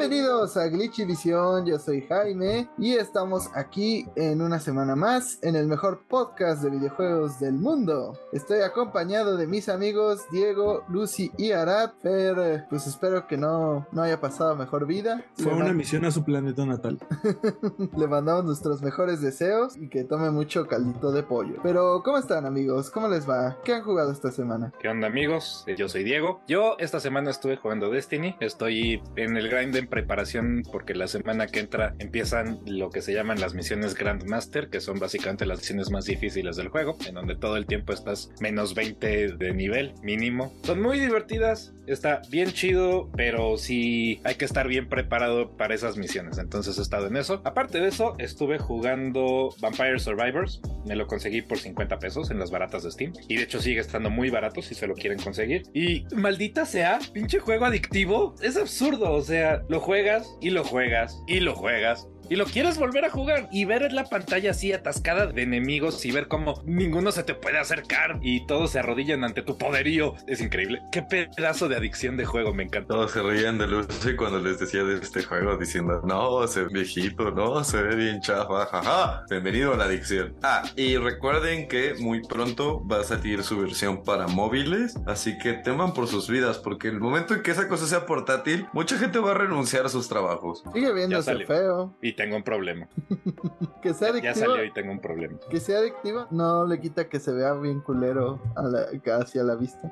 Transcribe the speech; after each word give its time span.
Bienvenidos 0.00 0.56
a 0.56 0.66
Glitchy 0.68 1.04
Visión, 1.04 1.66
yo 1.66 1.78
soy 1.78 2.00
Jaime 2.00 2.70
y 2.78 2.94
estamos 2.94 3.50
aquí 3.54 4.06
en 4.16 4.40
una 4.40 4.58
semana 4.58 4.96
más 4.96 5.38
en 5.42 5.56
el 5.56 5.66
mejor 5.66 6.04
podcast 6.08 6.62
de 6.62 6.70
videojuegos 6.70 7.38
del 7.38 7.52
mundo. 7.52 8.18
Estoy 8.32 8.62
acompañado 8.62 9.36
de 9.36 9.46
mis 9.46 9.68
amigos 9.68 10.22
Diego, 10.32 10.84
Lucy 10.88 11.30
y 11.36 11.52
Arad, 11.52 11.90
pero 12.02 12.64
pues 12.70 12.86
espero 12.86 13.26
que 13.26 13.36
no, 13.36 13.86
no 13.92 14.00
haya 14.00 14.18
pasado 14.22 14.56
mejor 14.56 14.86
vida. 14.86 15.22
Fue 15.34 15.52
una 15.52 15.74
misión 15.74 16.06
a 16.06 16.10
su 16.10 16.24
planeta 16.24 16.64
natal. 16.64 16.98
Le 17.98 18.06
mandamos 18.06 18.46
nuestros 18.46 18.80
mejores 18.80 19.20
deseos 19.20 19.76
y 19.76 19.90
que 19.90 20.04
tome 20.04 20.30
mucho 20.30 20.66
caldito 20.66 21.12
de 21.12 21.24
pollo. 21.24 21.56
Pero 21.62 22.02
¿cómo 22.02 22.16
están 22.16 22.46
amigos? 22.46 22.88
¿Cómo 22.88 23.06
les 23.08 23.28
va? 23.28 23.58
¿Qué 23.64 23.74
han 23.74 23.82
jugado 23.82 24.12
esta 24.12 24.32
semana? 24.32 24.72
¿Qué 24.80 24.88
onda 24.88 25.08
amigos? 25.08 25.66
Yo 25.76 25.90
soy 25.90 26.04
Diego. 26.04 26.40
Yo 26.48 26.76
esta 26.78 27.00
semana 27.00 27.30
estuve 27.30 27.58
jugando 27.58 27.90
Destiny. 27.90 28.34
Estoy 28.40 29.02
en 29.16 29.36
el 29.36 29.50
grind 29.50 29.76
en 29.76 29.89
preparación 29.90 30.62
porque 30.70 30.94
la 30.94 31.08
semana 31.08 31.46
que 31.46 31.60
entra 31.60 31.94
empiezan 31.98 32.60
lo 32.66 32.90
que 32.90 33.02
se 33.02 33.12
llaman 33.12 33.40
las 33.40 33.54
misiones 33.54 33.94
Grandmaster, 33.94 34.70
que 34.70 34.80
son 34.80 34.98
básicamente 34.98 35.46
las 35.46 35.58
misiones 35.58 35.90
más 35.90 36.06
difíciles 36.06 36.56
del 36.56 36.68
juego, 36.68 36.96
en 37.06 37.14
donde 37.14 37.36
todo 37.36 37.56
el 37.56 37.66
tiempo 37.66 37.92
estás 37.92 38.30
menos 38.40 38.74
20 38.74 39.36
de 39.36 39.52
nivel 39.52 39.92
mínimo. 40.02 40.52
Son 40.62 40.80
muy 40.80 40.98
divertidas, 40.98 41.74
está 41.86 42.22
bien 42.30 42.52
chido, 42.52 43.10
pero 43.16 43.58
sí 43.58 44.20
hay 44.24 44.36
que 44.36 44.44
estar 44.44 44.68
bien 44.68 44.88
preparado 44.88 45.50
para 45.56 45.74
esas 45.74 45.96
misiones. 45.96 46.38
Entonces 46.38 46.78
he 46.78 46.82
estado 46.82 47.08
en 47.08 47.16
eso. 47.16 47.42
Aparte 47.44 47.80
de 47.80 47.88
eso, 47.88 48.14
estuve 48.18 48.58
jugando 48.58 49.54
Vampire 49.60 49.98
Survivors. 49.98 50.60
Me 50.86 50.96
lo 50.96 51.06
conseguí 51.06 51.42
por 51.42 51.58
50 51.58 51.98
pesos 51.98 52.30
en 52.30 52.38
las 52.38 52.50
baratas 52.50 52.84
de 52.84 52.90
Steam. 52.90 53.12
Y 53.28 53.36
de 53.36 53.42
hecho 53.42 53.60
sigue 53.60 53.80
estando 53.80 54.10
muy 54.10 54.30
barato 54.30 54.62
si 54.62 54.74
se 54.74 54.86
lo 54.86 54.94
quieren 54.94 55.18
conseguir. 55.18 55.64
Y 55.74 56.04
maldita 56.14 56.64
sea, 56.64 56.98
pinche 57.12 57.40
juego 57.40 57.64
adictivo. 57.64 58.34
Es 58.40 58.56
absurdo, 58.56 59.12
o 59.12 59.22
sea, 59.22 59.62
lo 59.68 59.79
juegas 59.80 60.36
y 60.40 60.50
lo 60.50 60.64
juegas 60.64 61.22
y 61.26 61.40
lo 61.40 61.54
juegas 61.54 62.06
y 62.30 62.36
lo 62.36 62.44
quieres 62.44 62.78
volver 62.78 63.04
a 63.04 63.10
jugar 63.10 63.48
y 63.50 63.64
ver 63.64 63.92
la 63.92 64.04
pantalla 64.04 64.52
así 64.52 64.72
atascada 64.72 65.26
de 65.26 65.42
enemigos 65.42 66.04
y 66.06 66.12
ver 66.12 66.28
cómo 66.28 66.62
ninguno 66.64 67.10
se 67.10 67.24
te 67.24 67.34
puede 67.34 67.58
acercar 67.58 68.20
y 68.22 68.46
todos 68.46 68.70
se 68.70 68.78
arrodillan 68.78 69.24
ante 69.24 69.42
tu 69.42 69.58
poderío. 69.58 70.14
Es 70.28 70.40
increíble. 70.40 70.80
Qué 70.92 71.02
pedazo 71.02 71.68
de 71.68 71.74
adicción 71.74 72.16
de 72.16 72.24
juego, 72.24 72.54
me 72.54 72.62
encantó. 72.62 72.94
Todos 72.94 73.10
se 73.10 73.20
reían 73.20 73.58
de 73.58 73.66
Lucy 73.66 74.14
cuando 74.14 74.38
les 74.38 74.60
decía 74.60 74.84
de 74.84 74.94
este 74.94 75.24
juego 75.24 75.56
diciendo, 75.56 76.02
no, 76.04 76.46
se 76.46 76.62
ve 76.62 76.68
viejito, 76.72 77.32
no, 77.32 77.64
se 77.64 77.82
ve 77.82 77.96
bien 77.96 78.20
chafa, 78.20 78.66
jaja. 78.66 79.24
Bienvenido 79.28 79.74
a 79.74 79.76
la 79.76 79.84
adicción. 79.84 80.36
Ah, 80.44 80.62
y 80.76 80.96
recuerden 80.98 81.66
que 81.66 81.94
muy 81.98 82.22
pronto 82.22 82.86
va 82.86 83.00
a 83.00 83.04
salir 83.04 83.42
su 83.42 83.58
versión 83.60 84.04
para 84.04 84.28
móviles, 84.28 84.94
así 85.04 85.36
que 85.36 85.54
teman 85.54 85.92
por 85.94 86.06
sus 86.06 86.30
vidas 86.30 86.58
porque 86.58 86.86
el 86.86 87.00
momento 87.00 87.34
en 87.34 87.42
que 87.42 87.50
esa 87.50 87.66
cosa 87.66 87.88
sea 87.88 88.06
portátil, 88.06 88.68
mucha 88.72 88.96
gente 88.98 89.18
va 89.18 89.32
a 89.32 89.34
renunciar 89.34 89.84
a 89.84 89.88
sus 89.88 90.08
trabajos. 90.08 90.62
Sigue 90.72 90.92
viéndose 90.92 91.44
feo. 91.44 91.96
Y 92.00 92.19
tengo 92.20 92.36
un 92.36 92.42
problema. 92.42 92.86
que 93.82 93.94
sea 93.94 94.08
adictiva. 94.08 94.34
Ya 94.34 94.38
salió 94.38 94.64
y 94.64 94.72
tengo 94.72 94.92
un 94.92 95.00
problema. 95.00 95.38
Que 95.50 95.58
sea 95.58 95.78
adictiva 95.78 96.26
no 96.30 96.66
le 96.66 96.78
quita 96.78 97.08
que 97.08 97.18
se 97.18 97.32
vea 97.32 97.54
bien 97.54 97.80
culero 97.80 98.40
a 98.56 98.62
la, 98.62 99.16
hacia 99.16 99.42
la 99.42 99.54
vista. 99.54 99.90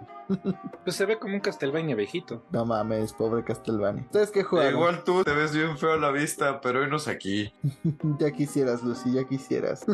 Pues 0.84 0.97
se 0.97 1.06
ve 1.06 1.19
como 1.19 1.34
un 1.34 1.41
Castlevania 1.41 1.94
viejito. 1.94 2.44
No 2.50 2.65
mames, 2.65 3.12
pobre 3.12 3.44
Castlevania. 3.44 4.03
¿Ustedes 4.05 4.31
qué 4.31 4.43
juegan? 4.43 4.75
Igual 4.75 5.05
tú 5.05 5.25
te 5.25 5.33
ves 5.33 5.55
bien 5.55 5.77
feo 5.78 5.93
a 5.93 5.97
la 5.97 6.11
vista, 6.11 6.61
pero 6.61 6.81
hoy 6.81 6.89
aquí. 7.11 7.53
ya 8.19 8.33
quisieras, 8.33 8.83
Lucy, 8.83 9.12
ya 9.12 9.25
quisieras. 9.25 9.84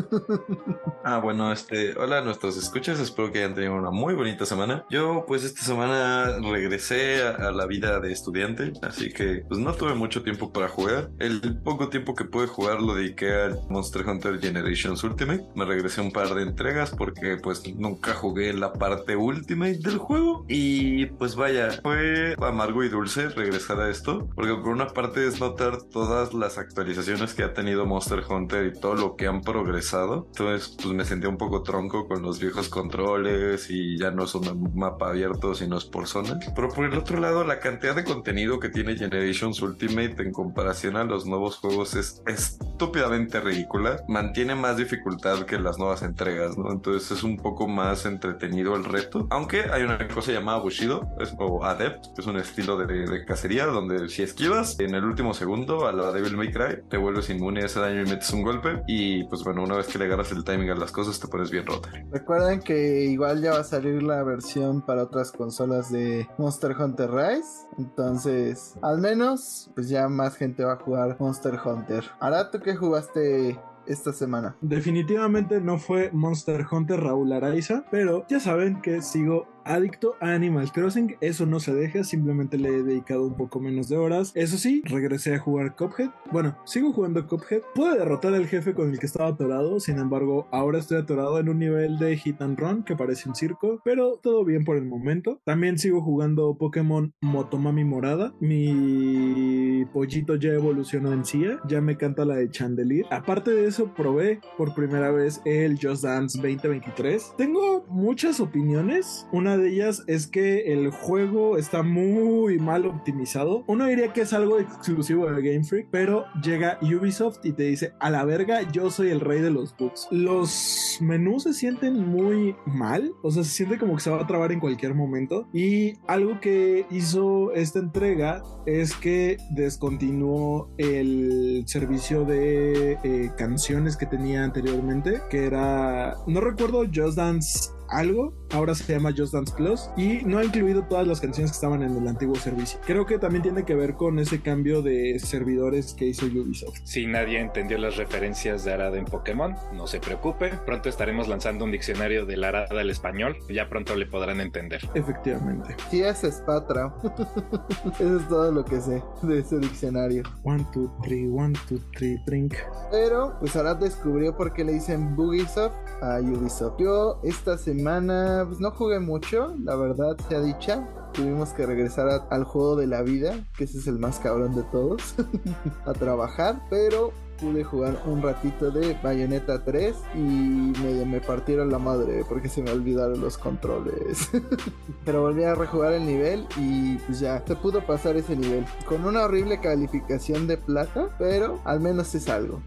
ah, 1.03 1.19
bueno, 1.19 1.51
este, 1.51 1.97
hola 1.97 2.19
a 2.19 2.21
nuestros 2.21 2.57
escuchas, 2.57 2.99
espero 2.99 3.31
que 3.31 3.39
hayan 3.39 3.53
tenido 3.53 3.75
una 3.75 3.91
muy 3.91 4.15
bonita 4.15 4.45
semana. 4.45 4.85
Yo, 4.89 5.25
pues, 5.27 5.43
esta 5.43 5.61
semana 5.61 6.37
regresé 6.39 7.23
a, 7.23 7.31
a 7.49 7.51
la 7.51 7.65
vida 7.65 7.99
de 7.99 8.11
estudiante, 8.11 8.73
así 8.81 9.11
que, 9.11 9.43
pues, 9.47 9.59
no 9.59 9.73
tuve 9.73 9.93
mucho 9.93 10.23
tiempo 10.23 10.51
para 10.51 10.67
jugar. 10.67 11.11
El 11.19 11.59
poco 11.63 11.89
tiempo 11.89 12.15
que 12.15 12.25
pude 12.25 12.47
jugar 12.47 12.81
lo 12.81 12.95
dediqué 12.95 13.31
al 13.33 13.59
Monster 13.69 14.07
Hunter 14.07 14.39
Generations 14.39 15.03
Ultimate. 15.03 15.45
Me 15.55 15.65
regresé 15.65 16.01
un 16.01 16.11
par 16.11 16.33
de 16.33 16.43
entregas 16.43 16.91
porque 16.91 17.37
pues 17.37 17.63
nunca 17.75 18.13
jugué 18.13 18.53
la 18.53 18.73
parte 18.73 19.15
Ultimate 19.15 19.79
del 19.79 19.97
juego. 19.97 20.24
Y 20.47 21.07
pues 21.07 21.35
vaya, 21.35 21.71
fue 21.81 22.35
amargo 22.41 22.83
y 22.83 22.89
dulce 22.89 23.29
regresar 23.29 23.79
a 23.79 23.89
esto. 23.89 24.27
Porque 24.35 24.53
por 24.55 24.69
una 24.69 24.87
parte 24.87 25.27
es 25.27 25.39
notar 25.39 25.81
todas 25.83 26.33
las 26.33 26.57
actualizaciones 26.57 27.33
que 27.33 27.43
ha 27.43 27.53
tenido 27.53 27.85
Monster 27.85 28.23
Hunter 28.27 28.65
y 28.65 28.79
todo 28.79 28.95
lo 28.95 29.15
que 29.15 29.27
han 29.27 29.41
progresado. 29.41 30.27
Entonces 30.27 30.75
pues 30.81 30.93
me 30.93 31.05
sentí 31.05 31.27
un 31.27 31.37
poco 31.37 31.63
tronco 31.63 32.07
con 32.07 32.21
los 32.21 32.39
viejos 32.39 32.69
controles 32.69 33.69
y 33.69 33.97
ya 33.97 34.11
no 34.11 34.25
es 34.25 34.35
un 34.35 34.71
mapa 34.75 35.09
abierto 35.09 35.55
sino 35.55 35.77
es 35.77 35.85
por 35.85 36.07
zona. 36.07 36.39
Pero 36.55 36.69
por 36.69 36.85
el 36.85 36.97
otro 36.97 37.19
lado 37.19 37.43
la 37.43 37.59
cantidad 37.59 37.95
de 37.95 38.03
contenido 38.03 38.59
que 38.59 38.69
tiene 38.69 38.95
Generations 38.95 39.61
Ultimate 39.61 40.21
en 40.21 40.31
comparación 40.31 40.97
a 40.97 41.03
los 41.03 41.25
nuevos 41.25 41.57
juegos 41.57 41.95
es 41.95 42.21
estúpidamente 42.27 43.39
ridícula. 43.39 44.03
Mantiene 44.07 44.55
más 44.55 44.77
dificultad 44.77 45.45
que 45.45 45.59
las 45.59 45.77
nuevas 45.77 46.01
entregas, 46.03 46.57
¿no? 46.57 46.71
Entonces 46.71 47.11
es 47.11 47.23
un 47.23 47.37
poco 47.37 47.67
más 47.67 48.05
entretenido 48.05 48.75
el 48.75 48.83
reto. 48.83 49.27
Aunque 49.29 49.65
hay 49.71 49.83
una 49.83 49.97
cosa 50.15 50.31
llamada 50.31 50.59
Bushido 50.59 51.09
o 51.37 51.65
Adept, 51.65 52.15
que 52.15 52.21
es 52.21 52.27
un 52.27 52.37
estilo 52.37 52.77
de, 52.77 53.25
cacería 53.25 53.65
donde 53.65 54.07
si 54.07 54.23
esquivas 54.23 54.79
en 54.79 54.95
el 54.95 55.03
último 55.03 55.33
segundo 55.33 55.87
a 55.87 55.91
la 55.91 56.13
Devil 56.13 56.37
May 56.37 56.53
Cry, 56.53 56.83
te 56.89 56.95
vuelves 56.95 57.29
inmune 57.29 57.61
a 57.61 57.65
ese 57.65 57.81
daño 57.81 58.01
y 58.01 58.05
metes 58.05 58.31
un 58.31 58.41
golpe. 58.41 58.81
Y 58.87 59.25
pues 59.25 59.43
bueno, 59.43 59.63
una 59.63 59.75
vez 59.75 59.87
que 59.87 59.99
le 59.99 60.05
agarras 60.05 60.31
el 60.31 60.45
timing 60.45 60.69
a 60.69 60.75
las 60.75 60.93
cosas, 60.93 61.19
te 61.19 61.27
pones 61.27 61.51
bien 61.51 61.65
rota. 61.65 61.89
Recuerden 62.11 62.61
que 62.61 63.03
igual 63.03 63.41
ya 63.41 63.51
va 63.51 63.59
a 63.59 63.63
salir 63.65 64.01
la 64.03 64.23
versión 64.23 64.81
para 64.81 65.03
otras 65.03 65.33
consolas 65.33 65.91
de 65.91 66.27
Monster 66.37 66.71
Hunter 66.79 67.11
Rise. 67.11 67.67
Entonces, 67.77 68.75
al 68.81 69.01
menos, 69.01 69.69
pues 69.75 69.89
ya 69.89 70.07
más 70.07 70.37
gente 70.37 70.63
va 70.63 70.73
a 70.73 70.77
jugar 70.77 71.17
Monster 71.19 71.59
Hunter. 71.63 72.05
Ahora, 72.21 72.49
¿tú 72.51 72.61
qué 72.61 72.77
jugaste 72.77 73.59
esta 73.85 74.13
semana? 74.13 74.55
Definitivamente 74.61 75.59
no 75.59 75.77
fue 75.77 76.09
Monster 76.13 76.65
Hunter 76.71 77.01
Raúl 77.01 77.33
Araiza, 77.33 77.83
pero 77.91 78.25
ya 78.29 78.39
saben 78.39 78.81
que 78.81 79.01
sigo 79.01 79.54
adicto 79.65 80.15
a 80.21 80.33
Animal 80.33 80.71
Crossing. 80.71 81.17
Eso 81.21 81.45
no 81.45 81.59
se 81.59 81.73
deja, 81.73 82.03
simplemente 82.03 82.57
le 82.57 82.69
he 82.69 82.83
dedicado 82.83 83.25
un 83.25 83.35
poco 83.35 83.59
menos 83.59 83.89
de 83.89 83.97
horas. 83.97 84.31
Eso 84.35 84.57
sí, 84.57 84.81
regresé 84.85 85.35
a 85.35 85.39
jugar 85.39 85.75
Cuphead. 85.75 86.11
Bueno, 86.31 86.57
sigo 86.65 86.93
jugando 86.93 87.27
Cuphead. 87.27 87.61
Pude 87.73 87.97
derrotar 87.97 88.33
al 88.33 88.47
jefe 88.47 88.73
con 88.73 88.91
el 88.91 88.99
que 88.99 89.05
estaba 89.05 89.29
atorado, 89.29 89.79
sin 89.79 89.99
embargo, 89.99 90.47
ahora 90.51 90.79
estoy 90.79 90.97
atorado 90.97 91.39
en 91.39 91.49
un 91.49 91.59
nivel 91.59 91.97
de 91.99 92.15
hit 92.17 92.41
and 92.41 92.59
run 92.59 92.83
que 92.83 92.95
parece 92.95 93.27
un 93.27 93.35
circo, 93.35 93.81
pero 93.83 94.19
todo 94.21 94.45
bien 94.45 94.63
por 94.63 94.77
el 94.77 94.85
momento. 94.85 95.41
También 95.43 95.77
sigo 95.77 96.01
jugando 96.01 96.55
Pokémon 96.57 97.13
Motomami 97.21 97.83
Morada. 97.83 98.33
Mi 98.39 99.85
pollito 99.93 100.35
ya 100.35 100.49
evolucionó 100.49 101.11
en 101.13 101.25
CIA, 101.25 101.59
ya 101.67 101.81
me 101.81 101.97
canta 101.97 102.25
la 102.25 102.35
de 102.35 102.49
Chandelier. 102.49 103.05
Aparte 103.09 103.51
de 103.51 103.65
eso, 103.65 103.93
probé 103.93 104.39
por 104.57 104.73
primera 104.75 105.11
vez 105.11 105.41
el 105.45 105.79
Just 105.81 106.03
Dance 106.03 106.37
2023. 106.37 107.33
Tengo 107.37 107.85
muchas 107.89 108.39
opiniones. 108.39 109.27
Una 109.31 109.54
de 109.57 109.69
ellas 109.69 110.03
es 110.07 110.27
que 110.27 110.73
el 110.73 110.91
juego 110.91 111.57
está 111.57 111.83
muy 111.83 112.59
mal 112.59 112.85
optimizado. 112.85 113.63
Uno 113.67 113.85
diría 113.85 114.13
que 114.13 114.21
es 114.21 114.33
algo 114.33 114.59
exclusivo 114.59 115.29
de 115.29 115.41
Game 115.41 115.63
Freak, 115.63 115.87
pero 115.91 116.25
llega 116.41 116.79
Ubisoft 116.81 117.39
y 117.43 117.53
te 117.53 117.63
dice, 117.63 117.93
a 117.99 118.09
la 118.09 118.25
verga, 118.25 118.69
yo 118.71 118.89
soy 118.89 119.09
el 119.09 119.19
rey 119.19 119.41
de 119.41 119.51
los 119.51 119.75
bugs. 119.77 120.07
Los 120.11 120.97
menús 121.01 121.43
se 121.43 121.53
sienten 121.53 122.07
muy 122.07 122.55
mal, 122.65 123.11
o 123.23 123.31
sea, 123.31 123.43
se 123.43 123.51
siente 123.51 123.77
como 123.77 123.95
que 123.95 124.01
se 124.01 124.09
va 124.09 124.21
a 124.21 124.27
trabar 124.27 124.51
en 124.51 124.59
cualquier 124.59 124.93
momento. 124.93 125.47
Y 125.53 125.93
algo 126.07 126.39
que 126.39 126.85
hizo 126.91 127.51
esta 127.53 127.79
entrega 127.79 128.43
es 128.65 128.95
que 128.95 129.37
descontinuó 129.51 130.69
el 130.77 131.63
servicio 131.67 132.25
de 132.25 132.97
eh, 133.03 133.31
canciones 133.37 133.97
que 133.97 134.05
tenía 134.05 134.43
anteriormente, 134.43 135.21
que 135.29 135.45
era, 135.45 136.15
no 136.27 136.41
recuerdo, 136.41 136.83
Just 136.93 137.17
Dance 137.17 137.75
algo, 137.89 138.33
ahora 138.55 138.73
se 138.73 138.93
llama 138.93 139.13
Just 139.15 139.33
Dance 139.33 139.53
Plus 139.55 139.89
y 139.97 140.23
no 140.25 140.39
ha 140.39 140.43
incluido 140.43 140.83
todas 140.83 141.07
las 141.07 141.19
canciones 141.19 141.51
que 141.51 141.55
estaban 141.55 141.83
en 141.83 141.95
el 141.95 142.07
antiguo 142.07 142.35
servicio. 142.35 142.79
Creo 142.85 143.05
que 143.05 143.19
también 143.19 143.43
tiene 143.43 143.65
que 143.65 143.75
ver 143.75 143.95
con 143.95 144.19
ese 144.19 144.41
cambio 144.41 144.81
de 144.81 145.19
servidores 145.19 145.93
que 145.93 146.05
hizo 146.05 146.25
Ubisoft. 146.25 146.79
Si 146.83 147.05
nadie 147.05 147.39
entendió 147.39 147.77
las 147.77 147.97
referencias 147.97 148.63
de 148.63 148.73
Arada 148.73 148.97
en 148.97 149.05
Pokémon, 149.05 149.55
no 149.73 149.87
se 149.87 149.99
preocupe, 149.99 150.51
pronto 150.65 150.89
estaremos 150.89 151.27
lanzando 151.27 151.65
un 151.65 151.71
diccionario 151.71 152.25
del 152.25 152.43
Arada 152.43 152.79
al 152.79 152.89
español, 152.89 153.37
ya 153.49 153.69
pronto 153.69 153.95
le 153.95 154.05
podrán 154.05 154.39
entender. 154.39 154.81
Efectivamente. 154.93 155.75
Sí, 155.89 156.01
es 156.01 156.21
Spatra. 156.21 156.93
Eso 157.99 158.17
es 158.17 158.27
todo 158.27 158.51
lo 158.51 158.63
que 158.63 158.79
sé 158.79 159.01
de 159.23 159.39
ese 159.39 159.59
diccionario. 159.59 160.23
One, 160.43 160.65
two, 160.73 160.91
three, 161.03 161.27
one, 161.27 161.53
two, 161.67 161.79
three, 161.95 162.17
drink. 162.25 162.55
Pero, 162.91 163.35
pues 163.39 163.55
Arad 163.55 163.77
descubrió 163.77 164.35
por 164.35 164.53
qué 164.53 164.63
le 164.63 164.73
dicen 164.73 165.15
Bugisoft 165.15 165.75
a 166.01 166.19
Ubisoft. 166.21 166.79
Yo 166.79 167.19
esta 167.23 167.57
semana 167.57 168.44
pues 168.45 168.59
no 168.59 168.71
jugué 168.71 168.99
mucho, 168.99 169.55
la 169.63 169.75
verdad 169.75 170.17
sea 170.27 170.41
dicha. 170.41 170.87
Tuvimos 171.13 171.53
que 171.53 171.65
regresar 171.65 172.27
al 172.29 172.43
juego 172.43 172.75
de 172.75 172.87
la 172.87 173.01
vida, 173.01 173.47
que 173.57 173.63
ese 173.63 173.77
es 173.77 173.87
el 173.87 173.99
más 173.99 174.19
cabrón 174.19 174.53
de 174.55 174.63
todos, 174.63 175.15
a 175.85 175.93
trabajar, 175.93 176.61
pero 176.69 177.13
pude 177.39 177.63
jugar 177.63 178.01
un 178.05 178.21
ratito 178.21 178.71
de 178.71 178.97
Bayonetta 179.01 179.63
3 179.63 179.95
y 180.15 180.17
me, 180.17 181.05
me 181.05 181.21
partieron 181.21 181.71
la 181.71 181.79
madre 181.79 182.23
porque 182.27 182.49
se 182.49 182.61
me 182.61 182.71
olvidaron 182.71 183.21
los 183.21 183.37
controles. 183.37 184.29
Pero 185.05 185.21
volví 185.21 185.43
a 185.43 185.55
rejugar 185.55 185.93
el 185.93 186.05
nivel 186.05 186.47
y 186.57 186.97
pues 186.97 187.19
ya 187.19 187.43
se 187.45 187.55
pudo 187.55 187.85
pasar 187.85 188.15
ese 188.17 188.35
nivel. 188.35 188.65
Con 188.87 189.05
una 189.05 189.23
horrible 189.23 189.59
calificación 189.59 190.47
de 190.47 190.57
plata, 190.57 191.09
pero 191.17 191.59
al 191.63 191.79
menos 191.79 192.13
es 192.15 192.27
algo. 192.29 192.61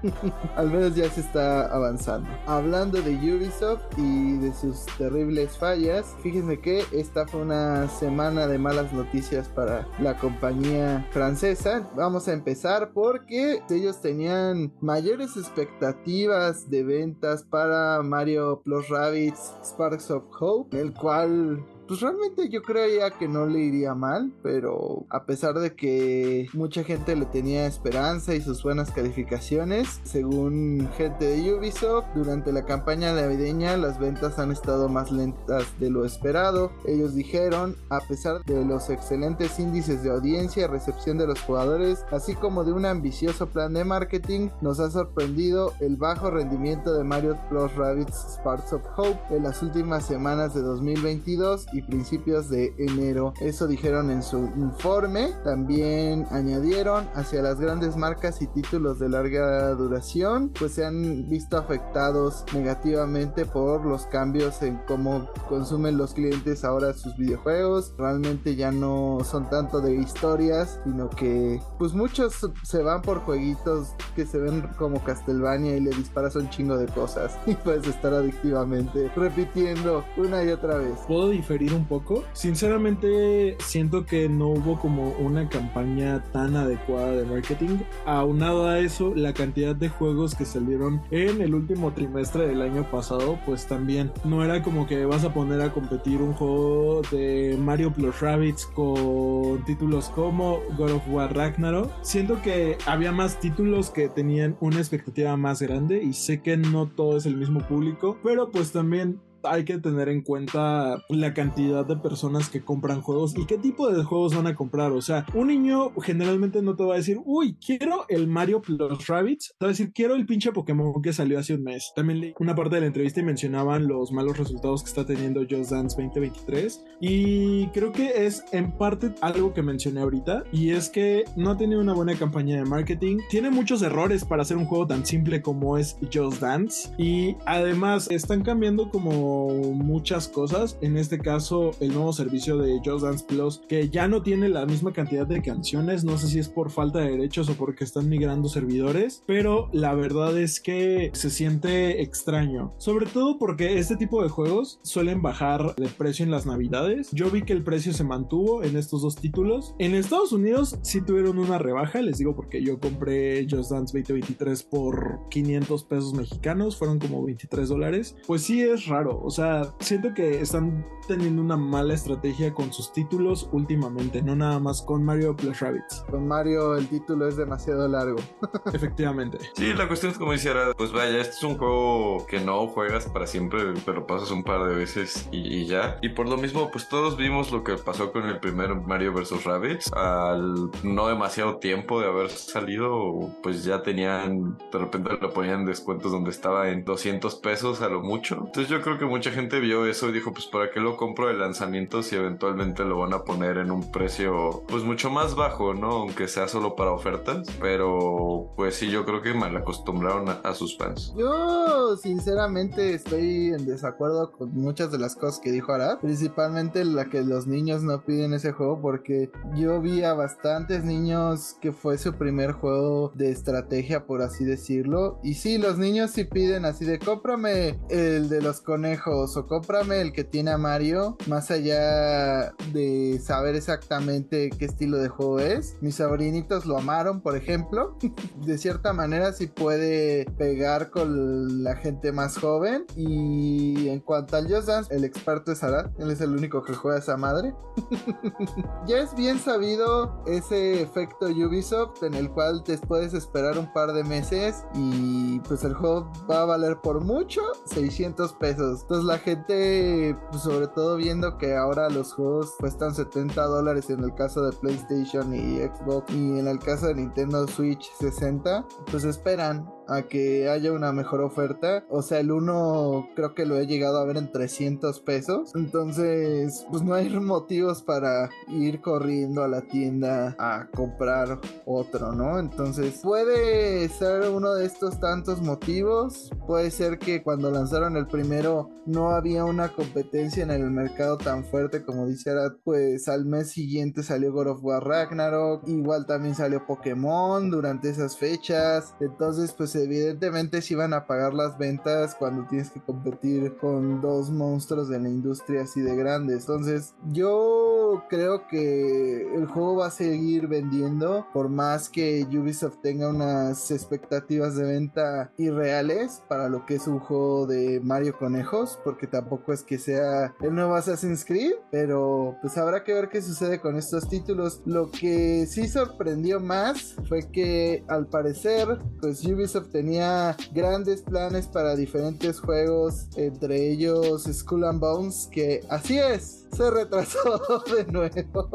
al 0.56 0.70
menos 0.70 0.94
ya 0.94 1.10
se 1.10 1.20
está 1.20 1.66
avanzando. 1.66 2.28
Hablando 2.46 3.02
de 3.02 3.14
Ubisoft 3.14 3.82
y 3.96 4.38
de 4.38 4.52
sus 4.54 4.86
terribles 4.98 5.56
fallas, 5.58 6.14
fíjense 6.22 6.60
que 6.60 6.84
esta 6.92 7.26
fue 7.26 7.42
una 7.42 7.88
semana 7.88 8.46
de 8.46 8.58
malas 8.58 8.92
noticias 8.92 9.48
para 9.48 9.86
la 9.98 10.16
compañía 10.16 11.06
francesa. 11.10 11.88
Vamos 11.96 12.28
a 12.28 12.32
empezar 12.32 12.92
porque 12.92 13.62
ellos 13.70 14.00
tenían 14.10 14.72
mayores 14.80 15.36
expectativas 15.36 16.68
de 16.68 16.82
ventas 16.82 17.44
para 17.44 18.02
Mario 18.02 18.60
Plus 18.64 18.88
Rabbits 18.88 19.54
Sparks 19.62 20.10
of 20.10 20.24
Hope, 20.40 20.76
el 20.80 20.92
cual 20.92 21.64
pues 21.90 22.02
realmente 22.02 22.48
yo 22.48 22.62
creía 22.62 23.10
que 23.10 23.26
no 23.26 23.46
le 23.46 23.58
iría 23.58 23.96
mal, 23.96 24.30
pero 24.44 25.06
a 25.10 25.24
pesar 25.24 25.54
de 25.54 25.74
que 25.74 26.46
mucha 26.52 26.84
gente 26.84 27.16
le 27.16 27.26
tenía 27.26 27.66
esperanza 27.66 28.32
y 28.32 28.40
sus 28.40 28.62
buenas 28.62 28.92
calificaciones, 28.92 30.00
según 30.04 30.88
gente 30.96 31.24
de 31.24 31.52
Ubisoft, 31.52 32.04
durante 32.14 32.52
la 32.52 32.64
campaña 32.64 33.12
navideña 33.12 33.76
las 33.76 33.98
ventas 33.98 34.38
han 34.38 34.52
estado 34.52 34.88
más 34.88 35.10
lentas 35.10 35.64
de 35.80 35.90
lo 35.90 36.04
esperado. 36.04 36.70
Ellos 36.86 37.16
dijeron, 37.16 37.74
a 37.88 37.98
pesar 37.98 38.44
de 38.44 38.64
los 38.64 38.88
excelentes 38.88 39.58
índices 39.58 40.04
de 40.04 40.10
audiencia 40.10 40.62
y 40.62 40.66
recepción 40.68 41.18
de 41.18 41.26
los 41.26 41.40
jugadores, 41.40 42.04
así 42.12 42.36
como 42.36 42.62
de 42.62 42.72
un 42.72 42.86
ambicioso 42.86 43.48
plan 43.48 43.74
de 43.74 43.82
marketing, 43.82 44.50
nos 44.60 44.78
ha 44.78 44.92
sorprendido 44.92 45.72
el 45.80 45.96
bajo 45.96 46.30
rendimiento 46.30 46.94
de 46.94 47.02
Mario 47.02 47.36
Plus 47.48 47.74
Rabbids 47.74 48.36
Sparks 48.36 48.74
of 48.74 48.86
Hope 48.96 49.34
en 49.34 49.42
las 49.42 49.60
últimas 49.60 50.06
semanas 50.06 50.54
de 50.54 50.60
2022 50.60 51.66
y 51.72 51.79
principios 51.82 52.48
de 52.48 52.74
enero. 52.78 53.34
Eso 53.40 53.66
dijeron 53.66 54.10
en 54.10 54.22
su 54.22 54.38
informe. 54.56 55.32
También 55.44 56.26
añadieron 56.30 57.08
hacia 57.14 57.42
las 57.42 57.60
grandes 57.60 57.96
marcas 57.96 58.42
y 58.42 58.46
títulos 58.46 58.98
de 58.98 59.08
larga 59.08 59.70
duración, 59.74 60.50
pues 60.58 60.72
se 60.72 60.84
han 60.84 61.28
visto 61.28 61.56
afectados 61.56 62.44
negativamente 62.54 63.46
por 63.46 63.84
los 63.84 64.06
cambios 64.06 64.62
en 64.62 64.78
cómo 64.86 65.28
consumen 65.48 65.96
los 65.96 66.14
clientes 66.14 66.64
ahora 66.64 66.92
sus 66.94 67.16
videojuegos. 67.16 67.94
Realmente 67.98 68.56
ya 68.56 68.70
no 68.70 69.18
son 69.24 69.48
tanto 69.50 69.80
de 69.80 69.94
historias, 69.94 70.80
sino 70.84 71.10
que 71.10 71.60
pues 71.78 71.92
muchos 71.92 72.50
se 72.62 72.82
van 72.82 73.02
por 73.02 73.20
jueguitos 73.20 73.94
que 74.14 74.26
se 74.26 74.38
ven 74.38 74.68
como 74.78 75.02
Castlevania 75.02 75.76
y 75.76 75.80
le 75.80 75.90
disparas 75.90 76.36
un 76.36 76.48
chingo 76.50 76.76
de 76.76 76.86
cosas 76.86 77.38
y 77.46 77.54
puedes 77.54 77.86
estar 77.86 78.12
adictivamente 78.12 79.10
repitiendo 79.16 80.04
una 80.16 80.42
y 80.44 80.48
otra 80.50 80.76
vez. 80.76 80.98
Puedo 81.06 81.30
diferir 81.30 81.69
un 81.72 81.84
poco. 81.84 82.24
Sinceramente, 82.32 83.56
siento 83.60 84.06
que 84.06 84.28
no 84.28 84.48
hubo 84.48 84.78
como 84.78 85.10
una 85.18 85.48
campaña 85.48 86.22
tan 86.32 86.56
adecuada 86.56 87.12
de 87.12 87.24
marketing. 87.24 87.78
Aunado 88.06 88.68
a 88.68 88.78
eso, 88.78 89.14
la 89.14 89.32
cantidad 89.32 89.74
de 89.74 89.88
juegos 89.88 90.34
que 90.34 90.44
salieron 90.44 91.02
en 91.10 91.40
el 91.40 91.54
último 91.54 91.92
trimestre 91.92 92.46
del 92.46 92.62
año 92.62 92.88
pasado, 92.90 93.38
pues 93.46 93.66
también 93.66 94.12
no 94.24 94.44
era 94.44 94.62
como 94.62 94.86
que 94.86 95.04
vas 95.04 95.24
a 95.24 95.32
poner 95.32 95.60
a 95.60 95.72
competir 95.72 96.20
un 96.22 96.32
juego 96.32 97.02
de 97.10 97.58
Mario 97.60 97.92
Plus 97.92 98.20
Rabbits 98.20 98.66
con 98.66 99.64
títulos 99.64 100.10
como 100.10 100.60
God 100.76 100.92
of 100.92 101.08
War 101.08 101.34
Ragnarok. 101.34 101.90
Siento 102.02 102.40
que 102.42 102.76
había 102.86 103.12
más 103.12 103.40
títulos 103.40 103.90
que 103.90 104.08
tenían 104.08 104.56
una 104.60 104.78
expectativa 104.78 105.36
más 105.36 105.62
grande 105.62 106.02
y 106.02 106.12
sé 106.12 106.42
que 106.42 106.56
no 106.56 106.88
todo 106.88 107.16
es 107.16 107.26
el 107.26 107.36
mismo 107.36 107.60
público, 107.66 108.18
pero 108.22 108.50
pues 108.50 108.72
también 108.72 109.20
hay 109.44 109.64
que 109.64 109.78
tener 109.78 110.08
en 110.08 110.22
cuenta 110.22 111.02
la 111.08 111.34
cantidad 111.34 111.84
de 111.84 111.96
personas 111.96 112.48
que 112.48 112.62
compran 112.62 113.00
juegos 113.00 113.36
y 113.36 113.46
qué 113.46 113.58
tipo 113.58 113.90
de 113.90 114.02
juegos 114.04 114.34
van 114.34 114.46
a 114.46 114.54
comprar. 114.54 114.92
O 114.92 115.02
sea, 115.02 115.26
un 115.34 115.48
niño 115.48 115.92
generalmente 116.02 116.62
no 116.62 116.76
te 116.76 116.84
va 116.84 116.94
a 116.94 116.98
decir, 116.98 117.20
uy, 117.24 117.56
quiero 117.64 118.04
el 118.08 118.26
Mario 118.26 118.60
Plus 118.60 119.06
Rabbits. 119.06 119.54
Te 119.58 119.66
va 119.66 119.70
a 119.70 119.72
decir, 119.72 119.92
quiero 119.92 120.14
el 120.14 120.26
pinche 120.26 120.52
Pokémon 120.52 121.00
que 121.02 121.12
salió 121.12 121.38
hace 121.38 121.54
un 121.54 121.62
mes. 121.62 121.92
También 121.94 122.20
leí 122.20 122.34
una 122.38 122.54
parte 122.54 122.76
de 122.76 122.82
la 122.82 122.86
entrevista 122.86 123.20
y 123.20 123.24
mencionaban 123.24 123.86
los 123.86 124.12
malos 124.12 124.38
resultados 124.38 124.82
que 124.82 124.88
está 124.88 125.06
teniendo 125.06 125.40
Just 125.40 125.70
Dance 125.70 125.96
2023. 125.96 126.84
Y 127.00 127.66
creo 127.68 127.92
que 127.92 128.26
es 128.26 128.44
en 128.52 128.72
parte 128.72 129.14
algo 129.20 129.52
que 129.54 129.62
mencioné 129.62 130.00
ahorita. 130.00 130.44
Y 130.52 130.70
es 130.70 130.88
que 130.88 131.24
no 131.36 131.50
ha 131.50 131.56
tenido 131.56 131.80
una 131.80 131.94
buena 131.94 132.14
campaña 132.16 132.56
de 132.56 132.64
marketing. 132.64 133.18
Tiene 133.30 133.50
muchos 133.50 133.82
errores 133.82 134.24
para 134.24 134.42
hacer 134.42 134.56
un 134.56 134.66
juego 134.66 134.86
tan 134.86 135.06
simple 135.06 135.42
como 135.42 135.78
es 135.78 135.96
Just 136.12 136.40
Dance. 136.40 136.90
Y 136.98 137.36
además 137.46 138.10
están 138.10 138.42
cambiando 138.42 138.90
como 138.90 139.29
muchas 139.74 140.28
cosas. 140.28 140.78
En 140.80 140.96
este 140.96 141.18
caso, 141.18 141.70
el 141.80 141.92
nuevo 141.92 142.12
servicio 142.12 142.58
de 142.58 142.80
Just 142.84 143.04
Dance 143.04 143.24
Plus, 143.26 143.62
que 143.68 143.88
ya 143.88 144.08
no 144.08 144.22
tiene 144.22 144.48
la 144.48 144.66
misma 144.66 144.92
cantidad 144.92 145.26
de 145.26 145.42
canciones. 145.42 146.04
No 146.04 146.18
sé 146.18 146.28
si 146.28 146.38
es 146.38 146.48
por 146.48 146.70
falta 146.70 147.00
de 147.00 147.10
derechos 147.10 147.48
o 147.48 147.54
porque 147.54 147.84
están 147.84 148.08
migrando 148.08 148.48
servidores, 148.48 149.22
pero 149.26 149.68
la 149.72 149.94
verdad 149.94 150.36
es 150.38 150.60
que 150.60 151.10
se 151.14 151.30
siente 151.30 152.02
extraño. 152.02 152.74
Sobre 152.78 153.06
todo 153.06 153.38
porque 153.38 153.78
este 153.78 153.96
tipo 153.96 154.22
de 154.22 154.28
juegos 154.28 154.80
suelen 154.82 155.22
bajar 155.22 155.74
de 155.76 155.88
precio 155.88 156.24
en 156.24 156.30
las 156.30 156.46
navidades. 156.46 157.10
Yo 157.12 157.30
vi 157.30 157.42
que 157.42 157.52
el 157.52 157.62
precio 157.62 157.92
se 157.92 158.04
mantuvo 158.04 158.62
en 158.62 158.76
estos 158.76 159.02
dos 159.02 159.16
títulos. 159.16 159.74
En 159.78 159.94
Estados 159.94 160.32
Unidos 160.32 160.78
sí 160.82 161.00
tuvieron 161.00 161.38
una 161.38 161.58
rebaja, 161.58 162.00
les 162.02 162.18
digo 162.18 162.34
porque 162.34 162.62
yo 162.62 162.78
compré 162.80 163.46
Just 163.48 163.70
Dance 163.70 163.96
2023 163.98 164.62
por 164.64 165.20
500 165.30 165.84
pesos 165.84 166.14
mexicanos, 166.14 166.76
fueron 166.76 166.98
como 166.98 167.24
23 167.24 167.68
dólares. 167.68 168.16
Pues 168.26 168.42
sí 168.42 168.62
es 168.62 168.86
raro, 168.86 169.19
o 169.22 169.30
sea, 169.30 169.74
siento 169.80 170.14
que 170.14 170.40
están 170.40 170.84
teniendo 171.06 171.42
una 171.42 171.56
mala 171.56 171.94
estrategia 171.94 172.54
con 172.54 172.72
sus 172.72 172.92
títulos 172.92 173.48
últimamente, 173.50 174.22
no 174.22 174.36
nada 174.36 174.60
más 174.60 174.82
con 174.82 175.04
Mario 175.04 175.36
Plus 175.36 175.58
Rabbits. 175.58 176.04
Con 176.08 176.28
Mario 176.28 176.76
el 176.76 176.88
título 176.88 177.26
es 177.26 177.36
demasiado 177.36 177.88
largo. 177.88 178.18
Efectivamente. 178.72 179.38
Sí, 179.54 179.72
la 179.74 179.88
cuestión 179.88 180.12
es 180.12 180.18
como 180.18 180.32
dijera, 180.32 180.72
pues 180.76 180.92
vaya, 180.92 181.18
este 181.18 181.34
es 181.34 181.42
un 181.42 181.58
juego 181.58 182.26
que 182.26 182.40
no 182.40 182.68
juegas 182.68 183.06
para 183.06 183.26
siempre, 183.26 183.74
pero 183.84 184.06
pasas 184.06 184.30
un 184.30 184.44
par 184.44 184.68
de 184.68 184.74
veces 184.76 185.28
y, 185.32 185.66
ya. 185.66 185.98
Y 186.00 186.10
por 186.10 186.28
lo 186.28 186.36
mismo, 186.36 186.70
pues 186.70 186.88
todos 186.88 187.16
vimos 187.16 187.50
lo 187.50 187.64
que 187.64 187.74
pasó 187.74 188.12
con 188.12 188.26
el 188.26 188.38
primer 188.38 188.74
Mario 188.76 189.12
vs. 189.12 189.44
Rabbits. 189.44 189.92
Al 189.92 190.70
no 190.84 191.08
demasiado 191.08 191.56
tiempo 191.56 192.00
de 192.00 192.06
haber 192.06 192.30
salido, 192.30 193.30
pues 193.42 193.64
ya 193.64 193.82
tenían, 193.82 194.58
de 194.72 194.78
repente 194.78 195.10
lo 195.20 195.32
ponían 195.32 195.60
en 195.60 195.66
descuentos 195.66 196.12
donde 196.12 196.30
estaba 196.30 196.70
en 196.70 196.84
200 196.84 197.34
pesos 197.36 197.82
a 197.82 197.88
lo 197.88 198.00
mucho. 198.00 198.36
Entonces 198.36 198.68
yo 198.68 198.80
creo 198.80 198.96
que 198.96 199.04
mucha 199.10 199.30
gente 199.32 199.60
vio 199.60 199.86
eso 199.86 200.08
y 200.08 200.12
dijo, 200.12 200.32
pues 200.32 200.46
para 200.46 200.70
qué 200.70 200.80
lo 200.80 200.96
compro 200.96 201.26
de 201.26 201.34
lanzamiento 201.34 202.02
si 202.02 202.16
eventualmente 202.16 202.84
lo 202.84 202.98
van 202.98 203.12
a 203.12 203.24
poner 203.24 203.58
en 203.58 203.70
un 203.70 203.90
precio 203.90 204.62
pues 204.68 204.84
mucho 204.84 205.10
más 205.10 205.34
bajo, 205.34 205.74
¿no? 205.74 205.90
Aunque 205.90 206.28
sea 206.28 206.48
solo 206.48 206.76
para 206.76 206.92
ofertas. 206.92 207.48
Pero 207.60 208.52
pues 208.56 208.76
sí, 208.76 208.90
yo 208.90 209.04
creo 209.04 209.20
que 209.20 209.34
mal 209.34 209.56
acostumbraron 209.56 210.28
a, 210.28 210.54
sus 210.54 210.76
fans. 210.76 211.12
Yo 211.16 211.96
sinceramente 211.96 212.94
estoy 212.94 213.48
en 213.48 213.66
desacuerdo 213.66 214.32
con 214.32 214.52
muchas 214.54 214.90
de 214.92 214.98
las 214.98 215.16
cosas 215.16 215.40
que 215.40 215.50
dijo 215.50 215.72
Arad. 215.72 215.98
Principalmente 215.98 216.84
la 216.84 217.06
que 217.06 217.22
los 217.22 217.46
niños 217.46 217.82
no 217.82 218.04
piden 218.04 218.34
ese 218.34 218.52
juego 218.52 218.80
porque 218.80 219.30
yo 219.56 219.80
vi 219.80 220.04
a 220.04 220.14
bastantes 220.14 220.84
niños 220.84 221.56
que 221.60 221.72
fue 221.72 221.98
su 221.98 222.14
primer 222.14 222.52
juego 222.52 223.12
de 223.14 223.30
estrategia, 223.30 224.06
por 224.06 224.22
así 224.22 224.44
decirlo. 224.44 225.18
Y 225.22 225.34
sí, 225.34 225.58
los 225.58 225.78
niños 225.78 226.12
sí 226.12 226.24
piden 226.24 226.64
así 226.64 226.84
de 226.84 226.98
cómprame 226.98 227.78
el 227.88 228.28
de 228.28 228.40
los 228.40 228.60
conejos 228.60 228.99
o 229.06 229.46
cómprame 229.46 230.00
el 230.00 230.12
que 230.12 230.24
tiene 230.24 230.50
a 230.50 230.58
Mario, 230.58 231.16
más 231.26 231.50
allá 231.50 232.52
de 232.72 233.20
saber 233.22 233.54
exactamente 233.54 234.50
qué 234.50 234.64
estilo 234.64 234.98
de 234.98 235.08
juego 235.08 235.40
es. 235.40 235.76
Mis 235.80 235.96
sobrinitos 235.96 236.66
lo 236.66 236.78
amaron, 236.78 237.20
por 237.20 237.36
ejemplo. 237.36 237.96
de 238.44 238.58
cierta 238.58 238.92
manera 238.92 239.32
sí 239.32 239.46
puede 239.46 240.26
pegar 240.36 240.90
con 240.90 241.62
la 241.62 241.76
gente 241.76 242.12
más 242.12 242.38
joven. 242.38 242.86
Y 242.96 243.88
en 243.88 244.00
cuanto 244.00 244.36
al 244.36 244.52
Just 244.52 244.68
Dance, 244.68 244.94
el 244.94 245.04
experto 245.04 245.52
es 245.52 245.62
Arad. 245.62 245.90
Él 245.98 246.10
es 246.10 246.20
el 246.20 246.30
único 246.30 246.62
que 246.62 246.74
juega 246.74 246.98
esa 246.98 247.16
madre. 247.16 247.54
ya 248.86 248.98
es 248.98 249.14
bien 249.14 249.38
sabido 249.38 250.22
ese 250.26 250.82
efecto 250.82 251.26
Ubisoft 251.26 252.02
en 252.02 252.14
el 252.14 252.30
cual 252.30 252.62
te 252.64 252.76
puedes 252.78 253.14
esperar 253.14 253.58
un 253.58 253.72
par 253.72 253.92
de 253.92 254.04
meses 254.04 254.64
y 254.74 255.40
pues 255.40 255.64
el 255.64 255.74
juego 255.74 256.10
va 256.30 256.42
a 256.42 256.44
valer 256.44 256.78
por 256.80 257.00
mucho 257.04 257.40
600 257.66 258.32
pesos. 258.34 258.86
Entonces 258.90 259.06
la 259.06 259.18
gente, 259.18 260.16
pues, 260.32 260.42
sobre 260.42 260.66
todo 260.66 260.96
viendo 260.96 261.38
que 261.38 261.54
ahora 261.54 261.88
los 261.90 262.12
juegos 262.12 262.56
cuestan 262.58 262.92
70 262.92 263.40
dólares 263.44 263.88
en 263.88 264.02
el 264.02 264.12
caso 264.16 264.42
de 264.42 264.50
PlayStation 264.50 265.32
y 265.32 265.58
Xbox 265.58 266.12
y 266.12 266.40
en 266.40 266.48
el 266.48 266.58
caso 266.58 266.88
de 266.88 266.96
Nintendo 266.96 267.46
Switch 267.46 267.88
60, 268.00 268.66
pues 268.90 269.04
esperan 269.04 269.72
a 269.90 270.02
que 270.02 270.48
haya 270.48 270.72
una 270.72 270.92
mejor 270.92 271.20
oferta. 271.20 271.84
O 271.90 272.02
sea, 272.02 272.20
el 272.20 272.30
uno 272.30 273.08
creo 273.16 273.34
que 273.34 273.44
lo 273.44 273.58
he 273.58 273.66
llegado 273.66 273.98
a 273.98 274.04
ver 274.04 274.16
en 274.16 274.30
300 274.30 275.00
pesos. 275.00 275.52
Entonces, 275.54 276.64
pues 276.70 276.82
no 276.82 276.94
hay 276.94 277.10
motivos 277.20 277.82
para 277.82 278.30
ir 278.48 278.80
corriendo 278.80 279.42
a 279.42 279.48
la 279.48 279.62
tienda 279.62 280.36
a 280.38 280.68
comprar 280.74 281.40
otro, 281.66 282.12
¿no? 282.12 282.38
Entonces, 282.38 283.00
puede 283.02 283.88
ser 283.88 284.30
uno 284.30 284.54
de 284.54 284.66
estos 284.66 285.00
tantos 285.00 285.42
motivos. 285.42 286.30
Puede 286.46 286.70
ser 286.70 286.98
que 286.98 287.22
cuando 287.22 287.50
lanzaron 287.50 287.96
el 287.96 288.06
primero 288.06 288.70
no 288.86 289.10
había 289.10 289.44
una 289.44 289.72
competencia 289.72 290.42
en 290.42 290.50
el 290.50 290.70
mercado 290.70 291.18
tan 291.18 291.44
fuerte 291.44 291.84
como 291.84 292.06
dice 292.06 292.30
Arad. 292.30 292.52
Pues 292.64 293.08
al 293.08 293.24
mes 293.24 293.50
siguiente 293.50 294.02
salió 294.02 294.32
God 294.32 294.48
of 294.48 294.64
War 294.64 294.84
Ragnarok. 294.84 295.66
Igual 295.68 296.06
también 296.06 296.34
salió 296.34 296.64
Pokémon 296.66 297.50
durante 297.50 297.90
esas 297.90 298.16
fechas. 298.16 298.94
Entonces, 299.00 299.52
pues 299.52 299.74
evidentemente 299.84 300.62
si 300.62 300.74
van 300.74 300.92
a 300.92 301.06
pagar 301.06 301.34
las 301.34 301.58
ventas 301.58 302.14
cuando 302.14 302.46
tienes 302.48 302.70
que 302.70 302.80
competir 302.80 303.56
con 303.56 304.00
dos 304.00 304.30
monstruos 304.30 304.88
de 304.88 305.00
la 305.00 305.08
industria 305.08 305.62
así 305.62 305.80
de 305.80 305.96
grandes. 305.96 306.40
Entonces, 306.40 306.94
yo 307.10 307.79
creo 308.08 308.46
que 308.46 309.34
el 309.34 309.46
juego 309.46 309.76
va 309.76 309.86
a 309.86 309.90
seguir 309.90 310.46
vendiendo 310.46 311.26
por 311.32 311.48
más 311.48 311.88
que 311.88 312.26
Ubisoft 312.30 312.80
tenga 312.82 313.08
unas 313.08 313.70
expectativas 313.70 314.56
de 314.56 314.64
venta 314.64 315.32
irreales 315.36 316.22
para 316.28 316.48
lo 316.48 316.66
que 316.66 316.76
es 316.76 316.86
un 316.86 316.98
juego 316.98 317.46
de 317.46 317.80
Mario 317.80 318.16
Conejos, 318.18 318.78
porque 318.84 319.06
tampoco 319.06 319.52
es 319.52 319.62
que 319.62 319.78
sea 319.78 320.34
el 320.40 320.54
nuevo 320.54 320.74
Assassin's 320.74 321.24
Creed, 321.24 321.52
pero 321.70 322.36
pues 322.40 322.56
habrá 322.58 322.84
que 322.84 322.94
ver 322.94 323.08
qué 323.08 323.22
sucede 323.22 323.60
con 323.60 323.76
estos 323.76 324.08
títulos. 324.08 324.62
Lo 324.66 324.90
que 324.90 325.46
sí 325.46 325.68
sorprendió 325.68 326.40
más 326.40 326.96
fue 327.08 327.30
que 327.30 327.84
al 327.88 328.06
parecer 328.06 328.78
pues 329.00 329.24
Ubisoft 329.24 329.70
tenía 329.70 330.36
grandes 330.52 331.02
planes 331.02 331.46
para 331.46 331.76
diferentes 331.76 332.40
juegos, 332.40 333.08
entre 333.16 333.70
ellos 333.70 334.24
Skull 334.24 334.64
and 334.64 334.80
Bones, 334.80 335.28
que 335.30 335.60
así 335.68 335.98
es, 335.98 336.39
se 336.52 336.70
retrasó 336.70 337.64
de 337.76 337.84
nuevo. 337.92 338.48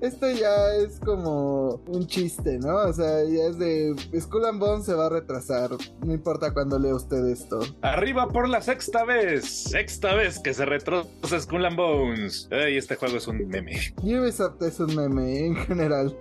Esto 0.00 0.30
ya 0.30 0.74
es 0.76 1.00
como 1.00 1.80
un 1.86 2.06
chiste, 2.06 2.58
¿no? 2.58 2.76
O 2.76 2.92
sea, 2.92 3.24
ya 3.24 3.44
es 3.46 3.58
de 3.58 3.94
Skull 4.20 4.46
and 4.46 4.60
Bones 4.60 4.86
se 4.86 4.94
va 4.94 5.06
a 5.06 5.10
retrasar. 5.10 5.70
No 6.04 6.12
importa 6.12 6.52
cuando 6.52 6.78
lea 6.78 6.94
usted 6.94 7.24
esto. 7.26 7.60
Arriba 7.82 8.28
por 8.28 8.48
la 8.48 8.60
sexta 8.60 9.04
vez. 9.04 9.44
Sexta 9.70 10.14
vez 10.14 10.38
que 10.38 10.54
se 10.54 10.64
retrasa 10.64 11.06
Skull 11.40 11.66
and 11.66 11.76
Bones. 11.76 12.48
Ay, 12.50 12.76
este 12.76 12.96
juego 12.96 13.16
es 13.16 13.26
un 13.26 13.46
meme. 13.48 13.72
Ubisoft 14.02 14.62
es 14.62 14.80
un 14.80 14.94
meme 14.94 15.46
en 15.46 15.56
general. 15.56 16.16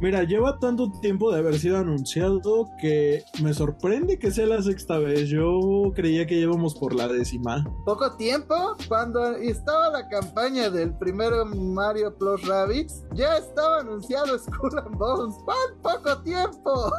Mira, 0.00 0.22
lleva 0.24 0.58
tanto 0.58 0.90
tiempo 1.00 1.32
de 1.32 1.38
haber 1.38 1.58
sido 1.58 1.78
anunciado 1.78 2.68
que 2.80 3.22
me 3.42 3.54
sorprende 3.54 4.18
que 4.18 4.30
sea 4.30 4.46
la 4.46 4.62
sexta 4.62 4.98
vez. 4.98 5.28
Yo 5.28 5.92
creía 5.94 6.26
que 6.26 6.36
llevamos 6.36 6.74
por 6.74 6.94
la 6.94 7.08
décima. 7.08 7.64
Poco 7.84 8.16
tiempo, 8.16 8.76
cuando 8.88 9.36
estaba 9.36 9.90
la 9.90 10.08
campaña 10.08 10.25
del 10.34 10.92
primero 10.98 11.44
Mario 11.46 12.14
Plus 12.16 12.46
Rabbids, 12.46 13.04
ya 13.14 13.36
estaba 13.36 13.80
anunciado 13.80 14.38
Skull 14.38 14.78
and 14.78 14.96
Bones. 14.96 15.34
¡Cuán 15.44 15.56
poco 15.82 16.22
tiempo! 16.22 16.90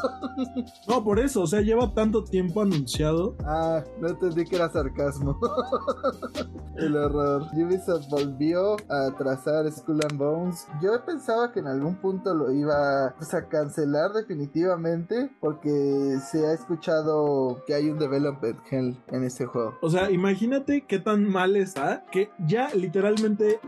No, 0.87 1.03
por 1.03 1.19
eso, 1.19 1.41
o 1.41 1.47
sea, 1.47 1.61
lleva 1.61 1.93
tanto 1.93 2.23
tiempo 2.23 2.61
anunciado. 2.61 3.35
ah, 3.45 3.83
no 3.99 4.09
entendí 4.09 4.45
que 4.45 4.55
era 4.55 4.69
sarcasmo. 4.69 5.39
El 6.75 6.95
horror. 6.95 7.43
Ubisoft 7.53 8.07
volvió 8.09 8.75
a 8.89 9.11
trazar 9.17 9.69
Skull 9.71 9.99
and 10.09 10.17
Bones. 10.17 10.67
Yo 10.81 11.03
pensaba 11.05 11.51
que 11.51 11.59
en 11.59 11.67
algún 11.67 11.95
punto 11.95 12.33
lo 12.33 12.51
iba 12.51 13.13
pues, 13.17 13.33
a 13.33 13.47
cancelar 13.47 14.13
definitivamente 14.13 15.31
porque 15.39 16.17
se 16.31 16.45
ha 16.45 16.53
escuchado 16.53 17.63
que 17.65 17.73
hay 17.73 17.89
un 17.89 17.99
development 17.99 18.59
hell 18.69 18.97
en 19.07 19.23
este 19.23 19.45
juego. 19.45 19.75
O 19.81 19.89
sea, 19.89 20.11
imagínate 20.11 20.85
qué 20.85 20.99
tan 20.99 21.27
mal 21.29 21.55
está 21.55 22.05
que 22.11 22.29
ya 22.47 22.69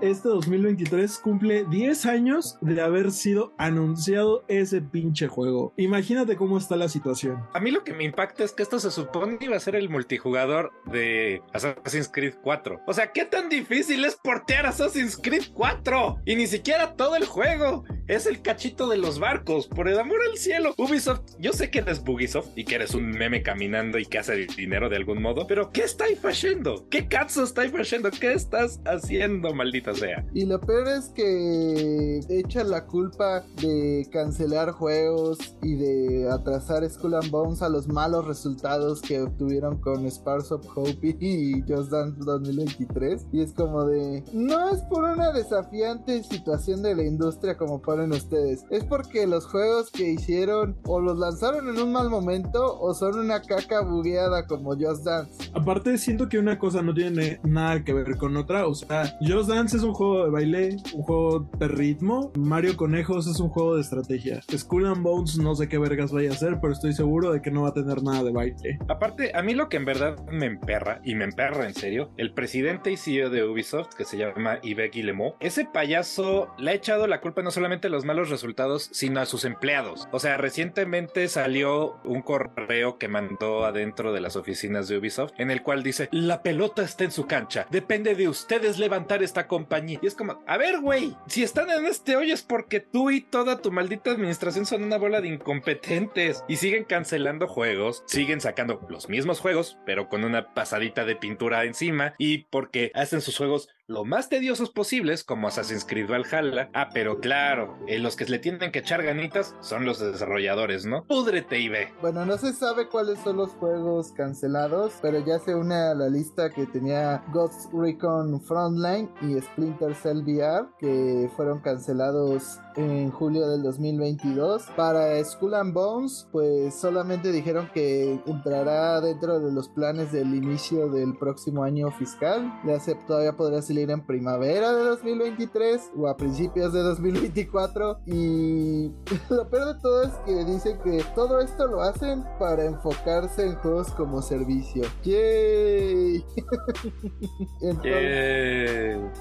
este 0.02 0.30
2023 0.30 1.20
cumple 1.20 1.66
10 1.70 2.06
años 2.06 2.58
de 2.62 2.82
haber 2.82 3.12
sido 3.12 3.54
anunciado 3.58 4.46
ese 4.48 4.82
pinche 4.82 5.28
juego. 5.28 5.74
Imagínate 5.78 6.36
cómo 6.36 6.58
está 6.58 6.76
la 6.76 6.88
situación. 6.88 7.44
A 7.54 7.60
mí 7.60 7.72
lo 7.72 7.84
que 7.84 7.94
me 7.94 8.04
impacta 8.04 8.44
es 8.44 8.52
que 8.52 8.64
esto 8.64 8.80
se 8.80 8.92
supone 8.92 9.38
iba 9.42 9.56
a 9.56 9.60
ser 9.60 9.76
el 9.76 9.90
multijugador 9.90 10.72
de 10.86 11.42
Assassin's 11.54 12.10
Creed 12.12 12.36
4. 12.42 12.82
O 12.86 12.94
sea, 12.94 13.12
¿qué 13.12 13.26
tan 13.26 13.50
difícil 13.50 14.06
es 14.06 14.16
portear 14.16 14.66
Assassin's 14.66 15.18
Creed 15.18 15.46
4? 15.54 16.22
Y 16.26 16.36
ni 16.36 16.48
siquiera 16.48 16.96
todo 16.96 17.16
el 17.16 17.26
juego. 17.26 17.86
Es 18.08 18.26
el 18.26 18.42
cachito 18.42 18.88
de 18.88 18.98
los 18.98 19.20
barcos, 19.20 19.68
por 19.68 19.88
el 19.88 20.00
amor 20.00 20.18
al 20.30 20.38
cielo. 20.38 20.74
Ubisoft, 20.78 21.22
yo 21.40 21.54
sé 21.54 21.70
que 21.70 21.80
eres 21.80 22.04
Bugisoft 22.04 22.50
y 22.56 22.66
que 22.66 22.76
eres 22.76 22.96
un 22.96 23.12
meme 23.12 23.44
caminando 23.44 24.00
y 24.00 24.06
que 24.06 24.18
hace 24.18 24.48
dinero 24.48 24.90
de 24.90 24.96
algún 24.96 25.22
modo, 25.22 25.46
pero 25.48 25.72
¿qué 25.72 25.84
estáis 25.84 26.20
haciendo? 26.26 26.88
¿Qué 26.90 27.08
cazzo 27.08 27.44
estáis 27.44 27.72
haciendo? 27.72 28.10
¿Qué 28.12 28.34
estás 28.34 28.82
haciendo, 28.86 29.39
maldita 29.54 29.94
sea? 29.94 30.26
Y 30.34 30.46
lo 30.46 30.60
peor 30.60 30.88
es 30.88 31.10
que 31.10 32.20
echan 32.30 32.70
la 32.70 32.86
culpa 32.86 33.44
de 33.62 34.08
cancelar 34.12 34.72
juegos 34.72 35.38
y 35.62 35.76
de 35.76 36.30
atrasar 36.30 36.88
Skull 36.90 37.16
and 37.16 37.32
Bones 37.32 37.62
a 37.62 37.70
los 37.70 37.88
malos 37.88 38.28
resultados 38.28 39.02
que 39.02 39.22
obtuvieron 39.22 39.78
con 39.78 40.10
Spars 40.10 40.52
of 40.52 40.66
Hope 40.76 41.18
y 41.20 41.62
Just 41.62 41.92
Dance 41.92 42.20
2023. 42.20 43.28
Y 43.32 43.42
es 43.42 43.54
como 43.54 43.86
de, 43.86 44.24
no 44.34 44.70
es 44.70 44.82
por 44.84 45.04
una 45.04 45.32
desafiante 45.32 46.24
situación 46.24 46.82
de 46.82 46.96
la 46.96 47.04
industria 47.04 47.58
como 47.58 47.82
ponen 47.82 48.12
ustedes, 48.12 48.66
es 48.70 48.84
porque 48.84 49.28
los 49.28 49.46
juegos 49.46 49.92
que 49.92 50.12
hicieron 50.12 50.78
o 50.86 51.00
los 51.00 51.18
lanzaron 51.18 51.70
en 51.70 51.82
un 51.82 51.92
mal 51.92 52.10
momento 52.10 52.80
o 52.80 52.94
son 52.94 53.20
una 53.20 53.42
caca 53.42 53.82
bugueada 53.82 54.46
como 54.46 54.76
Just 54.76 55.04
Dance. 55.06 55.52
Aparte, 55.54 55.98
siento 55.98 56.30
que 56.30 56.40
una 56.40 56.58
cosa 56.58 56.82
no 56.82 56.94
tiene 56.94 57.40
nada 57.44 57.84
que 57.84 57.94
ver 57.94 58.18
con 58.18 58.36
otra. 58.38 58.68
O 58.68 58.76
sea, 58.76 59.18
Just 59.30 59.48
Dance 59.48 59.78
es 59.78 59.84
un 59.84 59.94
juego 59.94 60.26
de 60.26 60.32
baile, 60.32 60.78
un 60.92 61.04
juego 61.04 61.48
de 61.60 61.68
ritmo. 61.68 62.32
Mario 62.36 62.76
Conejos 62.76 63.28
es 63.28 63.40
un 63.40 63.50
juego 63.50 63.76
de 63.76 63.82
estrategia. 63.82 64.42
Skull 64.52 64.88
and 64.88 65.04
Bones 65.04 65.38
no 65.38 65.54
sé 65.54 65.70
qué 65.70 65.78
vergas 65.78 66.12
vaya 66.12 66.32
a 66.32 66.34
hacer, 66.34 66.58
pero 66.60 66.74
estoy 66.74 66.94
seguro 66.94 67.32
de 67.32 67.40
que 67.40 67.52
no 67.52 67.62
va 67.62 67.70
a 67.70 67.74
tener 67.76 68.02
nada 68.02 68.24
de 68.24 68.32
baile. 68.32 68.80
Aparte, 68.88 69.32
a 69.36 69.44
mí 69.44 69.54
lo 69.54 69.70
que 69.70 69.78
en 69.78 69.86
verdad 69.86 70.18
me 70.32 70.48
emperra, 70.48 71.00
y 71.04 71.14
me 71.14 71.26
emperra 71.26 71.68
en 71.68 71.76
serio, 71.76 72.10
el 72.18 72.34
presidente 72.34 72.92
y 72.92 72.98
CEO 72.98 73.30
de 73.30 73.44
Ubisoft, 73.44 73.94
que 73.96 74.04
se 74.04 74.18
llama 74.18 74.60
Yves 74.64 74.90
Guillemot, 74.90 75.36
ese 75.42 75.66
payaso 75.66 76.48
le 76.58 76.72
ha 76.72 76.74
echado 76.74 77.06
la 77.06 77.22
culpa 77.22 77.44
no 77.44 77.52
solamente 77.52 77.86
a 77.86 77.92
los 77.92 78.06
malos 78.06 78.32
resultados, 78.32 78.90
sino 78.94 79.20
a 79.20 79.28
sus 79.28 79.46
empleados. 79.46 80.08
O 80.12 80.18
sea, 80.18 80.38
recientemente 80.38 81.28
salió 81.28 81.98
un 82.04 82.24
correo 82.24 82.98
que 82.98 83.08
mandó 83.08 83.66
adentro 83.66 84.12
de 84.12 84.22
las 84.22 84.36
oficinas 84.36 84.88
de 84.88 84.98
Ubisoft, 84.98 85.34
en 85.38 85.52
el 85.52 85.62
cual 85.62 85.84
dice, 85.84 86.10
la 86.12 86.42
pelota 86.42 86.82
está 86.82 87.04
en 87.04 87.12
su 87.12 87.28
cancha, 87.28 87.68
depende 87.70 88.16
de 88.16 88.28
ustedes 88.28 88.80
levantar 88.80 89.09
esta 89.18 89.48
compañía. 89.48 90.00
Y 90.02 90.08
es 90.08 90.16
como, 90.16 90.42
a 90.46 90.58
ver, 90.58 90.80
güey, 90.80 91.16
si 91.28 91.44
están 91.44 91.70
en 91.70 91.86
este 91.86 92.16
hoyo 92.16 92.34
es 92.34 92.44
porque 92.44 92.80
tú 92.80 93.10
y 93.10 93.22
toda 93.22 93.62
tu 93.62 93.72
maldita 93.72 94.12
administración 94.12 94.66
son 94.66 94.84
una 94.84 94.98
bola 94.98 95.22
de 95.22 95.28
incompetentes 95.28 96.44
y 96.48 96.58
siguen 96.58 96.84
cancelando 96.84 97.48
juegos, 97.48 98.04
siguen 98.08 98.42
sacando 98.42 98.86
los 98.90 99.10
mismos 99.10 99.40
juegos, 99.40 99.78
pero 99.86 100.10
con 100.10 100.24
una 100.24 100.54
pasadita 100.54 101.06
de 101.06 101.16
pintura 101.16 101.64
encima 101.66 102.14
y 102.18 102.46
porque 102.46 102.92
hacen 102.94 103.22
sus 103.22 103.38
juegos 103.38 103.70
lo 103.90 104.06
más 104.06 104.30
tediosos 104.30 104.70
posibles, 104.70 105.24
como 105.24 105.48
Assassin's 105.48 105.84
Creed 105.84 106.08
Valhalla. 106.08 106.70
Ah, 106.74 106.90
pero 106.94 107.20
claro, 107.20 107.76
eh, 107.88 107.98
los 107.98 108.16
que 108.16 108.26
le 108.26 108.38
tienen 108.38 108.72
que 108.72 108.80
echar 108.80 109.02
ganitas 109.02 109.56
son 109.62 109.84
los 109.84 110.00
desarrolladores, 110.00 110.86
¿no? 110.86 111.04
Púdrete, 111.06 111.60
IB. 111.60 111.92
Bueno, 112.00 112.24
no 112.24 112.38
se 112.38 112.54
sabe 112.54 112.88
cuáles 112.88 113.18
son 113.20 113.38
los 113.38 113.50
juegos 113.54 114.12
cancelados, 114.12 114.94
pero 115.02 115.26
ya 115.26 115.40
se 115.40 115.56
une 115.56 115.74
a 115.74 115.96
la 115.96 116.08
lista 116.08 116.52
que 116.52 116.68
tenía 116.68 117.24
Ghost 117.34 117.74
Recon 117.74 118.40
Frontline 118.42 119.10
y 119.22 119.42
Splinter 119.42 119.96
Cell 119.96 120.20
VR, 120.20 120.68
que 120.78 121.28
fueron 121.36 121.60
cancelados 121.60 122.60
en 122.80 123.12
julio 123.12 123.50
del 123.50 123.62
2022. 123.64 124.68
Para 124.76 125.24
Skull 125.24 125.54
and 125.54 125.74
Bones, 125.74 126.28
pues 126.32 126.74
solamente 126.74 127.32
dijeron 127.32 127.70
que 127.74 128.20
entrará 128.26 129.02
dentro 129.02 129.40
de 129.40 129.52
los 129.52 129.68
planes 129.70 130.12
del 130.12 130.34
inicio 130.34 130.90
del 130.90 131.18
próximo 131.18 131.64
año 131.64 131.92
fiscal. 131.92 132.52
Ya 132.66 132.80
se 132.80 132.96
todavía 132.96 133.36
podrá 133.36 133.62
salir 133.62 133.92
en 133.92 134.06
primavera 134.06 134.74
de 134.74 134.84
2023 134.84 135.92
o 135.98 136.08
a 136.08 136.16
principios 136.16 136.74
de 136.74 136.82
2024. 136.82 138.00
Y 138.06 138.92
lo 139.30 139.50
peor 139.50 139.76
de 139.76 139.82
todo 139.82 140.04
es 140.04 140.14
que 140.26 140.46
dicen 140.46 140.80
que 140.84 141.04
todo 141.16 141.40
esto 141.40 141.68
lo 141.68 141.82
hacen 141.82 142.24
para 142.40 142.66
enfocarse 142.66 143.46
en 143.46 143.56
juegos 143.56 143.92
como 143.92 144.22
servicio. 144.22 144.84
¡Yay! 145.04 146.24
Entonces, 147.62 147.90
Yeah. 147.90 149.12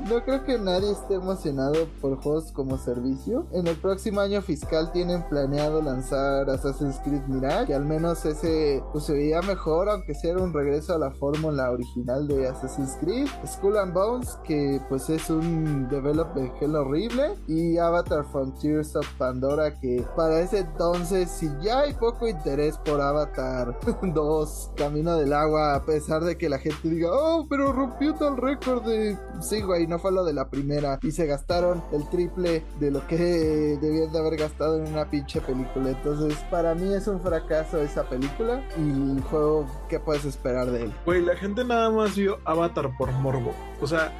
no 0.08 0.24
creo 0.24 0.44
que 0.44 0.58
nadie 0.58 0.92
esté 0.92 1.14
emocionado 1.14 1.86
por 2.00 2.16
juegos 2.16 2.52
como 2.52 2.78
servicio. 2.78 3.46
En 3.52 3.66
el 3.66 3.76
próximo 3.76 4.20
año 4.20 4.42
fiscal 4.42 4.92
tienen 4.92 5.22
planeado 5.28 5.82
lanzar 5.82 6.48
Assassin's 6.50 7.00
Creed 7.04 7.22
Mirage, 7.28 7.66
que 7.66 7.74
al 7.74 7.84
menos 7.84 8.24
ese 8.24 8.82
pues, 8.92 9.04
se 9.04 9.14
veía 9.14 9.42
mejor, 9.42 9.88
aunque 9.88 10.14
sea 10.14 10.36
un 10.36 10.52
regreso 10.52 10.94
a 10.94 10.98
la 10.98 11.10
fórmula 11.10 11.70
original 11.70 12.26
de 12.26 12.48
Assassin's 12.48 12.96
Creed. 13.00 13.28
Skull 13.46 13.76
and 13.76 13.92
Bones, 13.92 14.38
que 14.44 14.80
pues 14.88 15.08
es 15.10 15.30
un 15.30 15.88
development 15.88 16.52
hell 16.60 16.76
horrible. 16.76 17.34
Y 17.46 17.78
Avatar 17.78 18.24
Frontiers 18.30 18.94
of 18.96 19.06
Pandora, 19.18 19.78
que 19.78 20.04
para 20.16 20.40
ese 20.40 20.60
entonces, 20.60 21.30
si 21.30 21.50
ya 21.62 21.80
hay 21.80 21.94
poco 21.94 22.28
interés 22.28 22.78
por 22.78 23.00
Avatar 23.00 23.78
2, 24.02 24.72
Camino 24.76 25.16
del 25.16 25.32
Agua, 25.32 25.74
a 25.74 25.84
pesar 25.84 26.24
de 26.24 26.36
que 26.36 26.48
la 26.48 26.58
gente 26.58 26.88
diga, 26.88 27.08
oh, 27.12 27.46
pero 27.48 27.72
rompió 27.72 28.14
tal 28.14 28.36
récord 28.36 28.84
de... 28.84 29.18
Sí, 29.40 29.60
güey, 29.60 29.86
no 29.86 29.98
fue 29.98 30.12
lo 30.12 30.24
de 30.24 30.32
la 30.32 30.48
primera. 30.48 30.98
Y 31.02 31.12
se 31.12 31.26
gastaron 31.26 31.81
el 31.92 32.08
triple 32.08 32.64
de 32.78 32.90
lo 32.90 33.06
que 33.06 33.16
debían 33.80 34.12
de 34.12 34.18
haber 34.18 34.36
gastado 34.36 34.78
en 34.78 34.92
una 34.92 35.08
pinche 35.08 35.40
película. 35.40 35.90
Entonces, 35.90 36.38
para 36.50 36.74
mí 36.74 36.92
es 36.94 37.06
un 37.06 37.20
fracaso 37.20 37.78
esa 37.78 38.04
película 38.04 38.62
y 38.76 39.16
el 39.16 39.22
juego, 39.22 39.66
¿qué 39.88 39.98
puedes 39.98 40.24
esperar 40.24 40.70
de 40.70 40.84
él? 40.84 40.94
Güey, 41.04 41.22
la 41.22 41.36
gente 41.36 41.64
nada 41.64 41.90
más 41.90 42.16
vio 42.16 42.38
Avatar 42.44 42.96
por 42.96 43.10
morbo. 43.12 43.54
O 43.80 43.86
sea, 43.86 44.12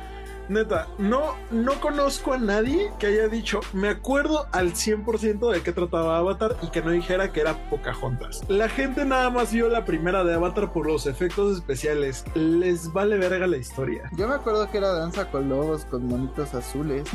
neta, 0.48 0.88
no, 0.98 1.34
no 1.50 1.80
conozco 1.80 2.32
a 2.32 2.38
nadie 2.38 2.90
que 2.98 3.06
haya 3.06 3.28
dicho, 3.28 3.60
me 3.72 3.88
acuerdo 3.88 4.46
al 4.52 4.72
100% 4.72 5.52
de 5.52 5.62
qué 5.62 5.72
trataba 5.72 6.18
Avatar 6.18 6.56
y 6.62 6.70
que 6.70 6.82
no 6.82 6.90
dijera 6.90 7.32
que 7.32 7.40
era 7.40 7.68
Pocahontas. 7.70 8.42
La 8.48 8.68
gente 8.68 9.04
nada 9.04 9.30
más 9.30 9.52
vio 9.52 9.68
la 9.68 9.84
primera 9.84 10.24
de 10.24 10.34
Avatar 10.34 10.72
por 10.72 10.86
los 10.86 11.06
efectos 11.06 11.56
especiales. 11.56 12.24
Les 12.34 12.92
vale 12.92 13.18
verga 13.18 13.46
la 13.46 13.56
historia. 13.56 14.10
Yo 14.16 14.28
me 14.28 14.34
acuerdo 14.34 14.70
que 14.70 14.78
era 14.78 14.92
danza 14.92 15.30
con 15.30 15.48
lobos, 15.48 15.84
con 15.86 16.06
monitos 16.06 16.54
azules. 16.54 17.08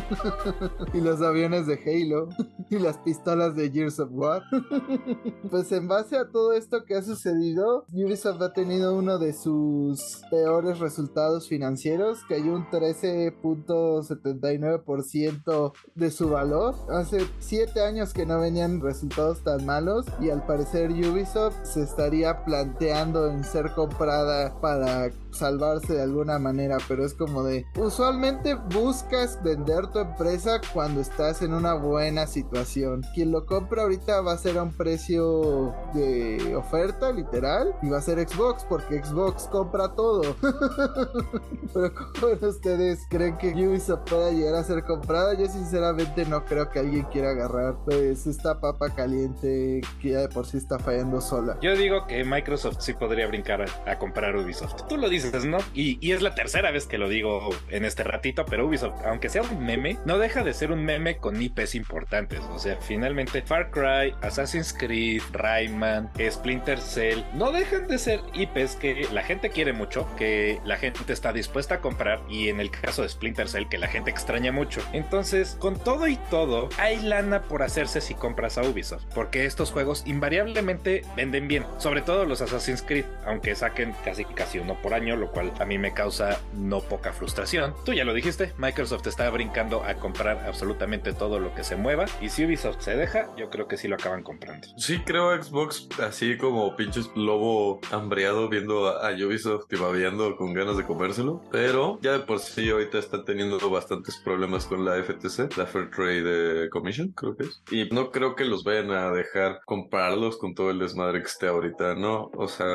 y 0.94 1.02
los 1.02 1.22
aviones 1.22 1.68
de 1.68 1.76
Halo. 1.76 2.30
y 2.70 2.80
las 2.80 2.98
pistolas 3.00 3.56
de 3.56 3.70
Gears 3.70 4.00
of 4.00 4.10
War. 4.12 4.44
pues 5.50 5.72
en 5.72 5.88
base 5.88 6.18
a 6.18 6.30
todo 6.30 6.54
esto 6.54 6.86
que 6.86 6.96
ha 6.96 7.02
sucedido, 7.02 7.86
Ubisoft 7.92 8.42
ha 8.42 8.54
tenido 8.54 8.96
uno 8.96 9.18
de 9.18 9.34
sus 9.34 10.22
peores 10.30 10.80
resultados 10.80 11.48
financieros, 11.48 12.20
que 12.28 12.36
hay 12.36 12.50
un 12.50 12.70
13.79% 13.18 15.74
de 15.96 16.12
su 16.12 16.30
valor. 16.30 16.76
Hace 16.90 17.28
7 17.40 17.82
años 17.82 18.14
que 18.14 18.26
no 18.26 18.40
venían 18.40 18.80
resultados 18.82 19.44
tan 19.44 19.66
malos 19.66 20.06
y 20.20 20.30
al 20.30 20.46
parecer 20.46 20.92
Ubisoft 20.92 21.56
se 21.64 21.82
estaría 21.84 22.46
planteando 22.46 23.30
en 23.30 23.44
ser 23.44 23.74
comprada 23.74 24.62
para 24.62 25.12
salvarse 25.38 25.94
de 25.94 26.02
alguna 26.02 26.40
manera, 26.40 26.78
pero 26.88 27.06
es 27.06 27.14
como 27.14 27.44
de, 27.44 27.66
usualmente 27.78 28.56
buscas 28.56 29.42
vender 29.44 29.88
tu 29.88 30.00
empresa 30.00 30.60
cuando 30.74 31.02
estás 31.02 31.42
en 31.42 31.54
una 31.54 31.74
buena 31.74 32.28
situación. 32.28 33.04
Quien 33.14 33.32
lo 33.32 33.46
compra 33.46 33.84
ahorita 33.84 34.22
va 34.22 34.34
a 34.34 34.38
ser 34.38 34.58
a 34.58 34.64
un 34.64 34.74
precio 34.74 35.74
de 35.94 36.56
oferta, 36.56 37.12
literal, 37.12 37.76
y 37.82 37.90
va 37.90 37.98
a 37.98 38.02
ser 38.02 38.28
Xbox, 38.28 38.66
porque 38.68 39.04
Xbox 39.04 39.44
compra 39.44 39.94
todo. 39.96 40.36
pero 41.74 41.94
como 41.94 42.48
ustedes 42.50 43.06
creen 43.10 43.38
que 43.38 43.50
Ubisoft 43.50 44.10
pueda 44.10 44.32
llegar 44.32 44.56
a 44.56 44.64
ser 44.64 44.84
comprada, 44.84 45.34
yo 45.36 45.46
sinceramente 45.48 46.26
no 46.26 46.46
creo 46.46 46.70
que 46.70 46.80
alguien 46.80 47.04
quiera 47.06 47.32
agarrar 47.32 47.78
pues 47.86 48.28
esta 48.28 48.60
papa 48.60 48.90
caliente 48.90 49.82
que 50.02 50.10
ya 50.10 50.22
de 50.22 50.30
por 50.30 50.46
sí 50.46 50.58
está 50.58 50.80
fallando 50.80 51.22
sola. 51.22 51.58
Yo 51.62 51.76
digo 51.76 52.08
que 52.08 52.24
Microsoft 52.24 52.78
sí 52.80 52.94
podría 52.94 53.28
brincar 53.28 53.62
a, 53.62 53.92
a 53.92 53.98
comprar 53.98 54.36
Ubisoft. 54.36 54.88
Tú 54.88 54.98
lo 54.98 55.10
dices, 55.10 55.27
Y, 55.74 55.98
y, 56.02 56.12
es 56.12 56.22
la 56.22 56.36
tercera 56.36 56.72
vez 56.72 56.86
que 56.86 56.98
lo 56.98 57.10
digo 57.10 57.50
en 57.70 57.86
este 57.86 58.04
ratito, 58.04 58.46
pero 58.46 58.66
Ubisoft, 58.66 59.06
aunque 59.06 59.30
sea 59.30 59.42
un 59.42 59.66
meme, 59.66 59.98
no 60.06 60.18
deja 60.18 60.44
de 60.44 60.54
ser 60.54 60.72
un 60.72 60.84
meme 60.84 61.18
con 61.18 61.42
IPs 61.42 61.76
importantes. 61.76 62.42
O 62.52 62.60
sea, 62.60 62.78
finalmente 62.78 63.42
Far 63.42 63.72
Cry, 63.72 64.14
Assassin's 64.22 64.74
Creed, 64.74 65.22
Rayman, 65.32 66.12
Splinter 66.30 66.80
Cell, 66.80 67.24
no 67.34 67.52
dejan 67.52 67.88
de 67.88 67.98
ser 67.98 68.22
IPs 68.34 68.76
que 68.76 69.08
la 69.12 69.24
gente 69.24 69.50
quiere 69.50 69.74
mucho, 69.74 70.08
que 70.18 70.60
la 70.66 70.78
gente 70.78 71.12
está 71.12 71.34
dispuesta 71.34 71.76
a 71.76 71.82
comprar 71.82 72.22
y 72.30 72.50
en 72.50 72.60
el 72.60 72.72
caso 72.72 73.02
de 73.02 73.10
Splinter 73.10 73.48
Cell 73.48 73.68
que 73.70 73.78
la 73.78 73.88
gente 73.88 74.10
extraña 74.10 74.52
mucho. 74.52 74.82
Entonces, 74.94 75.58
con 75.60 75.78
todo 75.80 76.08
y 76.08 76.18
todo, 76.30 76.70
hay 76.78 77.00
lana 77.02 77.44
por 77.44 77.64
hacerse 77.64 78.02
si 78.02 78.14
compras 78.14 78.58
a 78.58 78.64
Ubisoft, 78.64 79.06
porque 79.14 79.46
estos 79.46 79.72
juegos 79.72 80.04
invariablemente 80.06 81.04
venden 81.16 81.48
bien, 81.48 81.66
sobre 81.78 82.02
todo 82.02 82.26
los 82.26 82.42
Assassin's 82.42 82.82
Creed, 82.82 83.06
aunque 83.26 83.56
saquen 83.56 83.94
casi 84.04 84.26
casi 84.26 84.60
uno 84.60 84.80
por 84.82 84.94
año, 84.94 85.07
lo 85.16 85.32
cual 85.32 85.54
a 85.60 85.66
mí 85.66 85.78
me 85.78 85.94
causa 85.94 86.40
no 86.54 86.82
poca 86.82 87.14
frustración. 87.14 87.74
Tú 87.86 87.94
ya 87.94 88.06
lo 88.06 88.14
dijiste, 88.14 88.54
Microsoft 88.58 89.08
está 89.08 89.30
brincando 89.30 89.84
a 89.84 89.96
comprar 89.96 90.46
absolutamente 90.48 91.14
todo 91.14 91.40
lo 91.40 91.54
que 91.54 91.64
se 91.64 91.76
mueva 91.76 92.06
y 92.22 92.30
si 92.30 92.46
Ubisoft 92.46 92.82
se 92.82 92.96
deja, 92.96 93.30
yo 93.38 93.50
creo 93.50 93.68
que 93.68 93.78
sí 93.78 93.88
lo 93.88 93.96
acaban 93.96 94.24
comprando. 94.24 94.68
Sí, 94.78 95.00
creo 95.06 95.42
Xbox 95.42 95.88
así 96.02 96.38
como 96.38 96.76
pinches 96.76 97.10
lobo 97.16 97.80
hambreado 97.92 98.50
viendo 98.50 98.88
a, 98.90 99.12
Ubisoft 99.18 99.66
y 99.72 99.78
babeando 99.78 100.36
con 100.36 100.54
ganas 100.54 100.78
de 100.78 100.84
comérselo, 100.84 101.42
pero 101.52 102.00
ya 102.02 102.12
de 102.12 102.20
por 102.20 102.40
sí 102.40 102.70
ahorita 102.70 103.00
están 103.00 103.26
teniendo 103.26 103.58
bastantes 103.70 104.18
problemas 104.18 104.66
con 104.66 104.86
la 104.86 105.02
FTC, 105.02 105.58
la 105.58 105.66
Fair 105.66 105.90
Trade 105.90 106.70
Commission, 106.70 107.10
creo 107.10 107.36
que 107.36 107.46
es. 107.46 107.64
Y 107.72 107.90
no 107.90 108.12
creo 108.12 108.36
que 108.36 108.46
los 108.46 108.64
vayan 108.64 108.92
a 108.92 109.12
dejar 109.12 109.62
comprarlos 109.66 110.38
con 110.38 110.54
todo 110.54 110.70
el 110.70 110.80
desmadre 110.80 111.22
que 111.22 111.28
esté 111.28 111.48
ahorita, 111.48 111.96
¿no? 111.96 112.30
O 112.36 112.48
sea, 112.48 112.68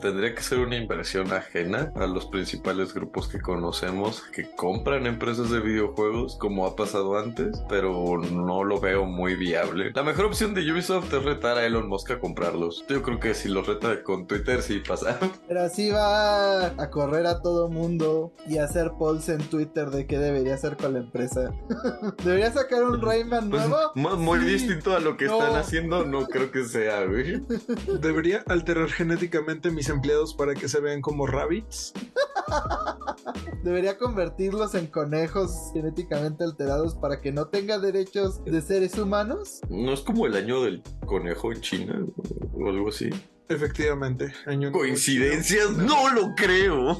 tendría 0.00 0.34
que 0.34 0.42
ser 0.42 0.58
una 0.58 0.76
inversión 0.76 1.32
ajena 1.32 1.79
a 1.94 2.06
los 2.06 2.26
principales 2.26 2.94
grupos 2.94 3.28
que 3.28 3.40
conocemos 3.40 4.22
que 4.32 4.50
compran 4.56 5.06
empresas 5.06 5.50
de 5.50 5.60
videojuegos 5.60 6.36
como 6.36 6.66
ha 6.66 6.76
pasado 6.76 7.18
antes, 7.18 7.62
pero 7.68 8.18
no 8.18 8.64
lo 8.64 8.80
veo 8.80 9.04
muy 9.04 9.34
viable. 9.34 9.92
La 9.94 10.02
mejor 10.02 10.26
opción 10.26 10.54
de 10.54 10.70
Ubisoft 10.70 11.12
es 11.12 11.24
retar 11.24 11.58
a 11.58 11.66
Elon 11.66 11.88
Musk 11.88 12.10
a 12.12 12.20
comprarlos. 12.20 12.84
Yo 12.88 13.02
creo 13.02 13.20
que 13.20 13.34
si 13.34 13.48
los 13.48 13.66
reta 13.66 14.02
con 14.02 14.26
Twitter 14.26 14.62
sí 14.62 14.80
pasa. 14.86 15.18
Pero 15.48 15.62
así 15.62 15.90
va 15.90 16.66
a 16.66 16.90
correr 16.90 17.26
a 17.26 17.40
todo 17.42 17.68
mundo 17.68 18.32
y 18.46 18.58
hacer 18.58 18.92
polls 18.98 19.28
en 19.28 19.38
Twitter 19.38 19.90
de 19.90 20.06
qué 20.06 20.18
debería 20.18 20.54
hacer 20.54 20.76
con 20.76 20.94
la 20.94 21.00
empresa. 21.00 21.52
debería 22.24 22.52
sacar 22.52 22.84
un 22.84 23.00
Rayman 23.00 23.50
pues, 23.50 23.68
nuevo. 23.68 24.16
muy 24.18 24.38
distinto 24.40 24.94
a 24.94 25.00
lo 25.00 25.16
que 25.16 25.26
están 25.26 25.56
haciendo, 25.56 26.04
no 26.04 26.26
creo 26.26 26.50
que 26.50 26.64
sea, 26.64 27.04
güey. 27.04 27.42
Debería 28.00 28.42
alterar 28.46 28.88
genéticamente 28.88 29.70
mis 29.70 29.88
empleados 29.88 30.34
para 30.34 30.54
que 30.54 30.68
se 30.68 30.80
vean 30.80 31.00
como 31.00 31.26
Debería 33.62 33.98
convertirlos 33.98 34.74
en 34.74 34.86
conejos 34.86 35.70
genéticamente 35.72 36.44
alterados 36.44 36.94
para 36.94 37.20
que 37.20 37.32
no 37.32 37.48
tenga 37.48 37.78
derechos 37.78 38.42
de 38.44 38.60
seres 38.62 38.98
humanos. 38.98 39.60
¿No 39.68 39.92
es 39.92 40.00
como 40.00 40.26
el 40.26 40.34
año 40.34 40.62
del 40.62 40.82
conejo 41.06 41.52
en 41.52 41.60
China 41.60 42.06
o 42.54 42.68
algo 42.68 42.88
así? 42.88 43.10
Efectivamente. 43.50 44.32
¿Coincidencias? 44.70 45.72
No 45.72 46.08
lo 46.14 46.36
creo. 46.36 46.96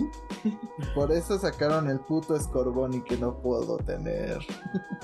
Por 0.97 1.13
eso 1.13 1.39
sacaron 1.39 1.89
el 1.89 2.01
puto 2.01 2.39
Scorboni 2.39 3.03
que 3.03 3.17
no 3.17 3.41
puedo 3.41 3.77
tener. 3.79 4.39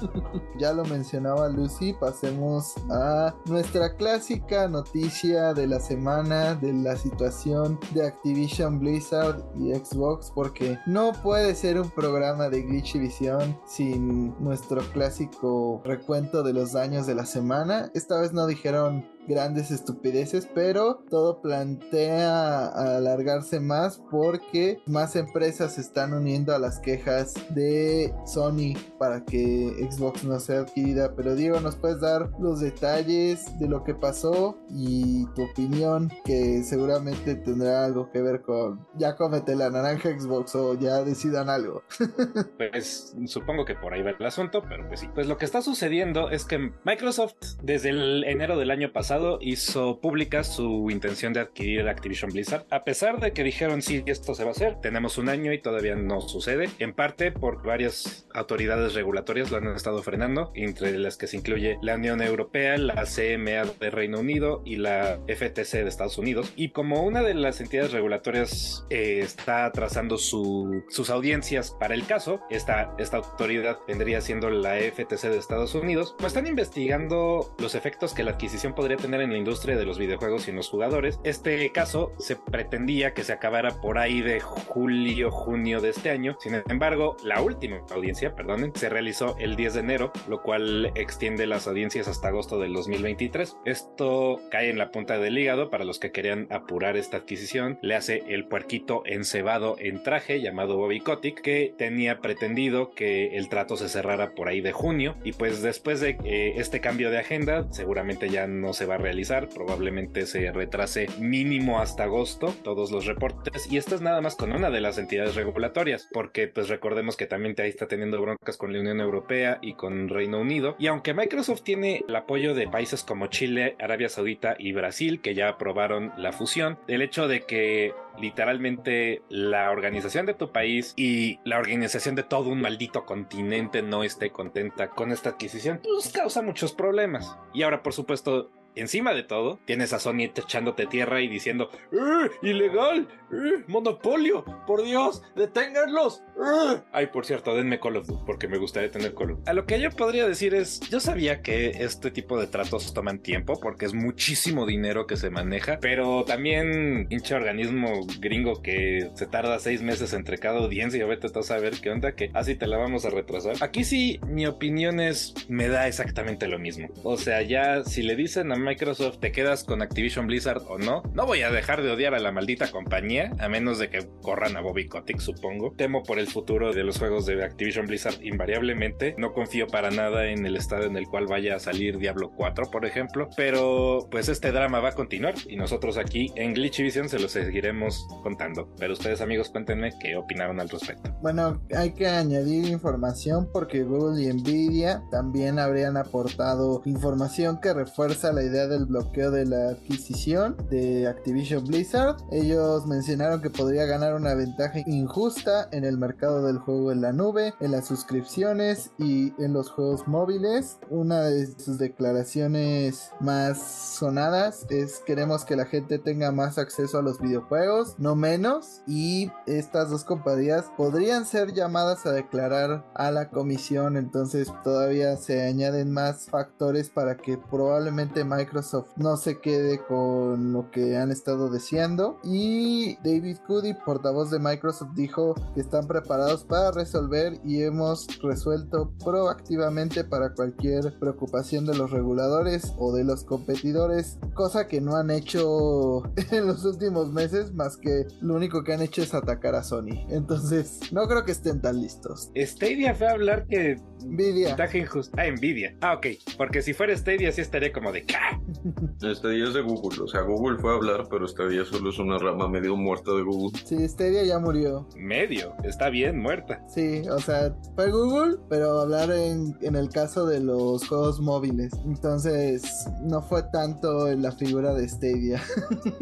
ya 0.59 0.73
lo 0.73 0.85
mencionaba 0.87 1.49
Lucy, 1.49 1.93
pasemos 1.93 2.75
a 2.91 3.33
nuestra 3.47 3.95
clásica 3.95 4.67
noticia 4.67 5.55
de 5.55 5.69
la 5.69 5.79
semana 5.79 6.57
de 6.57 6.73
la 6.73 6.97
situación 6.97 7.79
de 7.95 8.09
Activision 8.09 8.81
Blizzard 8.81 9.45
y 9.55 9.73
Xbox, 9.73 10.33
porque 10.35 10.81
no 10.85 11.13
puede 11.23 11.55
ser 11.55 11.81
un 11.81 11.91
programa 11.91 12.49
de 12.49 12.63
Glitch 12.63 12.95
Vision 12.95 13.57
sin 13.69 14.35
nuestro 14.43 14.83
clásico 14.91 15.81
recuento 15.85 16.43
de 16.43 16.55
los 16.55 16.73
daños 16.73 17.07
de 17.07 17.15
la 17.15 17.25
semana. 17.25 17.93
Esta 17.95 18.21
vez 18.21 18.33
no 18.33 18.49
dijeron 18.49 19.07
grandes 19.27 19.71
estupideces, 19.71 20.49
pero 20.55 21.05
todo 21.11 21.41
plantea 21.41 22.67
alargarse 22.97 23.61
más 23.61 24.01
porque 24.11 24.81
más 24.87 25.17
empresas 25.17 25.75
se 25.75 25.81
están 25.81 26.13
uniendo 26.13 26.55
a 26.55 26.59
las 26.59 26.79
quejas 26.79 27.35
de 27.51 28.15
Sony 28.27 28.75
para 28.99 29.25
que 29.25 29.89
Xbox 29.91 30.25
no 30.25 30.39
sea 30.41 30.61
adquirida. 30.61 31.15
Pero 31.17 31.35
Diego, 31.35 31.61
¿nos 31.61 31.77
puedes 31.77 32.01
dar 32.01 32.31
los 32.39 32.61
detalles 32.61 33.59
de 33.59 33.69
lo 33.69 33.85
que 33.85 33.95
pasó 33.95 34.59
y 34.71 35.27
tu 35.35 35.45
opinión 35.45 36.11
que 36.25 36.63
seguramente 36.63 37.35
tendrá 37.37 37.85
algo 37.85 38.11
que 38.11 38.23
ver 38.23 38.43
con 38.43 38.87
ya 38.97 39.17
cómete 39.17 39.55
la 39.57 39.71
naranja 39.71 40.11
Xbox 40.19 40.55
o 40.55 40.75
ya 40.75 41.03
decidan 41.03 41.51
algo? 41.51 41.83
pues 42.59 43.15
supongo 43.27 43.65
que 43.65 43.75
por 43.75 43.93
ahí 43.93 44.03
va 44.03 44.11
el 44.11 44.27
asunto, 44.27 44.63
pero 44.69 44.87
pues 44.89 45.01
sí. 45.01 45.09
Pues 45.15 45.27
lo 45.27 45.37
que 45.39 45.45
está 45.45 45.63
sucediendo 45.63 46.31
es 46.31 46.45
que 46.45 46.73
Microsoft 46.85 47.35
desde 47.63 47.91
el 47.91 48.25
enero 48.25 48.59
del 48.59 48.71
año 48.71 48.93
pasado 48.93 49.16
hizo 49.41 50.01
pública 50.01 50.45
su 50.45 50.91
intención 50.91 51.33
de 51.33 51.41
adquirir 51.41 51.89
Activision 51.89 52.31
Blizzard. 52.31 52.67
A 52.71 52.85
pesar 52.85 53.21
de 53.21 53.33
que 53.33 53.43
dijeron 53.43 53.83
sí, 53.83 54.03
esto 54.07 54.35
se 54.35 54.45
va 54.45 54.51
a 54.51 54.53
hacer, 54.53 54.81
tenemos 54.81 55.19
un 55.19 55.29
año 55.29 55.53
y 55.53 55.59
todavía 55.59 55.95
no 55.97 56.21
sucede, 56.21 56.69
en 56.79 56.93
parte 56.93 57.33
por 57.33 57.63
varias 57.63 58.27
autoridades 58.35 58.95
regulatorias 58.95 59.51
lo 59.51 59.59
han 59.59 59.69
estado 59.69 60.03
frenando, 60.03 60.53
entre 60.55 60.99
las 60.99 61.17
que 61.17 61.27
se 61.27 61.37
incluye 61.37 61.79
la 61.83 61.95
Unión 61.95 62.23
Europea, 62.23 62.77
la 62.79 63.05
CMA 63.05 63.73
de 63.81 63.91
Reino 63.91 64.21
Unido 64.21 64.63
y 64.65 64.77
la 64.77 65.19
FTC 65.27 65.83
de 65.83 65.89
Estados 65.89 66.19
Unidos. 66.19 66.53
Y 66.57 66.71
como 66.71 67.03
una 67.03 67.23
de 67.23 67.35
las 67.35 67.61
entidades 67.61 67.93
regulatorias 67.93 68.87
eh, 68.91 69.21
está 69.23 69.71
trazando 69.73 70.19
sus 70.19 71.11
audiencias 71.11 71.71
para 71.79 71.95
el 71.95 72.07
caso, 72.07 72.41
esta, 72.51 72.95
esta 72.99 73.19
autoridad 73.19 73.79
vendría 73.87 74.21
siendo 74.21 74.51
la 74.51 74.77
FTC 74.77 75.29
de 75.29 75.39
Estados 75.39 75.75
Unidos, 75.75 76.15
pues 76.19 76.29
están 76.29 76.47
investigando 76.47 77.55
los 77.59 77.75
efectos 77.75 78.15
que 78.15 78.23
la 78.23 78.33
adquisición 78.33 78.75
podría 78.75 78.97
tener 78.97 79.06
en 79.15 79.31
la 79.31 79.39
industria 79.39 79.77
de 79.77 79.87
los 79.87 79.99
videojuegos 79.99 80.47
y 80.47 80.51
en 80.51 80.57
los 80.57 80.69
jugadores. 80.69 81.21
Este 81.25 81.71
caso 81.71 82.13
se 82.19 82.37
pretendía 82.37 83.15
que 83.15 83.25
se 83.25 83.33
acabara 83.33 83.81
por 83.81 83.99
ahí 83.99 84.21
de 84.21 84.41
julio, 84.41 85.31
junio 85.31 85.81
de 85.81 85.91
este 85.91 86.11
año. 86.11 86.37
Sin 86.41 86.63
embargo, 86.69 87.17
la 87.25 87.41
última 87.41 87.81
audiencia, 87.91 88.35
perdonen, 88.35 88.73
se 88.75 88.89
realizó 88.89 89.37
el 89.39 89.57
10 89.57 89.75
de 89.75 89.81
enero, 89.81 90.13
lo 90.29 90.43
cual 90.43 90.93
extiende 90.95 91.47
las 91.47 91.67
audiencias 91.67 92.09
hasta 92.09 92.29
agosto 92.29 92.59
del 92.59 92.73
2023. 92.73 93.57
Esto 93.65 94.41
cae 94.51 94.71
en 94.71 94.79
la 94.79 94.91
punta 94.91 95.19
del 95.19 95.39
hígado 95.39 95.71
para 95.71 95.85
los 95.85 95.99
que 95.99 96.13
querían 96.13 96.49
apurar 96.51 96.97
esta 96.97 97.19
adquisición. 97.19 97.79
Le 97.83 97.95
hace 97.95 98.25
el 98.29 98.47
puerquito 98.47 99.03
encebado 99.07 99.77
en 99.79 100.03
traje 100.03 100.41
llamado 100.41 100.77
Bobby 100.77 101.01
Kotick, 101.01 101.41
que 101.41 101.75
tenía 101.77 102.19
pretendido 102.21 102.91
que 102.91 103.37
el 103.37 103.49
trato 103.49 103.77
se 103.77 103.89
cerrara 103.89 104.35
por 104.35 104.49
ahí 104.49 104.61
de 104.61 104.73
junio. 104.73 105.17
Y 105.25 105.33
pues 105.33 105.63
después 105.63 106.01
de 106.01 106.19
eh, 106.25 106.55
este 106.57 106.81
cambio 106.81 107.11
de 107.11 107.19
agenda, 107.19 107.67
seguramente 107.71 108.29
ya 108.29 108.47
no 108.47 108.73
se 108.73 108.87
va 108.87 108.96
realizar. 108.97 109.49
Probablemente 109.49 110.27
se 110.27 110.53
retrase 110.53 111.09
mínimo 111.19 111.81
hasta 111.81 112.05
agosto 112.05 112.55
todos 112.63 112.91
los 112.91 113.07
reportes. 113.07 113.71
Y 113.71 113.77
esto 113.77 113.95
es 113.95 114.01
nada 114.01 114.21
más 114.21 114.37
con 114.37 114.53
una 114.53 114.71
de 114.71 114.81
las 114.81 114.99
entidades 114.99 115.35
regulatorias, 115.35 116.09
porque 116.13 116.49
pues 116.49 116.69
recordemos 116.69 117.17
que 117.17 117.27
también 117.27 117.55
ahí 117.59 117.69
está 117.69 117.87
teniendo 117.87 118.21
broncas 118.21 118.57
con 118.57 118.73
la 118.73 118.81
Unión 118.81 119.01
Europea 119.01 119.59
y 119.63 119.75
con 119.75 120.09
Reino 120.09 120.41
Unido. 120.41 120.77
Y 120.79 120.87
aunque 120.87 121.15
Microsoft 121.15 121.63
tiene 121.63 122.05
el 122.09 122.17
apoyo 122.17 122.55
de 122.55 122.69
países 122.69 123.03
como 123.03 123.29
Chile, 123.29 123.77
Arabia 123.81 124.09
Saudita 124.09 124.57
y 124.59 124.73
Brasil, 124.73 125.21
que 125.21 125.35
ya 125.35 125.49
aprobaron 125.49 126.13
la 126.17 126.33
fusión, 126.33 126.79
el 126.89 127.03
hecho 127.03 127.29
de 127.29 127.43
que 127.43 127.95
literalmente 128.19 129.23
la 129.29 129.71
organización 129.71 130.27
de 130.27 130.35
tu 130.35 130.53
país 130.53 130.95
y 130.97 131.39
la 131.45 131.59
organización 131.59 132.15
de 132.15 132.23
todo 132.23 132.49
un 132.49 132.61
maldito 132.61 133.05
continente 133.05 133.83
no 133.83 134.05
esté 134.05 134.31
contenta 134.31 134.91
con 134.91 135.13
esta 135.13 135.31
adquisición, 135.31 135.81
pues 135.83 136.11
causa 136.13 136.43
muchos 136.43 136.73
problemas. 136.73 137.37
Y 137.53 137.63
ahora, 137.63 137.83
por 137.83 137.93
supuesto, 137.93 138.51
encima 138.77 139.15
de 139.15 139.23
todo, 139.23 139.59
tienes 139.65 139.93
a 139.93 139.99
Sony 139.99 140.31
echándote 140.35 140.87
tierra 140.87 141.21
y 141.21 141.29
diciendo, 141.29 141.71
¡Eh, 141.93 142.31
¡Ilegal! 142.43 143.09
¡Eh, 143.33 143.65
¡Monopolio! 143.67 144.45
¡Por 144.67 144.85
Dios! 144.85 145.23
¡Deténganlos! 145.35 146.23
¡Eh! 146.37 146.81
Ay, 146.93 147.07
por 147.09 147.27
cierto, 147.27 147.55
denme 147.55 147.81
Call 147.81 147.97
of 147.97 148.07
Duty 148.07 148.23
porque 148.25 148.49
me 148.49 148.59
gustaría 148.59 148.91
tener 148.91 149.15
Call 149.15 149.33
of 149.33 149.39
Duty. 149.39 149.51
A 149.51 149.55
lo 149.55 149.67
que 149.67 149.81
yo 149.81 149.91
podría 149.91 150.27
decir 150.29 150.55
es, 150.55 150.81
yo 150.91 151.01
sabía 151.01 151.43
que 151.43 151.71
este 151.71 152.11
tipo 152.11 152.39
de 152.39 152.47
tratos 152.47 152.93
toman 152.95 153.21
tiempo 153.21 153.59
porque 153.61 153.87
es 153.87 153.95
muchísimo 153.95 154.67
dinero 154.67 155.07
que 155.07 155.17
se 155.17 155.31
maneja, 155.31 155.79
pero 155.81 156.25
también 156.25 157.07
hinche 157.11 157.35
organismo 157.35 158.07
gringo 158.21 158.63
que 158.63 159.11
se 159.15 159.27
tarda 159.27 159.59
seis 159.59 159.83
meses 159.83 160.13
entre 160.13 160.39
cada 160.39 160.59
audiencia 160.59 161.03
y 161.03 161.09
vete 161.09 161.27
a 161.27 161.43
saber 161.43 161.75
qué 161.81 161.91
onda, 161.91 162.13
que 162.13 162.31
así 162.35 162.55
te 162.55 162.67
la 162.67 162.79
vamos 162.79 163.05
a 163.05 163.11
retrasar. 163.11 163.57
Aquí 163.61 163.85
sí, 163.85 164.21
mi 164.27 164.47
opinión 164.47 165.01
es, 165.01 165.35
me 165.49 165.69
da 165.69 165.89
exactamente 165.89 166.47
lo 166.47 166.59
mismo. 166.59 166.89
O 167.03 167.17
sea, 167.17 167.43
ya 167.43 167.85
si 167.85 168.03
le 168.03 168.17
dicen 168.17 168.53
a 168.53 168.57
Microsoft 168.67 169.19
te 169.21 169.31
quedas 169.31 169.63
con 169.63 169.81
Activision 169.81 170.27
Blizzard 170.27 170.63
o 170.69 170.77
no, 170.77 171.05
no 171.15 171.25
voy 171.25 171.43
a 171.43 171.53
dejar 171.53 171.83
de 171.83 171.93
odiar 171.93 172.15
a 172.15 172.19
la 172.19 172.33
maldita 172.33 172.69
compañía, 172.69 173.31
a 173.39 173.49
menos 173.49 173.79
de 173.79 173.91
que 173.91 174.09
corran 174.23 174.57
a 174.57 174.61
Bobby 174.61 174.89
Kotick, 174.89 175.21
supongo. 175.21 175.73
Temo 175.77 176.03
por 176.03 176.19
el 176.19 176.27
futuro 176.27 176.73
de 176.73 176.83
los 176.83 176.99
juegos 176.99 177.27
de 177.27 177.45
Activision 177.45 177.87
Blizzard 177.87 178.21
invariablemente. 178.25 179.15
No 179.19 179.33
confío 179.33 179.69
para 179.69 179.93
nada 179.93 180.27
en 180.27 180.45
el 180.47 180.57
estado 180.57 180.85
en 180.85 180.97
el 180.97 181.07
cual 181.07 181.27
vaya 181.29 181.55
a 181.55 181.61
salir 181.61 181.99
Diablo 181.99 182.33
4, 182.37 182.71
por 182.73 182.85
ejemplo. 182.85 183.29
Pero 183.37 184.09
pues 184.11 184.29
este 184.29 184.51
drama 184.51 184.81
va 184.81 184.89
a 184.89 184.95
continuar 184.95 185.35
y 185.47 185.57
nosotros 185.57 185.97
aquí 185.97 186.33
en 186.35 186.55
Glitchivision 186.55 187.09
se 187.09 187.21
lo 187.21 187.29
seguiremos 187.29 188.09
contando. 188.25 188.75
Pero 188.81 188.95
ustedes 188.95 189.21
amigos 189.21 189.51
cuéntenme 189.51 189.93
qué 190.01 190.17
opinaron 190.17 190.59
al 190.59 190.69
respecto. 190.69 191.15
Bueno, 191.23 191.63
hay 191.73 191.93
que 191.93 192.09
añadir 192.09 192.67
información 192.67 193.49
porque 193.53 193.85
Google 193.85 194.23
y 194.23 194.33
Nvidia 194.33 195.05
también 195.13 195.61
habrían 195.61 195.97
aportado 195.97 196.83
información 196.85 197.61
que 197.61 197.73
refuerza 197.73 198.33
la 198.33 198.43
idea 198.43 198.56
del 198.57 198.87
bloqueo 198.87 199.31
de 199.31 199.45
la 199.45 199.69
adquisición 199.69 200.57
de 200.71 201.07
Activision 201.07 201.65
Blizzard. 201.65 202.17
Ellos 202.33 202.87
mencionaron 202.87 203.43
que 203.43 203.51
podría 203.51 203.85
ganar 203.85 204.15
una 204.15 204.35
ventaja 204.35 204.81
injusta 204.87 205.69
en 205.73 205.85
el 205.85 205.99
mercado 205.99 206.47
del 206.47 206.59
juego 206.59 206.93
en 206.93 207.03
la 207.03 207.13
nube, 207.13 207.53
en 207.61 207.73
las 207.73 207.87
suscripciones 207.87 208.93
y 208.99 209.35
en 209.43 209.53
los 209.53 209.71
juegos 209.71 210.09
móviles. 210.09 210.79
Una 210.89 211.21
de 211.23 211.47
sus 211.59 211.79
declaraciones 211.79 213.11
más 213.21 213.61
sonadas 213.99 214.67
es 214.71 215.01
queremos 215.07 215.45
que 215.45 215.57
la 215.57 215.67
gente 215.67 215.99
tenga 215.99 216.33
más 216.33 216.57
acceso 216.57 216.99
a 216.99 217.03
los 217.03 217.21
videojuegos, 217.21 217.97
no 217.99 218.17
menos. 218.17 218.83
Y 218.87 219.31
estas 219.47 219.91
dos 219.91 220.05
compañías 220.05 220.67
podrían 220.77 221.27
ser 221.27 221.53
llamadas 221.53 222.07
a 222.07 222.13
declarar 222.13 222.87
a 222.95 223.11
la 223.11 223.29
comisión. 223.29 223.97
Entonces 223.97 224.51
todavía 224.65 225.17
se 225.17 225.43
añaden 225.43 225.91
más 225.93 226.27
factores 226.31 226.89
para 226.89 227.17
que 227.17 227.37
probablemente 227.39 228.25
Microsoft 228.25 228.46
Microsoft 228.47 228.93
no 228.97 229.17
se 229.17 229.41
quede 229.41 229.81
con 229.89 230.53
lo 230.53 230.71
que 230.71 230.97
han 230.97 231.11
estado 231.11 231.51
deseando. 231.51 232.21
Y 232.23 232.97
David 233.03 233.39
Cuddy, 233.45 233.75
portavoz 233.75 234.31
de 234.31 234.39
Microsoft, 234.39 234.91
dijo 234.95 235.35
que 235.55 235.61
están 235.61 235.89
preparados 235.89 236.45
para 236.45 236.71
resolver 236.71 237.41
y 237.45 237.63
hemos 237.63 238.07
resuelto 238.23 238.93
proactivamente 239.05 240.05
para 240.05 240.33
cualquier 240.33 240.97
preocupación 241.01 241.67
de 241.67 241.77
los 241.77 241.91
reguladores 241.91 242.73
o 242.79 242.95
de 242.95 243.03
los 243.03 243.25
competidores, 243.25 244.19
cosa 244.35 244.69
que 244.69 244.81
no 244.81 244.95
han 244.95 245.11
hecho 245.11 246.05
en 246.31 246.47
los 246.47 246.65
últimos 246.65 247.13
meses, 247.13 247.53
más 247.53 247.77
que 247.77 248.07
lo 248.21 248.37
único 248.37 248.63
que 248.63 248.75
han 248.75 248.83
hecho 248.83 249.03
es 249.03 249.13
atacar 249.13 249.57
a 249.57 249.65
Sony. 249.65 250.07
Entonces, 250.09 250.81
no 250.93 251.09
creo 251.09 251.25
que 251.25 251.33
estén 251.33 251.61
tan 251.61 251.81
listos. 251.81 252.31
Stadia 252.37 252.95
fue 252.95 253.09
a 253.09 253.13
hablar 253.13 253.47
que 253.49 253.77
Nvidia. 254.07 254.57
Ah, 254.59 255.31
Nvidia. 255.31 255.75
Ah, 255.81 255.95
ok. 255.95 256.07
Porque 256.37 256.63
si 256.63 256.73
fuera 256.75 256.97
Stadia, 256.97 257.33
sí 257.33 257.41
estaría 257.41 257.73
como 257.73 257.93
de. 257.93 258.05
Stadia 259.15 259.45
es 259.45 259.55
de 259.55 259.63
Google. 259.63 260.03
O 260.03 260.09
sea, 260.09 260.23
Google 260.23 260.59
fue 260.59 260.73
a 260.73 260.77
hablar, 260.77 261.07
pero 261.11 261.27
Stadia 261.27 261.65
solo 261.65 261.91
es 261.91 261.99
una 261.99 262.19
rama 262.19 262.49
medio 262.49 262.77
muerta 262.77 263.13
de 263.13 263.23
Google. 263.23 263.59
Sí, 263.65 263.87
Stadia 263.89 264.25
ya 264.25 264.39
murió. 264.39 264.87
Medio. 264.97 265.55
Está 265.65 265.91
bien, 265.91 266.19
muerta. 266.19 266.63
Sí, 266.69 267.03
o 267.09 267.19
sea, 267.19 267.55
fue 267.75 267.91
Google, 267.91 268.39
pero 268.49 268.81
hablar 268.81 269.11
en, 269.11 269.57
en 269.61 269.77
el 269.77 269.89
caso 269.91 270.27
de 270.27 270.41
los 270.41 270.87
juegos 270.89 271.21
móviles. 271.21 271.73
Entonces, 271.85 272.87
no 273.03 273.23
fue 273.23 273.43
tanto 273.45 274.09
en 274.09 274.23
la 274.23 274.33
figura 274.33 274.75
de 274.75 274.89
Stadia. 274.89 275.43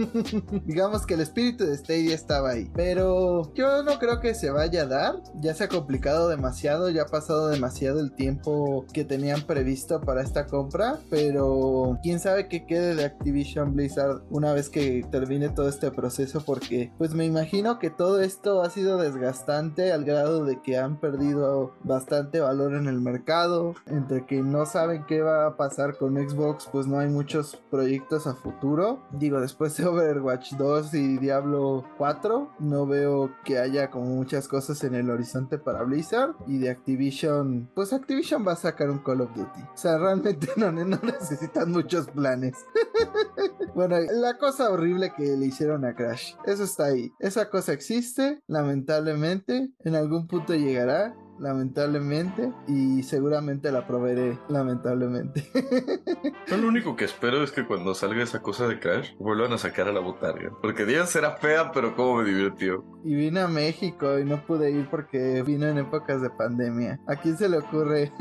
Digamos 0.64 1.06
que 1.06 1.14
el 1.14 1.20
espíritu 1.20 1.64
de 1.64 1.76
Stadia 1.76 2.14
estaba 2.14 2.50
ahí. 2.50 2.70
Pero 2.74 3.52
yo 3.54 3.82
no 3.82 3.98
creo 3.98 4.20
que 4.20 4.34
se 4.34 4.50
vaya 4.50 4.82
a 4.82 4.86
dar. 4.86 5.22
Ya 5.40 5.54
se 5.54 5.64
ha 5.64 5.68
complicado 5.68 6.28
demasiado, 6.28 6.90
ya 6.90 7.02
ha 7.02 7.06
pasado 7.06 7.48
demasiado 7.48 8.00
el 8.00 8.12
tiempo 8.12 8.86
que 8.92 9.04
tenían 9.04 9.42
previsto 9.42 10.00
para 10.00 10.22
esta 10.22 10.46
compra. 10.46 10.98
Pero 11.10 11.98
quién 12.02 12.13
sabe 12.18 12.48
qué 12.48 12.66
quede 12.66 12.94
de 12.94 13.04
Activision 13.04 13.74
Blizzard 13.74 14.22
una 14.30 14.52
vez 14.52 14.68
que 14.68 15.04
termine 15.10 15.48
todo 15.48 15.68
este 15.68 15.90
proceso. 15.90 16.42
Porque 16.44 16.92
pues 16.98 17.14
me 17.14 17.24
imagino 17.24 17.78
que 17.78 17.90
todo 17.90 18.20
esto 18.20 18.62
ha 18.62 18.70
sido 18.70 18.98
desgastante 18.98 19.92
al 19.92 20.04
grado 20.04 20.44
de 20.44 20.60
que 20.60 20.78
han 20.78 20.98
perdido 21.00 21.74
bastante 21.82 22.40
valor 22.40 22.74
en 22.74 22.86
el 22.86 23.00
mercado. 23.00 23.74
Entre 23.86 24.26
que 24.26 24.42
no 24.42 24.66
saben 24.66 25.04
qué 25.06 25.20
va 25.20 25.46
a 25.46 25.56
pasar 25.56 25.96
con 25.96 26.16
Xbox, 26.16 26.68
pues 26.70 26.86
no 26.86 26.98
hay 26.98 27.08
muchos 27.08 27.56
proyectos 27.70 28.26
a 28.26 28.34
futuro. 28.34 29.02
Digo, 29.12 29.40
después 29.40 29.76
de 29.76 29.86
Overwatch 29.86 30.54
2 30.54 30.94
y 30.94 31.18
Diablo 31.18 31.84
4, 31.98 32.50
no 32.60 32.86
veo 32.86 33.30
que 33.44 33.58
haya 33.58 33.90
como 33.90 34.06
muchas 34.06 34.48
cosas 34.48 34.82
en 34.84 34.94
el 34.94 35.10
horizonte 35.10 35.58
para 35.58 35.82
Blizzard. 35.82 36.34
Y 36.46 36.58
de 36.58 36.70
Activision, 36.70 37.70
pues 37.74 37.92
Activision 37.92 38.46
va 38.46 38.52
a 38.52 38.56
sacar 38.56 38.90
un 38.90 38.98
Call 38.98 39.22
of 39.22 39.34
Duty. 39.34 39.60
O 39.62 39.76
sea, 39.76 39.98
realmente 39.98 40.48
no, 40.56 40.72
no 40.72 40.84
necesitan 40.84 41.70
muchos 41.70 42.03
planes. 42.08 42.56
bueno, 43.74 43.96
la 44.00 44.36
cosa 44.38 44.70
horrible 44.70 45.12
que 45.16 45.36
le 45.36 45.46
hicieron 45.46 45.84
a 45.84 45.94
Crash, 45.94 46.34
eso 46.46 46.64
está 46.64 46.86
ahí. 46.86 47.10
Esa 47.20 47.50
cosa 47.50 47.72
existe, 47.72 48.40
lamentablemente, 48.46 49.70
en 49.80 49.94
algún 49.94 50.26
punto 50.26 50.54
llegará 50.54 51.14
lamentablemente, 51.38 52.52
y 52.66 53.02
seguramente 53.02 53.70
la 53.72 53.86
proveeré, 53.86 54.38
lamentablemente. 54.48 55.44
Yo 56.46 56.56
lo 56.56 56.68
único 56.68 56.96
que 56.96 57.04
espero 57.04 57.42
es 57.42 57.52
que 57.52 57.66
cuando 57.66 57.94
salga 57.94 58.22
esa 58.22 58.42
cosa 58.42 58.66
de 58.68 58.78
Crash, 58.78 59.14
vuelvan 59.18 59.52
a 59.52 59.58
sacar 59.58 59.88
a 59.88 59.92
la 59.92 60.00
botarga. 60.00 60.52
Porque 60.60 60.84
Díaz 60.84 61.14
era 61.16 61.32
fea, 61.32 61.72
pero 61.72 61.94
cómo 61.96 62.16
me 62.16 62.24
divirtió. 62.24 62.84
Y 63.04 63.14
vine 63.14 63.40
a 63.40 63.48
México 63.48 64.18
y 64.18 64.24
no 64.24 64.44
pude 64.46 64.70
ir 64.70 64.88
porque 64.90 65.42
vino 65.42 65.66
en 65.66 65.78
épocas 65.78 66.22
de 66.22 66.30
pandemia. 66.30 67.00
¿A 67.06 67.16
quién 67.16 67.36
se 67.36 67.48
le 67.48 67.58
ocurre? 67.58 68.12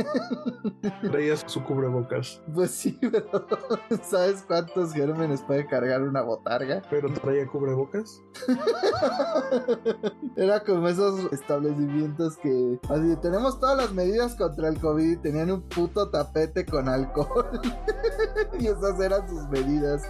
Traías 1.12 1.44
su 1.48 1.64
cubrebocas. 1.64 2.42
Pues 2.54 2.72
sí, 2.72 2.98
pero 3.00 3.48
¿sabes 4.04 4.44
cuántos 4.48 4.94
gérmenes 4.94 5.42
puede 5.42 5.66
cargar 5.68 6.02
una 6.02 6.22
botarga? 6.22 6.82
Pero 6.90 7.12
traía 7.14 7.48
cubrebocas. 7.48 8.22
Era 10.36 10.64
como 10.64 10.88
esos 10.88 11.32
establecimientos 11.32 12.38
que 12.38 12.80
así 13.04 13.16
tenemos 13.18 13.60
todas 13.60 13.78
las 13.78 13.92
medidas 13.92 14.36
contra 14.36 14.70
el 14.70 14.80
COVID 14.80 15.12
y 15.12 15.18
tenían 15.18 15.52
un 15.52 15.62
puto 15.62 16.10
tapete 16.10 16.66
con 16.66 16.88
alcohol. 16.88 17.62
y 18.60 18.68
esas 18.68 19.00
eran 19.00 19.28
sus 19.28 19.48
medidas. 19.50 20.04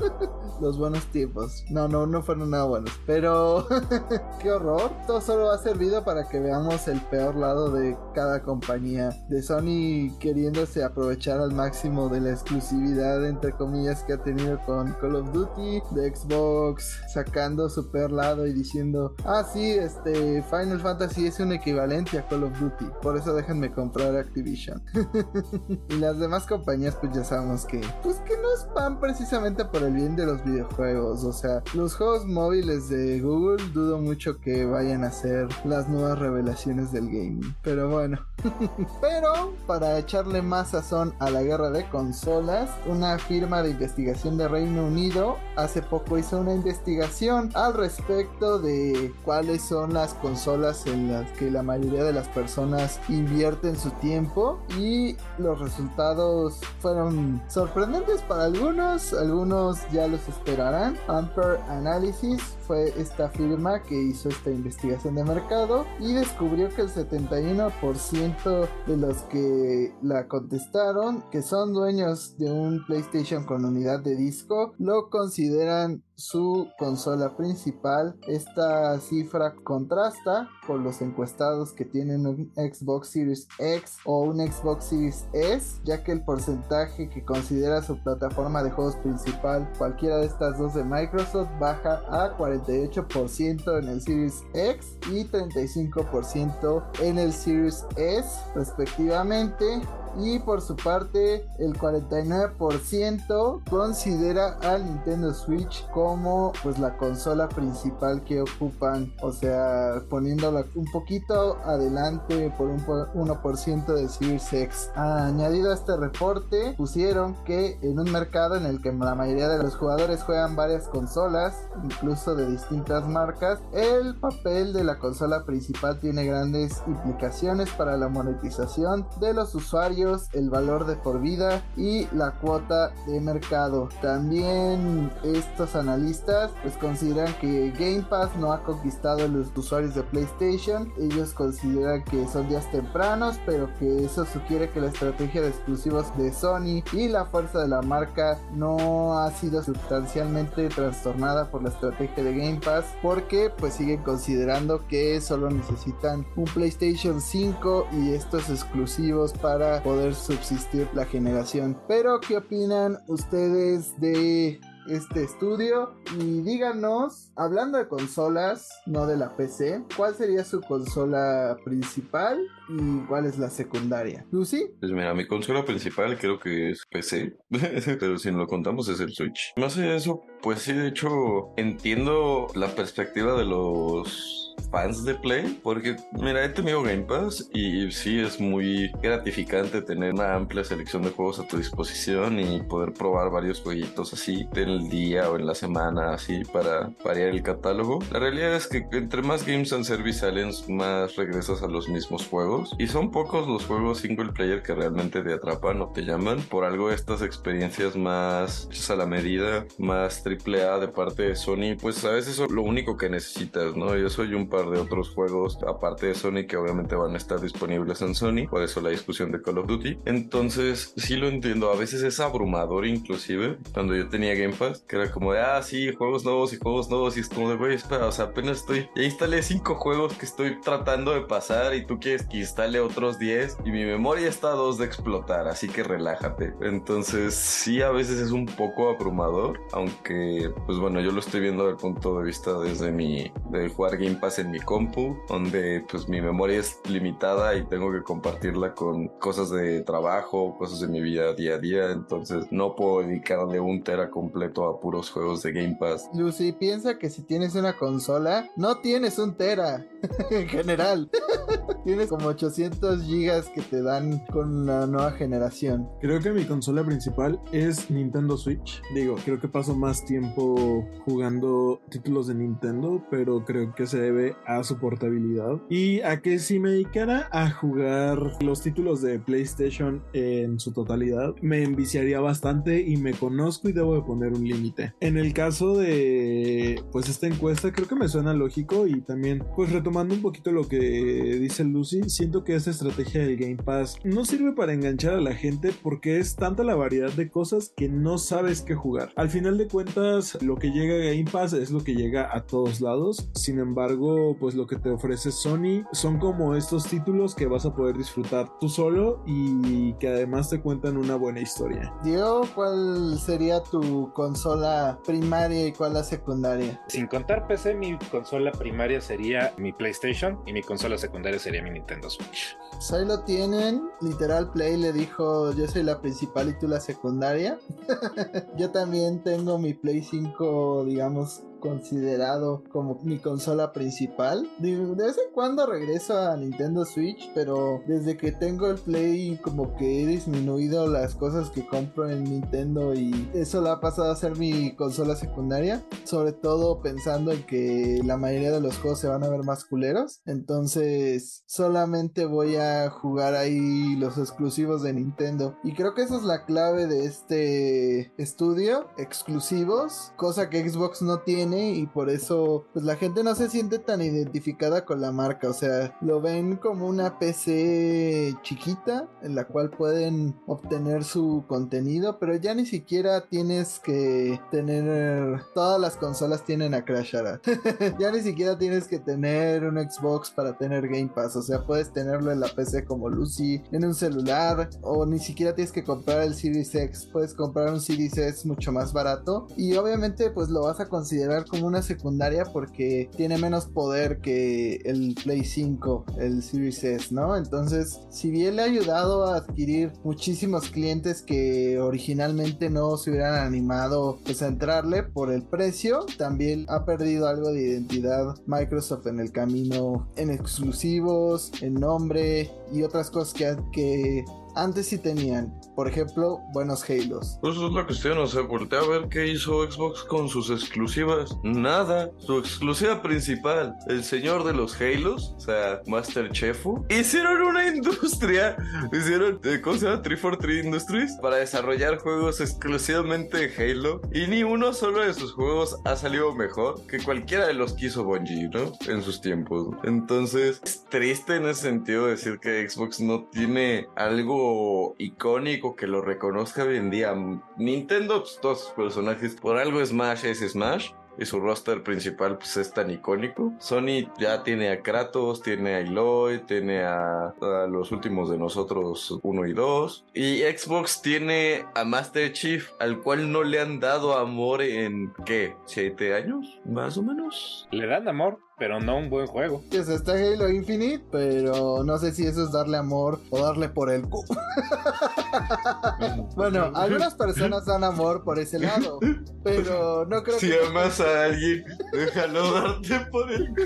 Los 0.60 0.78
buenos 0.78 1.04
tiempos. 1.06 1.64
No, 1.70 1.88
no, 1.88 2.06
no 2.06 2.22
fueron 2.22 2.50
nada 2.50 2.64
buenos. 2.64 2.92
Pero 3.06 3.66
qué 4.42 4.50
horror. 4.50 4.90
Todo 5.06 5.20
solo 5.20 5.50
ha 5.50 5.58
servido 5.58 6.04
para 6.04 6.28
que 6.28 6.40
veamos 6.40 6.88
el 6.88 7.00
peor 7.02 7.36
lado 7.36 7.70
de 7.70 7.96
cada 8.14 8.42
compañía. 8.42 9.10
De 9.28 9.42
Sony 9.42 10.16
queriéndose 10.18 10.84
aprovechar 10.84 11.40
al 11.40 11.52
máximo 11.52 12.08
de 12.08 12.20
la 12.20 12.30
exclusividad 12.30 13.26
entre 13.26 13.52
comillas 13.52 14.02
que 14.04 14.14
ha 14.14 14.22
tenido 14.22 14.60
con 14.66 14.92
Call 14.94 15.16
of 15.16 15.32
Duty. 15.32 15.82
De 15.92 16.14
Xbox 16.14 17.00
sacando 17.12 17.68
su 17.68 17.90
peor 17.90 18.12
lado 18.12 18.46
y 18.46 18.52
diciendo, 18.52 19.14
ah 19.24 19.44
sí, 19.50 19.72
este 19.72 20.42
Final 20.42 20.80
Fantasy 20.80 21.26
es 21.26 21.40
un 21.40 21.52
equivalente 21.52 22.18
a 22.18 22.26
Call 22.28 22.39
of 22.44 22.58
Duty. 22.58 22.86
Por 23.02 23.16
eso 23.16 23.34
déjenme 23.34 23.72
comprar 23.72 24.16
Activision. 24.16 24.82
y 25.88 25.94
las 25.96 26.18
demás 26.18 26.46
compañías 26.46 26.96
pues 26.96 27.12
ya 27.12 27.24
sabemos 27.24 27.64
que 27.66 27.80
pues 28.02 28.16
que 28.18 28.36
no 28.36 28.54
es 28.54 28.64
pan 28.74 29.00
precisamente 29.00 29.64
por 29.64 29.82
el 29.82 29.94
bien 29.94 30.16
de 30.16 30.26
los 30.26 30.44
videojuegos. 30.44 31.24
O 31.24 31.32
sea, 31.32 31.62
los 31.74 31.96
juegos 31.96 32.26
móviles 32.26 32.88
de 32.88 33.20
Google 33.20 33.64
dudo 33.72 33.98
mucho 33.98 34.40
que 34.40 34.64
vayan 34.64 35.04
a 35.04 35.10
ser 35.10 35.48
las 35.64 35.88
nuevas 35.88 36.18
revelaciones 36.18 36.92
del 36.92 37.06
gaming. 37.06 37.54
Pero 37.62 37.88
bueno. 37.88 38.18
Pero 39.00 39.54
para 39.66 39.98
echarle 39.98 40.42
más 40.42 40.70
sazón 40.70 41.14
a 41.18 41.30
la 41.30 41.42
guerra 41.42 41.70
de 41.70 41.88
consolas, 41.88 42.70
una 42.86 43.18
firma 43.18 43.62
de 43.62 43.70
investigación 43.70 44.36
de 44.38 44.48
Reino 44.48 44.84
Unido 44.86 45.36
hace 45.56 45.82
poco 45.82 46.18
hizo 46.18 46.38
una 46.38 46.54
investigación 46.54 47.50
al 47.54 47.74
respecto 47.74 48.58
de 48.58 49.12
cuáles 49.24 49.62
son 49.62 49.94
las 49.94 50.14
consolas 50.14 50.86
en 50.86 51.12
las 51.12 51.30
que 51.32 51.50
la 51.50 51.62
mayoría 51.62 52.04
de 52.04 52.12
las 52.12 52.28
personas 52.34 53.00
invierten 53.08 53.76
su 53.76 53.90
tiempo 53.92 54.60
y 54.78 55.16
los 55.38 55.58
resultados 55.58 56.60
fueron 56.80 57.42
sorprendentes 57.48 58.22
para 58.22 58.44
algunos, 58.44 59.12
algunos 59.12 59.78
ya 59.90 60.06
los 60.06 60.26
esperarán. 60.28 60.96
Amper 61.08 61.60
Analysis 61.68 62.56
fue 62.70 62.94
esta 63.00 63.28
firma 63.30 63.82
que 63.82 64.00
hizo 64.00 64.28
esta 64.28 64.48
investigación 64.48 65.16
de 65.16 65.24
mercado 65.24 65.86
y 65.98 66.12
descubrió 66.12 66.68
que 66.68 66.82
el 66.82 66.88
71% 66.88 68.68
de 68.86 68.96
los 68.96 69.22
que 69.22 69.92
la 70.02 70.28
contestaron, 70.28 71.24
que 71.32 71.42
son 71.42 71.72
dueños 71.72 72.38
de 72.38 72.52
un 72.52 72.84
PlayStation 72.86 73.44
con 73.44 73.64
unidad 73.64 73.98
de 73.98 74.14
disco, 74.14 74.72
lo 74.78 75.10
consideran 75.10 76.04
su 76.20 76.68
consola 76.78 77.36
principal. 77.36 78.16
Esta 78.28 79.00
cifra 79.00 79.54
contrasta 79.64 80.48
con 80.66 80.84
los 80.84 81.00
encuestados 81.00 81.72
que 81.72 81.86
tienen 81.86 82.26
un 82.26 82.52
Xbox 82.54 83.08
Series 83.08 83.48
X 83.58 83.96
o 84.04 84.20
un 84.24 84.38
Xbox 84.38 84.84
Series 84.84 85.26
S, 85.32 85.80
ya 85.84 86.04
que 86.04 86.12
el 86.12 86.22
porcentaje 86.22 87.08
que 87.08 87.24
considera 87.24 87.82
su 87.82 87.98
plataforma 88.02 88.62
de 88.62 88.70
juegos 88.70 88.96
principal, 88.96 89.68
cualquiera 89.78 90.18
de 90.18 90.26
estas 90.26 90.58
dos 90.58 90.74
de 90.74 90.84
Microsoft, 90.84 91.48
baja 91.58 92.02
a 92.10 92.36
48% 92.64 93.78
en 93.78 93.88
el 93.88 94.00
Series 94.00 94.42
X 94.54 94.96
y 95.10 95.24
35% 95.24 96.82
en 97.00 97.18
el 97.18 97.32
Series 97.32 97.84
S, 97.96 98.28
respectivamente 98.54 99.80
y 100.18 100.38
por 100.40 100.60
su 100.60 100.76
parte 100.76 101.46
el 101.58 101.78
49% 101.78 103.62
considera 103.68 104.58
al 104.62 104.84
Nintendo 104.84 105.32
Switch 105.34 105.86
como 105.90 106.52
pues 106.62 106.78
la 106.78 106.96
consola 106.96 107.48
principal 107.48 108.22
que 108.24 108.40
ocupan, 108.40 109.12
o 109.22 109.32
sea, 109.32 110.02
poniéndola 110.08 110.64
un 110.74 110.86
poquito 110.92 111.58
adelante 111.64 112.52
por 112.56 112.68
un 112.68 112.80
1% 112.84 113.86
de 113.94 114.08
Series 114.08 114.52
X. 114.52 114.90
Añadido 114.94 115.70
a 115.70 115.74
este 115.74 115.96
reporte, 115.96 116.74
pusieron 116.76 117.36
que 117.44 117.78
en 117.82 117.98
un 117.98 118.10
mercado 118.10 118.56
en 118.56 118.66
el 118.66 118.80
que 118.80 118.92
la 118.92 119.14
mayoría 119.14 119.48
de 119.48 119.62
los 119.62 119.76
jugadores 119.76 120.22
juegan 120.22 120.56
varias 120.56 120.88
consolas, 120.88 121.54
incluso 121.84 122.34
de 122.34 122.50
distintas 122.50 123.06
marcas, 123.08 123.60
el 123.72 124.16
papel 124.16 124.72
de 124.72 124.84
la 124.84 124.98
consola 124.98 125.44
principal 125.44 125.98
tiene 126.00 126.24
grandes 126.24 126.82
implicaciones 126.86 127.70
para 127.70 127.96
la 127.96 128.08
monetización 128.08 129.06
de 129.20 129.34
los 129.34 129.54
usuarios 129.54 129.99
el 130.32 130.50
valor 130.50 130.86
de 130.86 130.96
por 130.96 131.20
vida 131.20 131.62
y 131.76 132.06
la 132.14 132.32
cuota 132.32 132.92
de 133.06 133.20
mercado. 133.20 133.88
También 134.00 135.10
estos 135.22 135.76
analistas 135.76 136.50
pues 136.62 136.74
consideran 136.76 137.34
que 137.40 137.70
Game 137.72 138.02
Pass 138.08 138.34
no 138.36 138.52
ha 138.52 138.62
conquistado 138.62 139.24
a 139.24 139.28
los 139.28 139.48
usuarios 139.56 139.94
de 139.94 140.02
PlayStation. 140.02 140.92
Ellos 140.98 141.32
consideran 141.32 142.02
que 142.04 142.26
son 142.28 142.48
días 142.48 142.70
tempranos, 142.70 143.38
pero 143.44 143.68
que 143.78 144.04
eso 144.04 144.24
sugiere 144.24 144.70
que 144.70 144.80
la 144.80 144.88
estrategia 144.88 145.42
de 145.42 145.48
exclusivos 145.48 146.06
de 146.16 146.32
Sony 146.32 146.82
y 146.92 147.08
la 147.08 147.26
fuerza 147.26 147.60
de 147.60 147.68
la 147.68 147.82
marca 147.82 148.38
no 148.54 149.18
ha 149.18 149.30
sido 149.32 149.62
sustancialmente 149.62 150.68
trastornada 150.68 151.50
por 151.50 151.62
la 151.62 151.70
estrategia 151.70 152.24
de 152.24 152.36
Game 152.36 152.60
Pass 152.64 152.84
porque 153.02 153.50
pues 153.56 153.74
siguen 153.74 154.02
considerando 154.02 154.86
que 154.88 155.20
solo 155.20 155.50
necesitan 155.50 156.26
un 156.36 156.44
PlayStation 156.44 157.20
5 157.20 157.88
y 157.92 158.12
estos 158.12 158.48
exclusivos 158.50 159.32
para 159.32 159.82
poder 159.90 160.14
subsistir 160.14 160.88
la 160.94 161.04
generación. 161.04 161.76
Pero, 161.88 162.20
¿qué 162.20 162.36
opinan 162.36 162.96
ustedes 163.08 164.00
de 164.00 164.60
este 164.88 165.24
estudio 165.24 165.96
y 166.16 166.42
díganos, 166.42 167.32
hablando 167.34 167.76
de 167.76 167.88
consolas, 167.88 168.68
no 168.86 169.06
de 169.08 169.16
la 169.16 169.34
PC, 169.36 169.82
¿cuál 169.96 170.14
sería 170.14 170.44
su 170.44 170.60
consola 170.60 171.56
principal 171.64 172.38
y 172.70 173.06
cuál 173.06 173.26
es 173.26 173.38
la 173.38 173.50
secundaria? 173.50 174.24
Lucy? 174.30 174.70
Pues 174.78 174.92
mira, 174.92 175.14
mi 175.14 175.26
consola 175.26 175.64
principal 175.64 176.18
creo 176.18 176.38
que 176.38 176.70
es 176.70 176.86
PC, 176.90 177.36
pero 177.98 178.18
si 178.18 178.30
no 178.30 178.38
lo 178.38 178.46
contamos 178.46 178.88
es 178.88 179.00
el 179.00 179.12
Switch. 179.12 179.52
Más 179.56 179.76
allá 179.76 179.90
de 179.90 179.96
eso, 179.96 180.22
pues 180.42 180.60
sí, 180.60 180.72
de 180.72 180.88
hecho 180.88 181.52
entiendo 181.56 182.48
la 182.54 182.74
perspectiva 182.74 183.34
de 183.38 183.44
los 183.44 184.40
fans 184.70 185.04
de 185.04 185.14
Play, 185.14 185.58
porque 185.62 185.96
mira, 186.12 186.44
he 186.44 186.48
tenido 186.48 186.82
Game 186.82 187.02
Pass 187.02 187.48
y 187.52 187.90
sí 187.90 188.20
es 188.20 188.40
muy 188.40 188.90
gratificante 189.02 189.82
tener 189.82 190.14
una 190.14 190.34
amplia 190.34 190.64
selección 190.64 191.02
de 191.02 191.10
juegos 191.10 191.40
a 191.40 191.46
tu 191.46 191.56
disposición 191.56 192.38
y 192.38 192.62
poder 192.62 192.92
probar 192.92 193.30
varios 193.30 193.60
jueguitos 193.60 194.12
así 194.12 194.46
en 194.54 194.68
el 194.68 194.88
día 194.88 195.30
o 195.30 195.36
en 195.36 195.46
la 195.46 195.54
semana, 195.54 196.14
así 196.14 196.42
para 196.52 196.92
variar 197.04 197.28
el 197.28 197.42
catálogo. 197.42 198.00
La 198.12 198.18
realidad 198.18 198.54
es 198.54 198.66
que 198.66 198.86
entre 198.92 199.22
más 199.22 199.46
games 199.46 199.72
and 199.72 199.84
service 199.84 200.20
salen, 200.20 200.50
más 200.68 201.16
regresas 201.16 201.62
a 201.62 201.68
los 201.68 201.88
mismos 201.88 202.26
juegos 202.26 202.59
y 202.78 202.86
son 202.86 203.10
pocos 203.10 203.46
los 203.46 203.66
juegos 203.66 203.98
single 203.98 204.32
player 204.32 204.62
que 204.62 204.74
realmente 204.74 205.22
te 205.22 205.32
atrapan 205.32 205.80
o 205.80 205.88
te 205.88 206.02
llaman. 206.02 206.40
Por 206.42 206.64
algo 206.64 206.90
estas 206.90 207.22
experiencias 207.22 207.96
más 207.96 208.68
hechas 208.70 208.90
a 208.90 208.96
la 208.96 209.06
medida, 209.06 209.66
más 209.78 210.22
triple 210.22 210.62
A 210.62 210.78
de 210.78 210.88
parte 210.88 211.24
de 211.24 211.36
Sony, 211.36 211.76
pues 211.80 212.04
a 212.04 212.10
veces 212.10 212.36
son 212.36 212.54
lo 212.54 212.62
único 212.62 212.96
que 212.96 213.08
necesitas, 213.08 213.76
¿no? 213.76 213.96
Yo 213.96 214.08
soy 214.10 214.34
un 214.34 214.48
par 214.48 214.70
de 214.70 214.78
otros 214.78 215.10
juegos 215.10 215.58
aparte 215.66 216.06
de 216.06 216.14
Sony 216.14 216.46
que 216.48 216.56
obviamente 216.56 216.94
van 216.94 217.14
a 217.14 217.18
estar 217.18 217.40
disponibles 217.40 218.02
en 218.02 218.14
Sony, 218.14 218.48
por 218.48 218.62
eso 218.62 218.80
la 218.80 218.90
discusión 218.90 219.32
de 219.32 219.42
Call 219.42 219.58
of 219.58 219.66
Duty. 219.66 219.98
Entonces, 220.04 220.92
sí 220.96 221.16
lo 221.16 221.28
entiendo, 221.28 221.70
a 221.70 221.76
veces 221.76 222.02
es 222.02 222.20
abrumador 222.20 222.86
inclusive, 222.86 223.58
cuando 223.72 223.94
yo 223.94 224.08
tenía 224.08 224.34
Game 224.34 224.54
Pass, 224.54 224.84
que 224.86 224.96
era 224.96 225.10
como 225.10 225.32
de, 225.32 225.40
ah, 225.40 225.62
sí, 225.62 225.92
juegos 225.94 226.24
nuevos 226.24 226.52
y 226.52 226.58
juegos 226.58 226.90
nuevos, 226.90 227.16
y 227.16 227.20
es 227.20 227.28
como 227.28 227.50
de, 227.50 227.56
güey, 227.56 227.74
espera, 227.74 228.06
o 228.06 228.12
sea, 228.12 228.26
apenas 228.26 228.58
estoy, 228.58 228.88
ya 228.94 229.02
instalé 229.02 229.42
cinco 229.42 229.74
juegos 229.76 230.14
que 230.14 230.26
estoy 230.26 230.60
tratando 230.60 231.12
de 231.12 231.22
pasar 231.22 231.74
y 231.74 231.86
tú 231.86 231.98
quieres 231.98 232.26
que 232.26 232.38
instale 232.50 232.80
otros 232.80 233.16
10 233.20 233.58
y 233.64 233.70
mi 233.70 233.84
memoria 233.84 234.28
está 234.28 234.48
a 234.48 234.54
dos 234.54 234.76
de 234.76 234.84
explotar, 234.84 235.46
así 235.46 235.68
que 235.68 235.84
relájate. 235.84 236.52
Entonces, 236.60 237.34
sí, 237.34 237.80
a 237.80 237.90
veces 237.90 238.18
es 238.18 238.32
un 238.32 238.44
poco 238.44 238.90
abrumador, 238.90 239.60
aunque, 239.72 240.52
pues 240.66 240.78
bueno, 240.78 241.00
yo 241.00 241.12
lo 241.12 241.20
estoy 241.20 241.40
viendo 241.40 241.62
desde 241.62 241.76
el 241.76 241.80
punto 241.80 242.18
de 242.18 242.24
vista 242.24 242.58
desde 242.58 242.90
mi, 242.90 243.32
de 243.50 243.68
jugar 243.68 243.96
Game 243.98 244.16
Pass 244.16 244.40
en 244.40 244.50
mi 244.50 244.58
compu, 244.58 245.16
donde 245.28 245.84
pues 245.88 246.08
mi 246.08 246.20
memoria 246.20 246.58
es 246.58 246.80
limitada 246.88 247.54
y 247.54 247.64
tengo 247.66 247.92
que 247.92 248.02
compartirla 248.02 248.74
con 248.74 249.06
cosas 249.20 249.50
de 249.50 249.82
trabajo, 249.82 250.56
cosas 250.58 250.80
de 250.80 250.88
mi 250.88 251.00
vida 251.00 251.32
día 251.34 251.54
a 251.54 251.58
día, 251.58 251.92
entonces 251.92 252.46
no 252.50 252.74
puedo 252.74 253.06
dedicarle 253.06 253.60
un 253.60 253.84
tera 253.84 254.10
completo 254.10 254.64
a 254.64 254.80
puros 254.80 255.08
juegos 255.08 255.44
de 255.44 255.52
Game 255.52 255.76
Pass. 255.78 256.10
Lucy 256.14 256.50
piensa 256.50 256.98
que 256.98 257.10
si 257.10 257.22
tienes 257.22 257.54
una 257.54 257.74
consola, 257.74 258.50
no 258.56 258.78
tienes 258.78 259.20
un 259.20 259.36
tera, 259.36 259.86
en 260.32 260.48
general. 260.48 261.08
Tienes 261.84 262.08
como 262.08 262.29
800 262.30 263.02
gigas 263.02 263.48
que 263.48 263.60
te 263.60 263.82
dan 263.82 264.24
con 264.26 264.66
la 264.66 264.86
nueva 264.86 265.12
generación. 265.12 265.88
Creo 266.00 266.20
que 266.20 266.30
mi 266.30 266.44
consola 266.44 266.84
principal 266.84 267.40
es 267.52 267.90
Nintendo 267.90 268.36
Switch. 268.36 268.80
Digo, 268.94 269.16
creo 269.24 269.40
que 269.40 269.48
paso 269.48 269.74
más 269.74 270.04
tiempo 270.04 270.86
jugando 271.04 271.80
títulos 271.90 272.28
de 272.28 272.34
Nintendo, 272.34 273.04
pero 273.10 273.44
creo 273.44 273.74
que 273.74 273.86
se 273.86 274.00
debe 274.00 274.36
a 274.46 274.62
su 274.62 274.78
portabilidad. 274.78 275.60
Y 275.68 276.00
a 276.00 276.20
que 276.20 276.38
si 276.38 276.58
me 276.58 276.70
dedicara 276.70 277.28
a 277.32 277.50
jugar 277.50 278.18
los 278.42 278.62
títulos 278.62 279.02
de 279.02 279.18
PlayStation 279.18 280.02
en 280.12 280.60
su 280.60 280.72
totalidad, 280.72 281.34
me 281.42 281.62
enviciaría 281.62 282.20
bastante 282.20 282.80
y 282.80 282.96
me 282.96 283.12
conozco 283.12 283.68
y 283.68 283.72
debo 283.72 283.94
de 283.94 284.02
poner 284.02 284.32
un 284.32 284.44
límite. 284.44 284.94
En 285.00 285.16
el 285.16 285.32
caso 285.32 285.76
de 285.76 286.82
pues 286.92 287.08
esta 287.08 287.26
encuesta, 287.26 287.72
creo 287.72 287.88
que 287.88 287.96
me 287.96 288.08
suena 288.08 288.34
lógico 288.34 288.86
y 288.86 289.00
también 289.00 289.44
pues 289.56 289.72
retomando 289.72 290.14
un 290.14 290.22
poquito 290.22 290.52
lo 290.52 290.68
que 290.68 290.78
dice 290.78 291.64
Lucy, 291.64 292.02
siento 292.20 292.44
que 292.44 292.54
esta 292.54 292.68
estrategia 292.68 293.22
del 293.22 293.38
Game 293.38 293.56
Pass 293.56 293.98
no 294.04 294.26
sirve 294.26 294.52
para 294.52 294.74
enganchar 294.74 295.14
a 295.14 295.22
la 295.22 295.32
gente 295.32 295.72
porque 295.82 296.18
es 296.18 296.36
tanta 296.36 296.62
la 296.62 296.74
variedad 296.74 297.10
de 297.10 297.30
cosas 297.30 297.72
que 297.74 297.88
no 297.88 298.18
sabes 298.18 298.60
qué 298.60 298.74
jugar. 298.74 299.10
Al 299.16 299.30
final 299.30 299.56
de 299.56 299.68
cuentas, 299.68 300.36
lo 300.42 300.56
que 300.56 300.70
llega 300.70 300.96
a 300.96 300.98
Game 300.98 301.30
Pass 301.32 301.54
es 301.54 301.70
lo 301.70 301.82
que 301.82 301.94
llega 301.94 302.28
a 302.36 302.42
todos 302.42 302.82
lados. 302.82 303.30
Sin 303.34 303.58
embargo, 303.58 304.36
pues 304.38 304.54
lo 304.54 304.66
que 304.66 304.76
te 304.76 304.90
ofrece 304.90 305.32
Sony 305.32 305.86
son 305.92 306.18
como 306.18 306.54
estos 306.54 306.84
títulos 306.84 307.34
que 307.34 307.46
vas 307.46 307.64
a 307.64 307.74
poder 307.74 307.96
disfrutar 307.96 308.52
tú 308.58 308.68
solo 308.68 309.22
y 309.26 309.94
que 309.94 310.08
además 310.08 310.50
te 310.50 310.60
cuentan 310.60 310.98
una 310.98 311.16
buena 311.16 311.40
historia. 311.40 311.90
Diego, 312.04 312.42
¿cuál 312.54 313.18
sería 313.18 313.62
tu 313.62 314.12
consola 314.12 315.00
primaria 315.06 315.68
y 315.68 315.72
cuál 315.72 315.94
la 315.94 316.04
secundaria? 316.04 316.82
Sin 316.88 317.06
contar 317.06 317.46
PC, 317.46 317.72
mi 317.72 317.98
consola 318.10 318.52
primaria 318.52 319.00
sería 319.00 319.54
mi 319.56 319.72
PlayStation 319.72 320.38
y 320.44 320.52
mi 320.52 320.60
consola 320.60 320.98
secundaria 320.98 321.38
sería 321.38 321.62
mi 321.62 321.70
Nintendo 321.70 322.09
Switch. 322.10 322.56
Pues 322.88 323.06
lo 323.06 323.20
tienen. 323.24 323.90
Literal 324.00 324.50
Play 324.52 324.76
le 324.76 324.92
dijo, 324.92 325.52
yo 325.52 325.66
soy 325.66 325.82
la 325.82 326.00
principal 326.00 326.48
y 326.48 326.58
tú 326.58 326.66
la 326.66 326.80
secundaria. 326.80 327.58
yo 328.56 328.70
también 328.70 329.22
tengo 329.22 329.58
mi 329.58 329.74
Play 329.74 330.02
5, 330.02 330.84
digamos, 330.86 331.42
considerado 331.60 332.64
como 332.70 332.98
mi 333.02 333.18
consola 333.18 333.72
principal. 333.72 334.50
De 334.58 334.76
vez 334.76 335.16
en 335.18 335.32
cuando 335.32 335.66
regreso 335.66 336.18
a 336.18 336.36
Nintendo 336.36 336.84
Switch, 336.84 337.30
pero 337.34 337.82
desde 337.86 338.16
que 338.16 338.32
tengo 338.32 338.68
el 338.68 338.78
Play 338.78 339.38
como 339.42 339.76
que 339.76 340.02
he 340.02 340.06
disminuido 340.06 340.86
las 340.88 341.14
cosas 341.14 341.50
que 341.50 341.66
compro 341.66 342.10
en 342.10 342.24
Nintendo 342.24 342.94
y 342.94 343.30
eso 343.34 343.60
lo 343.60 343.70
ha 343.70 343.80
pasado 343.80 344.10
a 344.10 344.16
ser 344.16 344.36
mi 344.36 344.74
consola 344.74 345.16
secundaria, 345.16 345.84
sobre 346.04 346.32
todo 346.32 346.80
pensando 346.80 347.32
en 347.32 347.44
que 347.46 348.00
la 348.04 348.16
mayoría 348.16 348.50
de 348.50 348.60
los 348.60 348.78
juegos 348.78 349.00
se 349.00 349.08
van 349.08 349.22
a 349.22 349.28
ver 349.28 349.42
más 349.42 349.64
culeros, 349.64 350.20
entonces 350.24 351.44
solamente 351.46 352.24
voy 352.24 352.56
a 352.56 352.90
jugar 352.90 353.34
ahí 353.34 353.96
los 353.96 354.18
exclusivos 354.18 354.82
de 354.82 354.92
Nintendo. 354.92 355.56
Y 355.62 355.74
creo 355.74 355.94
que 355.94 356.02
esa 356.02 356.16
es 356.16 356.22
la 356.22 356.44
clave 356.44 356.86
de 356.86 357.04
este 357.04 358.12
estudio, 358.16 358.86
exclusivos, 358.96 360.12
cosa 360.16 360.50
que 360.50 360.68
Xbox 360.68 361.02
no 361.02 361.20
tiene 361.20 361.49
y 361.52 361.86
por 361.86 362.10
eso 362.10 362.66
pues 362.72 362.84
la 362.84 362.96
gente 362.96 363.22
no 363.24 363.34
se 363.34 363.48
siente 363.48 363.78
tan 363.78 364.02
identificada 364.02 364.84
con 364.84 365.00
la 365.00 365.12
marca, 365.12 365.48
o 365.48 365.52
sea, 365.52 365.96
lo 366.00 366.20
ven 366.20 366.56
como 366.56 366.86
una 366.86 367.18
PC 367.18 368.36
chiquita 368.42 369.08
en 369.22 369.34
la 369.34 369.44
cual 369.44 369.70
pueden 369.70 370.36
obtener 370.46 371.04
su 371.04 371.44
contenido, 371.48 372.18
pero 372.18 372.36
ya 372.36 372.54
ni 372.54 372.66
siquiera 372.66 373.26
tienes 373.28 373.80
que 373.80 374.40
tener 374.50 375.42
todas 375.54 375.80
las 375.80 375.96
consolas 375.96 376.44
tienen 376.44 376.74
a 376.74 376.84
Crash 376.84 377.10
ya 377.98 378.12
ni 378.12 378.20
siquiera 378.20 378.56
tienes 378.56 378.86
que 378.86 378.98
tener 378.98 379.64
un 379.64 379.78
Xbox 379.78 380.30
para 380.30 380.56
tener 380.56 380.88
Game 380.88 381.10
Pass, 381.14 381.36
o 381.36 381.42
sea, 381.42 381.64
puedes 381.64 381.92
tenerlo 381.92 382.30
en 382.30 382.40
la 382.40 382.48
PC 382.48 382.84
como 382.84 383.08
Lucy, 383.08 383.62
en 383.72 383.84
un 383.84 383.94
celular 383.94 384.70
o 384.82 385.06
ni 385.06 385.18
siquiera 385.18 385.54
tienes 385.54 385.72
que 385.72 385.84
comprar 385.84 386.22
el 386.22 386.34
Series 386.34 386.74
X, 386.74 387.08
puedes 387.12 387.34
comprar 387.34 387.72
un 387.72 387.80
Series 387.80 388.16
S 388.16 388.46
mucho 388.46 388.72
más 388.72 388.92
barato 388.92 389.46
y 389.56 389.74
obviamente 389.76 390.30
pues 390.30 390.48
lo 390.48 390.62
vas 390.62 390.80
a 390.80 390.88
considerar 390.88 391.39
como 391.44 391.66
una 391.66 391.82
secundaria 391.82 392.44
porque 392.44 393.10
tiene 393.16 393.38
menos 393.38 393.66
poder 393.66 394.20
que 394.20 394.76
el 394.84 395.14
Play 395.22 395.44
5, 395.44 396.04
el 396.18 396.42
Series 396.42 396.82
S, 396.84 397.14
¿no? 397.14 397.36
Entonces, 397.36 398.00
si 398.10 398.30
bien 398.30 398.56
le 398.56 398.62
ha 398.62 398.66
ayudado 398.66 399.26
a 399.26 399.36
adquirir 399.36 399.92
muchísimos 400.04 400.70
clientes 400.70 401.22
que 401.22 401.78
originalmente 401.78 402.70
no 402.70 402.96
se 402.96 403.10
hubieran 403.10 403.46
animado 403.46 404.18
pues 404.24 404.42
a 404.42 404.48
entrarle 404.48 405.02
por 405.02 405.32
el 405.32 405.42
precio, 405.42 406.06
también 406.18 406.66
ha 406.68 406.84
perdido 406.84 407.28
algo 407.28 407.52
de 407.52 407.62
identidad 407.62 408.34
Microsoft 408.46 409.06
en 409.06 409.20
el 409.20 409.32
camino 409.32 410.08
en 410.16 410.30
exclusivos, 410.30 411.52
en 411.62 411.74
nombre 411.74 412.50
y 412.72 412.82
otras 412.82 413.10
cosas 413.10 413.34
que, 413.34 413.56
que 413.72 414.24
antes 414.60 414.88
sí 414.88 414.98
tenían, 414.98 415.58
por 415.74 415.88
ejemplo, 415.88 416.40
buenos 416.52 416.88
Halos. 416.88 417.38
Pues 417.40 417.56
es 417.56 417.72
la 417.72 417.86
cuestión, 417.86 418.18
o 418.18 418.26
sea, 418.26 418.42
volteé 418.42 418.78
a 418.78 418.82
ver 418.82 419.08
qué 419.08 419.26
hizo 419.26 419.70
Xbox 419.70 420.04
con 420.04 420.28
sus 420.28 420.50
exclusivas. 420.50 421.34
Nada. 421.42 422.10
Su 422.18 422.38
exclusiva 422.38 423.00
principal, 423.00 423.74
el 423.88 424.04
señor 424.04 424.44
de 424.44 424.52
los 424.52 424.78
Halos, 424.78 425.34
o 425.36 425.40
sea, 425.40 425.80
Master 425.86 426.30
Chefu, 426.30 426.84
hicieron 426.90 427.40
una 427.40 427.66
industria, 427.68 428.56
hicieron, 428.92 429.40
eh, 429.44 429.60
¿cómo 429.62 429.78
se 429.78 429.86
llama? 429.86 430.02
343 430.02 430.64
Industries, 430.66 431.12
para 431.22 431.36
desarrollar 431.36 431.98
juegos 431.98 432.40
exclusivamente 432.40 433.48
de 433.48 433.72
Halo. 433.72 434.02
Y 434.12 434.26
ni 434.26 434.42
uno 434.42 434.74
solo 434.74 435.00
de 435.00 435.14
sus 435.14 435.32
juegos 435.32 435.78
ha 435.86 435.96
salido 435.96 436.34
mejor 436.34 436.86
que 436.86 436.98
cualquiera 437.02 437.46
de 437.46 437.54
los 437.54 437.72
que 437.72 437.86
hizo 437.86 438.04
Bungie, 438.04 438.50
¿no? 438.50 438.72
En 438.86 439.02
sus 439.02 439.22
tiempos. 439.22 439.74
Entonces, 439.84 440.60
es 440.62 440.84
triste 440.90 441.36
en 441.36 441.46
ese 441.46 441.62
sentido 441.62 442.06
decir 442.06 442.38
que 442.40 442.68
Xbox 442.68 443.00
no 443.00 443.24
tiene 443.30 443.86
algo 443.96 444.49
icónico 444.98 445.76
que 445.76 445.86
lo 445.86 446.02
reconozca 446.02 446.64
hoy 446.64 446.76
en 446.76 446.90
día. 446.90 447.14
Nintendo, 447.56 448.20
pues, 448.22 448.38
todos 448.40 448.64
sus 448.64 448.72
personajes, 448.72 449.34
por 449.34 449.58
algo 449.58 449.84
Smash 449.84 450.24
es 450.24 450.40
Smash 450.40 450.90
y 451.20 451.26
su 451.26 451.38
roster 451.38 451.82
principal 451.82 452.38
pues 452.38 452.56
es 452.56 452.72
tan 452.72 452.90
icónico. 452.90 453.52
Sony 453.58 454.08
ya 454.18 454.42
tiene 454.42 454.70
a 454.70 454.82
Kratos, 454.82 455.42
tiene 455.42 455.74
a 455.74 455.80
Eloy, 455.80 456.38
tiene 456.40 456.82
a, 456.82 457.34
los 457.68 457.92
últimos 457.92 458.30
de 458.30 458.38
nosotros 458.38 459.18
1 459.22 459.46
y 459.46 459.52
2. 459.52 460.06
Y 460.14 460.38
Xbox 460.40 461.02
tiene 461.02 461.66
a 461.74 461.84
Master 461.84 462.32
Chief, 462.32 462.70
al 462.80 463.00
cual 463.00 463.30
no 463.30 463.42
le 463.42 463.60
han 463.60 463.80
dado 463.80 464.16
amor 464.16 464.62
en 464.62 465.12
¿qué? 465.26 465.54
¿7 465.66 466.14
años? 466.14 466.58
Más 466.64 466.96
o 466.96 467.02
menos. 467.02 467.68
Le 467.70 467.86
dan 467.86 468.08
amor, 468.08 468.38
pero 468.60 468.78
no 468.78 468.98
un 468.98 469.08
buen 469.08 469.26
juego. 469.26 469.64
Es 469.72 469.88
está 469.88 470.12
Halo 470.12 470.50
Infinite, 470.50 471.02
pero 471.10 471.82
no 471.82 471.96
sé 471.96 472.12
si 472.12 472.26
eso 472.26 472.44
es 472.44 472.52
darle 472.52 472.76
amor 472.76 473.18
o 473.30 473.42
darle 473.42 473.70
por 473.70 473.90
el 473.90 474.02
cu. 474.02 474.22
bueno, 476.36 476.70
algunas 476.74 477.14
personas 477.14 477.64
dan 477.64 477.84
amor 477.84 478.22
por 478.22 478.38
ese 478.38 478.58
lado, 478.58 479.00
pero 479.42 480.04
no 480.04 480.22
creo 480.22 480.38
si 480.38 480.50
que. 480.50 480.58
Si 480.58 480.66
amas 480.68 481.00
a 481.00 481.24
alguien, 481.24 481.64
déjalo 481.90 482.52
darte 482.52 483.00
por 483.10 483.32
el 483.32 483.48
cu. 483.48 483.62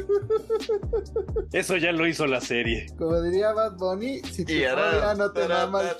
Eso 1.52 1.76
ya 1.76 1.90
lo 1.90 2.06
hizo 2.06 2.28
la 2.28 2.40
serie. 2.40 2.86
Como 2.96 3.20
diría 3.20 3.52
Bad 3.52 3.76
Bunny, 3.76 4.20
si 4.20 4.44
te 4.44 4.72
odia, 4.72 5.12
no 5.14 5.32
te 5.32 5.48
da 5.48 5.66
mal 5.66 5.84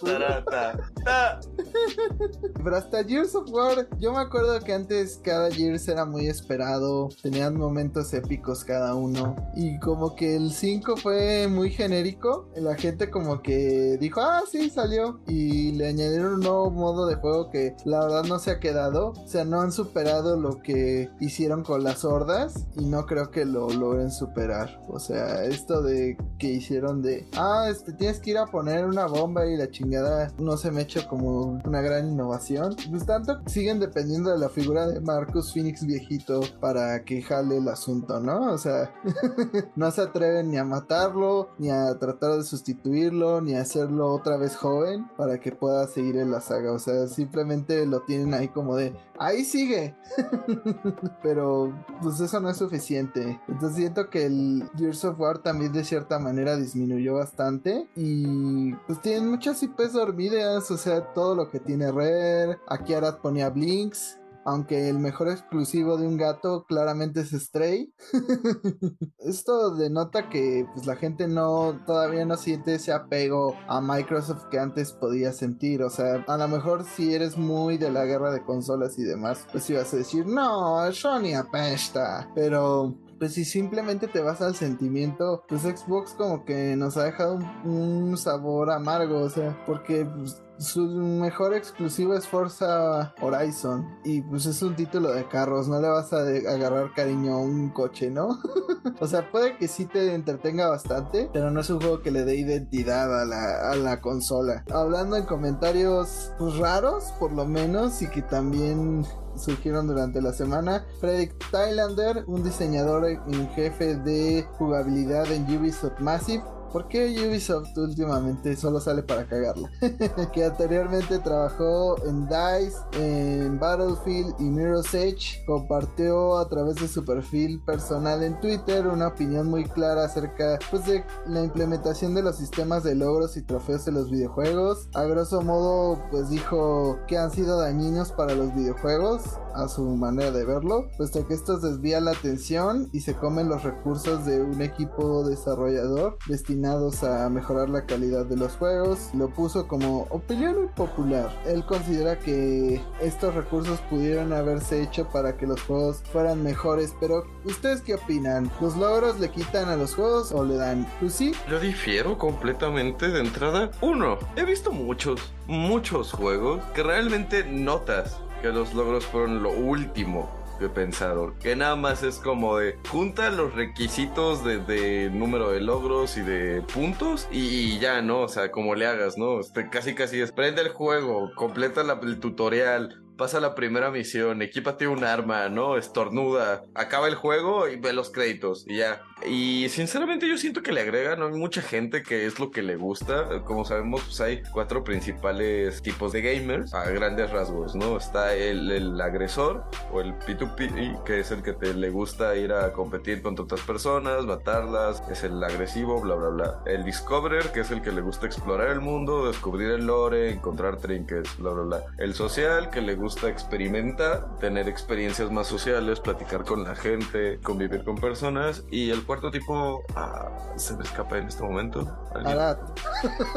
Pero 2.65 2.77
hasta 2.77 3.03
Gears 3.03 3.35
of 3.35 3.51
War, 3.51 3.89
yo 3.99 4.13
me 4.13 4.21
acuerdo 4.21 4.61
que 4.61 4.73
antes 4.73 5.21
cada 5.25 5.51
Gears 5.51 5.89
era 5.89 6.05
muy 6.05 6.29
esperado, 6.29 7.09
tenían 7.23 7.57
momentos 7.57 8.15
épicos 8.15 8.63
cada 8.65 8.84
uno. 8.93 9.37
Y 9.55 9.79
como 9.79 10.15
que 10.15 10.37
el 10.37 10.53
5 10.53 10.97
fue 10.97 11.49
muy 11.49 11.71
genérico. 11.71 12.49
La 12.57 12.75
gente 12.75 13.11
como 13.11 13.41
que 13.41 13.97
dijo, 13.99 14.21
ah, 14.21 14.43
sí, 14.51 14.69
salió. 14.69 15.21
Y 15.27 15.73
le 15.73 15.89
añadieron 15.89 16.35
un 16.35 16.41
nuevo 16.41 16.71
modo 16.71 17.07
de 17.07 17.15
juego 17.15 17.51
que 17.51 17.77
la 17.85 18.01
verdad 18.01 18.25
no 18.25 18.39
se 18.39 18.51
ha 18.51 18.61
quedado. 18.61 19.13
O 19.13 19.29
sea, 19.29 19.45
no 19.45 19.61
han 19.61 19.73
superado 19.73 20.37
lo 20.37 20.61
que 20.61 21.11
hicieron 21.21 21.63
con 21.63 21.85
las 21.85 22.05
hordas. 22.05 22.67
Y 22.77 22.85
no 22.85 23.07
creo 23.07 23.31
que 23.31 23.45
lo 23.45 23.71
logren 23.71 24.11
superar. 24.11 24.83
O 24.89 24.99
sea, 24.99 25.45
esto 25.45 25.83
de 25.83 26.19
que 26.39 26.49
hicieron 26.49 27.01
de, 27.01 27.29
ah, 27.37 27.69
este, 27.71 27.93
tienes 27.93 28.21
que 28.21 28.33
ir 28.33 28.39
a 28.39 28.47
poner 28.47 28.85
una 28.85 29.07
bomba 29.07 29.47
y 29.47 29.57
la 29.57 29.71
chingada 29.71 30.33
no 30.39 30.57
se 30.57 30.71
me 30.71 30.83
echa 30.83 31.07
como 31.09 31.61
una 31.65 31.81
gran 31.81 32.09
innovación. 32.09 32.77
Pues 32.91 33.07
tanto 33.07 33.41
siguen 33.47 33.79
dependiendo 33.79 34.31
de 34.31 34.39
la 34.39 34.49
figura 34.49 34.87
de 34.87 35.01
Marcus 35.01 35.53
Phoenix 35.53 35.85
viejito 35.87 36.41
para 36.61 37.05
que 37.05 37.23
jale 37.23 37.59
el 37.59 37.69
asunto, 37.69 38.21
¿no? 38.21 38.53
O 38.53 38.59
sea, 38.59 38.74
no 39.77 39.91
se 39.91 40.03
atreven 40.03 40.51
ni 40.51 40.57
a 40.57 40.65
matarlo, 40.65 41.51
ni 41.59 41.71
a 41.71 41.99
tratar 41.99 42.33
de 42.37 42.45
sustituirlo, 42.45 43.41
ni 43.41 43.55
a 43.55 43.63
hacerlo 43.63 44.13
otra 44.13 44.37
vez 44.37 44.57
joven 44.57 45.09
para 45.17 45.39
que 45.41 45.53
pueda 45.53 45.87
seguir 45.87 46.17
en 46.17 46.31
la 46.31 46.41
saga. 46.41 46.73
O 46.73 46.79
sea, 46.79 47.07
simplemente 47.07 47.87
lo 47.87 48.01
tienen 48.03 48.35
ahí 48.35 48.49
como 48.49 48.77
de, 48.77 48.95
ahí 49.19 49.45
sigue. 49.45 49.95
Pero 51.23 51.73
pues 52.03 52.21
eso 52.21 52.41
no 52.41 52.51
es 52.51 52.57
suficiente. 52.57 53.41
Entonces 53.49 53.77
siento 53.77 54.11
que 54.11 54.27
el 54.27 54.69
Gears 54.77 55.05
of 55.05 55.19
War 55.19 55.39
también 55.39 55.73
de 55.73 55.85
cierta 55.85 56.19
manera 56.19 56.57
disminuyó 56.57 57.15
bastante. 57.15 57.89
Y 57.97 58.75
pues 58.87 59.01
tienen 59.01 59.31
muchas 59.31 59.63
IPs 59.63 59.93
dormidas. 59.93 60.71
O 60.71 60.77
sea, 60.77 61.13
todo 61.13 61.35
lo 61.35 61.51
que 61.51 61.61
tiene 61.61 61.91
Rare. 61.91 62.59
Aquí 62.69 62.95
Arad 62.95 63.19
ponía 63.19 63.51
Blinks 63.51 64.19
aunque 64.45 64.89
el 64.89 64.99
mejor 64.99 65.29
exclusivo 65.29 65.97
de 65.97 66.07
un 66.07 66.17
gato 66.17 66.65
claramente 66.67 67.21
es 67.21 67.31
Stray. 67.31 67.93
Esto 69.19 69.75
denota 69.75 70.29
que 70.29 70.67
pues, 70.75 70.87
la 70.87 70.97
gente 70.97 71.29
no 71.29 71.81
todavía 71.87 72.25
no 72.25 72.37
siente 72.37 72.75
ese 72.75 72.93
apego 72.93 73.57
a 73.69 73.81
Microsoft 73.81 74.45
que 74.51 74.59
antes 74.59 74.93
podía 74.93 75.33
sentir. 75.33 75.83
O 75.83 75.91
sea, 75.91 76.25
a 76.27 76.37
lo 76.37 76.49
mejor 76.49 76.85
si 76.85 77.15
eres 77.15 77.37
muy 77.37 77.79
de 77.79 77.91
la 77.91 78.05
guerra 78.05 78.31
de 78.33 78.43
consolas 78.43 78.99
y 78.99 79.03
demás, 79.05 79.47
pues 79.51 79.69
ibas 79.71 79.93
a 79.95 79.97
decir, 79.97 80.27
no, 80.27 80.93
Sony 80.93 81.35
apesta. 81.35 82.31
Pero 82.35 82.95
pues 83.19 83.35
si 83.35 83.45
simplemente 83.45 84.09
te 84.09 84.21
vas 84.21 84.41
al 84.41 84.55
sentimiento, 84.55 85.45
pues 85.49 85.63
Xbox 85.63 86.13
como 86.13 86.45
que 86.45 86.77
nos 86.77 86.97
ha 86.97 87.05
dejado 87.05 87.39
un, 87.65 88.17
sabor 88.19 88.71
amargo, 88.71 89.21
o 89.21 89.31
sea, 89.31 89.57
porque 89.67 90.05
pues, 90.05 90.43
su 90.59 90.87
mejor 90.87 91.55
exclusivo 91.55 92.15
es 92.15 92.27
Forza 92.27 93.15
Horizon 93.21 93.99
y 94.05 94.23
pues 94.23 94.47
es 94.47 94.63
un 94.63 94.77
título 94.77 95.13
de 95.13 95.27
carros, 95.27 95.69
no 95.69 95.81
le 95.81 95.89
vas 95.89 96.13
a 96.13 96.21
agarrar 96.21 96.93
cariño 96.95 97.35
a 97.35 97.39
un 97.39 97.71
coche, 97.71 98.11
¿no? 98.11 98.39
o 99.01 99.07
sea, 99.07 99.31
puede 99.31 99.57
que 99.57 99.69
sí 99.69 99.87
te 99.87 100.15
entretenga 100.15 100.69
bastante, 100.69 101.29
pero 101.33 101.51
no 101.51 101.61
es 101.61 101.71
un 101.71 101.81
juego 101.81 102.03
que 102.03 102.11
le 102.11 102.25
dé 102.25 102.37
identidad 102.37 103.23
a 103.23 103.25
la, 103.25 103.71
a 103.73 103.77
la 103.77 104.01
consola. 104.01 104.65
Hablando 104.73 105.17
en 105.17 105.25
comentarios 105.25 106.33
pues, 106.39 106.57
raros, 106.57 107.13
por 107.19 107.33
lo 107.33 107.47
menos, 107.47 108.01
y 108.03 108.09
que 108.09 108.23
también 108.23 109.05
surgieron 109.37 109.87
durante 109.87 110.21
la 110.21 110.33
semana. 110.33 110.87
Frederick 111.01 111.35
Thailander, 111.51 112.25
un 112.27 112.43
diseñador 112.43 113.07
en 113.07 113.49
jefe 113.51 113.97
de 113.97 114.47
jugabilidad 114.59 115.31
en 115.33 115.45
Ubisoft 115.57 116.01
Massive, 116.01 116.43
¿Por 116.75 116.89
qué 116.89 117.07
Ubisoft 117.25 117.79
últimamente 117.79 118.57
solo 118.57 118.81
sale 118.81 119.05
para 119.05 119.29
cagarla? 119.29 119.71
que 120.33 120.45
anteriormente 120.45 121.21
trabajó 121.21 122.05
en 122.05 122.27
DICE, 122.27 122.77
en 122.95 123.61
Battlefield 123.61 124.35
y 124.41 124.51
Mirror's 124.51 124.93
Edge, 124.93 125.45
compartió 125.47 126.37
a 126.37 126.49
través 126.49 126.75
de 126.75 126.89
su 126.89 127.05
perfil 127.05 127.63
personal 127.65 128.25
en 128.25 128.41
Twitter 128.41 128.89
una 128.89 129.07
opinión 129.07 129.49
muy 129.49 129.67
clara 129.67 130.07
acerca 130.07 130.59
pues, 130.73 130.85
de 130.87 131.05
la 131.29 131.45
implementación 131.45 132.13
de 132.13 132.25
los 132.25 132.39
sistemas 132.39 132.83
de 132.83 132.97
logros 132.97 133.37
y 133.37 133.43
trofeos 133.43 133.87
en 133.87 133.95
los 133.95 134.11
videojuegos. 134.11 134.89
A 134.95 135.05
grosso 135.05 135.43
modo, 135.43 136.03
pues 136.11 136.29
dijo 136.29 136.99
que 137.07 137.19
han 137.19 137.31
sido 137.31 137.61
dañinos 137.61 138.11
para 138.11 138.35
los 138.35 138.53
videojuegos, 138.53 139.23
a 139.55 139.69
su 139.69 139.85
manera 139.85 140.33
de 140.33 140.45
verlo, 140.45 140.89
puesto 140.97 141.25
que 141.29 141.35
estos 141.35 141.63
desvían 141.63 142.07
la 142.07 142.11
atención 142.11 142.89
y 142.93 142.99
se 142.99 143.15
comen 143.15 143.49
los 143.49 143.63
recursos 143.63 144.27
de 144.27 144.43
un 144.43 144.61
equipo 144.61 145.23
desarrollador 145.23 146.19
destinado 146.27 146.64
a 146.67 147.29
mejorar 147.29 147.69
la 147.69 147.85
calidad 147.85 148.25
de 148.25 148.37
los 148.37 148.53
juegos. 148.53 149.11
Lo 149.15 149.29
puso 149.29 149.69
como 149.69 150.07
opinión 150.11 150.69
popular. 150.75 151.31
Él 151.47 151.65
considera 151.65 152.19
que 152.19 152.81
estos 153.01 153.35
recursos 153.35 153.81
pudieron 153.91 154.33
haberse 154.33 154.83
hecho 154.83 155.07
para 155.09 155.37
que 155.37 155.47
los 155.47 155.61
juegos 155.63 156.03
fueran 156.11 156.43
mejores, 156.43 156.95
pero 156.99 157.27
¿ustedes 157.45 157.83
qué 157.83 157.95
opinan? 157.95 158.51
¿Los 158.61 158.77
logros 158.77 159.21
le 159.21 159.31
quitan 159.31 159.69
a 159.69 159.77
los 159.77 159.95
juegos 159.95 160.33
o 160.33 160.45
le 160.45 160.57
dan? 160.57 160.87
¿Tú 161.01 161.11
sí? 161.11 161.33
Yo 161.51 161.61
difiero 161.61 162.17
completamente 162.17 163.09
de 163.09 163.21
entrada. 163.21 163.71
Uno, 163.81 164.19
he 164.37 164.45
visto 164.45 164.73
muchos, 164.73 165.21
muchos 165.47 166.13
juegos 166.13 166.65
que 166.75 166.83
realmente 166.83 167.45
notas 167.45 168.17
que 168.41 168.49
los 168.49 168.75
logros 168.75 169.05
fueron 169.05 169.43
lo 169.43 169.51
último 169.51 170.44
que 170.59 170.69
pensaron. 170.69 171.35
Que 171.39 171.57
nada 171.57 171.77
más 171.77 172.03
es 172.03 172.19
como 172.19 172.59
de 172.59 172.79
junta 172.89 173.31
los 173.31 173.55
requisitos 173.55 174.45
de, 174.45 175.11
número 175.13 175.51
de 175.51 175.61
logros 175.61 176.17
y 176.17 176.23
de 176.23 176.63
puntos 176.63 177.29
y, 177.31 177.79
ya, 177.79 178.03
¿no? 178.03 178.23
O 178.23 178.29
sea, 178.29 178.51
como 178.51 178.75
le 178.75 178.87
hagas, 178.87 179.19
¿no? 179.19 179.41
Este, 179.41 179.69
casi 179.69 179.95
casi 179.95 180.21
es 180.21 180.33
prende 180.33 180.63
el 180.63 180.69
juego, 180.69 181.31
completa 181.35 181.83
el 181.83 182.21
tutorial, 182.21 183.04
pasa 183.17 183.41
la 183.41 183.55
primera 183.55 183.91
misión, 183.91 184.43
equípate 184.43 184.87
un 184.87 185.05
arma, 185.05 185.49
¿no? 185.49 185.77
Estornuda, 185.77 186.65
acaba 186.75 187.09
el 187.09 187.15
juego 187.15 187.69
y 187.69 187.77
ve 187.77 187.93
los 187.93 188.11
créditos 188.11 188.65
y 188.67 188.79
ya. 188.79 189.03
Y 189.27 189.69
sinceramente 189.71 190.29
yo 190.29 190.37
siento 190.37 190.63
que 190.63 190.73
le 190.73 190.83
agregan, 190.83 191.21
¿no? 191.21 191.27
Hay 191.27 191.33
mucha 191.33 191.63
gente 191.63 192.03
que 192.03 192.27
es 192.27 192.39
lo 192.39 192.51
que 192.51 192.63
le 192.63 192.77
gusta. 192.77 193.43
Como 193.45 193.65
sabemos, 193.65 194.03
pues 194.03 194.21
hay 194.21 194.43
cuatro 194.53 194.85
principales 194.85 195.81
tipos 195.83 196.13
de 196.13 196.21
gamers 196.21 196.75
a 196.75 196.91
grandes 196.91 197.31
rasgos, 197.31 197.75
¿no? 197.75 197.97
Está 197.97 198.35
el, 198.35 198.71
el 198.71 199.01
agresor 199.01 199.65
o 199.93 200.01
el 200.01 200.13
P2P, 200.19 201.05
que 201.05 201.21
es 201.21 201.31
el 201.31 201.43
que 201.43 201.53
te 201.53 201.73
le 201.73 201.91
gusta 201.91 202.37
ir 202.37 202.53
a 202.53 202.73
competir 202.73 203.23
contra 203.23 203.45
otras 203.45 203.61
personas, 203.63 204.25
matarlas, 204.25 205.03
es 205.11 205.25
el 205.25 205.43
agresivo, 205.43 206.01
bla, 206.01 206.17
bla, 206.17 206.29
bla. 206.29 206.63
El 206.67 206.85
Discoverer, 206.85 207.53
que 207.53 207.61
es 207.61 207.71
el 207.71 207.81
que 207.81 207.93
le 207.93 208.03
gusta 208.03 208.27
explorar 208.27 208.69
el 208.69 208.81
mundo, 208.81 209.27
descubrir 209.27 209.71
el 209.71 209.87
lore, 209.87 210.31
encontrar 210.31 210.77
trinkets, 210.79 211.39
bla, 211.39 211.53
bla, 211.53 211.63
bla. 211.63 211.85
El 211.99 212.15
social, 212.15 212.69
que 212.71 212.83
le 212.83 212.95
gusta 212.95 213.04
experimentar, 213.07 214.37
tener 214.39 214.69
experiencias 214.69 215.31
más 215.31 215.47
sociales, 215.47 216.01
platicar 216.01 216.45
con 216.45 216.65
la 216.65 216.75
gente, 216.75 217.39
convivir 217.43 217.85
con 217.85 217.97
personas. 217.97 218.65
Y 218.71 218.91
el 218.91 219.05
cuarto 219.05 219.31
tipo 219.31 219.83
ah, 219.97 220.31
se 220.57 220.77
me 220.77 220.85
escapa 220.85 221.19
en 221.19 221.29
este 221.29 221.43
momento. 221.43 221.87
Arat. 222.25 222.59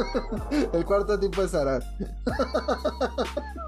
el 0.72 0.84
cuarto 0.84 1.18
tipo 1.18 1.42
es 1.42 1.54
Arat. 1.54 1.82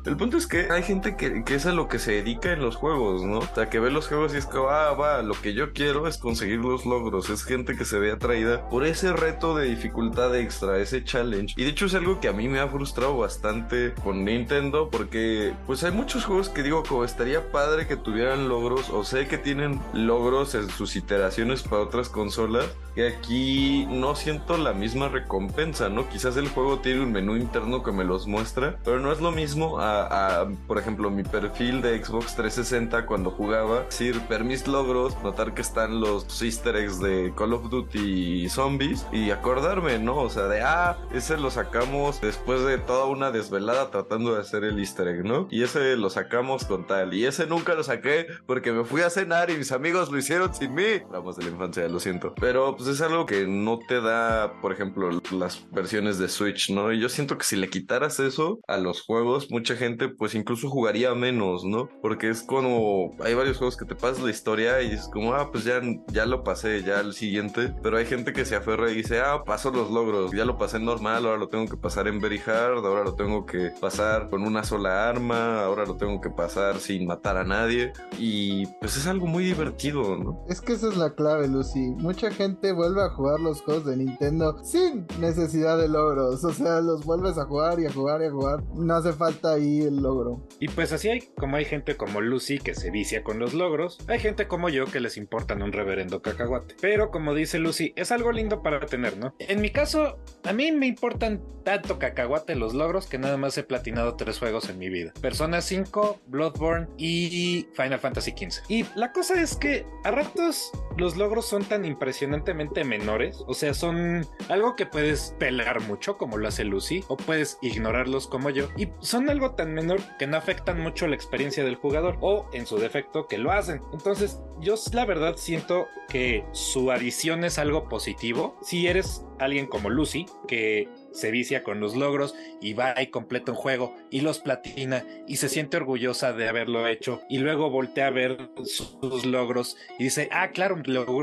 el 0.04 0.16
punto 0.16 0.36
es 0.36 0.46
que 0.46 0.70
hay 0.70 0.82
gente 0.82 1.16
que, 1.16 1.44
que, 1.44 1.54
es 1.54 1.66
a 1.66 1.72
lo 1.72 1.88
que 1.88 1.98
se 1.98 2.12
dedica 2.12 2.52
en 2.52 2.60
los 2.60 2.76
juegos, 2.76 3.22
¿no? 3.22 3.38
O 3.38 3.54
sea, 3.54 3.68
que 3.68 3.80
ve 3.80 3.90
los 3.90 4.08
juegos 4.08 4.34
y 4.34 4.38
es 4.38 4.46
que, 4.46 4.58
ah, 4.58 4.92
va, 4.92 5.22
lo 5.22 5.34
que 5.34 5.54
yo 5.54 5.72
quiero 5.72 6.06
es 6.06 6.18
conseguir 6.18 6.58
los 6.58 6.86
logros. 6.86 7.30
Es 7.30 7.44
gente 7.44 7.76
que 7.76 7.84
se 7.84 7.98
ve 7.98 8.12
atraída 8.12 8.68
por 8.68 8.84
ese 8.84 9.12
reto 9.12 9.56
de 9.56 9.66
dificultad 9.66 10.34
extra, 10.36 10.78
ese 10.78 11.04
challenge. 11.04 11.54
Y 11.56 11.64
de 11.64 11.70
hecho 11.70 11.86
es 11.86 11.94
algo 11.94 12.20
que 12.20 12.28
a 12.28 12.32
mí 12.32 12.48
me 12.48 12.60
ha 12.60 12.68
frustrado 12.68 13.16
bastante 13.18 13.94
con 14.02 14.24
Nintendo 14.24 14.88
porque 14.90 15.54
pues 15.66 15.82
hay 15.90 15.96
muchos 15.96 16.24
juegos 16.24 16.48
que 16.48 16.62
digo 16.62 16.84
como 16.84 17.04
estaría 17.04 17.50
padre 17.50 17.88
que 17.88 17.96
tuvieran 17.96 18.48
logros 18.48 18.90
o 18.90 19.02
sé 19.02 19.26
que 19.26 19.38
tienen 19.38 19.80
logros 19.92 20.54
en 20.54 20.70
sus 20.70 20.94
iteraciones 20.94 21.64
para 21.64 21.82
otras 21.82 22.08
consolas 22.08 22.66
que 22.94 23.08
aquí 23.08 23.86
no 23.88 24.14
siento 24.14 24.56
la 24.56 24.72
misma 24.72 25.08
recompensa, 25.08 25.88
¿no? 25.88 26.08
Quizás 26.08 26.36
el 26.36 26.48
juego 26.48 26.78
tiene 26.80 27.02
un 27.02 27.12
menú 27.12 27.36
interno 27.36 27.82
que 27.82 27.92
me 27.92 28.04
los 28.04 28.26
muestra, 28.26 28.78
pero 28.84 29.00
no 29.00 29.12
es 29.12 29.20
lo 29.20 29.30
mismo 29.30 29.78
a, 29.80 30.48
por 30.66 30.78
ejemplo, 30.78 31.10
mi 31.10 31.22
perfil 31.22 31.82
de 31.82 32.02
Xbox 32.02 32.34
360 32.36 33.06
cuando 33.06 33.30
jugaba, 33.30 33.84
decir, 33.84 34.20
ver 34.28 34.44
mis 34.44 34.66
logros, 34.66 35.16
notar 35.22 35.54
que 35.54 35.62
están 35.62 36.00
los 36.00 36.42
easter 36.42 36.76
eggs 36.76 37.00
de 37.00 37.32
Call 37.36 37.52
of 37.52 37.70
Duty 37.70 38.48
Zombies 38.48 39.06
y 39.12 39.30
acordarme, 39.30 39.98
¿no? 39.98 40.16
O 40.16 40.30
sea, 40.30 40.44
de, 40.44 40.62
ah, 40.62 40.98
ese 41.12 41.36
lo 41.36 41.50
sacamos 41.50 42.20
después 42.20 42.64
de 42.64 42.78
toda 42.78 43.06
una 43.06 43.30
desvelada 43.30 43.90
tratando 43.90 44.34
de 44.34 44.40
hacer 44.40 44.64
el 44.64 44.78
easter 44.78 45.08
egg, 45.08 45.24
¿no? 45.24 45.46
Y 45.50 45.62
ese 45.62 45.79
lo 45.96 46.10
sacamos 46.10 46.64
con 46.64 46.86
tal, 46.86 47.14
y 47.14 47.26
ese 47.26 47.46
nunca 47.46 47.74
lo 47.74 47.82
saqué 47.82 48.26
porque 48.46 48.72
me 48.72 48.84
fui 48.84 49.02
a 49.02 49.10
cenar 49.10 49.50
y 49.50 49.56
mis 49.56 49.72
amigos 49.72 50.10
lo 50.10 50.18
hicieron 50.18 50.54
sin 50.54 50.74
mí. 50.74 51.00
Vamos 51.10 51.36
de 51.36 51.44
la 51.44 51.50
infancia, 51.50 51.88
lo 51.88 52.00
siento. 52.00 52.34
Pero 52.40 52.76
pues 52.76 52.88
es 52.88 53.00
algo 53.00 53.26
que 53.26 53.46
no 53.46 53.78
te 53.78 54.00
da, 54.00 54.60
por 54.60 54.72
ejemplo, 54.72 55.10
las 55.30 55.66
versiones 55.70 56.18
de 56.18 56.28
Switch, 56.28 56.70
¿no? 56.70 56.92
Y 56.92 57.00
yo 57.00 57.08
siento 57.08 57.38
que 57.38 57.44
si 57.44 57.56
le 57.56 57.68
quitaras 57.68 58.20
eso 58.20 58.60
a 58.66 58.76
los 58.76 59.02
juegos, 59.02 59.50
mucha 59.50 59.76
gente 59.76 60.08
pues 60.08 60.34
incluso 60.34 60.68
jugaría 60.68 61.14
menos, 61.14 61.64
¿no? 61.64 61.88
Porque 62.02 62.28
es 62.28 62.42
como, 62.42 63.16
hay 63.20 63.34
varios 63.34 63.58
juegos 63.58 63.76
que 63.76 63.84
te 63.84 63.94
pasas 63.94 64.22
la 64.22 64.30
historia 64.30 64.82
y 64.82 64.92
es 64.92 65.08
como, 65.08 65.34
ah, 65.34 65.50
pues 65.50 65.64
ya, 65.64 65.80
ya 66.08 66.26
lo 66.26 66.44
pasé, 66.44 66.82
ya 66.82 67.00
el 67.00 67.14
siguiente. 67.14 67.74
Pero 67.82 67.96
hay 67.96 68.06
gente 68.06 68.32
que 68.32 68.44
se 68.44 68.56
aferra 68.56 68.90
y 68.90 68.94
dice, 68.94 69.20
ah, 69.20 69.42
paso 69.44 69.70
los 69.70 69.90
logros, 69.90 70.32
ya 70.32 70.44
lo 70.44 70.58
pasé 70.58 70.78
normal, 70.78 71.24
ahora 71.26 71.38
lo 71.38 71.48
tengo 71.48 71.66
que 71.66 71.76
pasar 71.76 72.08
en 72.08 72.20
very 72.20 72.38
hard, 72.38 72.84
ahora 72.84 73.04
lo 73.04 73.14
tengo 73.14 73.46
que 73.46 73.72
pasar 73.80 74.30
con 74.30 74.42
una 74.42 74.64
sola 74.64 75.08
arma, 75.08 75.62
ahora 75.70 75.86
lo 75.86 75.96
tengo 75.96 76.20
que 76.20 76.30
pasar 76.30 76.78
sin 76.78 77.06
matar 77.06 77.36
a 77.36 77.44
nadie. 77.44 77.92
Y 78.18 78.66
pues 78.80 78.96
es 78.96 79.06
algo 79.06 79.26
muy 79.26 79.44
divertido, 79.44 80.16
¿no? 80.16 80.44
Es 80.48 80.60
que 80.60 80.72
esa 80.72 80.88
es 80.88 80.96
la 80.96 81.14
clave, 81.14 81.48
Lucy. 81.48 81.90
Mucha 81.98 82.30
gente 82.30 82.72
vuelve 82.72 83.02
a 83.02 83.10
jugar 83.10 83.40
los 83.40 83.62
juegos 83.62 83.86
de 83.86 83.96
Nintendo 83.96 84.62
sin 84.64 85.06
necesidad 85.18 85.78
de 85.78 85.88
logros. 85.88 86.44
O 86.44 86.52
sea, 86.52 86.80
los 86.80 87.04
vuelves 87.04 87.38
a 87.38 87.44
jugar 87.44 87.80
y 87.80 87.86
a 87.86 87.92
jugar 87.92 88.20
y 88.22 88.26
a 88.26 88.30
jugar. 88.30 88.62
No 88.74 88.94
hace 88.94 89.12
falta 89.12 89.52
ahí 89.54 89.80
el 89.80 89.96
logro. 89.96 90.46
Y 90.58 90.68
pues 90.68 90.92
así 90.92 91.08
hay, 91.08 91.20
como 91.36 91.56
hay 91.56 91.64
gente 91.64 91.96
como 91.96 92.20
Lucy 92.20 92.58
que 92.58 92.74
se 92.74 92.90
vicia 92.90 93.22
con 93.22 93.38
los 93.38 93.54
logros, 93.54 93.98
hay 94.08 94.18
gente 94.18 94.48
como 94.48 94.68
yo 94.68 94.86
que 94.86 95.00
les 95.00 95.16
importan 95.16 95.62
un 95.62 95.72
reverendo 95.72 96.22
cacahuate. 96.22 96.76
Pero 96.80 97.10
como 97.10 97.34
dice 97.34 97.58
Lucy, 97.58 97.92
es 97.96 98.12
algo 98.12 98.32
lindo 98.32 98.62
para 98.62 98.80
tener, 98.86 99.16
¿no? 99.16 99.34
En 99.38 99.60
mi 99.60 99.70
caso, 99.70 100.18
a 100.44 100.52
mí 100.52 100.72
me 100.72 100.86
importan 100.86 101.42
tanto 101.64 101.98
cacahuate 101.98 102.54
los 102.56 102.74
logros 102.74 103.06
que 103.06 103.18
nada 103.18 103.36
más 103.36 103.56
he 103.58 103.62
platinado 103.62 104.16
tres 104.16 104.38
juegos 104.38 104.68
en 104.68 104.78
mi 104.78 104.88
vida. 104.88 105.12
Persona 105.60 105.84
5, 105.84 106.20
Bloodborne 106.26 106.88
y 106.96 107.66
Final 107.74 107.98
Fantasy 107.98 108.30
XV. 108.32 108.62
Y 108.68 108.86
la 108.94 109.12
cosa 109.12 109.40
es 109.40 109.56
que 109.56 109.84
a 110.04 110.10
ratos 110.10 110.72
los 110.96 111.16
logros 111.16 111.46
son 111.46 111.64
tan 111.64 111.84
impresionantemente 111.84 112.84
menores, 112.84 113.42
o 113.46 113.54
sea, 113.54 113.74
son 113.74 114.26
algo 114.48 114.76
que 114.76 114.86
puedes 114.86 115.34
pelar 115.38 115.80
mucho 115.82 116.16
como 116.16 116.38
lo 116.38 116.48
hace 116.48 116.64
Lucy, 116.64 117.04
o 117.08 117.16
puedes 117.16 117.58
ignorarlos 117.62 118.26
como 118.26 118.50
yo, 118.50 118.68
y 118.76 118.88
son 119.00 119.28
algo 119.28 119.52
tan 119.52 119.74
menor 119.74 120.00
que 120.18 120.26
no 120.26 120.36
afectan 120.36 120.80
mucho 120.80 121.06
la 121.06 121.14
experiencia 121.14 121.64
del 121.64 121.76
jugador, 121.76 122.16
o 122.20 122.48
en 122.52 122.66
su 122.66 122.78
defecto 122.78 123.26
que 123.26 123.38
lo 123.38 123.52
hacen. 123.52 123.82
Entonces, 123.92 124.40
yo 124.60 124.74
la 124.92 125.04
verdad 125.04 125.36
siento 125.36 125.88
que 126.08 126.44
su 126.52 126.90
adición 126.90 127.44
es 127.44 127.58
algo 127.58 127.88
positivo. 127.88 128.56
Si 128.62 128.86
eres 128.86 129.24
alguien 129.38 129.66
como 129.66 129.90
Lucy, 129.90 130.26
que 130.48 130.88
se 131.12 131.30
vicia 131.30 131.62
con 131.62 131.80
los 131.80 131.96
logros 131.96 132.34
y 132.60 132.74
va 132.74 133.00
y 133.00 133.08
completa 133.08 133.52
un 133.52 133.58
juego 133.58 133.94
y 134.10 134.20
los 134.20 134.38
platina 134.38 135.04
y 135.26 135.36
se 135.36 135.48
siente 135.48 135.76
orgullosa 135.76 136.32
de 136.32 136.48
haberlo 136.48 136.86
hecho 136.86 137.20
y 137.28 137.38
luego 137.38 137.70
voltea 137.70 138.08
a 138.08 138.10
ver 138.10 138.50
sus 138.64 139.24
logros 139.26 139.76
y 139.98 140.04
dice, 140.04 140.28
ah, 140.32 140.50
claro, 140.50 140.76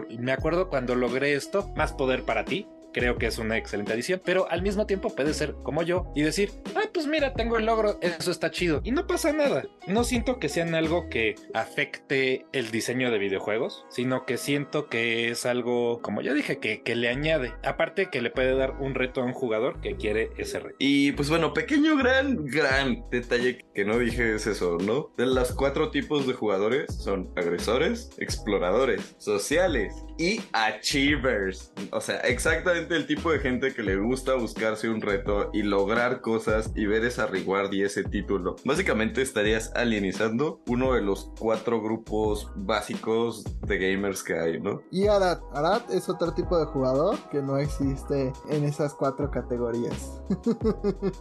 me 0.09 0.31
acuerdo 0.31 0.69
cuando 0.69 0.95
logré 0.95 1.33
esto, 1.33 1.71
más 1.75 1.93
poder 1.93 2.23
para 2.23 2.45
ti 2.45 2.67
creo 2.97 3.19
que 3.19 3.27
es 3.27 3.37
una 3.37 3.57
excelente 3.57 3.93
adición, 3.93 4.19
pero 4.25 4.49
al 4.49 4.63
mismo 4.63 4.87
tiempo 4.87 5.15
puede 5.15 5.35
ser 5.35 5.53
como 5.61 5.83
yo 5.83 6.11
y 6.15 6.23
decir, 6.23 6.51
ah, 6.75 6.89
pues 6.91 7.05
mira, 7.05 7.33
tengo 7.33 7.57
el 7.57 7.65
logro, 7.67 7.99
eso 8.01 8.31
está 8.31 8.49
chido. 8.49 8.81
Y 8.83 8.89
no 8.89 9.05
pasa 9.05 9.31
nada. 9.33 9.65
No 9.85 10.03
siento 10.03 10.39
que 10.39 10.49
sean 10.49 10.73
algo 10.73 11.07
que 11.07 11.35
afecte 11.53 12.47
el 12.53 12.71
diseño 12.71 13.11
de 13.11 13.19
videojuegos, 13.19 13.85
sino 13.89 14.25
que 14.25 14.37
siento 14.37 14.87
que 14.87 15.29
es 15.29 15.45
algo, 15.45 16.01
como 16.01 16.21
ya 16.21 16.33
dije, 16.33 16.57
que, 16.57 16.81
que 16.81 16.95
le 16.95 17.09
añade. 17.09 17.53
Aparte 17.63 18.07
que 18.09 18.19
le 18.19 18.31
puede 18.31 18.55
dar 18.55 18.77
un 18.79 18.95
reto 18.95 19.21
a 19.21 19.25
un 19.25 19.33
jugador 19.33 19.79
que 19.79 19.95
quiere 19.95 20.31
ese 20.37 20.59
reto. 20.59 20.75
Y 20.79 21.11
pues 21.11 21.29
bueno, 21.29 21.53
pequeño, 21.53 21.97
gran, 21.97 22.45
gran 22.45 23.03
detalle 23.11 23.63
que 23.75 23.85
no 23.85 23.99
dije 23.99 24.33
es 24.33 24.47
eso, 24.47 24.79
¿no? 24.81 25.13
De 25.17 25.27
los 25.27 25.51
cuatro 25.51 25.91
tipos 25.91 26.25
de 26.25 26.33
jugadores 26.33 26.91
son 26.95 27.31
agresores, 27.35 28.09
exploradores, 28.17 29.15
sociales 29.19 29.93
y 30.17 30.41
achievers. 30.53 31.71
O 31.91 32.01
sea, 32.01 32.17
exactamente 32.21 32.86
el 32.95 33.07
tipo 33.07 33.31
de 33.31 33.39
gente 33.39 33.73
que 33.73 33.83
le 33.83 33.97
gusta 33.97 34.35
buscarse 34.35 34.89
un 34.89 35.01
reto 35.01 35.49
y 35.53 35.63
lograr 35.63 36.21
cosas 36.21 36.71
y 36.75 36.85
ver 36.85 37.03
esa 37.03 37.27
reward 37.27 37.73
y 37.73 37.83
ese 37.83 38.03
título. 38.03 38.55
Básicamente 38.65 39.21
estarías 39.21 39.71
alienizando 39.75 40.61
uno 40.67 40.93
de 40.93 41.01
los 41.01 41.31
cuatro 41.39 41.81
grupos 41.81 42.51
básicos 42.55 43.43
de 43.61 43.77
gamers 43.77 44.23
que 44.23 44.39
hay, 44.39 44.59
¿no? 44.59 44.81
Y 44.91 45.07
Arad, 45.07 45.39
Arad 45.53 45.81
es 45.91 46.09
otro 46.09 46.33
tipo 46.33 46.57
de 46.57 46.65
jugador 46.65 47.17
que 47.31 47.41
no 47.41 47.57
existe 47.57 48.31
en 48.49 48.63
esas 48.63 48.93
cuatro 48.93 49.29
categorías. 49.31 50.21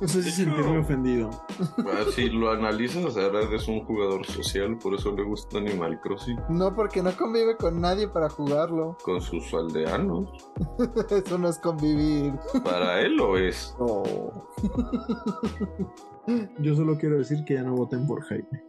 No 0.00 0.08
sé 0.08 0.22
si 0.22 0.30
sentirme 0.30 0.78
ofendido. 0.78 1.30
Si 2.14 2.28
lo 2.28 2.50
analizas, 2.50 3.16
Arad 3.16 3.52
es 3.52 3.66
un 3.68 3.84
jugador 3.84 4.24
social, 4.26 4.76
por 4.78 4.94
eso 4.94 5.12
le 5.12 5.22
gusta 5.22 5.58
Animal 5.58 6.00
Crossing. 6.00 6.38
No, 6.48 6.74
porque 6.74 7.02
no 7.02 7.16
convive 7.16 7.56
con 7.56 7.80
nadie 7.80 8.08
para 8.08 8.28
jugarlo. 8.28 8.96
Con 9.02 9.20
sus 9.20 9.52
aldeanos. 9.54 10.28
eso 11.10 11.38
no 11.38 11.45
es 11.48 11.58
convivir. 11.58 12.34
Para 12.64 13.00
él 13.00 13.16
lo 13.16 13.36
es. 13.38 13.74
Yo 16.58 16.74
solo 16.74 16.98
quiero 16.98 17.18
decir 17.18 17.44
que 17.44 17.54
ya 17.54 17.62
no 17.62 17.74
voten 17.74 18.06
por 18.06 18.22
Jaime. 18.22 18.64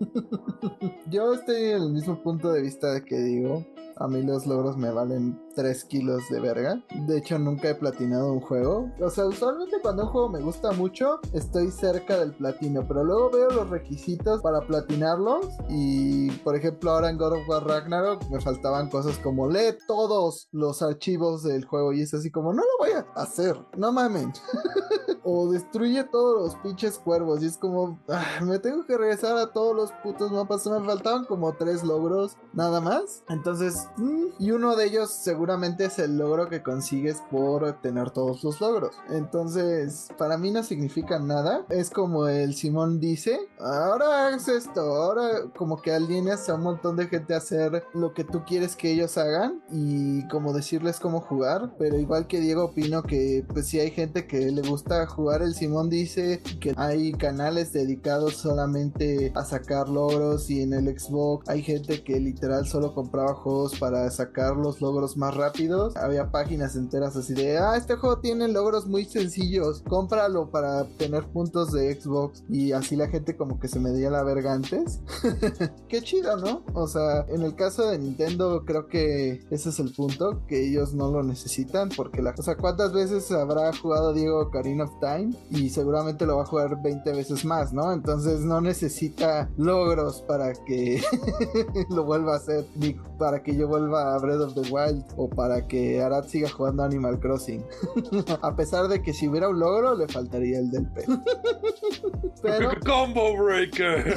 Yo 1.09 1.33
estoy 1.33 1.71
en 1.71 1.81
el 1.81 1.91
mismo 1.91 2.21
punto 2.21 2.51
de 2.51 2.61
vista 2.61 3.03
que 3.03 3.17
digo. 3.17 3.65
A 3.97 4.07
mí 4.07 4.21
los 4.21 4.45
logros 4.45 4.77
me 4.77 4.91
valen 4.91 5.39
3 5.57 5.85
kilos 5.85 6.29
de 6.29 6.39
verga. 6.39 6.83
De 7.07 7.17
hecho, 7.17 7.39
nunca 7.39 7.69
he 7.69 7.75
platinado 7.75 8.31
un 8.31 8.39
juego. 8.39 8.91
O 9.01 9.09
sea, 9.09 9.25
usualmente 9.25 9.77
cuando 9.81 10.03
un 10.03 10.09
juego 10.09 10.29
me 10.29 10.39
gusta 10.39 10.71
mucho, 10.71 11.19
estoy 11.33 11.71
cerca 11.71 12.19
del 12.19 12.35
platino. 12.35 12.87
Pero 12.87 13.03
luego 13.03 13.31
veo 13.31 13.49
los 13.49 13.69
requisitos 13.69 14.41
para 14.43 14.61
platinarlos. 14.61 15.47
Y, 15.67 16.29
por 16.43 16.55
ejemplo, 16.55 16.91
ahora 16.91 17.09
en 17.09 17.17
God 17.17 17.33
of 17.33 17.49
War 17.49 17.65
Ragnarok 17.65 18.29
me 18.29 18.39
faltaban 18.39 18.89
cosas 18.89 19.17
como 19.17 19.49
lee 19.49 19.75
todos 19.87 20.47
los 20.51 20.83
archivos 20.83 21.41
del 21.41 21.65
juego. 21.65 21.91
Y 21.91 22.03
es 22.03 22.13
así 22.13 22.29
como, 22.29 22.53
no 22.53 22.61
lo 22.61 22.85
voy 22.85 22.91
a 22.91 23.07
hacer. 23.19 23.57
No 23.75 23.91
mamen. 23.91 24.31
o 25.23 25.49
destruye 25.51 26.03
todos 26.03 26.39
los 26.39 26.55
pinches 26.61 26.99
cuervos. 26.99 27.41
Y 27.41 27.47
es 27.47 27.57
como, 27.57 27.99
ah, 28.09 28.41
me 28.43 28.59
tengo 28.59 28.85
que 28.85 28.95
regresar 28.95 29.35
a 29.37 29.51
todos 29.51 29.75
los 29.75 29.91
putos 30.03 30.31
mapas. 30.31 30.67
Me 30.67 30.85
faltaban 30.85 31.25
como 31.25 31.51
3 31.53 31.83
logros 31.83 32.37
nada 32.53 32.79
más. 32.79 33.23
Entonces, 33.27 33.87
mm, 33.97 34.27
y 34.37 34.51
uno 34.51 34.75
de 34.75 34.85
ellos 34.85 35.09
seguramente 35.47 35.85
es 35.85 35.97
el 35.99 36.17
logro 36.17 36.49
que 36.49 36.61
consigues 36.61 37.23
por 37.31 37.79
tener 37.79 38.11
todos 38.11 38.43
los 38.43 38.59
logros. 38.59 38.97
Entonces, 39.09 40.09
para 40.17 40.37
mí 40.37 40.51
no 40.51 40.61
significa 40.61 41.19
nada. 41.19 41.65
Es 41.69 41.89
como 41.89 42.27
el 42.27 42.53
Simón 42.53 42.99
dice, 42.99 43.39
ahora 43.57 44.27
hagas 44.27 44.49
esto, 44.49 44.81
ahora 44.81 45.49
como 45.55 45.81
que 45.81 45.93
alienas 45.93 46.49
a 46.49 46.55
un 46.55 46.63
montón 46.63 46.97
de 46.97 47.07
gente 47.07 47.33
a 47.33 47.37
hacer 47.37 47.85
lo 47.93 48.13
que 48.13 48.25
tú 48.25 48.43
quieres 48.45 48.75
que 48.75 48.91
ellos 48.91 49.17
hagan 49.17 49.63
y 49.71 50.27
como 50.27 50.51
decirles 50.51 50.99
cómo 50.99 51.21
jugar. 51.21 51.71
Pero 51.79 51.97
igual 51.97 52.27
que 52.27 52.41
Diego 52.41 52.65
opino 52.65 53.03
que 53.03 53.45
pues 53.47 53.67
si 53.67 53.79
hay 53.79 53.91
gente 53.91 54.27
que 54.27 54.51
le 54.51 54.67
gusta 54.67 55.07
jugar, 55.07 55.43
el 55.43 55.55
Simón 55.55 55.89
dice 55.89 56.41
que 56.59 56.73
hay 56.75 57.13
canales 57.13 57.71
dedicados 57.71 58.35
solamente 58.35 59.31
a 59.33 59.45
sacar 59.45 59.87
logros 59.87 60.49
y 60.49 60.63
en 60.63 60.73
el 60.73 60.99
Xbox 60.99 61.47
hay 61.47 61.61
gente 61.61 62.03
que 62.03 62.19
literal 62.19 62.67
solo 62.67 62.93
compraba 62.93 63.33
juegos 63.33 63.79
para 63.79 64.11
sacar 64.11 64.57
los 64.57 64.81
logros 64.81 65.15
más 65.15 65.36
rápidos. 65.37 65.95
Había 65.95 66.31
páginas 66.31 66.75
enteras 66.75 67.15
así 67.15 67.33
de, 67.33 67.57
ah, 67.57 67.77
este 67.77 67.95
juego 67.95 68.19
tiene 68.19 68.47
logros 68.47 68.87
muy 68.87 69.05
sencillos, 69.05 69.83
cómpralo 69.87 70.49
para 70.49 70.85
tener 70.97 71.23
puntos 71.25 71.71
de 71.71 71.93
Xbox. 71.99 72.43
Y 72.49 72.71
así 72.71 72.95
la 72.95 73.07
gente 73.07 73.37
como 73.37 73.59
que 73.59 73.67
se 73.67 73.79
me 73.79 73.91
dio 73.93 74.09
la 74.09 74.23
verga 74.23 74.53
antes. 74.53 74.99
Qué 75.87 76.01
chido, 76.01 76.37
¿no? 76.37 76.63
O 76.73 76.87
sea, 76.87 77.25
en 77.29 77.43
el 77.43 77.55
caso 77.55 77.89
de 77.89 77.99
Nintendo 77.99 78.63
creo 78.65 78.87
que 78.87 79.45
ese 79.49 79.69
es 79.69 79.79
el 79.79 79.93
punto, 79.93 80.45
que 80.47 80.67
ellos 80.67 80.93
no 80.93 81.09
lo 81.09 81.23
necesitan 81.23 81.89
porque 81.95 82.21
la... 82.21 82.33
O 82.37 82.41
sea, 82.41 82.57
¿cuántas 82.57 82.93
veces 82.93 83.31
habrá 83.31 83.71
jugado 83.75 84.13
Diego 84.13 84.41
Ocarina 84.41 84.85
of 84.85 84.99
Time? 84.99 85.35
Y 85.49 85.69
seguramente 85.69 86.25
lo 86.25 86.37
va 86.37 86.43
a 86.43 86.45
jugar 86.45 86.81
20 86.81 87.11
veces 87.13 87.45
más, 87.45 87.73
¿no? 87.73 87.91
Entonces 87.93 88.41
no 88.41 88.61
necesita 88.61 89.49
logros 89.57 90.21
para 90.21 90.53
que 90.53 91.01
lo 91.89 92.03
vuelva 92.03 92.33
a 92.33 92.37
hacer, 92.37 92.65
ni 92.75 92.93
para 93.17 93.43
que 93.43 93.55
yo 93.55 93.67
vuelva 93.67 94.15
a 94.15 94.19
Breath 94.19 94.41
of 94.41 94.53
the 94.53 94.71
Wild 94.71 95.03
o 95.17 95.29
para 95.29 95.67
que 95.67 96.01
Arad 96.01 96.25
siga 96.25 96.49
jugando 96.49 96.83
Animal 96.83 97.19
Crossing. 97.19 97.65
a 98.41 98.55
pesar 98.55 98.87
de 98.87 99.01
que 99.01 99.13
si 99.13 99.27
hubiera 99.27 99.49
un 99.49 99.59
logro, 99.59 99.95
le 99.95 100.07
faltaría 100.07 100.59
el 100.59 100.71
del 100.71 100.87
pez. 100.91 101.07
Pero. 102.41 102.71
¡Combo 102.85 103.35
Breaker! 103.43 104.15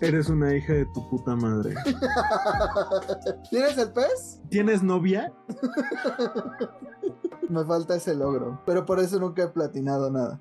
Eres 0.00 0.28
una 0.28 0.54
hija 0.54 0.72
de 0.72 0.86
tu 0.94 1.08
puta 1.10 1.34
madre. 1.34 1.74
¿Tienes 3.50 3.76
el 3.78 3.92
pez? 3.92 4.40
¿Tienes 4.48 4.82
novia? 4.82 5.32
Me 7.48 7.64
falta 7.64 7.96
ese 7.96 8.14
logro. 8.14 8.60
Pero 8.66 8.84
por 8.84 9.00
eso 9.00 9.18
nunca 9.18 9.44
he 9.44 9.48
platinado 9.48 10.10
nada. 10.10 10.40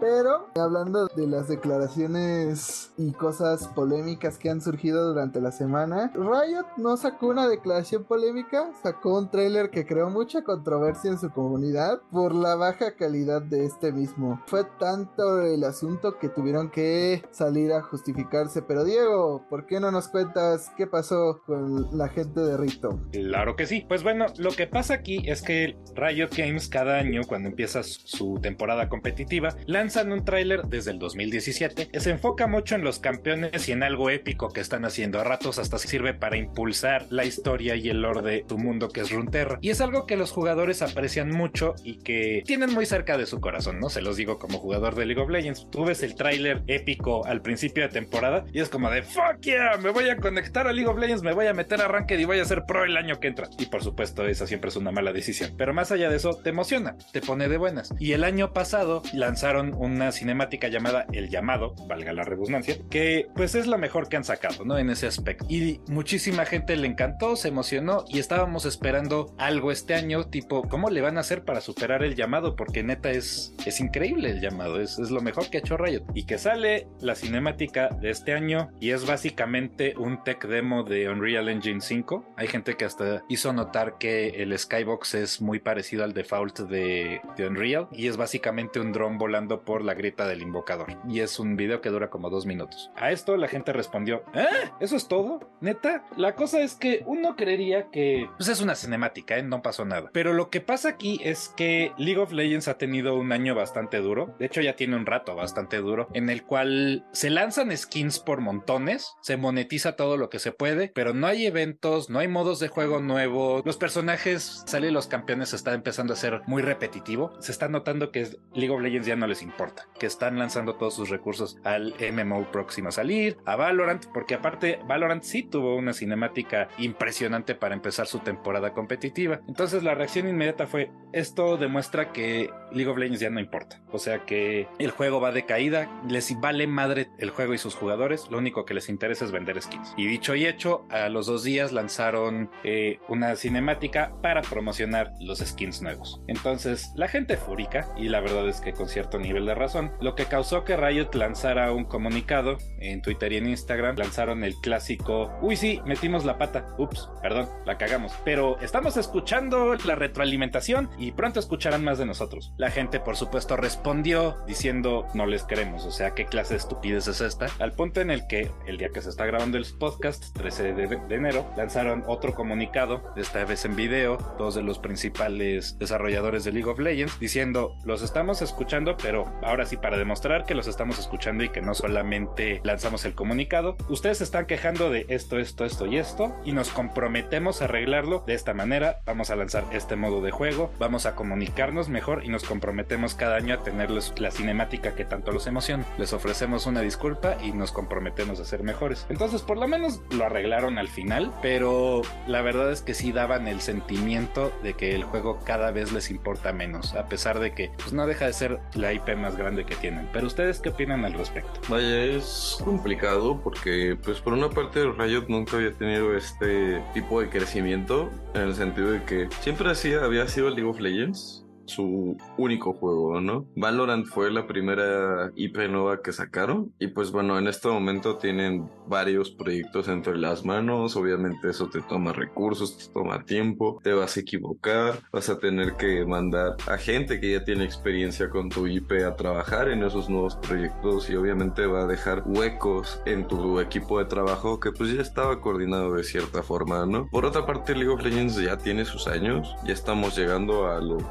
Pero 0.00 0.48
hablando 0.54 1.06
de 1.08 1.26
las 1.26 1.48
declaraciones 1.48 2.92
y 2.96 3.12
cosas 3.12 3.68
polémicas 3.68 4.38
que 4.38 4.50
han 4.50 4.60
surgido 4.60 5.08
durante 5.08 5.40
la 5.40 5.52
semana, 5.52 6.12
Riot 6.14 6.66
no 6.76 6.96
sacó 6.96 7.28
una 7.28 7.48
declaración 7.48 7.65
polémica, 8.06 8.70
sacó 8.82 9.18
un 9.18 9.30
tráiler 9.30 9.70
que 9.70 9.86
creó 9.86 10.08
mucha 10.08 10.42
controversia 10.42 11.10
en 11.10 11.18
su 11.18 11.30
comunidad 11.30 12.00
por 12.12 12.34
la 12.34 12.54
baja 12.54 12.94
calidad 12.96 13.42
de 13.42 13.64
este 13.64 13.92
mismo. 13.92 14.40
Fue 14.46 14.64
tanto 14.78 15.42
el 15.42 15.64
asunto 15.64 16.18
que 16.18 16.28
tuvieron 16.28 16.70
que 16.70 17.22
salir 17.32 17.72
a 17.72 17.82
justificarse. 17.82 18.62
Pero 18.62 18.84
Diego, 18.84 19.44
¿por 19.50 19.66
qué 19.66 19.80
no 19.80 19.90
nos 19.90 20.08
cuentas 20.08 20.70
qué 20.76 20.86
pasó 20.86 21.42
con 21.44 21.96
la 21.96 22.08
gente 22.08 22.40
de 22.40 22.56
Rito? 22.56 23.00
Claro 23.12 23.56
que 23.56 23.66
sí. 23.66 23.84
Pues 23.88 24.02
bueno, 24.02 24.26
lo 24.38 24.50
que 24.50 24.66
pasa 24.66 24.94
aquí 24.94 25.22
es 25.26 25.42
que 25.42 25.76
Riot 25.94 26.30
Games 26.36 26.68
cada 26.68 26.98
año 26.98 27.22
cuando 27.26 27.48
empieza 27.48 27.82
su 27.82 28.38
temporada 28.40 28.88
competitiva 28.88 29.56
lanzan 29.66 30.12
un 30.12 30.24
tráiler 30.24 30.62
desde 30.66 30.92
el 30.92 30.98
2017 30.98 31.88
que 31.88 32.00
se 32.00 32.10
enfoca 32.10 32.46
mucho 32.46 32.74
en 32.76 32.84
los 32.84 33.00
campeones 33.00 33.68
y 33.68 33.72
en 33.72 33.82
algo 33.82 34.08
épico 34.10 34.50
que 34.50 34.60
están 34.60 34.84
haciendo. 34.84 35.20
A 35.20 35.24
ratos 35.24 35.58
hasta 35.58 35.78
sirve 35.78 36.14
para 36.14 36.36
impulsar 36.36 37.06
la 37.10 37.24
historia 37.24 37.55
y 37.60 37.88
el 37.88 38.02
lore 38.02 38.22
de 38.22 38.44
tu 38.46 38.58
mundo 38.58 38.88
que 38.88 39.00
es 39.00 39.10
Runeterra. 39.10 39.58
Y 39.60 39.70
es 39.70 39.80
algo 39.80 40.06
que 40.06 40.16
los 40.16 40.30
jugadores 40.30 40.82
aprecian 40.82 41.30
mucho 41.30 41.74
y 41.82 41.98
que 41.98 42.42
tienen 42.46 42.72
muy 42.72 42.86
cerca 42.86 43.18
de 43.18 43.26
su 43.26 43.40
corazón, 43.40 43.80
¿no? 43.80 43.88
Se 43.88 44.02
los 44.02 44.16
digo 44.16 44.38
como 44.38 44.58
jugador 44.58 44.94
de 44.94 45.06
League 45.06 45.20
of 45.20 45.30
Legends. 45.30 45.68
Tú 45.70 45.84
ves 45.84 46.02
el 46.02 46.14
tráiler 46.14 46.62
épico 46.66 47.24
al 47.26 47.42
principio 47.42 47.84
de 47.84 47.88
temporada 47.88 48.44
y 48.52 48.60
es 48.60 48.68
como 48.68 48.90
de 48.90 49.02
fuck 49.02 49.40
yeah, 49.42 49.76
me 49.78 49.90
voy 49.90 50.08
a 50.08 50.16
conectar 50.16 50.66
a 50.66 50.72
League 50.72 50.88
of 50.88 50.98
Legends, 50.98 51.22
me 51.22 51.32
voy 51.32 51.46
a 51.46 51.54
meter 51.54 51.80
a 51.80 51.88
Ranked 51.88 52.18
y 52.18 52.24
voy 52.24 52.38
a 52.38 52.44
ser 52.44 52.64
pro 52.64 52.84
el 52.84 52.96
año 52.96 53.20
que 53.20 53.28
entra. 53.28 53.48
Y 53.58 53.66
por 53.66 53.82
supuesto, 53.82 54.26
esa 54.26 54.46
siempre 54.46 54.70
es 54.70 54.76
una 54.76 54.90
mala 54.90 55.12
decisión. 55.12 55.54
Pero 55.56 55.74
más 55.74 55.92
allá 55.92 56.10
de 56.10 56.16
eso, 56.16 56.34
te 56.34 56.50
emociona, 56.50 56.96
te 57.12 57.20
pone 57.20 57.48
de 57.48 57.56
buenas. 57.56 57.92
Y 57.98 58.12
el 58.12 58.24
año 58.24 58.52
pasado 58.52 59.02
lanzaron 59.12 59.74
una 59.74 60.12
cinemática 60.12 60.68
llamada 60.68 61.06
El 61.12 61.28
Llamado, 61.28 61.74
valga 61.86 62.12
la 62.12 62.24
redundancia, 62.24 62.76
que 62.90 63.26
pues 63.34 63.54
es 63.54 63.66
lo 63.66 63.78
mejor 63.78 64.08
que 64.08 64.16
han 64.16 64.24
sacado, 64.24 64.64
¿no? 64.64 64.78
En 64.78 64.90
ese 64.90 65.06
aspecto. 65.06 65.46
Y 65.48 65.80
muchísima 65.88 66.44
gente 66.44 66.76
le 66.76 66.86
encantó, 66.86 67.36
se 67.36 67.45
emocionó 67.48 68.04
y 68.08 68.18
estábamos 68.18 68.64
esperando 68.66 69.34
algo 69.38 69.70
este 69.70 69.94
año, 69.94 70.26
tipo, 70.26 70.62
¿cómo 70.68 70.90
le 70.90 71.00
van 71.00 71.16
a 71.16 71.20
hacer 71.20 71.44
para 71.44 71.60
superar 71.60 72.02
el 72.02 72.14
llamado? 72.14 72.56
Porque 72.56 72.82
neta 72.82 73.10
es, 73.10 73.54
es 73.64 73.80
increíble 73.80 74.30
el 74.30 74.40
llamado, 74.40 74.80
es, 74.80 74.98
es 74.98 75.10
lo 75.10 75.20
mejor 75.20 75.48
que 75.50 75.58
ha 75.58 75.60
hecho 75.60 75.76
Riot. 75.76 76.04
Y 76.14 76.24
que 76.24 76.38
sale 76.38 76.88
la 77.00 77.14
cinemática 77.14 77.88
de 77.88 78.10
este 78.10 78.32
año 78.34 78.70
y 78.80 78.90
es 78.90 79.06
básicamente 79.06 79.94
un 79.96 80.22
tech 80.24 80.46
demo 80.46 80.82
de 80.82 81.08
Unreal 81.08 81.48
Engine 81.48 81.80
5. 81.80 82.34
Hay 82.36 82.48
gente 82.48 82.76
que 82.76 82.84
hasta 82.84 83.22
hizo 83.28 83.52
notar 83.52 83.98
que 83.98 84.28
el 84.42 84.56
Skybox 84.58 85.14
es 85.14 85.40
muy 85.40 85.58
parecido 85.58 86.04
al 86.04 86.12
default 86.12 86.60
de, 86.60 87.20
de 87.36 87.46
Unreal 87.46 87.88
y 87.92 88.08
es 88.08 88.16
básicamente 88.16 88.80
un 88.80 88.92
dron 88.92 89.18
volando 89.18 89.62
por 89.64 89.82
la 89.82 89.94
grieta 89.94 90.26
del 90.26 90.42
invocador. 90.42 90.96
Y 91.08 91.20
es 91.20 91.38
un 91.38 91.56
video 91.56 91.80
que 91.80 91.90
dura 91.90 92.10
como 92.10 92.30
dos 92.30 92.46
minutos. 92.46 92.90
A 92.96 93.10
esto 93.10 93.36
la 93.36 93.48
gente 93.48 93.72
respondió, 93.72 94.24
¿eh? 94.34 94.46
¿Eso 94.80 94.96
es 94.96 95.08
todo? 95.08 95.40
¿Neta? 95.60 96.04
La 96.16 96.34
cosa 96.34 96.62
es 96.62 96.74
que 96.74 97.02
uno 97.06 97.35
creería 97.36 97.90
que 97.90 98.28
pues 98.36 98.48
es 98.48 98.60
una 98.60 98.74
cinemática, 98.74 99.36
¿eh? 99.36 99.42
No 99.42 99.62
pasó 99.62 99.84
nada. 99.84 100.10
Pero 100.12 100.32
lo 100.32 100.50
que 100.50 100.60
pasa 100.60 100.88
aquí 100.88 101.20
es 101.22 101.52
que 101.56 101.92
League 101.98 102.20
of 102.20 102.32
Legends 102.32 102.68
ha 102.68 102.78
tenido 102.78 103.16
un 103.16 103.32
año 103.32 103.54
bastante 103.54 103.98
duro. 103.98 104.34
De 104.38 104.46
hecho, 104.46 104.60
ya 104.60 104.76
tiene 104.76 104.96
un 104.96 105.06
rato 105.06 105.34
bastante 105.34 105.78
duro 105.78 106.08
en 106.14 106.30
el 106.30 106.42
cual 106.42 107.06
se 107.12 107.30
lanzan 107.30 107.76
skins 107.76 108.18
por 108.18 108.40
montones, 108.40 109.14
se 109.20 109.36
monetiza 109.36 109.96
todo 109.96 110.16
lo 110.16 110.30
que 110.30 110.38
se 110.38 110.52
puede, 110.52 110.90
pero 110.94 111.14
no 111.14 111.26
hay 111.26 111.46
eventos, 111.46 112.10
no 112.10 112.18
hay 112.18 112.28
modos 112.28 112.58
de 112.58 112.68
juego 112.68 113.00
nuevos. 113.00 113.62
Los 113.64 113.76
personajes, 113.76 114.62
salen 114.66 114.94
los 114.94 115.06
campeones, 115.06 115.52
está 115.52 115.74
empezando 115.74 116.14
a 116.14 116.16
ser 116.16 116.40
muy 116.46 116.62
repetitivo. 116.62 117.32
Se 117.40 117.52
está 117.52 117.68
notando 117.68 118.10
que 118.10 118.28
League 118.54 118.70
of 118.72 118.80
Legends 118.80 119.06
ya 119.06 119.16
no 119.16 119.26
les 119.26 119.42
importa, 119.42 119.86
que 119.98 120.06
están 120.06 120.38
lanzando 120.38 120.74
todos 120.76 120.94
sus 120.94 121.10
recursos 121.10 121.58
al 121.64 121.94
MMO 122.12 122.50
próximo 122.50 122.88
a 122.88 122.92
salir, 122.92 123.36
a 123.44 123.56
Valorant, 123.56 124.06
porque 124.12 124.34
aparte 124.34 124.78
Valorant 124.86 125.22
sí 125.22 125.42
tuvo 125.42 125.76
una 125.76 125.92
cinemática 125.92 126.68
impresionante 126.78 127.25
para 127.54 127.74
empezar 127.74 128.06
su 128.06 128.20
temporada 128.20 128.72
competitiva. 128.72 129.40
Entonces 129.48 129.82
la 129.82 129.94
reacción 129.94 130.28
inmediata 130.28 130.66
fue, 130.66 130.90
esto 131.12 131.56
demuestra 131.56 132.12
que 132.12 132.50
League 132.72 132.90
of 132.90 132.98
Legends 132.98 133.20
ya 133.20 133.30
no 133.30 133.40
importa. 133.40 133.80
O 133.90 133.98
sea 133.98 134.24
que 134.24 134.68
el 134.78 134.90
juego 134.90 135.20
va 135.20 135.32
de 135.32 135.44
caída, 135.44 135.90
les 136.08 136.38
vale 136.40 136.66
madre 136.66 137.08
el 137.18 137.30
juego 137.30 137.54
y 137.54 137.58
sus 137.58 137.74
jugadores, 137.74 138.28
lo 138.30 138.38
único 138.38 138.64
que 138.64 138.74
les 138.74 138.88
interesa 138.88 139.24
es 139.24 139.32
vender 139.32 139.60
skins. 139.60 139.94
Y 139.96 140.06
dicho 140.06 140.34
y 140.34 140.46
hecho, 140.46 140.86
a 140.90 141.08
los 141.08 141.26
dos 141.26 141.42
días 141.44 141.72
lanzaron 141.72 142.50
eh, 142.64 142.98
una 143.08 143.36
cinemática 143.36 144.12
para 144.22 144.42
promocionar 144.42 145.12
los 145.20 145.38
skins 145.38 145.82
nuevos. 145.82 146.20
Entonces 146.28 146.92
la 146.96 147.08
gente 147.08 147.36
fúrica, 147.36 147.88
y 147.96 148.08
la 148.08 148.20
verdad 148.20 148.48
es 148.48 148.60
que 148.60 148.72
con 148.72 148.88
cierto 148.88 149.18
nivel 149.18 149.46
de 149.46 149.54
razón, 149.54 149.92
lo 150.00 150.14
que 150.14 150.26
causó 150.26 150.64
que 150.64 150.76
Riot 150.76 151.14
lanzara 151.14 151.72
un 151.72 151.84
comunicado 151.84 152.58
en 152.78 153.02
Twitter 153.02 153.32
y 153.32 153.36
en 153.38 153.48
Instagram, 153.48 153.96
lanzaron 153.96 154.44
el 154.44 154.54
clásico, 154.56 155.32
uy 155.40 155.56
sí, 155.56 155.80
metimos 155.84 156.24
la 156.24 156.38
pata, 156.38 156.74
ups, 156.78 157.08
perdón, 157.22 157.48
la 157.64 157.78
cagamos, 157.78 158.12
pero 158.24 158.58
estamos 158.60 158.96
escuchando 158.96 159.74
la 159.84 159.94
retroalimentación 159.94 160.88
y 160.98 161.12
pronto 161.12 161.40
escucharán 161.40 161.84
más 161.84 161.98
de 161.98 162.06
nosotros. 162.06 162.52
La 162.56 162.70
gente 162.70 163.00
por 163.00 163.16
supuesto 163.16 163.56
respondió 163.56 164.36
diciendo 164.46 165.06
no 165.14 165.26
les 165.26 165.44
queremos, 165.44 165.84
o 165.84 165.90
sea, 165.90 166.12
¿qué 166.12 166.26
clase 166.26 166.54
de 166.54 166.58
estupidez 166.58 167.08
es 167.08 167.20
esta? 167.20 167.46
Al 167.58 167.72
punto 167.72 168.00
en 168.00 168.10
el 168.10 168.26
que 168.26 168.50
el 168.66 168.78
día 168.78 168.90
que 168.90 169.02
se 169.02 169.10
está 169.10 169.26
grabando 169.26 169.58
el 169.58 169.66
podcast, 169.78 170.32
13 170.36 170.74
de, 170.74 171.00
enero, 171.10 171.50
lanzaron 171.56 172.04
otro 172.06 172.34
comunicado, 172.34 173.02
esta 173.16 173.44
vez 173.44 173.64
en 173.64 173.76
video, 173.76 174.18
dos 174.38 174.54
de 174.54 174.62
los 174.62 174.78
principales 174.78 175.78
desarrolladores 175.78 176.44
de 176.44 176.52
League 176.52 176.70
of 176.70 176.78
Legends, 176.78 177.18
diciendo 177.18 177.74
los 177.84 178.02
estamos 178.02 178.42
escuchando, 178.42 178.96
pero 178.96 179.32
ahora 179.42 179.66
sí 179.66 179.76
para 179.76 179.96
demostrar 179.96 180.44
que 180.44 180.54
los 180.54 180.66
estamos 180.66 180.98
escuchando 180.98 181.44
y 181.44 181.48
que 181.48 181.62
no 181.62 181.74
solamente 181.74 182.60
lanzamos 182.64 183.04
el 183.04 183.14
comunicado, 183.14 183.76
ustedes 183.88 184.20
están 184.20 184.46
quejando 184.46 184.90
de 184.90 185.06
esto, 185.08 185.38
esto, 185.38 185.64
esto 185.64 185.86
y 185.86 185.98
esto, 185.98 186.34
y 186.44 186.52
nos 186.52 186.70
comprometemos 186.70 187.05
a 187.06 187.64
arreglarlo 187.64 188.24
de 188.26 188.34
esta 188.34 188.52
manera, 188.52 188.98
vamos 189.06 189.30
a 189.30 189.36
lanzar 189.36 189.64
este 189.70 189.94
modo 189.94 190.20
de 190.20 190.32
juego, 190.32 190.72
vamos 190.78 191.06
a 191.06 191.14
comunicarnos 191.14 191.88
mejor 191.88 192.24
y 192.24 192.28
nos 192.28 192.42
comprometemos 192.42 193.14
cada 193.14 193.36
año 193.36 193.54
a 193.54 193.62
tenerles 193.62 194.12
la 194.18 194.32
cinemática 194.32 194.94
que 194.94 195.04
tanto 195.04 195.30
los 195.30 195.46
emociona. 195.46 195.84
Les 195.98 196.12
ofrecemos 196.12 196.66
una 196.66 196.80
disculpa 196.80 197.36
y 197.42 197.52
nos 197.52 197.70
comprometemos 197.70 198.40
a 198.40 198.44
ser 198.44 198.64
mejores. 198.64 199.06
Entonces, 199.08 199.42
por 199.42 199.56
lo 199.56 199.68
menos 199.68 200.00
lo 200.10 200.24
arreglaron 200.24 200.78
al 200.78 200.88
final, 200.88 201.32
pero 201.42 202.02
la 202.26 202.42
verdad 202.42 202.72
es 202.72 202.82
que 202.82 202.92
sí 202.92 203.12
daban 203.12 203.46
el 203.46 203.60
sentimiento 203.60 204.52
de 204.64 204.74
que 204.74 204.94
el 204.94 205.04
juego 205.04 205.38
cada 205.44 205.70
vez 205.70 205.92
les 205.92 206.10
importa 206.10 206.52
menos, 206.52 206.94
a 206.94 207.06
pesar 207.06 207.38
de 207.38 207.52
que 207.52 207.70
pues, 207.76 207.92
no 207.92 208.06
deja 208.06 208.26
de 208.26 208.32
ser 208.32 208.58
la 208.74 208.92
IP 208.92 209.16
más 209.16 209.36
grande 209.36 209.64
que 209.64 209.76
tienen. 209.76 210.08
Pero 210.12 210.26
ustedes 210.26 210.58
qué 210.60 210.70
opinan 210.70 211.04
al 211.04 211.14
respecto? 211.14 211.60
Vaya, 211.68 212.02
es 212.02 212.58
complicado 212.64 213.40
porque, 213.42 213.96
pues, 214.02 214.20
por 214.20 214.32
una 214.32 214.50
parte, 214.50 214.84
Riot 214.84 215.26
nunca 215.28 215.56
había 215.56 215.72
tenido 215.72 216.16
este 216.16 216.82
tipo 216.92 217.20
de 217.20 217.28
crecimiento 217.28 218.10
en 218.34 218.42
el 218.42 218.54
sentido 218.54 218.90
de 218.90 219.04
que 219.04 219.28
siempre 219.40 219.70
hacía, 219.70 220.04
había 220.04 220.26
sido 220.28 220.50
League 220.50 220.68
of 220.68 220.80
Legends 220.80 221.45
su 221.66 222.16
único 222.36 222.72
juego, 222.72 223.20
¿no? 223.20 223.46
Valorant 223.56 224.06
fue 224.06 224.30
la 224.30 224.46
primera 224.46 225.32
IP 225.36 225.68
nueva 225.68 226.02
que 226.02 226.12
sacaron 226.12 226.72
y 226.78 226.88
pues 226.88 227.10
bueno, 227.10 227.38
en 227.38 227.48
este 227.48 227.68
momento 227.68 228.16
tienen 228.16 228.68
varios 228.86 229.30
proyectos 229.30 229.88
entre 229.88 230.16
las 230.16 230.44
manos, 230.44 230.96
obviamente 230.96 231.50
eso 231.50 231.68
te 231.68 231.80
toma 231.82 232.12
recursos, 232.12 232.78
te 232.78 232.92
toma 232.92 233.24
tiempo, 233.24 233.80
te 233.82 233.92
vas 233.92 234.16
a 234.16 234.20
equivocar, 234.20 235.00
vas 235.12 235.28
a 235.28 235.38
tener 235.38 235.74
que 235.74 236.04
mandar 236.04 236.56
a 236.68 236.78
gente 236.78 237.20
que 237.20 237.32
ya 237.32 237.44
tiene 237.44 237.64
experiencia 237.64 238.30
con 238.30 238.48
tu 238.48 238.66
IP 238.66 238.92
a 239.06 239.16
trabajar 239.16 239.68
en 239.68 239.82
esos 239.82 240.08
nuevos 240.08 240.36
proyectos 240.36 241.10
y 241.10 241.16
obviamente 241.16 241.66
va 241.66 241.82
a 241.82 241.86
dejar 241.86 242.22
huecos 242.24 243.00
en 243.06 243.26
tu 243.26 243.60
equipo 243.60 243.98
de 243.98 244.06
trabajo 244.06 244.60
que 244.60 244.72
pues 244.72 244.92
ya 244.92 245.02
estaba 245.02 245.40
coordinado 245.40 245.94
de 245.94 246.04
cierta 246.04 246.42
forma, 246.42 246.86
¿no? 246.86 247.08
Por 247.08 247.24
otra 247.24 247.46
parte, 247.46 247.74
League 247.74 247.92
of 247.92 248.02
Legends 248.02 248.36
ya 248.36 248.56
tiene 248.56 248.84
sus 248.84 249.06
años, 249.06 249.54
ya 249.64 249.72
estamos 249.72 250.16
llegando 250.16 250.66
a 250.68 250.80
los 250.80 251.02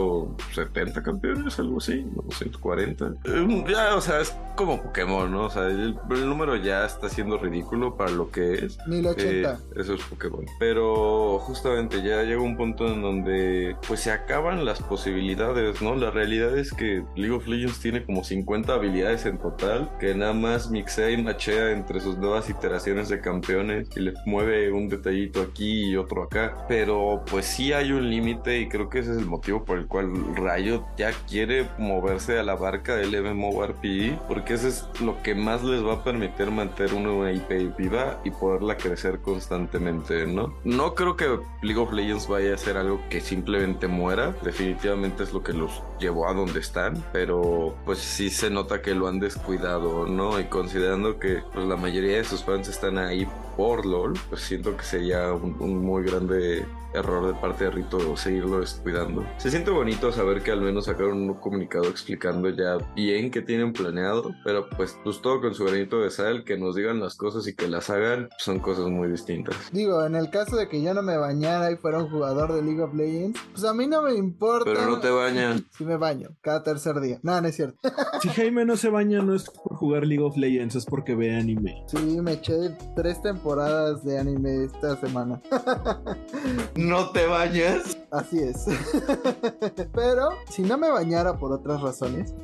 170 0.00 1.02
campeones, 1.02 1.58
algo 1.58 1.78
así, 1.78 2.06
140. 2.30 3.14
Eh, 3.24 3.64
ya, 3.68 3.94
o 3.96 4.00
sea, 4.00 4.20
es 4.20 4.34
como 4.56 4.82
Pokémon, 4.82 5.30
¿no? 5.30 5.46
O 5.46 5.50
sea, 5.50 5.66
el, 5.66 5.96
el 6.10 6.28
número 6.28 6.56
ya 6.56 6.84
está 6.84 7.08
siendo 7.08 7.38
ridículo 7.38 7.96
para 7.96 8.10
lo 8.10 8.30
que 8.30 8.54
es. 8.54 8.78
1080. 8.86 9.52
Eh, 9.52 9.56
eso 9.76 9.94
es 9.94 10.02
Pokémon. 10.02 10.44
Pero 10.58 11.38
justamente 11.38 12.02
ya 12.02 12.22
llega 12.22 12.42
un 12.42 12.56
punto 12.56 12.86
en 12.86 13.02
donde 13.02 13.76
pues 13.86 14.00
se 14.00 14.10
acaban 14.10 14.64
las 14.64 14.82
posibilidades, 14.82 15.80
¿no? 15.80 15.94
La 15.96 16.10
realidad 16.10 16.56
es 16.58 16.72
que 16.72 17.02
League 17.16 17.34
of 17.34 17.46
Legends 17.46 17.80
tiene 17.80 18.04
como 18.04 18.24
50 18.24 18.72
habilidades 18.72 19.26
en 19.26 19.38
total, 19.38 19.90
que 19.98 20.14
nada 20.14 20.32
más 20.32 20.70
mixea 20.70 21.10
y 21.10 21.22
machea 21.22 21.70
entre 21.72 22.00
sus 22.00 22.18
nuevas 22.18 22.50
iteraciones 22.50 23.08
de 23.08 23.20
campeones 23.20 23.88
y 23.96 24.00
le 24.00 24.14
mueve 24.26 24.70
un 24.72 24.88
detallito 24.88 25.40
aquí 25.42 25.90
y 25.90 25.96
otro 25.96 26.24
acá. 26.24 26.66
Pero 26.68 27.22
pues 27.30 27.46
sí 27.46 27.72
hay 27.72 27.92
un 27.92 28.08
límite 28.08 28.60
y 28.60 28.68
creo 28.68 28.88
que 28.90 29.00
ese 29.00 29.12
es 29.12 29.18
el 29.18 29.26
motivo 29.26 29.64
por 29.64 29.78
el 29.78 29.86
cual 29.90 30.10
Riot 30.36 30.86
ya 30.96 31.12
quiere 31.28 31.68
moverse 31.76 32.38
a 32.38 32.42
la 32.42 32.54
barca 32.54 32.96
del 32.96 33.22
MMORPG, 33.22 34.26
porque 34.26 34.54
eso 34.54 34.68
es 34.68 34.86
lo 35.00 35.20
que 35.22 35.34
más 35.34 35.62
les 35.62 35.84
va 35.84 35.94
a 35.94 36.04
permitir 36.04 36.50
mantener 36.50 36.94
una 36.94 37.32
IP 37.32 37.76
viva 37.76 38.20
y 38.24 38.30
poderla 38.30 38.76
crecer 38.76 39.20
constantemente, 39.20 40.26
¿no? 40.26 40.54
No 40.64 40.94
creo 40.94 41.16
que 41.16 41.38
League 41.62 41.80
of 41.80 41.92
Legends 41.92 42.28
vaya 42.28 42.54
a 42.54 42.58
ser 42.58 42.76
algo 42.76 43.02
que 43.10 43.20
simplemente 43.20 43.88
muera, 43.88 44.34
definitivamente 44.42 45.24
es 45.24 45.32
lo 45.32 45.42
que 45.42 45.52
los 45.52 45.82
llevó 45.98 46.28
a 46.28 46.34
donde 46.34 46.60
están, 46.60 47.04
pero 47.12 47.74
pues 47.84 47.98
sí 47.98 48.30
se 48.30 48.48
nota 48.48 48.80
que 48.80 48.94
lo 48.94 49.08
han 49.08 49.18
descuidado, 49.18 50.06
¿no? 50.06 50.38
Y 50.38 50.44
considerando 50.44 51.18
que 51.18 51.42
pues, 51.52 51.66
la 51.66 51.76
mayoría 51.76 52.16
de 52.16 52.24
sus 52.24 52.44
fans 52.44 52.68
están 52.68 52.96
ahí 52.96 53.26
por 53.56 53.84
LOL, 53.84 54.14
pues 54.28 54.42
siento 54.42 54.76
que 54.76 54.84
sería 54.84 55.32
un, 55.32 55.56
un 55.58 55.84
muy 55.84 56.04
grande 56.04 56.64
error 56.94 57.26
de 57.26 57.34
parte 57.40 57.64
de 57.64 57.70
Rito 57.70 58.16
seguirlo 58.16 58.60
descuidando. 58.60 59.24
Se 59.38 59.50
siente 59.50 59.70
bonito 59.70 60.12
saber 60.12 60.42
que 60.42 60.50
al 60.50 60.60
menos 60.60 60.86
sacaron 60.86 61.22
un 61.22 61.34
comunicado 61.34 61.84
explicando 61.84 62.48
ya 62.50 62.78
bien 62.94 63.30
qué 63.30 63.42
tienen 63.42 63.72
planeado, 63.72 64.34
pero 64.44 64.68
pues, 64.70 64.98
pues 65.04 65.20
todo 65.22 65.40
con 65.40 65.54
su 65.54 65.64
granito 65.64 66.00
de 66.00 66.10
sal, 66.10 66.44
que 66.44 66.58
nos 66.58 66.74
digan 66.74 67.00
las 67.00 67.16
cosas 67.16 67.46
y 67.46 67.54
que 67.54 67.68
las 67.68 67.90
hagan, 67.90 68.28
son 68.38 68.58
cosas 68.58 68.86
muy 68.86 69.10
distintas. 69.10 69.56
Digo, 69.72 70.04
en 70.04 70.16
el 70.16 70.30
caso 70.30 70.56
de 70.56 70.68
que 70.68 70.82
yo 70.82 70.94
no 70.94 71.02
me 71.02 71.16
bañara 71.16 71.70
y 71.70 71.76
fuera 71.76 71.98
un 71.98 72.10
jugador 72.10 72.52
de 72.54 72.62
League 72.62 72.82
of 72.82 72.94
Legends, 72.94 73.40
pues 73.52 73.64
a 73.64 73.74
mí 73.74 73.86
no 73.86 74.02
me 74.02 74.14
importa. 74.14 74.70
Pero 74.70 74.86
no 74.86 75.00
te 75.00 75.10
bañan. 75.10 75.66
Si 75.76 75.84
me 75.84 75.96
baño, 75.96 76.30
cada 76.40 76.62
tercer 76.62 77.00
día. 77.00 77.18
No, 77.22 77.40
no 77.40 77.48
es 77.48 77.56
cierto. 77.56 77.78
Si 78.20 78.28
Jaime 78.28 78.66
no 78.66 78.76
se 78.76 78.90
baña, 78.90 79.22
no 79.22 79.34
es 79.34 79.48
por 79.48 79.76
jugar 79.76 80.06
League 80.06 80.22
of 80.22 80.36
Legends, 80.36 80.74
es 80.74 80.84
porque 80.84 81.14
ve 81.14 81.34
anime. 81.34 81.84
Sí, 81.86 82.20
me 82.20 82.32
eché 82.32 82.76
tres 82.94 83.22
temporadas 83.22 84.04
de 84.04 84.18
anime 84.18 84.64
esta 84.64 84.96
semana. 84.96 85.40
No 86.80 87.10
te 87.10 87.26
bañas. 87.26 87.99
Así 88.10 88.40
es. 88.40 88.66
Pero 89.94 90.30
si 90.48 90.62
no 90.62 90.76
me 90.76 90.90
bañara 90.90 91.38
por 91.38 91.52
otras 91.52 91.80
razones, 91.80 92.34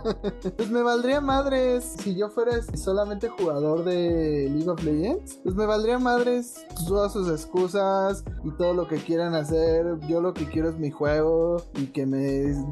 pues 0.56 0.70
me 0.70 0.82
valdría 0.82 1.20
madres. 1.20 1.96
Si 1.98 2.14
yo 2.14 2.28
fuera 2.30 2.62
solamente 2.76 3.28
jugador 3.28 3.84
de 3.84 4.48
League 4.54 4.70
of 4.70 4.82
Legends, 4.84 5.40
pues 5.42 5.56
me 5.56 5.66
valdría 5.66 5.98
madres 5.98 6.64
todas 6.86 7.12
sus 7.12 7.28
excusas 7.28 8.24
y 8.44 8.50
todo 8.52 8.74
lo 8.74 8.86
que 8.86 8.96
quieran 8.98 9.34
hacer. 9.34 9.98
Yo 10.08 10.20
lo 10.20 10.32
que 10.32 10.46
quiero 10.46 10.68
es 10.68 10.78
mi 10.78 10.92
juego 10.92 11.56
y 11.74 11.86
que 11.86 12.06
me 12.06 12.20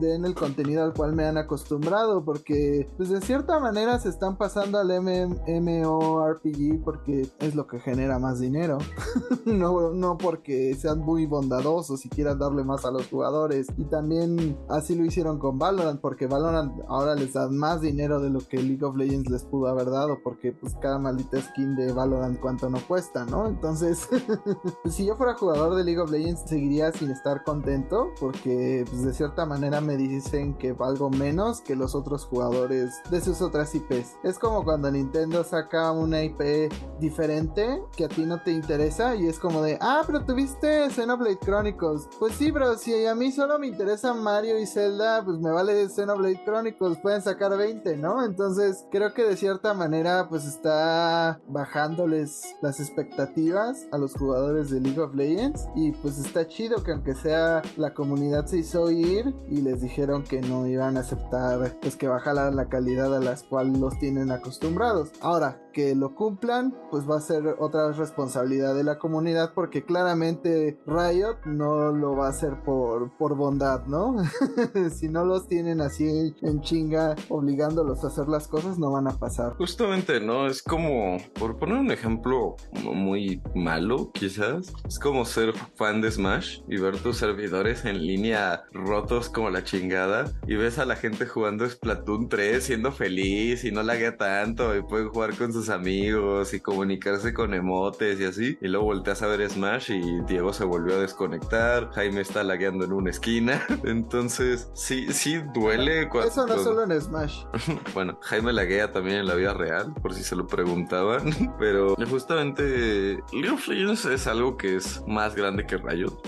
den 0.01 0.25
el 0.25 0.35
contenido 0.35 0.85
al 0.85 0.95
cual 0.95 1.15
me 1.15 1.25
han 1.25 1.39
acostumbrado. 1.39 2.25
Porque, 2.25 2.89
pues 2.97 3.09
de 3.09 3.21
cierta 3.21 3.59
manera 3.59 3.99
se 3.99 4.11
están 4.11 4.37
pasando 4.37 4.79
al 4.79 4.93
MMORPG 5.03 6.85
porque 6.85 7.29
es 7.41 7.57
lo 7.57 7.67
que 7.67 7.81
genera 7.81 8.21
más 8.21 8.39
dinero. 8.39 8.79
no, 9.45 9.91
no 9.91 10.19
porque 10.19 10.75
sean 10.77 11.01
muy 11.01 11.27
bondadosos 11.27 12.07
y 12.07 12.09
quieran 12.09 12.39
darle 12.45 12.65
más 12.65 12.85
a 12.85 12.91
los 12.91 13.09
jugadores. 13.09 13.67
Y 13.77 13.85
también 13.85 14.57
así 14.69 14.95
lo 14.95 15.05
hicieron 15.05 15.39
con 15.39 15.59
Valorant, 15.59 16.01
porque 16.01 16.27
Valorant 16.27 16.73
ahora 16.89 17.15
les 17.15 17.33
da 17.33 17.49
más 17.49 17.81
dinero 17.81 18.21
de 18.21 18.31
lo 18.31 18.41
que 18.41 18.63
League 18.63 18.85
of 18.85 18.97
Legends 18.97 19.31
les 19.31 19.45
pudo 19.45 19.69
haber 19.69 19.91
dado, 19.91 20.19
porque 20.23 20.53
pues 20.53 20.75
cada 20.81 20.99
maldita 20.99 21.41
skin 21.41 21.77
de 21.77 21.93
Valorant 21.93 22.41
cuánto 22.41 22.69
no 22.69 22.79
cuesta, 22.87 23.25
¿no? 23.25 23.47
Entonces, 23.47 24.09
si 24.91 25.07
yo 25.07 25.17
fuera 25.17 25.35
jugador 25.35 25.75
de 25.75 25.85
League 25.85 26.01
of 26.01 26.11
Legends, 26.11 26.43
seguiría 26.47 26.93
sin 26.93 27.11
estar 27.11 27.45
contento, 27.45 28.11
porque 28.21 28.85
pues 28.89 29.05
de 29.05 29.13
cierta 29.13 29.47
manera 29.47 29.81
me 29.81 29.97
dicen 29.97 30.55
que 30.55 30.73
valgo 30.73 31.11
menos 31.11 31.61
que 31.61 31.77
los 31.77 31.95
otros 31.95 32.25
jugadores 32.25 33.03
de 33.11 33.21
sus 33.21 33.41
otras 33.43 33.75
IPs. 33.75 34.17
Es 34.23 34.39
como 34.39 34.65
cuando 34.65 34.91
Nintendo 34.91 35.45
saca 35.45 35.93
una 35.93 36.23
IP 36.23 36.73
diferente 37.01 37.83
que 37.97 38.05
a 38.05 38.09
ti 38.09 38.25
no 38.25 38.43
te 38.43 38.53
interesa 38.53 39.15
y 39.17 39.27
es 39.27 39.39
como 39.39 39.63
de, 39.63 39.79
ah, 39.81 40.03
pero 40.07 40.25
tuviste 40.25 40.91
Xenoblade 40.91 41.39
Chronicles. 41.39 42.09
Pues 42.19 42.34
sí, 42.39 42.53
pero 42.53 42.77
si 42.77 43.07
a 43.07 43.15
mí 43.15 43.31
solo 43.33 43.59
me 43.59 43.67
interesa 43.67 44.13
Mario 44.15 44.59
y 44.59 44.67
Zelda, 44.67 45.25
pues 45.25 45.39
me 45.39 45.51
vale 45.51 45.89
Xenoblade 45.89 46.43
Chronicles, 46.45 46.99
pueden 46.99 47.23
sacar 47.23 47.57
20, 47.57 47.97
¿no? 47.97 48.25
Entonces 48.25 48.85
creo 48.91 49.15
que 49.15 49.25
de 49.25 49.37
cierta 49.37 49.75
manera 49.75 50.29
pues 50.29 50.45
está 50.45 51.41
bajándoles 51.49 52.57
las 52.61 52.81
expectativas 52.81 53.87
a 53.93 53.99
los 53.99 54.15
jugadores 54.15 54.71
de 54.71 54.81
League 54.81 55.01
of 55.01 55.15
Legends 55.15 55.69
y 55.75 55.93
pues 55.93 56.19
está 56.19 56.47
chido 56.47 56.83
que 56.83 56.93
aunque 56.93 57.15
sea 57.15 57.63
la 57.77 57.95
comunidad 57.95 58.47
se 58.47 58.59
hizo 58.59 58.91
ir 58.91 59.35
y 59.49 59.61
les 59.61 59.81
dijeron 59.81 60.25
que 60.25 60.41
no 60.41 60.67
iban 60.67 60.97
a 60.97 61.01
aceptar 61.01 61.79
pues 61.81 61.97
que 61.97 62.09
bajaran 62.09 62.57
la 62.57 62.69
calidad 62.69 63.15
a 63.15 63.21
las 63.21 63.45
cual 63.45 63.81
los 63.81 63.99
tienen 63.99 64.31
acostumbrados. 64.31 65.11
Ahora, 65.21 65.64
que 65.75 65.95
lo 65.95 66.15
cumplan, 66.15 66.75
pues 66.91 67.09
va 67.09 67.19
a 67.19 67.21
ser 67.21 67.57
otra 67.59 67.93
responsabilidad 67.93 68.75
de 68.75 68.85
la 68.85 68.99
comunidad 68.99 69.53
porque 69.55 69.85
claramente 69.85 70.79
Riot 70.87 71.45
no 71.45 71.93
lo 71.93 72.17
va 72.17 72.29
a 72.29 72.31
hacer 72.31 72.63
por, 72.63 73.15
por 73.19 73.37
bondad, 73.37 73.85
¿no? 73.87 74.17
si 74.95 75.09
no 75.09 75.27
los 75.27 75.47
tienen 75.49 75.83
así 75.83 76.35
en 76.41 76.61
chinga 76.63 77.17
obligándolos 77.29 78.03
a 78.05 78.07
hacer 78.07 78.29
las 78.29 78.49
cosas, 78.49 78.79
no 78.79 78.93
van 78.93 79.09
a 79.09 79.19
pasar. 79.19 79.55
Justamente, 79.57 80.21
¿no? 80.21 80.47
Es 80.47 80.63
como, 80.63 81.19
por 81.35 81.59
poner 81.59 81.79
un 81.79 81.91
ejemplo 81.91 82.57
muy 82.83 83.43
malo, 83.55 84.11
quizás, 84.13 84.73
es 84.87 84.99
como 84.99 85.25
ser 85.25 85.53
fan 85.75 86.01
de 86.01 86.11
Smash 86.11 86.61
y 86.69 86.79
ver 86.79 86.97
tus 86.99 87.19
servidores 87.19 87.85
en 87.85 88.07
línea 88.07 88.65
rotos 88.73 89.29
como 89.29 89.51
la 89.51 89.65
chingada 89.65 90.33
y 90.47 90.55
ves 90.55 90.79
a 90.79 90.85
la 90.85 90.97
gente 90.97 91.27
jugando 91.27 91.69
Splatoon 91.69 92.29
3 92.29 92.63
siendo 92.63 92.93
feliz 92.93 93.65
y 93.65 93.73
no 93.73 93.83
laguea 93.83 94.17
tanto 94.17 94.77
y 94.77 94.83
pueden 94.83 95.09
jugar 95.09 95.37
con 95.37 95.53
sus 95.53 95.64
amigos 95.69 96.55
y 96.55 96.61
comunicarse 96.61 97.33
con 97.33 97.55
emotes 97.55 98.21
y 98.21 98.25
así. 98.25 98.59
Y 98.61 98.69
luego 98.69 98.87
volteas 98.87 99.23
a 99.23 99.27
ver 99.27 99.49
Smash 99.49 99.91
y 99.91 100.21
Diego 100.23 100.53
se 100.53 100.65
volvió 100.65 100.97
a 100.97 100.99
desconectar. 100.99 101.91
Jaime 101.93 102.21
está 102.21 102.43
lagueando 102.43 102.85
en 102.85 102.93
una 102.93 103.11
esquina. 103.11 103.63
Entonces, 103.85 104.71
sí, 104.75 105.13
sí 105.13 105.41
duele. 105.55 106.09
Cuando, 106.09 106.31
Eso 106.31 106.47
no 106.47 106.59
solo 106.59 106.85
en 106.85 107.01
Smash. 107.01 107.45
bueno, 107.95 108.19
Jaime 108.23 108.53
laguea 108.53 108.93
también 108.93 109.19
en 109.19 109.27
la 109.27 109.35
vida 109.35 109.55
real, 109.55 109.93
por 110.03 110.15
si 110.15 110.23
se 110.23 110.37
lo 110.37 110.47
preguntaban. 110.47 111.55
Pero 111.59 111.97
justamente 112.09 113.23
League 113.33 113.51
of 113.51 113.67
Legends 113.69 114.05
es 114.05 114.27
algo 114.27 114.57
que 114.57 114.77
es 114.77 115.03
más 115.07 115.35
grande 115.35 115.67
que 115.67 115.77
Riot. 115.77 116.21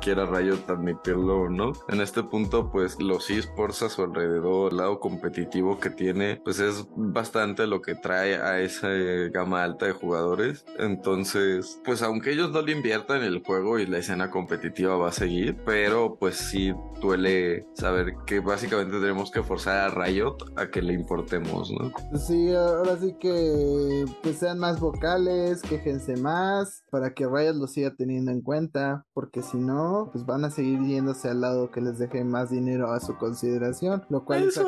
Quiera 0.00 0.26
Riot 0.26 0.58
admitirlo 0.68 1.42
o 1.42 1.48
no. 1.48 1.72
En 1.88 2.00
este 2.00 2.22
punto, 2.22 2.70
pues 2.70 3.00
los 3.00 3.30
esports 3.30 3.82
a 3.82 3.88
su 3.88 4.02
alrededor, 4.02 4.72
el 4.72 4.78
lado 4.78 5.00
competitivo 5.00 5.78
que 5.78 5.90
tiene, 5.90 6.40
pues 6.44 6.58
es 6.60 6.86
bastante 6.96 7.66
lo 7.66 7.82
que 7.82 7.94
trae 7.94 8.36
a 8.42 8.60
esa 8.60 8.88
gama 9.32 9.62
alta 9.62 9.86
de 9.86 9.92
jugadores. 9.92 10.64
Entonces, 10.78 11.80
pues 11.84 12.02
aunque 12.02 12.32
ellos 12.32 12.50
no 12.50 12.62
le 12.62 12.72
inviertan 12.72 13.22
el 13.22 13.42
juego 13.42 13.78
y 13.78 13.86
la 13.86 13.98
escena 13.98 14.30
competitiva 14.30 14.96
va 14.96 15.08
a 15.08 15.12
seguir, 15.12 15.56
pero 15.64 16.16
pues 16.16 16.36
sí 16.36 16.74
duele 17.00 17.66
saber 17.74 18.14
que 18.26 18.40
básicamente 18.40 19.00
tenemos 19.00 19.30
que 19.30 19.42
forzar 19.42 19.78
a 19.78 20.04
Riot 20.04 20.36
a 20.56 20.68
que 20.68 20.82
le 20.82 20.92
importemos, 20.92 21.70
¿no? 21.70 21.92
Sí, 22.18 22.52
ahora 22.54 22.96
sí 22.96 23.16
que 23.18 24.04
pues 24.22 24.38
sean 24.38 24.58
más 24.58 24.80
vocales, 24.80 25.62
quejense 25.62 26.16
más, 26.16 26.84
para 26.90 27.14
que 27.14 27.26
Riot 27.26 27.54
lo 27.54 27.66
siga 27.66 27.94
teniendo 27.94 28.30
en 28.30 28.42
cuenta, 28.42 29.04
porque 29.12 29.42
si 29.42 29.58
no, 29.58 30.10
pues 30.12 30.26
van 30.26 30.44
a 30.44 30.50
seguir 30.50 30.80
yéndose 30.80 31.28
al 31.28 31.40
lado 31.40 31.70
que 31.70 31.80
les 31.80 31.98
deje 31.98 32.24
más 32.24 32.50
dinero 32.50 32.92
a 32.92 33.00
su 33.00 33.16
consideración, 33.16 34.04
lo 34.08 34.24
cual... 34.24 34.44
Eso 34.44 34.66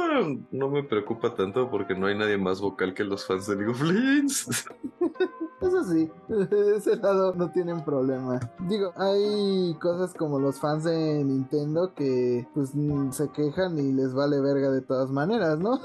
no 0.50 0.68
me 0.68 0.82
preocupa 0.82 1.34
tanto 1.34 1.70
porque 1.70 1.94
no 1.94 2.06
hay 2.06 2.16
nadie 2.16 2.38
más 2.38 2.60
vocal 2.60 2.94
que 2.94 3.04
los 3.04 3.26
fans 3.26 3.46
de 3.46 3.56
Of 3.68 3.82
Legends. 3.82 4.66
Eso 5.60 5.84
sí, 5.84 6.10
de 6.28 6.76
ese 6.76 6.96
lado 6.96 7.34
no 7.34 7.50
tienen 7.50 7.84
problema. 7.84 8.38
Digo, 8.68 8.92
hay 8.96 9.74
cosas 9.80 10.12
como 10.12 10.38
los 10.38 10.58
fans 10.58 10.84
de 10.84 11.24
Nintendo 11.24 11.94
que 11.94 12.46
pues 12.54 12.72
se 13.10 13.28
quejan 13.30 13.78
y 13.78 13.92
les 13.92 14.12
vale 14.12 14.40
verga 14.40 14.70
de 14.70 14.82
todas 14.82 15.10
maneras, 15.10 15.58
¿no? 15.58 15.80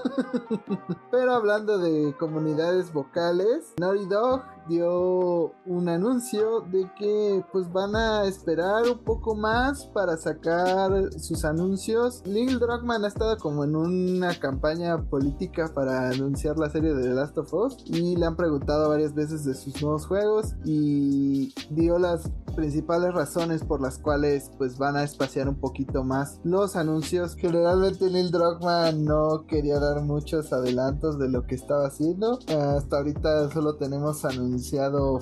Pero 1.11 1.33
hablando 1.33 1.77
de 1.77 2.13
comunidades 2.19 2.91
vocales, 2.91 3.73
Naughty 3.79 4.05
Dog 4.07 4.41
dio 4.69 5.51
un 5.65 5.89
anuncio 5.89 6.61
de 6.71 6.89
que 6.97 7.43
pues 7.51 7.71
van 7.73 7.95
a 7.95 8.25
esperar 8.25 8.83
un 8.89 8.99
poco 8.99 9.35
más 9.35 9.87
para 9.87 10.15
sacar 10.15 11.11
sus 11.19 11.43
anuncios. 11.43 12.21
Neil 12.25 12.59
Druckmann 12.59 13.03
ha 13.03 13.07
estado 13.07 13.37
como 13.37 13.63
en 13.63 13.75
una 13.75 14.37
campaña 14.39 15.09
política 15.09 15.71
para 15.73 16.09
anunciar 16.09 16.57
la 16.57 16.69
serie 16.69 16.93
de 16.93 17.03
The 17.03 17.15
Last 17.15 17.37
of 17.37 17.53
Us 17.53 17.77
y 17.85 18.15
le 18.15 18.25
han 18.25 18.35
preguntado 18.35 18.89
varias 18.89 19.13
veces 19.15 19.43
de 19.43 19.55
sus 19.55 19.81
nuevos 19.81 20.05
juegos 20.05 20.55
y 20.63 21.53
dio 21.71 21.97
las 21.97 22.29
principales 22.55 23.13
razones 23.13 23.63
por 23.63 23.81
las 23.81 23.97
cuales 23.97 24.51
pues 24.57 24.77
van 24.77 24.97
a 24.97 25.03
espaciar 25.03 25.49
un 25.49 25.55
poquito 25.55 26.03
más 26.03 26.39
los 26.43 26.75
anuncios. 26.75 27.35
Generalmente 27.35 28.09
Neil 28.09 28.31
Druckmann 28.31 29.03
no 29.03 29.45
quería 29.47 29.79
dar 29.79 30.01
muchos 30.03 30.53
adelantos 30.53 31.17
de 31.17 31.29
lo 31.29 31.47
que 31.47 31.55
estaba 31.55 31.87
haciendo. 31.87 32.39
Hasta 32.47 32.97
ahorita 32.97 33.49
solo 33.51 33.75
tenemos 33.75 34.25
anuncios 34.25 34.58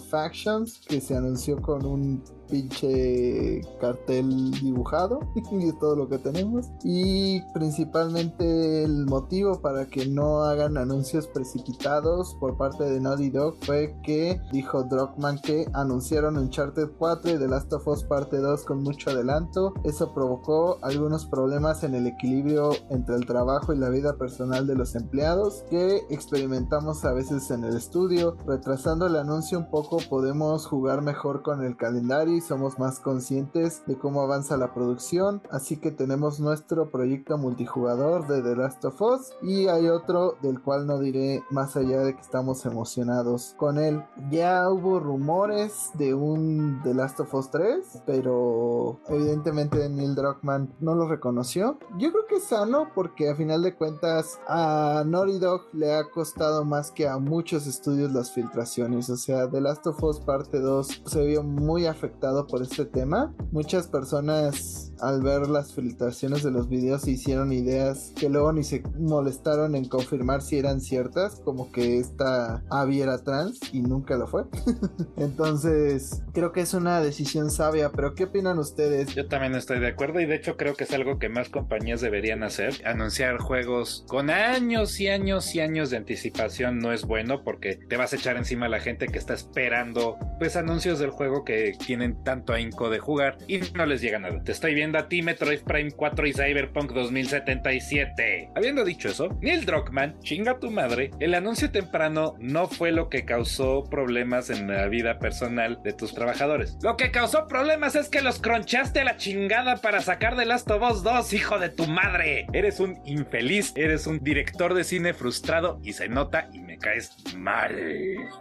Factions, 0.10 0.80
que 0.88 1.00
se 1.00 1.16
anunció 1.16 1.62
con 1.62 1.86
un 1.86 2.24
pinche 2.50 3.62
cartel 3.80 4.52
dibujado 4.52 5.20
y 5.36 5.72
todo 5.74 5.96
lo 5.96 6.10
que 6.10 6.18
tenemos. 6.18 6.68
Y 6.84 7.42
principalmente 7.54 8.84
el 8.84 9.06
motivo 9.06 9.60
para 9.62 9.86
que 9.86 10.08
no 10.08 10.44
hagan 10.44 10.78
anuncios 10.78 11.28
precipitados 11.28 12.36
por 12.40 12.58
parte 12.58 12.84
de 12.84 13.00
Naughty 13.00 13.30
Dog 13.30 13.56
fue 13.62 13.96
que 14.04 14.40
dijo 14.52 14.84
Druckmann 14.84 15.40
que 15.40 15.68
anunciaron 15.74 16.38
Uncharted 16.38 16.90
4 16.98 17.32
y 17.32 17.38
The 17.40 17.48
Last 17.48 17.72
of 17.74 17.88
Us 17.88 18.04
parte 18.04 18.38
2 18.38 18.64
con 18.64 18.84
mucho 18.84 19.10
adelanto. 19.10 19.74
Eso 19.84 20.14
provocó 20.14 20.78
algunos 20.82 21.26
problemas 21.26 21.84
en 21.84 21.96
el 21.96 22.08
equilibrio 22.08 22.72
entre 22.90 23.16
el 23.16 23.26
trabajo 23.26 23.74
y 23.74 23.78
la 23.78 23.90
vida 23.90 24.18
personal 24.18 24.68
de 24.68 24.76
los 24.76 24.96
empleados 24.96 25.64
que 25.70 26.04
experimentamos 26.10 27.04
a 27.06 27.14
veces 27.14 27.52
en 27.52 27.64
el 27.64 27.76
estudio. 27.76 28.38
Retrasando 28.46 29.08
el 29.08 29.16
anuncio 29.16 29.58
un 29.58 29.70
poco 29.70 29.98
podemos 30.10 30.66
jugar 30.66 31.02
mejor 31.02 31.42
con 31.42 31.64
el 31.64 31.78
calendario 31.78 32.37
somos 32.42 32.80
más 32.80 33.00
conscientes 33.00 33.84
de 33.86 33.98
cómo 33.98 34.22
avanza 34.22 34.58
la 34.58 34.74
producción. 34.74 35.42
Así 35.52 35.78
que 35.78 35.92
tenemos 35.92 36.40
nuestro 36.40 36.90
proyecto 36.90 37.38
multijugador 37.38 38.28
de 38.28 38.42
The 38.42 38.56
Last 38.56 38.86
of 38.86 39.02
Us 39.02 39.34
y 39.42 39.68
hay 39.68 39.88
otro 39.88 40.38
del 40.42 40.62
cual 40.62 40.88
no 40.88 41.00
diré 41.00 41.44
más 41.50 41.76
allá 41.76 42.02
de 42.02 42.16
que 42.16 42.22
estamos 42.22 42.66
emocionados 42.66 43.54
con 43.58 43.78
él. 43.78 44.04
Ya 44.30 44.70
hubo 44.70 45.00
rumores 45.00 45.92
de 45.96 46.14
un 46.14 46.82
The 46.84 46.94
Last 46.94 47.20
of 47.20 47.34
Us 47.34 47.50
3, 47.52 48.04
pero 48.06 49.00
evidentemente 49.08 49.90
Neil 49.90 50.16
Druckmann 50.16 50.74
no 50.80 50.96
lo 50.96 51.08
reconoció. 51.08 51.78
Yo 51.98 52.12
creo 52.12 52.26
que 52.28 52.36
es 52.36 52.44
sano 52.44 52.90
porque 52.94 53.30
a 53.30 53.36
final 53.36 53.64
de 53.64 53.76
cuentas 53.76 54.40
a 54.48 55.04
Naughty 55.06 55.40
Dog 55.40 55.62
le 55.74 55.96
ha 55.96 56.10
costado 56.10 56.66
más 56.66 56.92
que 56.92 57.08
a 57.08 57.18
muchos 57.18 57.68
estudios 57.68 58.12
las 58.12 58.32
filtraciones. 58.32 59.10
O 59.10 59.18
sea, 59.18 59.50
The 59.50 59.62
Last 59.62 59.88
of 59.88 60.02
Us 60.04 60.20
parte 60.20 60.60
2 60.60 61.04
se 61.06 61.26
vio 61.26 61.44
muy 61.44 61.86
afectado 61.86 62.27
por 62.48 62.62
este 62.62 62.86
tema. 62.86 63.34
Muchas 63.52 63.88
personas 63.88 64.94
al 65.02 65.22
ver 65.22 65.48
las 65.48 65.74
filtraciones 65.74 66.44
de 66.44 66.52
los 66.52 66.70
videos 66.70 67.04
se 67.04 67.12
hicieron 67.12 67.52
ideas 67.52 68.14
que 68.16 68.30
luego 68.30 68.54
ni 68.54 68.64
se 68.64 68.84
molestaron 68.98 69.76
en 69.76 69.86
confirmar 69.86 70.42
si 70.42 70.58
eran 70.58 70.82
ciertas, 70.82 71.42
como 71.44 71.72
que 71.72 71.98
esta 71.98 72.64
Abby 72.70 73.02
era 73.02 73.18
trans 73.20 73.60
y 73.74 73.82
nunca 73.82 74.18
lo 74.18 74.28
fue. 74.28 74.44
Entonces, 75.18 76.24
creo 76.34 76.52
que 76.52 76.62
es 76.62 76.74
una 76.74 77.02
decisión 77.02 77.52
sabia, 77.52 77.92
pero 77.92 78.16
¿qué 78.16 78.26
opinan 78.26 78.60
ustedes? 78.60 79.14
Yo 79.16 79.28
también 79.28 79.56
estoy 79.56 79.80
de 79.80 79.88
acuerdo 79.88 80.20
y 80.20 80.26
de 80.26 80.36
hecho 80.36 80.58
creo 80.58 80.76
que 80.76 80.84
es 80.84 80.94
algo 80.94 81.20
que 81.20 81.30
más 81.30 81.50
compañías 81.50 82.02
deberían 82.02 82.44
hacer. 82.44 82.76
Anunciar 82.86 83.38
juegos 83.40 84.06
con 84.08 84.30
años 84.30 85.00
y 85.00 85.08
años 85.08 85.54
y 85.56 85.60
años 85.60 85.90
de 85.90 85.98
anticipación 85.98 86.80
no 86.80 86.94
es 86.94 87.06
bueno 87.06 87.44
porque 87.44 87.76
te 87.76 87.98
vas 87.98 88.14
a 88.14 88.16
echar 88.16 88.38
encima 88.38 88.68
a 88.68 88.70
la 88.70 88.80
gente 88.80 89.08
que 89.08 89.18
está 89.18 89.34
esperando 89.34 90.18
pues 90.40 90.56
anuncios 90.56 91.00
del 91.00 91.12
juego 91.12 91.44
que 91.44 91.74
tienen 91.86 92.24
tanto 92.24 92.54
ahínco 92.54 92.90
de 92.90 93.00
jugar 93.00 93.38
y 93.48 93.60
no 93.76 93.86
les 93.86 94.02
llega 94.02 94.20
nada. 94.20 94.44
Te 94.44 94.52
estoy 94.52 94.74
viendo 94.74 94.87
a 94.96 95.08
ti, 95.08 95.22
Metroid 95.22 95.62
Prime 95.62 95.92
4 95.92 96.28
y 96.28 96.34
Cyberpunk 96.34 96.92
2077. 96.92 98.52
Habiendo 98.56 98.84
dicho 98.84 99.10
eso, 99.10 99.30
Neil 99.42 99.66
Druckmann, 99.66 100.20
chinga 100.22 100.60
tu 100.60 100.72
madre, 100.72 101.12
el 101.20 101.34
anuncio 101.34 101.72
temprano 101.72 102.36
no 102.40 102.68
fue 102.68 102.92
lo 102.92 103.10
que 103.10 103.26
causó 103.26 103.84
problemas 103.84 104.50
en 104.50 104.68
la 104.68 104.88
vida 104.88 105.20
personal 105.20 105.80
de 105.84 105.94
tus 105.94 106.14
trabajadores. 106.14 106.78
Lo 106.82 106.96
que 106.96 107.12
causó 107.12 107.48
problemas 107.48 107.96
es 107.96 108.10
que 108.10 108.22
los 108.22 108.40
cronchaste 108.40 109.02
a 109.02 109.06
la 109.06 109.18
chingada 109.18 109.78
para 109.78 110.02
sacar 110.02 110.36
de 110.36 110.46
Last 110.46 110.70
of 110.72 110.84
Us 110.92 111.04
2, 111.04 111.34
hijo 111.34 111.60
de 111.60 111.70
tu 111.70 111.88
madre. 111.88 112.48
Eres 112.54 112.80
un 112.80 113.00
infeliz, 113.06 113.74
eres 113.76 114.08
un 114.08 114.20
director 114.20 114.74
de 114.74 114.84
cine 114.84 115.14
frustrado 115.14 115.80
y 115.84 115.94
se 115.94 116.08
nota 116.08 116.50
y 116.54 116.60
me 116.60 116.78
caes 116.78 117.12
mal. 117.36 117.76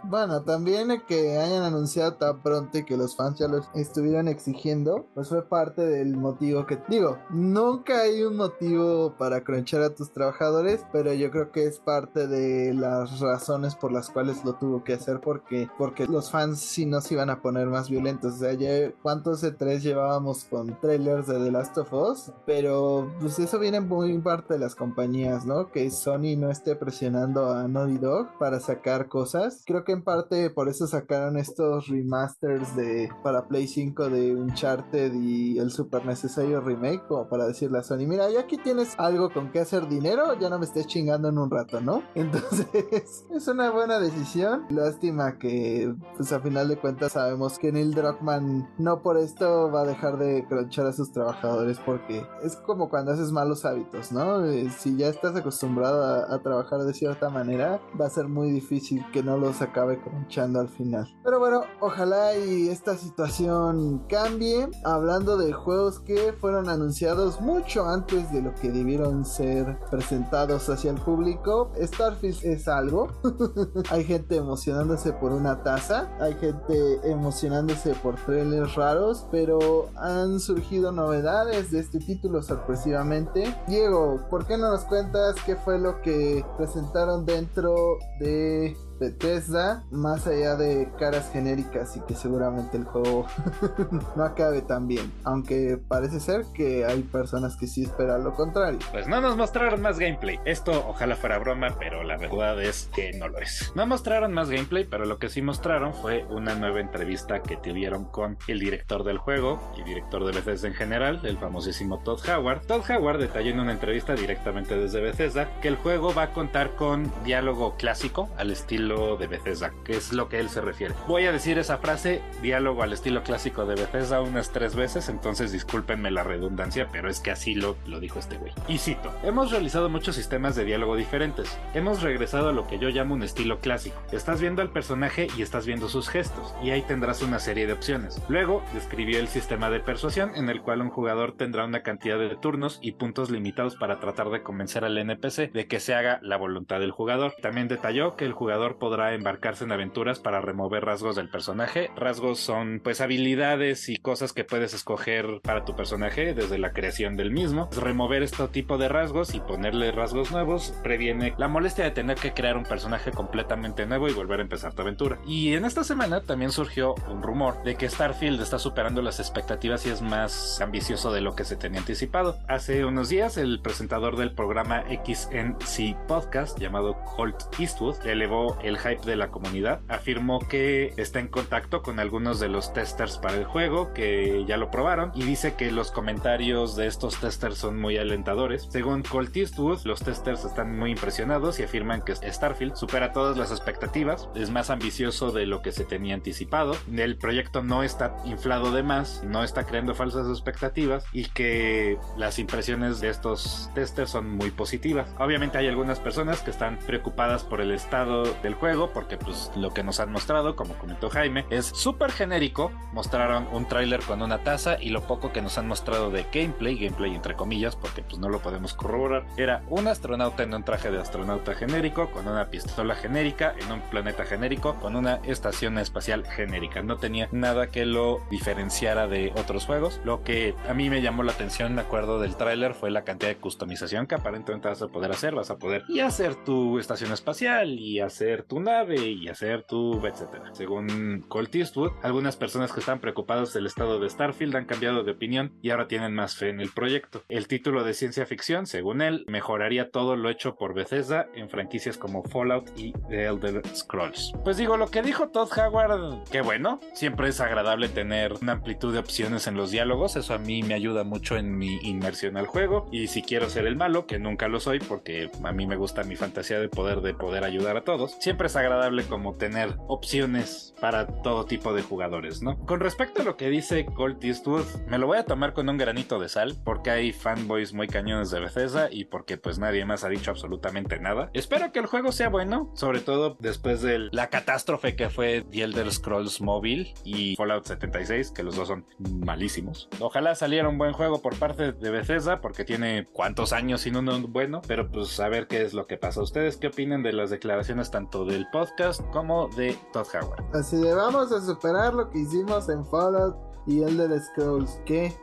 Bueno, 0.03 0.43
también 0.43 0.89
que 1.07 1.37
hayan 1.37 1.63
anunciado 1.63 2.15
tan 2.15 2.41
pronto 2.41 2.77
y 2.77 2.85
que 2.85 2.97
los 2.97 3.15
fans 3.15 3.39
ya 3.39 3.47
lo 3.47 3.61
estuvieran 3.75 4.27
exigiendo, 4.27 5.07
pues 5.13 5.29
fue 5.29 5.47
parte 5.47 5.81
del 5.81 6.15
motivo 6.15 6.36
que 6.37 6.79
digo. 6.87 7.17
Nunca 7.29 8.01
hay 8.01 8.23
un 8.23 8.37
motivo 8.37 9.15
para 9.17 9.43
cronchar 9.43 9.81
a 9.81 9.95
tus 9.95 10.11
trabajadores, 10.11 10.85
pero 10.91 11.13
yo 11.13 11.31
creo 11.31 11.51
que 11.51 11.65
es 11.65 11.79
parte 11.79 12.27
de 12.27 12.73
las 12.73 13.19
razones 13.19 13.75
por 13.75 13.91
las 13.91 14.09
cuales 14.09 14.43
lo 14.45 14.53
tuvo 14.53 14.83
que 14.83 14.93
hacer 14.93 15.19
porque 15.19 15.69
porque 15.77 16.05
los 16.07 16.31
fans 16.31 16.59
si 16.59 16.85
no 16.85 17.01
se 17.01 17.13
iban 17.15 17.29
a 17.29 17.41
poner 17.41 17.67
más 17.67 17.89
violentos. 17.89 18.35
O 18.35 18.37
sea, 18.37 18.53
ya 18.53 18.91
cuántos 19.01 19.43
E3 19.43 19.79
llevábamos 19.79 20.45
con 20.45 20.79
trailers 20.79 21.27
de 21.27 21.39
The 21.39 21.51
Last 21.51 21.77
of 21.77 21.93
Us, 21.93 22.31
pero 22.45 23.11
pues 23.19 23.39
eso 23.39 23.59
viene 23.59 23.79
muy 23.79 24.17
parte 24.19 24.55
de 24.55 24.59
las 24.59 24.75
compañías, 24.75 25.45
¿no? 25.45 25.71
Que 25.71 25.89
Sony 25.91 26.35
no 26.37 26.49
esté 26.49 26.75
presionando 26.75 27.51
a 27.53 27.67
Naughty 27.67 27.97
Dog 27.97 28.37
para 28.39 28.59
sacar 28.59 29.07
cosas. 29.07 29.63
Creo 29.65 29.83
que 29.83 29.91
en 29.91 30.03
parte 30.03 30.49
por 30.49 30.69
eso 30.69 30.87
sacaron 30.87 31.37
estos 31.37 31.87
remasters 31.87 32.75
de 32.75 33.09
para 33.23 33.47
Play 33.47 33.67
5 33.67 34.09
de 34.09 34.35
Uncharted 34.35 35.13
y 35.13 35.59
el 35.59 35.71
super 35.71 36.05
necesario 36.27 36.59
remake 36.59 37.07
como 37.07 37.27
para 37.29 37.47
decirle 37.47 37.79
a 37.79 37.83
Sony, 37.83 38.05
mira, 38.05 38.29
ya 38.29 38.41
aquí 38.41 38.57
tienes 38.57 38.95
algo 38.97 39.29
con 39.31 39.49
que 39.49 39.59
hacer 39.59 39.87
dinero, 39.87 40.37
ya 40.37 40.49
no 40.49 40.59
me 40.59 40.65
estés 40.65 40.85
chingando 40.85 41.29
en 41.29 41.37
un 41.37 41.49
rato, 41.49 41.79
¿no? 41.79 42.03
Entonces, 42.15 43.25
es 43.31 43.47
una 43.47 43.71
buena 43.71 43.99
decisión. 43.99 44.65
Lástima 44.69 45.37
que 45.37 45.95
pues 46.17 46.31
a 46.33 46.41
final 46.41 46.67
de 46.67 46.77
cuentas 46.77 47.13
sabemos 47.13 47.57
que 47.57 47.71
Neil 47.71 47.93
Druckmann 47.93 48.69
no 48.77 49.01
por 49.01 49.17
esto 49.17 49.71
va 49.71 49.81
a 49.81 49.85
dejar 49.85 50.17
de 50.17 50.45
cronchar 50.47 50.87
a 50.87 50.93
sus 50.93 51.11
trabajadores 51.11 51.79
porque 51.85 52.25
es 52.43 52.57
como 52.57 52.89
cuando 52.89 53.13
haces 53.13 53.31
malos 53.31 53.63
hábitos, 53.63 54.11
¿no? 54.11 54.43
Eh, 54.45 54.69
si 54.69 54.97
ya 54.97 55.07
estás 55.07 55.35
acostumbrado 55.35 56.03
a, 56.03 56.33
a, 56.33 56.39
trabajar 56.39 56.81
de 56.81 56.93
cierta 56.93 57.29
manera, 57.29 57.81
va 57.99 58.07
a 58.07 58.09
ser 58.09 58.27
muy 58.27 58.51
difícil 58.51 59.05
que 59.13 59.23
no 59.23 59.37
los 59.37 59.61
acabe 59.61 60.01
cronchando 60.01 60.59
al 60.59 60.69
final. 60.69 61.07
Pero 61.23 61.39
bueno, 61.39 61.61
ojalá 61.79 62.37
y 62.37 62.67
esta 62.67 62.97
situación 62.97 64.05
cambie. 64.09 64.67
Hablando 64.83 65.37
de 65.37 65.53
juegos 65.53 65.99
que 65.99 66.16
fueron 66.39 66.69
anunciados 66.69 67.41
mucho 67.41 67.87
antes 67.87 68.31
de 68.31 68.41
lo 68.41 68.53
que 68.55 68.71
debieron 68.71 69.25
ser 69.25 69.77
presentados 69.89 70.69
hacia 70.69 70.91
el 70.91 70.97
público, 70.97 71.71
Starfield 71.81 72.43
es 72.43 72.67
algo. 72.67 73.11
Hay 73.91 74.03
gente 74.03 74.37
emocionándose 74.37 75.13
por 75.13 75.31
una 75.31 75.63
taza, 75.63 76.09
hay 76.19 76.33
gente 76.35 76.99
emocionándose 77.03 77.93
por 77.95 78.15
trailers 78.15 78.75
raros, 78.75 79.25
pero 79.31 79.89
han 79.95 80.39
surgido 80.39 80.91
novedades 80.91 81.71
de 81.71 81.79
este 81.79 81.99
título 81.99 82.41
sorpresivamente. 82.41 83.55
Diego, 83.67 84.21
¿por 84.29 84.45
qué 84.45 84.57
no 84.57 84.71
nos 84.71 84.85
cuentas 84.85 85.35
qué 85.45 85.55
fue 85.55 85.79
lo 85.79 86.01
que 86.01 86.45
presentaron 86.57 87.25
dentro 87.25 87.75
de 88.19 88.75
Bethesda, 88.99 89.83
más 89.91 90.27
allá 90.27 90.55
de 90.55 90.89
caras 90.99 91.29
genéricas 91.31 91.95
y 91.97 92.01
que 92.01 92.15
seguramente 92.15 92.77
el 92.77 92.83
juego 92.83 93.27
no 94.15 94.23
acabe 94.23 94.61
tan 94.61 94.87
bien. 94.87 95.11
Aunque 95.23 95.79
parece 95.87 96.19
ser 96.19 96.45
que 96.53 96.85
hay 96.85 97.01
personas 97.01 97.55
que 97.57 97.67
sí 97.67 97.83
esperan 97.83 98.23
lo 98.23 98.33
contrario. 98.33 98.79
Pues 98.91 99.07
no 99.07 99.21
nos 99.21 99.37
mostraron 99.37 99.81
más 99.81 99.99
gameplay. 99.99 100.39
Esto 100.45 100.85
ojalá 100.87 101.15
fuera 101.15 101.37
broma, 101.39 101.75
pero 101.79 102.03
la 102.03 102.17
verdad 102.17 102.61
es 102.61 102.89
que 102.93 103.13
no 103.13 103.27
lo 103.27 103.39
es. 103.39 103.71
No 103.75 103.85
mostraron 103.85 104.33
más 104.33 104.49
gameplay, 104.49 104.85
pero 104.85 105.05
lo 105.05 105.19
que 105.19 105.29
sí 105.29 105.41
mostraron 105.41 105.93
fue 105.93 106.25
una 106.29 106.55
nueva 106.55 106.79
entrevista 106.79 107.41
que 107.41 107.57
tuvieron 107.57 108.05
con 108.05 108.37
el 108.47 108.59
director 108.59 109.03
del 109.03 109.17
juego 109.17 109.59
y 109.77 109.83
director 109.83 110.25
de 110.25 110.31
Bethesda 110.31 110.67
en 110.67 110.73
general, 110.73 111.21
el 111.23 111.37
famosísimo 111.37 111.99
Todd 111.99 112.19
Howard. 112.29 112.65
Todd 112.65 112.83
Howard 112.89 113.19
detalló 113.19 113.51
en 113.51 113.59
una 113.59 113.71
entrevista 113.71 114.13
directamente 114.15 114.77
desde 114.77 115.01
Bethesda 115.01 115.49
que 115.61 115.67
el 115.67 115.75
juego 115.75 116.13
va 116.13 116.23
a 116.23 116.33
contar 116.33 116.75
con 116.75 117.11
diálogo 117.23 117.75
clásico 117.75 118.29
al 118.37 118.51
estilo 118.51 118.86
de 118.87 119.27
Bethesda, 119.27 119.73
que 119.83 119.97
es 119.97 120.13
lo 120.13 120.29
que 120.29 120.39
él 120.39 120.49
se 120.49 120.61
refiere. 120.61 120.95
Voy 121.07 121.25
a 121.25 121.31
decir 121.31 121.57
esa 121.57 121.77
frase, 121.77 122.21
diálogo 122.41 122.83
al 122.83 122.93
estilo 122.93 123.21
clásico 123.23 123.65
de 123.65 123.75
Bethesda, 123.75 124.21
unas 124.21 124.51
tres 124.51 124.75
veces, 124.75 125.09
entonces 125.09 125.51
discúlpenme 125.51 126.09
la 126.09 126.23
redundancia, 126.23 126.87
pero 126.91 127.09
es 127.09 127.19
que 127.19 127.31
así 127.31 127.53
lo, 127.53 127.75
lo 127.85 127.99
dijo 127.99 128.19
este 128.19 128.37
güey. 128.37 128.53
Y 128.67 128.77
cito, 128.77 129.11
hemos 129.23 129.51
realizado 129.51 129.89
muchos 129.89 130.15
sistemas 130.15 130.55
de 130.55 130.63
diálogo 130.63 130.95
diferentes, 130.95 131.57
hemos 131.73 132.01
regresado 132.01 132.49
a 132.49 132.53
lo 132.53 132.65
que 132.65 132.79
yo 132.79 132.89
llamo 132.89 133.15
un 133.15 133.23
estilo 133.23 133.59
clásico. 133.59 134.01
Estás 134.11 134.39
viendo 134.39 134.61
al 134.61 134.71
personaje 134.71 135.27
y 135.37 135.41
estás 135.41 135.65
viendo 135.65 135.89
sus 135.89 136.07
gestos, 136.07 136.55
y 136.63 136.69
ahí 136.69 136.81
tendrás 136.81 137.21
una 137.21 137.39
serie 137.39 137.67
de 137.67 137.73
opciones. 137.73 138.21
Luego, 138.29 138.63
describió 138.73 139.19
el 139.19 139.27
sistema 139.27 139.69
de 139.69 139.81
persuasión 139.81 140.31
en 140.35 140.49
el 140.49 140.61
cual 140.61 140.81
un 140.81 140.89
jugador 140.89 141.35
tendrá 141.35 141.65
una 141.65 141.83
cantidad 141.83 142.17
de 142.17 142.35
turnos 142.35 142.79
y 142.81 142.93
puntos 142.93 143.29
limitados 143.29 143.75
para 143.75 143.99
tratar 143.99 144.29
de 144.29 144.43
convencer 144.43 144.85
al 144.85 144.97
NPC 144.97 145.51
de 145.51 145.67
que 145.67 145.79
se 145.79 145.93
haga 145.93 146.19
la 146.21 146.37
voluntad 146.37 146.79
del 146.79 146.91
jugador. 146.91 147.33
También 147.41 147.67
detalló 147.67 148.15
que 148.15 148.25
el 148.25 148.33
jugador 148.33 148.76
podrá 148.77 149.13
embarcarse 149.13 149.63
en 149.63 149.71
aventuras 149.71 150.19
para 150.19 150.41
remover 150.41 150.85
rasgos 150.85 151.15
del 151.15 151.29
personaje. 151.29 151.89
Rasgos 151.95 152.39
son 152.39 152.81
pues 152.83 153.01
habilidades 153.01 153.89
y 153.89 153.97
cosas 153.97 154.33
que 154.33 154.43
puedes 154.43 154.73
escoger 154.73 155.41
para 155.43 155.65
tu 155.65 155.75
personaje 155.75 156.33
desde 156.33 156.57
la 156.57 156.71
creación 156.71 157.17
del 157.17 157.31
mismo. 157.31 157.69
Remover 157.75 158.23
este 158.23 158.47
tipo 158.47 158.77
de 158.77 158.87
rasgos 158.87 159.33
y 159.35 159.39
ponerle 159.39 159.91
rasgos 159.91 160.31
nuevos 160.31 160.73
previene 160.83 161.33
la 161.37 161.47
molestia 161.47 161.85
de 161.85 161.91
tener 161.91 162.17
que 162.17 162.33
crear 162.33 162.57
un 162.57 162.63
personaje 162.63 163.11
completamente 163.11 163.85
nuevo 163.85 164.07
y 164.07 164.13
volver 164.13 164.39
a 164.39 164.43
empezar 164.43 164.73
tu 164.73 164.81
aventura. 164.81 165.19
Y 165.25 165.53
en 165.53 165.65
esta 165.65 165.83
semana 165.83 166.21
también 166.21 166.51
surgió 166.51 166.95
un 167.09 167.21
rumor 167.21 167.63
de 167.63 167.75
que 167.75 167.89
Starfield 167.89 168.41
está 168.41 168.59
superando 168.59 169.01
las 169.01 169.19
expectativas 169.19 169.85
y 169.85 169.89
es 169.89 170.01
más 170.01 170.61
ambicioso 170.61 171.11
de 171.11 171.21
lo 171.21 171.35
que 171.35 171.45
se 171.45 171.55
tenía 171.55 171.79
anticipado. 171.79 172.37
Hace 172.47 172.85
unos 172.85 173.09
días 173.09 173.37
el 173.37 173.59
presentador 173.61 174.17
del 174.17 174.33
programa 174.33 174.83
XNC 174.83 175.95
Podcast 176.07 176.59
llamado 176.59 176.95
Holt 177.17 177.37
Eastwood 177.59 178.05
elevó 178.05 178.57
el 178.67 178.77
hype 178.77 179.05
de 179.05 179.15
la 179.15 179.29
comunidad. 179.29 179.81
Afirmó 179.87 180.39
que 180.39 180.93
está 180.97 181.19
en 181.19 181.27
contacto 181.27 181.81
con 181.81 181.99
algunos 181.99 182.39
de 182.39 182.49
los 182.49 182.73
testers 182.73 183.17
para 183.17 183.37
el 183.37 183.45
juego 183.45 183.93
que 183.93 184.45
ya 184.47 184.57
lo 184.57 184.71
probaron 184.71 185.11
y 185.15 185.23
dice 185.23 185.55
que 185.55 185.71
los 185.71 185.91
comentarios 185.91 186.75
de 186.75 186.87
estos 186.87 187.19
testers 187.19 187.57
son 187.57 187.79
muy 187.79 187.97
alentadores. 187.97 188.67
Según 188.69 189.03
Colt 189.03 189.35
Eastwood, 189.35 189.85
los 189.85 190.01
testers 190.01 190.45
están 190.45 190.77
muy 190.77 190.91
impresionados 190.91 191.59
y 191.59 191.63
afirman 191.63 192.01
que 192.01 192.15
Starfield 192.15 192.75
supera 192.75 193.11
todas 193.13 193.37
las 193.37 193.51
expectativas, 193.51 194.29
es 194.35 194.49
más 194.49 194.69
ambicioso 194.69 195.31
de 195.31 195.45
lo 195.45 195.61
que 195.61 195.71
se 195.71 195.85
tenía 195.85 196.15
anticipado, 196.15 196.75
el 196.95 197.17
proyecto 197.17 197.63
no 197.63 197.83
está 197.83 198.15
inflado 198.25 198.71
de 198.71 198.83
más, 198.83 199.23
no 199.23 199.43
está 199.43 199.65
creando 199.65 199.95
falsas 199.95 200.27
expectativas 200.27 201.05
y 201.13 201.25
que 201.25 201.97
las 202.17 202.39
impresiones 202.39 202.99
de 202.99 203.09
estos 203.09 203.69
testers 203.73 204.11
son 204.11 204.29
muy 204.29 204.51
positivas. 204.51 205.09
Obviamente 205.19 205.57
hay 205.57 205.67
algunas 205.67 205.99
personas 205.99 206.41
que 206.41 206.51
están 206.51 206.79
preocupadas 206.79 207.43
por 207.43 207.61
el 207.61 207.71
estado 207.71 208.23
del 208.43 208.56
juego, 208.59 208.91
porque 208.93 209.17
pues 209.17 209.51
lo 209.55 209.73
que 209.73 209.83
nos 209.83 209.99
han 209.99 210.11
mostrado, 210.11 210.55
como 210.55 210.75
comentó 210.75 211.09
Jaime, 211.09 211.45
es 211.49 211.65
súper 211.67 212.11
genérico. 212.11 212.71
Mostraron 212.93 213.47
un 213.51 213.67
tráiler 213.67 214.01
con 214.01 214.21
una 214.21 214.43
taza 214.43 214.77
y 214.81 214.89
lo 214.89 215.01
poco 215.01 215.31
que 215.31 215.41
nos 215.41 215.57
han 215.57 215.67
mostrado 215.67 216.09
de 216.11 216.25
gameplay, 216.33 216.75
gameplay 216.75 217.15
entre 217.15 217.35
comillas, 217.35 217.75
porque 217.75 218.01
pues 218.01 218.19
no 218.19 218.29
lo 218.29 218.39
podemos 218.39 218.73
corroborar, 218.73 219.25
era 219.37 219.63
un 219.69 219.87
astronauta 219.87 220.43
en 220.43 220.53
un 220.53 220.63
traje 220.63 220.91
de 220.91 220.99
astronauta 220.99 221.53
genérico, 221.53 222.11
con 222.11 222.27
una 222.27 222.49
pistola 222.49 222.95
genérica, 222.95 223.55
en 223.59 223.71
un 223.71 223.81
planeta 223.81 224.25
genérico, 224.25 224.75
con 224.75 224.95
una 224.95 225.15
estación 225.23 225.77
espacial 225.77 226.25
genérica. 226.25 226.81
No 226.81 226.97
tenía 226.97 227.29
nada 227.31 227.67
que 227.67 227.85
lo 227.85 228.21
diferenciara 228.29 229.07
de 229.07 229.31
otros 229.35 229.65
juegos. 229.65 230.01
Lo 230.03 230.23
que 230.23 230.55
a 230.67 230.73
mí 230.73 230.89
me 230.89 231.01
llamó 231.01 231.23
la 231.23 231.31
atención, 231.31 231.75
me 231.75 231.81
acuerdo 231.81 232.19
del 232.19 232.35
tráiler, 232.35 232.73
fue 232.73 232.91
la 232.91 233.03
cantidad 233.03 233.29
de 233.29 233.37
customización 233.37 234.07
que 234.07 234.15
aparentemente 234.15 234.67
vas 234.67 234.81
a 234.81 234.87
poder 234.87 235.11
hacer. 235.11 235.35
Vas 235.35 235.51
a 235.51 235.57
poder 235.57 235.83
y 235.87 235.99
hacer 235.99 236.35
tu 236.35 236.79
estación 236.79 237.11
espacial 237.11 237.79
y 237.79 237.99
hacer 237.99 238.43
tu 238.47 238.59
nave 238.59 239.07
y 239.09 239.27
hacer 239.27 239.63
tu 239.63 240.05
etcétera. 240.05 240.53
Según 240.53 241.25
Colt 241.27 241.53
Eastwood, 241.55 241.91
algunas 242.01 242.35
personas 242.35 242.71
que 242.71 242.79
están 242.79 242.99
preocupadas 242.99 243.53
del 243.53 243.65
estado 243.65 243.99
de 243.99 244.09
Starfield 244.09 244.55
han 244.55 244.65
cambiado 244.65 245.03
de 245.03 245.11
opinión 245.11 245.53
y 245.61 245.69
ahora 245.69 245.87
tienen 245.87 246.13
más 246.13 246.35
fe 246.35 246.49
en 246.49 246.61
el 246.61 246.71
proyecto. 246.71 247.23
El 247.29 247.47
título 247.47 247.83
de 247.83 247.93
ciencia 247.93 248.25
ficción, 248.25 248.65
según 248.65 249.01
él, 249.01 249.25
mejoraría 249.27 249.91
todo 249.91 250.15
lo 250.15 250.29
hecho 250.29 250.55
por 250.55 250.73
Bethesda 250.73 251.27
en 251.35 251.49
franquicias 251.49 251.97
como 251.97 252.23
Fallout 252.23 252.69
y 252.77 252.93
The 253.09 253.25
Elder 253.25 253.61
Scrolls. 253.75 254.33
Pues 254.43 254.57
digo, 254.57 254.77
lo 254.77 254.87
que 254.87 255.01
dijo 255.01 255.29
Todd 255.29 255.49
Howard, 255.57 256.23
qué 256.31 256.41
bueno, 256.41 256.79
siempre 256.93 257.29
es 257.29 257.39
agradable 257.41 257.89
tener 257.89 258.33
una 258.41 258.53
amplitud 258.53 258.93
de 258.93 258.99
opciones 258.99 259.47
en 259.47 259.55
los 259.55 259.71
diálogos, 259.71 260.15
eso 260.15 260.33
a 260.33 260.37
mí 260.37 260.63
me 260.63 260.73
ayuda 260.73 261.03
mucho 261.03 261.37
en 261.37 261.57
mi 261.57 261.77
inmersión 261.83 262.37
al 262.37 262.47
juego 262.47 262.87
y 262.91 263.07
si 263.07 263.21
quiero 263.21 263.49
ser 263.49 263.65
el 263.65 263.75
malo, 263.75 264.05
que 264.05 264.19
nunca 264.19 264.47
lo 264.47 264.59
soy 264.59 264.79
porque 264.79 265.29
a 265.43 265.51
mí 265.51 265.67
me 265.67 265.75
gusta 265.75 266.03
mi 266.03 266.15
fantasía 266.15 266.59
de 266.59 266.69
poder 266.69 267.01
de 267.01 267.13
poder 267.13 267.43
ayudar 267.43 267.77
a 267.77 267.83
todos, 267.83 268.17
siempre 268.27 268.47
es 268.47 268.57
agradable 268.57 269.05
como 269.05 269.35
tener 269.35 269.77
opciones 269.87 270.75
para 270.81 271.07
todo 271.07 271.45
tipo 271.45 271.73
de 271.73 271.81
jugadores, 271.81 272.41
¿no? 272.41 272.57
con 272.65 272.81
respecto 272.81 273.21
a 273.21 273.25
lo 273.25 273.37
que 273.37 273.49
dice 273.49 273.85
Colt 273.85 274.21
Eastwood, 274.21 274.65
me 274.87 274.97
lo 274.97 275.07
voy 275.07 275.17
a 275.17 275.23
tomar 275.23 275.53
con 275.53 275.69
un 275.69 275.77
granito 275.77 276.19
de 276.19 276.27
sal, 276.27 276.57
porque 276.65 276.89
hay 276.89 277.13
fanboys 277.13 277.73
muy 277.73 277.87
cañones 277.87 278.29
de 278.29 278.41
Bethesda 278.41 278.89
y 278.91 279.05
porque 279.05 279.37
pues 279.37 279.59
nadie 279.59 279.85
más 279.85 280.03
ha 280.03 280.09
dicho 280.09 280.29
absolutamente 280.29 280.99
nada. 280.99 281.29
Espero 281.33 281.71
que 281.71 281.79
el 281.79 281.85
juego 281.85 282.11
sea 282.11 282.27
bueno, 282.27 282.69
sobre 282.75 282.99
todo 282.99 283.37
después 283.39 283.81
de 283.81 284.09
la 284.11 284.27
catástrofe 284.27 284.97
que 284.97 285.09
fue 285.09 285.45
The 285.49 285.63
Elder 285.63 285.89
Scrolls 285.89 286.41
Mobile 286.41 286.93
y 287.05 287.37
Fallout 287.37 287.63
76, 287.63 288.31
que 288.31 288.43
los 288.43 288.57
dos 288.57 288.67
son 288.67 288.85
malísimos. 288.99 289.87
Ojalá 289.99 290.35
saliera 290.35 290.67
un 290.67 290.77
buen 290.77 290.91
juego 290.91 291.21
por 291.21 291.39
parte 291.39 291.71
de 291.71 291.89
Bethesda, 291.89 292.41
porque 292.41 292.65
tiene 292.65 293.07
cuántos 293.13 293.53
años 293.53 293.81
sin 293.81 293.95
uno 293.95 294.19
bueno, 294.27 294.61
pero 294.67 294.91
pues 294.91 295.17
a 295.21 295.29
ver 295.29 295.47
qué 295.47 295.61
es 295.61 295.73
lo 295.73 295.87
que 295.87 295.97
pasa. 295.97 296.21
¿Ustedes 296.21 296.57
qué 296.57 296.67
opinan 296.67 297.01
de 297.01 297.13
las 297.13 297.29
declaraciones 297.29 297.91
tanto 297.91 298.16
del 298.25 298.47
podcast 298.51 299.01
como 299.11 299.47
de 299.49 299.73
Todd 299.93 300.07
Howard? 300.13 300.43
Así 300.55 300.77
de 300.77 300.93
vamos 300.93 301.31
a 301.31 301.41
superar 301.41 301.93
lo 301.93 302.09
que 302.09 302.19
hicimos 302.19 302.69
en 302.69 302.85
Fallout 302.85 303.35
y 303.67 303.83
Elder 303.83 304.19
Scrolls, 304.21 304.79
¿qué? 304.85 305.13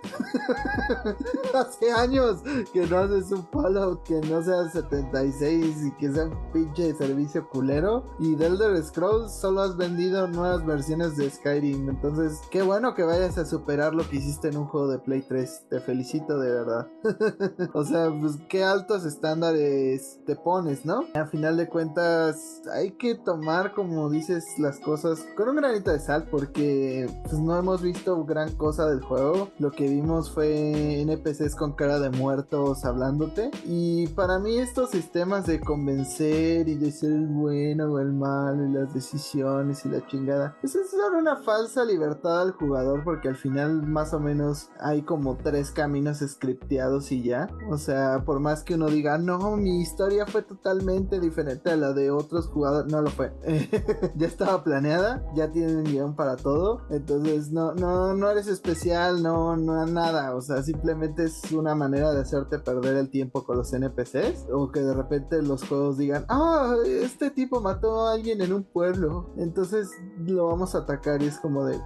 Hace 1.54 1.90
años 1.90 2.42
que 2.72 2.86
no 2.86 2.98
haces 2.98 3.32
un 3.32 3.46
Fallout 3.48 4.02
que 4.02 4.20
no 4.20 4.42
sea 4.42 4.68
76 4.68 5.86
y 5.86 5.90
que 5.92 6.12
sea 6.12 6.26
un 6.26 6.52
pinche 6.52 6.94
servicio 6.94 7.48
culero. 7.48 8.04
Y 8.18 8.34
de 8.36 8.46
Elder 8.46 8.82
Scrolls 8.84 9.32
solo 9.32 9.62
has 9.62 9.76
vendido 9.76 10.28
nuevas 10.28 10.64
versiones 10.64 11.16
de 11.16 11.30
Skyrim. 11.30 11.88
Entonces, 11.88 12.40
qué 12.50 12.62
bueno 12.62 12.94
que 12.94 13.02
vayas 13.02 13.38
a 13.38 13.46
superar 13.46 13.94
lo 13.94 14.08
que 14.08 14.16
hiciste 14.16 14.48
en 14.48 14.58
un 14.58 14.66
juego 14.66 14.88
de 14.88 14.98
Play 14.98 15.22
3. 15.22 15.66
Te 15.70 15.80
felicito 15.80 16.38
de 16.38 16.50
verdad. 16.50 16.88
o 17.72 17.84
sea, 17.84 18.10
pues 18.20 18.36
qué 18.48 18.62
altos 18.62 19.06
estándares 19.06 20.20
te 20.26 20.36
pones, 20.36 20.84
¿no? 20.84 21.04
A 21.14 21.24
final 21.26 21.56
de 21.56 21.68
cuentas, 21.68 22.60
hay 22.72 22.92
que 22.92 23.14
tomar, 23.14 23.72
como 23.72 24.10
dices, 24.10 24.44
las 24.58 24.78
cosas 24.80 25.24
con 25.34 25.48
un 25.48 25.56
granito 25.56 25.90
de 25.90 26.00
sal 26.00 26.28
porque 26.30 27.08
pues 27.22 27.38
no 27.38 27.58
hemos 27.58 27.80
visto 27.80 28.14
gran 28.34 28.52
cosa 28.56 28.86
del 28.88 29.00
juego. 29.00 29.50
Lo 29.58 29.70
que 29.70 29.86
vimos 29.86 30.30
fue 30.32 31.00
NPCs 31.02 31.54
con 31.54 31.74
cara 31.74 32.00
de 32.00 32.10
muertos 32.10 32.84
hablándote. 32.84 33.52
Y 33.64 34.08
para 34.08 34.40
mí 34.40 34.58
estos 34.58 34.90
sistemas 34.90 35.46
de 35.46 35.60
convencer 35.60 36.68
y 36.68 36.74
de 36.74 36.90
ser 36.90 37.12
el 37.12 37.26
bueno 37.28 37.92
o 37.92 38.00
el 38.00 38.12
malo 38.12 38.66
y 38.66 38.72
las 38.72 38.92
decisiones 38.92 39.86
y 39.86 39.88
la 39.88 40.04
chingada, 40.08 40.56
pues 40.60 40.74
es 40.74 40.90
dar 40.96 41.12
una 41.12 41.36
falsa 41.36 41.84
libertad 41.84 42.42
al 42.42 42.52
jugador 42.52 43.04
porque 43.04 43.28
al 43.28 43.36
final 43.36 43.86
más 43.86 44.12
o 44.12 44.18
menos 44.18 44.70
hay 44.80 45.02
como 45.02 45.36
tres 45.36 45.70
caminos 45.70 46.18
scripteados 46.18 47.12
y 47.12 47.22
ya. 47.22 47.48
O 47.70 47.78
sea, 47.78 48.24
por 48.24 48.40
más 48.40 48.64
que 48.64 48.74
uno 48.74 48.88
diga, 48.88 49.16
no, 49.16 49.56
mi 49.56 49.80
historia 49.80 50.26
fue 50.26 50.42
totalmente 50.42 51.20
diferente 51.20 51.70
a 51.70 51.76
la 51.76 51.92
de 51.92 52.10
otros 52.10 52.48
jugadores, 52.48 52.90
no 52.90 53.00
lo 53.00 53.10
fue. 53.10 53.32
ya 54.16 54.26
estaba 54.26 54.64
planeada, 54.64 55.24
ya 55.36 55.52
tienen 55.52 55.84
guion 55.84 56.16
para 56.16 56.34
todo. 56.34 56.82
Entonces 56.90 57.52
no, 57.52 57.74
no, 57.74 58.14
no 58.14 58.23
no 58.24 58.30
eres 58.30 58.46
especial, 58.46 59.22
no, 59.22 59.54
no 59.54 59.84
nada. 59.86 60.34
O 60.34 60.40
sea, 60.40 60.62
simplemente 60.62 61.24
es 61.24 61.52
una 61.52 61.74
manera 61.74 62.12
de 62.12 62.22
hacerte 62.22 62.58
perder 62.58 62.96
el 62.96 63.10
tiempo 63.10 63.44
con 63.44 63.58
los 63.58 63.72
NPCs. 63.72 64.46
O 64.50 64.72
que 64.72 64.80
de 64.80 64.94
repente 64.94 65.42
los 65.42 65.68
juegos 65.68 65.98
digan, 65.98 66.24
ah, 66.30 66.74
este 66.86 67.30
tipo 67.30 67.60
mató 67.60 68.06
a 68.06 68.14
alguien 68.14 68.40
en 68.40 68.54
un 68.54 68.64
pueblo. 68.64 69.30
Entonces 69.36 69.90
lo 70.16 70.46
vamos 70.46 70.74
a 70.74 70.78
atacar. 70.78 71.22
Y 71.22 71.26
es 71.26 71.38
como 71.38 71.66
de, 71.66 71.78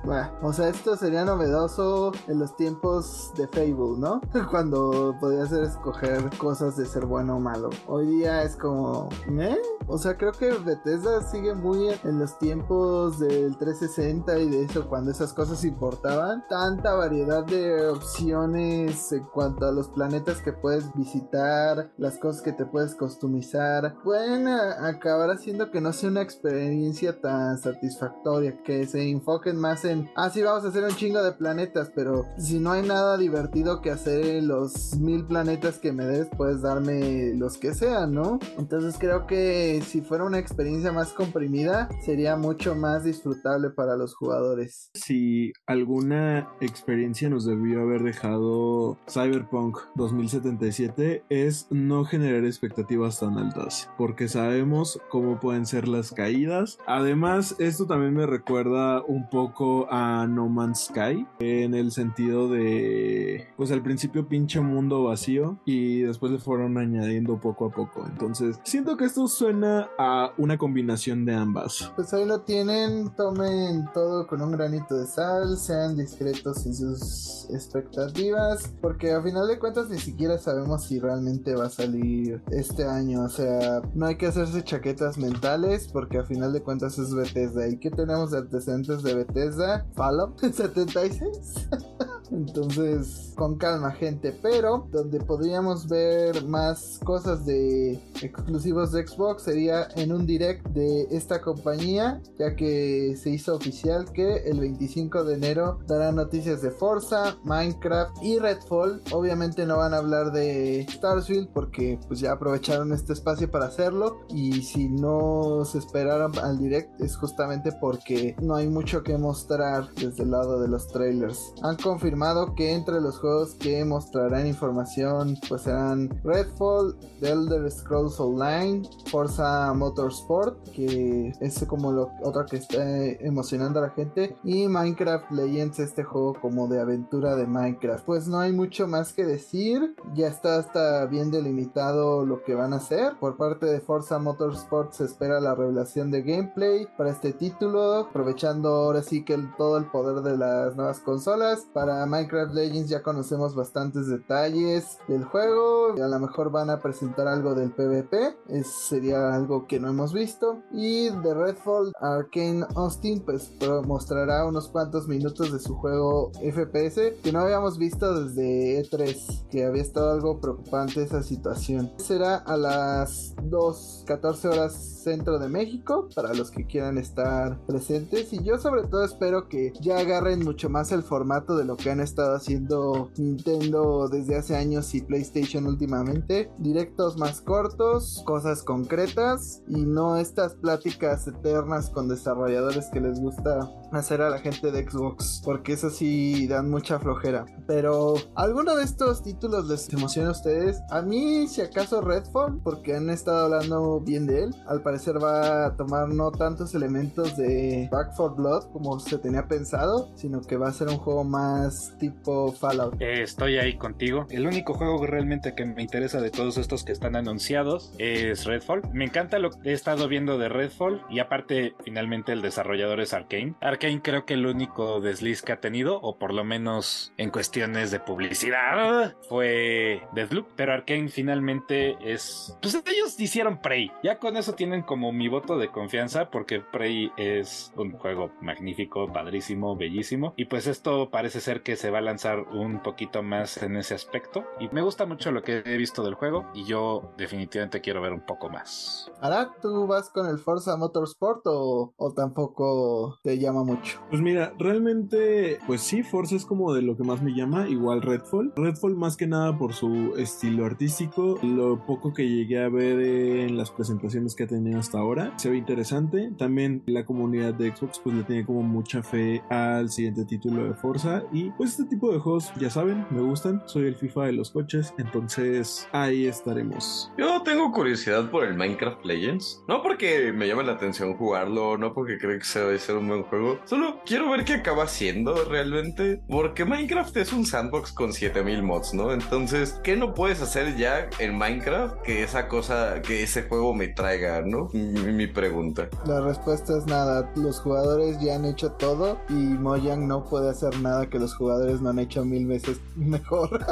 O 0.43 0.53
sea, 0.53 0.68
esto 0.68 0.97
sería 0.97 1.24
novedoso 1.24 2.12
en 2.28 2.39
los 2.39 2.57
tiempos 2.57 3.32
de 3.36 3.49
Fable, 3.49 3.99
¿no? 3.99 4.20
Cuando 4.51 5.16
podías 5.20 5.51
escoger 5.51 6.30
cosas 6.39 6.76
de 6.76 6.86
ser 6.86 7.05
bueno 7.05 7.39
o 7.39 7.41
malo. 7.41 7.70
Hoy 7.89 8.07
día 8.07 8.45
es 8.45 8.55
como, 8.55 9.09
¿eh? 9.28 9.59
O 9.89 9.99
sea, 9.99 10.16
creo 10.16 10.32
que 10.32 10.53
Bethesda 10.53 11.20
sigue 11.22 11.55
muy 11.55 11.89
en 12.05 12.20
los 12.20 12.39
tiempos 12.39 13.18
del 13.18 13.57
360 13.57 14.39
y 14.39 14.51
de 14.51 14.64
eso, 14.64 14.86
cuando 14.89 15.11
esas 15.11 15.32
cosas 15.32 15.64
importaban 15.64 16.28
tanta 16.49 16.95
variedad 16.95 17.45
de 17.45 17.89
opciones 17.89 19.12
en 19.12 19.24
cuanto 19.24 19.66
a 19.66 19.72
los 19.72 19.89
planetas 19.89 20.43
que 20.43 20.53
puedes 20.53 20.93
visitar, 20.95 21.91
las 21.97 22.18
cosas 22.18 22.43
que 22.43 22.53
te 22.53 22.66
puedes 22.66 22.95
customizar, 22.95 23.97
pueden 24.03 24.49
acabar 24.49 25.31
haciendo 25.31 25.70
que 25.70 25.81
no 25.81 25.93
sea 25.93 26.11
una 26.11 26.22
experiencia 26.22 27.20
tan 27.20 27.59
satisfactoria, 27.59 28.62
que 28.62 28.87
se 28.87 29.09
enfoquen 29.09 29.57
más 29.57 29.85
en, 29.85 30.11
ah, 30.16 30.31
vamos 30.45 30.64
a 30.64 30.68
hacer 30.68 30.85
un 30.85 30.95
chingo 30.95 31.22
de 31.22 31.33
planetas, 31.33 31.91
pero 31.95 32.26
si 32.39 32.59
no 32.59 32.72
hay 32.72 32.87
nada 32.87 33.16
divertido 33.16 33.81
que 33.81 33.91
hacer 33.91 34.24
en 34.24 34.49
los 34.49 34.97
mil 34.97 35.26
planetas 35.26 35.79
que 35.79 35.93
me 35.93 36.05
des, 36.05 36.29
puedes 36.37 36.62
darme 36.62 37.35
los 37.35 37.59
que 37.59 37.74
sean, 37.74 38.12
¿no? 38.12 38.39
Entonces 38.59 38.97
creo 38.99 39.26
que 39.26 39.83
si 39.87 40.01
fuera 40.01 40.24
una 40.24 40.39
experiencia 40.39 40.93
más 40.93 41.12
comprimida, 41.12 41.89
sería 42.05 42.37
mucho 42.37 42.74
más 42.74 43.05
disfrutable 43.05 43.70
para 43.70 43.97
los 43.97 44.14
jugadores. 44.14 44.91
Si 44.95 45.53
alguna 45.66 46.18
experiencia 46.61 47.29
nos 47.29 47.45
debió 47.45 47.83
haber 47.83 48.03
dejado 48.03 48.97
Cyberpunk 49.09 49.79
2077 49.95 51.25
es 51.29 51.66
no 51.71 52.05
generar 52.05 52.45
expectativas 52.45 53.21
tan 53.21 53.39
altas, 53.39 53.91
porque 53.97 54.29
sabemos 54.29 55.01
cómo 55.11 55.41
pueden 55.41 55.66
ser 55.66 55.89
las 55.89 56.12
caídas. 56.12 56.79
Además, 56.87 57.57
esto 57.59 57.87
también 57.87 58.14
me 58.14 58.27
recuerda 58.27 59.03
un 59.03 59.29
poco 59.29 59.87
a 59.91 60.27
No 60.27 60.49
Man's 60.49 60.87
Sky, 60.87 61.27
en 61.39 61.75
el 61.75 61.93
sentido 61.93 62.49
de, 62.49 63.49
pues 63.57 63.71
al 63.71 63.83
principio 63.83 64.29
pinche 64.29 64.61
mundo 64.61 65.05
vacío 65.05 65.59
y 65.64 66.03
después 66.03 66.33
le 66.33 66.39
fueron 66.39 66.79
añadiendo 66.79 67.41
poco 67.41 67.66
a 67.66 67.71
poco. 67.71 68.07
Entonces, 68.07 68.61
siento 68.64 68.97
que 68.97 69.05
esto 69.05 69.29
suena 69.29 69.89
a 69.99 70.33
una 70.39 70.59
combinación 70.59 71.25
de 71.25 71.35
ambas. 71.35 71.93
Pues 71.97 72.12
ahí 72.14 72.25
lo 72.25 72.41
tienen, 72.41 73.11
tomen 73.16 73.89
todo 73.93 74.27
con 74.27 74.43
un 74.43 74.53
granito 74.53 74.97
de 74.97 75.07
sal, 75.07 75.57
sean 75.57 75.97
discretos 75.99 76.65
en 76.67 76.75
sus 76.75 77.47
expectativas, 77.51 78.71
porque 78.81 79.13
a 79.13 79.23
final 79.23 79.49
de 79.49 79.59
cuentas 79.59 79.89
ni 79.89 79.99
siquiera 79.99 80.39
sabemos 80.39 80.85
si 80.85 80.99
realmente 80.99 81.55
va 81.55 81.67
a 81.67 81.71
salir 81.71 82.43
este 82.51 82.85
año, 82.85 83.25
o 83.25 83.29
sea, 83.29 83.83
no 83.95 84.07
hay 84.07 84.17
que 84.17 84.27
hacerse 84.27 84.63
chaquetas 84.63 85.19
mentales, 85.19 85.89
porque 85.89 86.19
a 86.19 86.25
final 86.25 86.53
de 86.53 86.63
cuentas 86.63 86.99
es 86.99 87.15
Bethesda. 87.15 87.69
¿Y 87.69 87.79
qué 87.79 87.91
tenemos 87.91 88.31
de 88.31 88.39
antecedentes 88.39 89.03
de 89.03 89.15
Bethesda? 89.15 89.87
Fallout 89.95 90.39
76. 90.53 91.69
Entonces, 92.31 93.33
con 93.37 93.57
calma, 93.57 93.93
gente. 93.93 94.37
Pero 94.43 94.89
donde 94.91 95.20
podríamos 95.20 95.89
ver 95.89 96.45
más 96.45 97.01
cosas 97.05 97.47
de 97.47 98.01
exclusivos 98.20 98.93
de 98.93 99.07
Xbox 99.07 99.45
sería 99.45 99.89
en 99.97 100.12
un 100.12 100.26
direct 100.26 100.66
de 100.68 101.07
esta 101.11 101.41
compañía, 101.41 102.20
ya 102.39 102.55
que 102.55 103.16
se 103.16 103.31
hizo 103.31 103.57
oficial 103.57 104.12
que 104.12 104.39
el 104.49 104.61
25 104.61 105.24
de 105.24 105.35
enero 105.35 105.79
dará 105.87 106.12
noticias 106.12 106.62
de 106.62 106.70
Forza, 106.70 107.39
Minecraft 107.45 108.22
y 108.22 108.39
Redfall. 108.39 109.03
Obviamente 109.12 109.66
no 109.66 109.79
van 109.79 109.95
a 109.95 109.99
hablar 109.99 110.33
de 110.33 110.87
Starfield 110.91 111.49
porque 111.53 111.99
pues 112.09 112.20
ya 112.20 112.33
aprovecharon 112.33 112.93
este 112.93 113.12
espacio 113.12 113.51
para 113.51 113.66
hacerlo. 113.66 114.20
Y 114.29 114.62
si 114.62 114.89
no 114.89 115.64
se 115.64 115.79
esperaron 115.79 116.39
al 116.39 116.59
direct 116.59 117.01
es 117.01 117.16
justamente 117.16 117.72
porque 117.72 118.37
no 118.41 118.57
hay 118.57 118.68
mucho 118.68 119.03
que 119.03 119.16
mostrar 119.16 119.89
desde 119.95 120.24
el 120.24 120.33
lado 120.33 120.61
de 120.61 120.68
los 120.68 120.89
trailers. 120.89 121.53
Han 121.62 121.76
confirmado 121.76 122.18
que 122.57 122.73
entre 122.73 123.01
los 123.01 123.21
juegos 123.21 123.55
que 123.55 123.85
mostrarán 123.85 124.47
información 124.49 125.39
pues 125.49 125.62
serán 125.62 126.11
Redfall, 126.25 126.97
The 127.21 127.31
Elder 127.31 127.71
Scrolls 127.71 128.19
Online, 128.19 128.83
Forza 129.07 129.73
Motorsport, 129.73 130.69
que 130.71 131.33
es 131.41 131.64
como 131.69 131.93
lo 131.93 132.11
otro 132.25 132.45
que 132.47 132.57
está 132.57 133.07
emocionando 133.21 133.79
a 133.79 133.83
la 133.83 133.91
gente, 133.91 134.37
y 134.43 134.66
Minecraft 134.66 135.31
Legends, 135.31 135.79
este 135.79 136.03
juego 136.03 136.35
como 136.41 136.66
de 136.66 136.81
aventura 136.81 137.37
de 137.37 137.47
Minecraft. 137.47 138.05
Pues 138.05 138.27
no 138.27 138.41
hay 138.41 138.53
mucho 138.53 138.89
más 138.89 139.12
que 139.12 139.25
decir, 139.25 139.95
ya 140.14 140.27
está 140.27 140.59
hasta 140.59 141.07
bien 141.07 141.31
delimitado 141.31 142.27
lo 142.27 142.43
que 142.43 142.55
van 142.55 142.73
a 142.73 142.77
hacer. 142.77 143.16
Por 143.21 143.37
parte 143.37 143.66
de 143.66 143.81
Forza 143.81 144.19
Motorsport 144.19 144.93
se 144.93 145.05
espera 145.05 145.41
la 145.41 145.55
revelación 145.55 146.11
de 146.11 146.23
gameplay 146.23 146.89
para 146.97 147.11
este 147.11 147.33
título, 147.33 147.95
aprovechando 147.95 148.71
ahora 148.71 149.03
sí 149.03 149.25
que 149.25 149.39
todo 149.57 149.79
el 149.79 149.85
poder 149.85 150.23
de 150.23 150.37
las 150.37 150.75
nuevas 150.75 150.99
consolas 150.99 151.66
para 151.73 152.08
Minecraft 152.09 152.55
Legends 152.55 152.91
ya 152.91 153.03
conocemos 153.03 153.55
bastantes 153.55 154.09
detalles 154.09 154.99
del 155.09 155.25
juego. 155.25 155.93
A 155.93 156.09
lo 156.09 156.19
mejor 156.19 156.51
van 156.51 156.71
a 156.71 156.81
presentar 156.81 157.29
algo 157.29 157.55
del 157.55 157.71
PvP. 157.71 158.37
sería 158.65 159.35
algo 159.35 159.67
que 159.67 159.79
no 159.79 159.89
hemos 159.89 160.13
visto. 160.13 160.63
Y 160.73 161.11
de 161.11 161.35
Redfall, 161.35 161.93
Arcane 162.01 162.65
Austin 162.75 163.21
pues 163.25 163.53
mostrará 163.87 164.47
unos 164.47 164.69
cuantos 164.69 165.09
minutos 165.09 165.53
de 165.53 165.59
su 165.59 165.75
juego 165.77 166.33
FPS 166.43 167.15
que 167.23 167.33
no 167.33 167.41
habíamos 167.41 167.79
visto 167.79 168.25
desde 168.25 168.83
E3. 168.83 169.49
Que 169.51 169.65
había 169.65 169.83
estado 169.83 170.13
algo 170.13 170.41
preocupante 170.41 171.03
esa 171.03 171.23
situación. 171.23 171.93
Será 171.99 172.37
a 172.37 172.57
las 172.57 173.37
2.14 173.37 174.53
horas 174.53 174.75
centro 174.75 175.39
de 175.39 175.49
México 175.49 176.09
para 176.15 176.35
los 176.35 176.51
que 176.51 176.67
quieran 176.67 176.99
estar 176.99 177.59
presentes. 177.67 178.33
Y 178.33 178.43
yo 178.43 178.59
sobre 178.59 178.83
todo 178.83 179.05
espero 179.05 179.49
que 179.49 179.73
ya 179.81 179.99
agarren 179.99 180.45
mucho 180.45 180.69
más 180.69 180.93
el 180.93 181.03
formato 181.03 181.57
de 181.57 181.65
lo 181.65 181.77
que 181.77 181.91
han 181.91 181.98
han 181.99 182.05
estado 182.05 182.37
haciendo 182.37 183.11
Nintendo 183.17 184.09
desde 184.09 184.37
hace 184.37 184.57
años 184.57 184.95
y 184.95 185.03
PlayStation 185.03 185.67
últimamente. 185.67 186.51
Directos 186.59 187.19
más 187.19 187.41
cortos, 187.41 188.23
cosas 188.25 188.63
concretas 188.63 189.63
y 189.67 189.85
no 189.85 190.17
estas 190.17 190.55
pláticas 190.55 191.27
eternas 191.27 191.91
con 191.91 192.09
desarrolladores 192.09 192.87
que 192.93 193.01
les 193.01 193.21
gusta 193.21 193.69
hacer 193.93 194.23
a 194.23 194.31
la 194.31 194.39
gente 194.39 194.71
de 194.71 194.89
Xbox, 194.89 195.43
porque 195.45 195.73
eso 195.73 195.91
sí 195.91 196.47
dan 196.47 196.71
mucha 196.71 196.99
flojera. 196.99 197.47
Pero, 197.67 198.15
¿alguno 198.35 198.77
de 198.77 198.85
estos 198.85 199.23
títulos 199.23 199.67
les 199.67 199.93
emociona 199.93 200.29
a 200.29 200.33
ustedes? 200.33 200.81
A 200.91 201.03
mí, 201.03 201.49
si 201.49 201.63
acaso 201.63 202.01
Redfall, 202.01 202.61
porque 202.63 202.95
han 202.95 203.11
estado 203.11 203.47
hablando 203.47 204.01
bien 204.01 204.27
de 204.27 204.45
él. 204.45 204.55
Al 204.67 204.83
parecer 204.83 205.23
va 205.23 205.67
a 205.67 205.77
tomar 205.77 206.09
no 206.09 206.31
tantos 206.31 206.75
elementos 206.75 207.37
de 207.37 207.89
Back 207.91 208.13
4 208.17 208.37
Blood 208.37 208.65
como 208.73 209.01
se 209.01 209.19
tenía 209.19 209.49
pensado, 209.49 210.11
sino 210.15 210.41
que 210.43 210.57
va 210.57 210.69
a 210.69 210.73
ser 210.73 210.89
un 210.89 210.99
juego 210.99 211.25
más 211.25 211.88
tipo 211.97 212.53
Fallout. 212.53 213.01
Eh, 213.01 213.22
estoy 213.22 213.59
ahí 213.59 213.76
contigo. 213.76 214.26
El 214.30 214.47
único 214.47 214.74
juego 214.74 215.07
realmente 215.07 215.55
que 215.55 215.64
me 215.64 215.82
interesa 215.82 216.20
de 216.20 216.30
todos 216.30 216.59
estos 216.59 216.84
que 216.84 216.93
están 216.93 217.16
anunciados 217.16 217.93
es 217.99 218.45
Redfall. 218.45 218.82
Me 218.93 219.05
encanta 219.05 219.39
lo 219.39 219.51
que 219.51 219.70
he 219.70 219.72
estado 219.72 220.09
viendo 220.09 220.39
de 220.39 220.49
Redfall 220.49 221.03
y 221.09 221.20
aparte, 221.20 221.74
finalmente, 221.84 222.32
el 222.32 222.43
desarrollador 222.43 223.01
es 223.01 223.14
Arkane. 223.14 223.55
Arkane 223.61 224.03
creo 224.03 224.24
que 224.26 224.34
el 224.34 224.47
único 224.47 225.01
desliz 225.01 225.43
que 225.43 225.53
ha 225.53 225.61
tenido, 225.61 226.01
o 226.01 226.18
por 226.18 226.34
lo 226.34 226.45
menos 226.45 227.12
en 227.16 227.30
cuestiones 227.30 227.91
de 227.91 228.01
publicidad, 228.01 229.14
fue 229.28 230.03
Deathloop. 230.12 230.49
Pero 230.57 230.72
Arkane 230.72 231.09
finalmente 231.09 231.97
es. 232.05 232.57
Pues 232.61 232.74
ellos 232.74 233.18
hicieron 233.18 233.61
Prey. 233.61 233.91
Ya 234.03 234.18
con 234.18 234.36
eso 234.36 234.55
tienen 234.55 234.82
como 234.82 235.12
mi 235.12 235.28
voto 235.28 235.59
de 235.59 235.68
confianza, 235.68 236.30
porque 236.30 236.61
Prey 236.61 237.11
es 237.16 237.72
un 237.76 237.93
juego 237.93 238.32
magnífico, 238.41 239.12
padrísimo, 239.12 239.76
bellísimo. 239.76 240.34
Y 240.36 240.47
pues 240.47 240.66
esto 240.66 241.11
parece 241.11 241.41
ser 241.41 241.62
que 241.62 241.76
se 241.79 241.91
va 241.91 241.99
a 241.99 242.03
lanzar 242.03 242.41
un 242.53 242.83
poquito 242.83 243.22
más 243.22 243.62
en 243.62 243.76
ese 243.76 243.95
aspecto. 243.95 244.45
Y 244.61 244.68
me 244.68 244.83
gusta 244.83 245.07
mucho 245.07 245.31
lo 245.31 245.43
que 245.43 245.62
he 245.64 245.76
visto 245.76 246.03
del 246.03 246.14
juego. 246.14 246.47
Y 246.55 246.64
yo 246.64 247.12
definitivamente 247.16 247.81
quiero 247.81 248.03
ver 248.03 248.12
un 248.12 248.26
poco 248.26 248.49
más. 248.49 249.11
Ahora, 249.20 249.55
¿tú 249.62 249.87
vas 249.87 250.11
con 250.11 250.29
el 250.29 250.39
Forza 250.39 250.76
Motorsport 250.76 251.43
o, 251.47 251.95
o 251.97 252.12
tampoco 252.12 253.18
te 253.22 253.39
llama 253.39 253.64
mucho? 253.64 254.01
Pues 254.11 254.20
mira, 254.20 254.53
realmente, 254.59 255.59
pues 255.66 255.81
sí, 255.81 256.03
Forza 256.03 256.37
es 256.37 256.45
como 256.45 256.74
de 256.74 256.83
lo 256.83 256.97
que 256.97 257.05
más 257.05 257.22
me 257.22 257.33
llama, 257.35 257.68
igual 257.68 258.03
Redfall. 258.03 258.53
Redfall 258.57 258.97
más 258.97 259.16
que 259.16 259.26
nada 259.26 259.57
por 259.57 259.72
su 259.72 260.14
estilo 260.16 260.66
artístico, 260.66 261.39
lo 261.43 261.85
poco 261.87 262.12
que 262.12 262.29
llegué 262.29 262.62
a 262.62 262.68
ver 262.68 263.01
en 263.01 263.57
las 263.57 263.70
presentaciones 263.70 264.35
que 264.35 264.45
ha 264.45 264.49
tenido 264.49 264.79
hasta 264.79 264.99
ahora, 264.99 265.33
se 265.37 265.51
ve 265.51 265.57
interesante. 265.57 266.33
También 266.37 266.83
la 266.87 267.05
comunidad 267.05 267.55
de 267.55 267.74
Xbox 267.74 268.01
pues 268.01 268.16
le 268.16 268.24
tiene 268.24 268.45
como 268.45 268.62
mucha 268.62 269.03
fe 269.03 269.43
al 269.51 269.91
siguiente 269.91 270.24
título 270.24 270.64
de 270.64 270.74
Forza 270.74 271.22
y 271.33 271.51
pues 271.51 271.68
este 271.69 271.85
tipo 271.85 272.12
de 272.12 272.19
juegos, 272.19 272.53
ya 272.59 272.71
saben, 272.71 273.07
me 273.11 273.21
gustan, 273.21 273.62
soy 273.66 273.87
el 273.87 273.97
FIFA 273.97 274.27
de 274.27 274.33
los 274.33 274.51
coches, 274.51 274.95
entonces 274.99 275.89
ahí 275.93 276.27
estaremos. 276.27 277.12
Yo 277.19 277.43
tengo 277.43 277.71
curiosidad 277.73 278.31
por 278.31 278.45
el 278.45 278.55
Minecraft 278.55 279.05
Legends, 279.05 279.62
no 279.69 279.83
porque 279.83 280.33
me 280.33 280.49
llame 280.49 280.64
la 280.64 280.73
atención 280.73 281.16
jugarlo, 281.16 281.79
no 281.79 281.93
porque 281.93 282.19
creo 282.19 282.39
que 282.39 282.45
se 282.45 282.62
va 282.62 282.75
a 282.75 282.79
ser 282.79 282.97
un 282.97 283.09
buen 283.09 283.23
juego, 283.25 283.59
solo 283.64 284.01
quiero 284.05 284.31
ver 284.31 284.45
qué 284.45 284.55
acaba 284.55 284.87
siendo 284.87 285.45
realmente, 285.45 286.23
porque 286.29 286.64
Minecraft 286.64 287.16
es 287.16 287.33
un 287.33 287.45
sandbox 287.45 287.93
con 287.93 288.12
7000 288.12 288.62
mods, 288.62 288.95
¿no? 288.95 289.12
Entonces, 289.12 289.81
¿qué 289.83 289.97
no 289.97 290.14
puedes 290.14 290.41
hacer 290.41 290.77
ya 290.77 291.09
en 291.19 291.37
Minecraft 291.37 292.03
que 292.03 292.23
esa 292.23 292.49
cosa, 292.49 293.03
que 293.03 293.23
ese 293.23 293.43
juego 293.43 293.75
me 293.75 293.89
traiga, 293.89 294.43
¿no? 294.43 294.69
Mi, 294.73 295.12
mi 295.12 295.27
pregunta. 295.27 295.89
La 296.07 296.21
respuesta 296.21 296.77
es 296.79 296.87
nada. 296.87 297.31
Los 297.37 297.61
jugadores 297.61 298.21
ya 298.21 298.37
han 298.37 298.45
hecho 298.45 298.73
todo 298.73 299.21
y 299.29 299.33
Mojang 299.33 300.07
no 300.07 300.25
puede 300.25 300.51
hacer 300.51 300.79
nada 300.81 301.09
que 301.09 301.19
los 301.19 301.35
jugadores 301.35 301.48
no 301.49 301.91
han 301.91 301.99
hecho 301.99 302.25
mil 302.25 302.47
veces 302.47 302.81
mejor. 302.97 303.65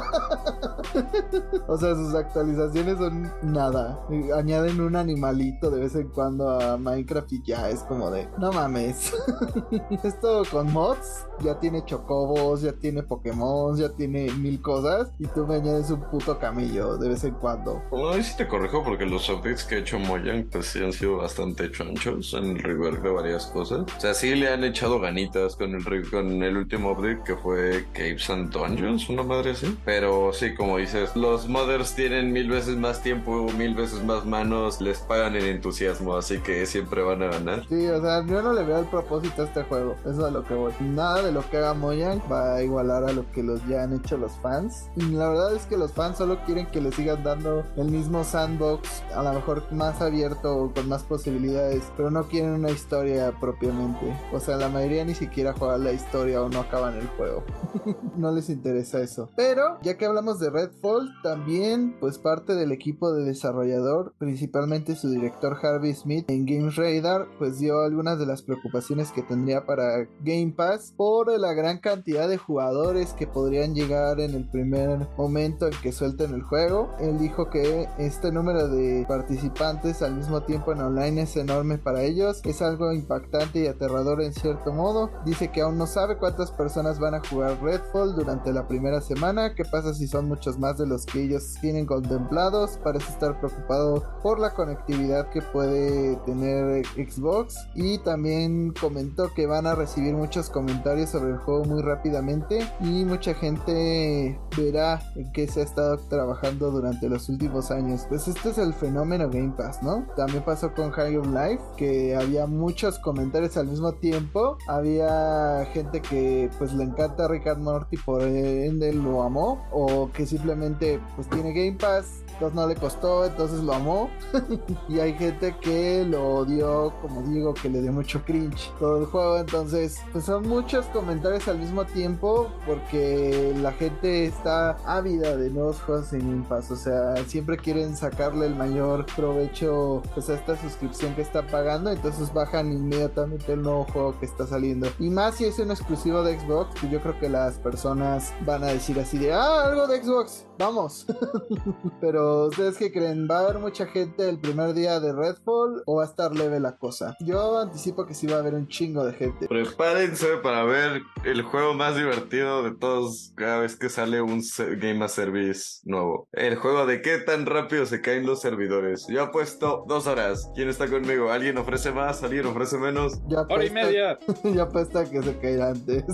o 1.68 1.79
sea, 1.79 1.95
sus 1.95 2.14
actualizaciones 2.14 2.99
son 2.99 3.31
nada. 3.43 4.01
Añaden 4.35 4.81
un 4.81 4.97
animalito 4.97 5.70
de 5.70 5.81
vez 5.81 5.95
en 5.95 6.09
cuando 6.09 6.49
a 6.51 6.77
Minecraft 6.77 7.33
y 7.33 7.43
ya 7.45 7.68
es 7.70 7.81
como 7.81 8.11
de, 8.11 8.29
no 8.39 8.53
mames. 8.53 9.12
Esto 10.03 10.43
con 10.51 10.72
mods 10.72 11.27
ya 11.41 11.59
tiene 11.59 11.85
chocobos, 11.85 12.62
ya 12.62 12.72
tiene 12.72 13.03
Pokémon, 13.03 13.77
ya 13.77 13.91
tiene 13.91 14.31
mil 14.33 14.61
cosas 14.61 15.11
y 15.18 15.27
tú 15.27 15.47
me 15.47 15.57
añades 15.57 15.91
un 15.91 16.01
puto 16.11 16.39
camello 16.39 16.97
de 16.97 17.09
vez 17.11 17.24
en 17.24 17.35
cuando. 17.35 17.83
Bueno, 17.91 18.11
ahí 18.11 18.22
sí 18.22 18.37
te 18.37 18.49
corrijo 18.49 18.83
porque 18.83 19.05
los 19.05 19.29
updates 19.29 19.64
que 19.64 19.77
ha 19.77 19.79
hecho 19.79 19.99
Mojang 19.99 20.49
pues 20.51 20.66
sí 20.66 20.83
han 20.83 20.93
sido 20.93 21.18
bastante 21.18 21.70
chonchos 21.70 22.35
en 22.35 22.57
el 22.57 22.62
rework 22.62 23.03
de 23.03 23.11
varias 23.11 23.47
cosas. 23.47 23.81
O 23.97 24.01
sea, 24.01 24.14
sí 24.14 24.35
le 24.35 24.49
han 24.49 24.64
echado 24.64 25.01
ganitas 25.01 25.57
con 25.57 25.74
el, 25.74 26.11
con 26.11 26.43
el 26.43 26.57
último 26.57 26.93
update 26.93 27.22
que 27.24 27.37
fue 27.37 27.65
Caves 27.92 28.28
and 28.30 28.52
Dungeons, 28.52 29.08
una 29.08 29.22
madre 29.22 29.52
así. 29.52 29.76
Pero 29.84 30.32
sí, 30.32 30.54
como 30.54 30.78
dices, 30.78 31.14
los 31.16 31.48
modders 31.48 31.94
tienen 31.94 32.32
mil 32.32 32.48
veces 32.48 32.76
más 32.76 33.02
tiempo, 33.02 33.48
mil 33.56 33.74
veces 33.74 34.02
más 34.04 34.24
manos, 34.24 34.80
les 34.80 34.98
pagan 34.98 35.36
en 35.36 35.44
entusiasmo, 35.46 36.16
así 36.16 36.38
que 36.38 36.66
siempre 36.66 37.02
van 37.02 37.22
a 37.22 37.26
ganar. 37.26 37.64
Sí, 37.68 37.86
o 37.86 38.00
sea, 38.00 38.24
yo 38.26 38.42
no 38.42 38.52
le 38.52 38.62
veo 38.64 38.78
el 38.78 38.86
propósito 38.86 39.42
a 39.42 39.44
este 39.46 39.62
juego. 39.64 39.96
Eso 40.00 40.10
es 40.10 40.24
a 40.24 40.30
lo 40.30 40.44
que 40.44 40.54
voy. 40.54 40.72
Nada 40.80 41.22
de 41.22 41.32
lo 41.32 41.48
que 41.48 41.58
haga 41.58 41.74
Mojang 41.74 42.20
va 42.30 42.56
a 42.56 42.62
igualar 42.62 43.04
a 43.04 43.12
lo 43.12 43.30
que 43.32 43.42
los 43.42 43.66
ya 43.66 43.82
han 43.82 43.94
hecho 43.94 44.16
los 44.16 44.32
fans. 44.42 44.88
Y 44.96 45.02
la 45.02 45.28
verdad 45.28 45.54
es 45.54 45.66
que 45.66 45.76
los 45.76 45.92
fans 45.92 46.18
solo 46.18 46.38
quieren 46.44 46.66
que 46.66 46.80
le 46.80 46.92
sigan 46.92 47.22
dando 47.22 47.64
el 47.76 47.90
mismo 47.90 48.24
sandbox, 48.24 49.02
a 49.14 49.22
lo 49.22 49.32
mejor 49.32 49.70
más 49.72 50.00
abierto 50.00 50.56
o 50.56 50.72
con 50.72 50.88
más 50.88 51.02
posibilidades, 51.02 51.84
pero 51.96 52.10
no 52.10 52.24
quieren 52.24 52.50
una 52.50 52.70
historia 52.70 53.32
propiamente. 53.40 54.14
O 54.32 54.40
sea, 54.40 54.56
la 54.56 54.68
mayoría 54.68 55.04
ni 55.04 55.14
siquiera 55.14 55.54
juega 55.56 55.78
la 55.78 55.92
historia 55.92 56.42
o 56.42 56.48
no 56.48 56.60
acaban 56.60 56.96
el 56.96 57.06
juego. 57.08 57.44
no 58.16 58.32
les 58.32 58.48
interesa 58.50 59.00
eso. 59.00 59.30
Pero 59.36 59.78
ya 59.82 59.96
que 59.96 60.07
hablamos 60.07 60.40
de 60.40 60.50
Redfall, 60.50 61.11
también 61.22 61.96
pues 62.00 62.18
parte 62.18 62.54
del 62.54 62.72
equipo 62.72 63.12
de 63.12 63.24
desarrollador, 63.24 64.14
principalmente 64.18 64.96
su 64.96 65.11
director 65.11 65.57
Harvey 65.62 65.94
Smith 65.94 66.28
en 66.28 66.46
Games 66.46 66.76
Radar, 66.76 67.26
pues 67.38 67.59
dio 67.59 67.82
algunas 67.82 68.18
de 68.18 68.26
las 68.26 68.42
preocupaciones 68.42 69.12
que 69.12 69.22
tendría 69.22 69.66
para 69.66 70.09
Game 70.20 70.52
Pass 70.57 70.94
por 70.96 71.38
la 71.38 71.52
gran 71.52 71.78
cantidad 71.78 72.28
de 72.28 72.38
jugadores 72.38 73.12
que 73.12 73.26
podrían 73.26 73.74
llegar 73.74 74.20
en 74.20 74.34
el 74.34 74.48
primer 74.48 75.09
momento 75.16 75.66
en 75.66 75.74
que 75.82 75.92
suelten 75.92 76.34
el 76.34 76.42
juego. 76.42 76.90
Él 77.00 77.18
dijo 77.18 77.50
que 77.50 77.88
este 77.98 78.32
número 78.32 78.68
de 78.68 79.04
participantes 79.09 80.02
al 80.02 80.14
mismo 80.14 80.42
tiempo 80.42 80.72
en 80.72 80.80
online 80.80 81.22
es 81.22 81.36
enorme 81.36 81.78
para 81.78 82.02
ellos, 82.02 82.40
es 82.44 82.62
algo 82.62 82.92
impactante 82.92 83.61
y 83.61 83.66
aterrador 83.66 84.22
en 84.22 84.32
cierto 84.32 84.72
modo. 84.72 85.11
Dice 85.24 85.50
que 85.50 85.62
aún 85.62 85.78
no 85.78 85.86
sabe 85.86 86.18
cuántas 86.18 86.50
personas 86.52 86.98
van 86.98 87.14
a 87.14 87.22
jugar 87.28 87.45
Redfall 87.55 88.14
durante 88.14 88.53
la 88.53 88.66
primera 88.66 89.01
semana, 89.01 89.55
qué 89.55 89.64
pasa 89.64 89.94
si 89.94 90.07
son 90.07 90.28
muchos 90.28 90.59
más 90.59 90.78
de 90.78 90.86
los 90.86 91.07
que 91.07 91.22
ellos 91.22 91.55
tienen 91.61 91.86
contemplados, 91.86 92.78
parece 92.82 93.11
estar 93.11 93.38
preocupado 93.38 94.03
por 94.22 94.38
la 94.38 94.55
conectividad 94.55 95.30
que 95.30 95.42
puede 95.42 96.16
tener 96.26 96.84
Xbox 96.86 97.68
y 97.74 97.99
también 97.99 98.72
comentó 98.78 99.32
que 99.34 99.47
van 99.47 99.66
a 99.66 99.74
recibir 99.74 100.14
muchos 100.14 100.51
comentarios 100.51 101.11
sobre 101.11 101.32
el 101.32 101.38
juego 101.38 101.64
muy 101.64 101.82
rápidamente 101.82 102.66
y 102.80 103.05
mucha 103.05 103.34
gente 103.34 104.38
verá 104.57 105.01
en 105.14 105.30
qué 105.32 105.47
se 105.47 105.61
ha 105.61 105.64
estado 105.64 105.99
trabajando 106.09 106.70
durante 106.70 107.09
los 107.09 107.28
últimos 107.28 107.70
años. 107.70 108.07
Pues 108.09 108.28
este 108.28 108.51
es 108.51 108.59
el 108.59 108.74
fenómeno 108.74 109.28
Game 109.28 109.55
Pass, 109.57 109.82
¿no? 109.82 110.07
También 110.16 110.42
pasó 110.44 110.72
con 110.74 110.90
High 110.90 111.16
of 111.16 111.26
Life, 111.28 111.62
que 111.76 112.16
había 112.16 112.47
muchos 112.47 112.99
comentarios 112.99 113.57
al 113.57 113.68
mismo 113.68 113.92
tiempo. 113.94 114.59
Había 114.68 115.66
gente 115.72 116.01
que 116.01 116.51
pues 116.59 116.72
le 116.72 116.84
encanta 116.84 117.28
Rick 117.45 117.59
Morty 117.59 117.97
por 117.97 118.22
ende 118.22 118.93
lo 118.93 119.22
amó 119.22 119.66
o 119.72 120.11
que 120.12 120.26
simplemente 120.26 121.01
pues 121.14 121.28
tiene 121.28 121.53
Game 121.53 121.78
Pass 121.78 122.24
entonces 122.37 122.55
no 122.55 122.66
le 122.66 122.74
costó, 122.74 123.24
entonces 123.24 123.61
lo 123.61 123.72
amó. 123.72 124.11
y 124.91 125.01
hay 125.01 125.14
gente 125.14 125.57
que 125.59 126.05
lo 126.05 126.41
odió, 126.41 126.93
como 127.01 127.22
digo, 127.22 127.55
que 127.55 127.70
le 127.70 127.80
dio 127.80 127.93
mucho 127.93 128.22
cringe 128.26 128.70
todo 128.78 128.99
el 128.99 129.07
juego. 129.07 129.39
Entonces, 129.39 130.03
pues 130.12 130.26
son 130.26 130.47
muchos 130.47 130.84
comentarios 130.87 131.49
al 131.49 131.59
mismo 131.59 131.87
tiempo 131.87 132.51
porque 132.66 133.55
la 133.62 133.72
gente 133.72 134.26
está 134.26 134.72
ávida 134.84 135.34
de 135.34 135.49
nuevos 135.49 135.80
juegos 135.80 136.12
en 136.12 136.30
Game 136.30 136.45
Pass. 136.47 136.70
O 136.70 136.76
sea, 136.76 137.16
siempre 137.26 137.57
quieren 137.57 137.97
sacarle 137.97 138.47
el 138.47 138.55
mayor 138.55 139.07
provecho 139.16 140.03
pues, 140.12 140.28
a 140.28 140.34
esta 140.34 140.61
suscripción 140.61 141.14
que 141.14 141.22
está 141.22 141.47
pagando. 141.47 141.91
Entonces 141.91 142.30
bajan 142.34 142.70
inmediatamente 142.70 143.55
el 143.55 143.62
nuevo 143.62 143.87
juego 143.91 144.20
que 144.20 144.26
está 144.26 144.47
saliendo. 144.47 144.89
Y 144.99 145.09
más 145.09 145.37
si 145.37 145.47
es 145.47 145.59
un 145.59 145.70
exclusivo 145.70 146.22
de 146.22 146.39
Xbox, 146.39 146.78
pues 146.78 146.93
yo 146.93 147.01
creo 147.01 147.18
que 147.18 147.30
las 147.30 147.55
personas 147.55 148.34
van 148.45 148.62
a 148.62 148.66
decir 148.66 149.01
así 149.01 149.16
de, 149.16 149.32
ah, 149.32 149.64
algo 149.64 149.87
de 149.87 150.03
Xbox, 150.03 150.45
vamos. 150.59 151.07
Pero 152.01 152.26
Pero, 152.27 152.47
¿ustedes 152.47 152.77
qué 152.77 152.91
creen? 152.91 153.29
¿Va 153.31 153.39
a 153.39 153.45
haber 153.45 153.61
mucha 153.61 153.87
gente 153.87 154.29
el 154.29 154.41
primer 154.41 154.74
día 154.74 154.99
de 154.99 155.12
Redfall 155.12 155.85
o 155.87 155.97
va 155.97 156.03
a 156.03 156.07
estar 156.07 156.35
leve 156.35 156.59
la 156.59 156.77
cosa? 156.77 157.16
Yo 157.20 157.61
anticipo 157.61 158.05
que 158.05 158.14
sí 158.14 158.27
va 158.27 158.37
a 158.37 158.39
haber 158.41 158.55
un 158.55 158.66
chingo 158.66 159.05
de 159.05 159.12
gente. 159.12 159.47
Prepárense 159.47 160.39
para 160.43 160.64
ver 160.64 161.03
el 161.24 161.43
juego 161.43 161.74
más 161.74 161.95
divertido 161.95 162.64
de 162.64 162.72
todos 162.72 163.33
cada 163.37 163.61
vez 163.61 163.77
que 163.77 163.89
sale 163.89 164.20
un 164.22 164.43
Game 164.81 165.05
as 165.05 165.12
Service 165.12 165.83
nuevo. 165.85 166.29
El 166.33 166.57
juego 166.57 166.85
de 166.85 167.01
qué 167.01 167.18
tan 167.18 167.47
rápido 167.47 167.87
se 167.87 168.01
caen 168.01 168.27
los 168.27 168.41
servidores. 168.41 169.07
Yo 169.09 169.22
apuesto 169.22 169.85
dos 169.87 170.09
horas. 170.09 170.51
¿Quién 170.57 170.68
está 170.68 170.89
conmigo? 170.89 171.31
¿Alguien 171.31 171.59
ofrece 171.59 171.93
más? 171.93 172.24
¿Alguien 172.24 172.47
ofrece 172.47 172.77
menos? 172.77 173.20
Ya 173.29 173.43
Hora 173.43 173.64
y 173.64 173.70
media. 173.70 174.18
ya 174.43 174.64
apuesta 174.64 175.09
que 175.09 175.22
se 175.22 175.39
caerá 175.39 175.68
antes. 175.68 176.05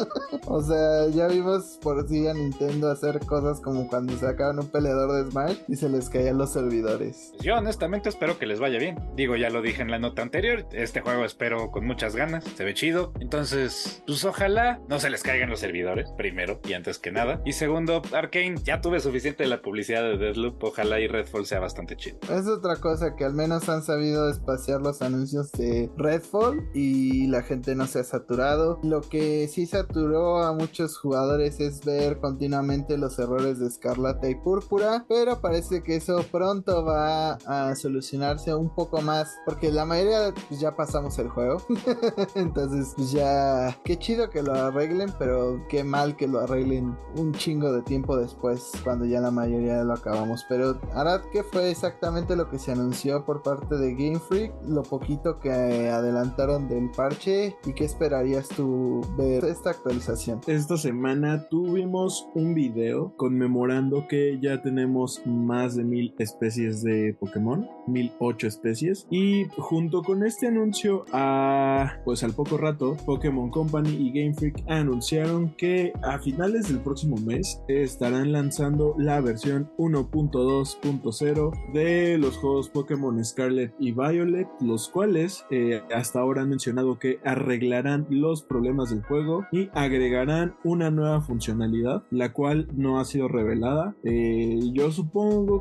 o 0.48 0.60
sea, 0.60 1.06
ya 1.10 1.28
vimos 1.28 1.78
por 1.80 2.08
sí 2.08 2.26
a 2.26 2.34
Nintendo 2.34 2.90
hacer 2.90 3.20
cosas 3.24 3.60
como 3.60 3.86
cuando 3.86 4.16
sacaban 4.16 4.58
un 4.58 4.66
peleador 4.66 5.12
de 5.12 5.30
Smash 5.30 5.43
y 5.68 5.76
se 5.76 5.88
les 5.88 6.08
caían 6.10 6.38
los 6.38 6.52
servidores. 6.52 7.30
Pues 7.32 7.42
Yo 7.42 7.56
honestamente 7.56 8.08
espero 8.08 8.38
que 8.38 8.46
les 8.46 8.60
vaya 8.60 8.78
bien. 8.78 8.98
Digo, 9.16 9.36
ya 9.36 9.50
lo 9.50 9.62
dije 9.62 9.82
en 9.82 9.90
la 9.90 9.98
nota 9.98 10.22
anterior, 10.22 10.66
este 10.72 11.00
juego 11.00 11.24
espero 11.24 11.70
con 11.70 11.86
muchas 11.86 12.16
ganas, 12.16 12.44
se 12.44 12.64
ve 12.64 12.74
chido. 12.74 13.12
Entonces, 13.20 14.02
pues 14.06 14.24
ojalá 14.24 14.80
no 14.88 14.98
se 14.98 15.10
les 15.10 15.22
caigan 15.22 15.50
los 15.50 15.60
servidores, 15.60 16.10
primero 16.16 16.60
y 16.68 16.72
antes 16.72 16.98
que 16.98 17.10
nada. 17.10 17.40
Y 17.44 17.52
segundo, 17.52 18.02
Arkane, 18.12 18.56
ya 18.62 18.80
tuve 18.80 19.00
suficiente 19.00 19.44
de 19.44 19.48
la 19.48 19.62
publicidad 19.62 20.02
de 20.02 20.18
Deadloop, 20.18 20.62
ojalá 20.62 21.00
y 21.00 21.08
Redfall 21.08 21.46
sea 21.46 21.60
bastante 21.60 21.96
chido. 21.96 22.18
Es 22.30 22.46
otra 22.46 22.76
cosa 22.76 23.16
que 23.16 23.24
al 23.24 23.34
menos 23.34 23.68
han 23.68 23.82
sabido 23.82 24.30
espaciar 24.30 24.80
los 24.80 25.02
anuncios 25.02 25.50
de 25.52 25.90
Redfall 25.96 26.68
y 26.74 27.26
la 27.28 27.42
gente 27.42 27.74
no 27.74 27.86
se 27.86 28.00
ha 28.00 28.04
saturado. 28.04 28.80
Lo 28.82 29.00
que 29.00 29.48
sí 29.48 29.66
saturó 29.66 30.42
a 30.42 30.52
muchos 30.52 30.98
jugadores 30.98 31.60
es 31.60 31.84
ver 31.84 32.18
continuamente 32.18 32.98
los 32.98 33.18
errores 33.18 33.58
de 33.58 33.66
Escarlata 33.66 34.28
y 34.28 34.34
Púrpura, 34.34 35.04
pero 35.08 35.33
parece 35.40 35.82
que 35.82 35.96
eso 35.96 36.24
pronto 36.30 36.84
va 36.84 37.34
a 37.46 37.74
solucionarse 37.74 38.54
un 38.54 38.74
poco 38.74 39.00
más 39.02 39.36
porque 39.44 39.70
la 39.70 39.84
mayoría 39.84 40.32
pues, 40.48 40.60
ya 40.60 40.76
pasamos 40.76 41.18
el 41.18 41.28
juego. 41.28 41.62
Entonces 42.34 42.92
pues 42.96 43.12
ya 43.12 43.76
qué 43.84 43.98
chido 43.98 44.30
que 44.30 44.42
lo 44.42 44.54
arreglen, 44.54 45.12
pero 45.18 45.64
qué 45.68 45.84
mal 45.84 46.16
que 46.16 46.28
lo 46.28 46.40
arreglen 46.40 46.96
un 47.16 47.32
chingo 47.32 47.72
de 47.72 47.82
tiempo 47.82 48.16
después 48.16 48.72
cuando 48.82 49.04
ya 49.04 49.20
la 49.20 49.30
mayoría 49.30 49.82
lo 49.84 49.94
acabamos. 49.94 50.44
Pero 50.48 50.80
Arad, 50.94 51.22
¿qué 51.32 51.42
fue 51.42 51.70
exactamente 51.70 52.36
lo 52.36 52.50
que 52.50 52.58
se 52.58 52.72
anunció 52.72 53.24
por 53.24 53.42
parte 53.42 53.76
de 53.76 53.94
Game 53.94 54.18
Freak? 54.18 54.52
Lo 54.66 54.82
poquito 54.82 55.38
que 55.40 55.50
adelantaron 55.50 56.68
del 56.68 56.90
parche 56.90 57.56
y 57.64 57.72
qué 57.72 57.84
esperarías 57.84 58.48
tú 58.48 59.00
ver 59.16 59.44
esta 59.44 59.70
actualización. 59.70 60.40
Esta 60.46 60.76
semana 60.76 61.48
tuvimos 61.48 62.28
un 62.34 62.54
video 62.54 63.14
conmemorando 63.16 64.06
que 64.08 64.38
ya 64.40 64.62
tenemos 64.62 65.22
más 65.24 65.76
de 65.76 65.84
mil 65.84 66.14
especies 66.18 66.82
de 66.82 67.16
Pokémon, 67.18 67.66
mil 67.86 68.12
ocho 68.18 68.46
especies. 68.46 69.06
Y 69.10 69.44
junto 69.56 70.02
con 70.02 70.24
este 70.24 70.46
anuncio, 70.46 71.04
a, 71.12 71.98
pues 72.04 72.22
al 72.22 72.32
poco 72.32 72.56
rato, 72.56 72.96
Pokémon 73.06 73.50
Company 73.50 73.90
y 73.90 74.12
Game 74.12 74.34
Freak 74.34 74.64
anunciaron 74.68 75.54
que 75.56 75.92
a 76.02 76.18
finales 76.18 76.68
del 76.68 76.80
próximo 76.80 77.16
mes 77.16 77.60
estarán 77.68 78.32
lanzando 78.32 78.94
la 78.98 79.20
versión 79.20 79.70
1.2.0 79.78 81.72
de 81.72 82.18
los 82.18 82.36
juegos 82.36 82.68
Pokémon 82.68 83.24
Scarlet 83.24 83.74
y 83.78 83.92
Violet, 83.92 84.48
los 84.60 84.88
cuales 84.88 85.44
eh, 85.50 85.82
hasta 85.94 86.20
ahora 86.20 86.42
han 86.42 86.50
mencionado 86.50 86.98
que 86.98 87.18
arreglarán 87.24 88.06
los 88.10 88.42
problemas 88.42 88.90
del 88.90 89.02
juego 89.02 89.46
y 89.52 89.70
agregarán 89.72 90.54
una 90.64 90.90
nueva 90.90 91.20
funcionalidad, 91.20 92.04
la 92.10 92.32
cual 92.32 92.68
no 92.74 92.98
ha 92.98 93.04
sido 93.04 93.28
revelada. 93.28 93.94
Eh, 94.04 94.58
yo 94.72 94.90
supongo 94.90 95.13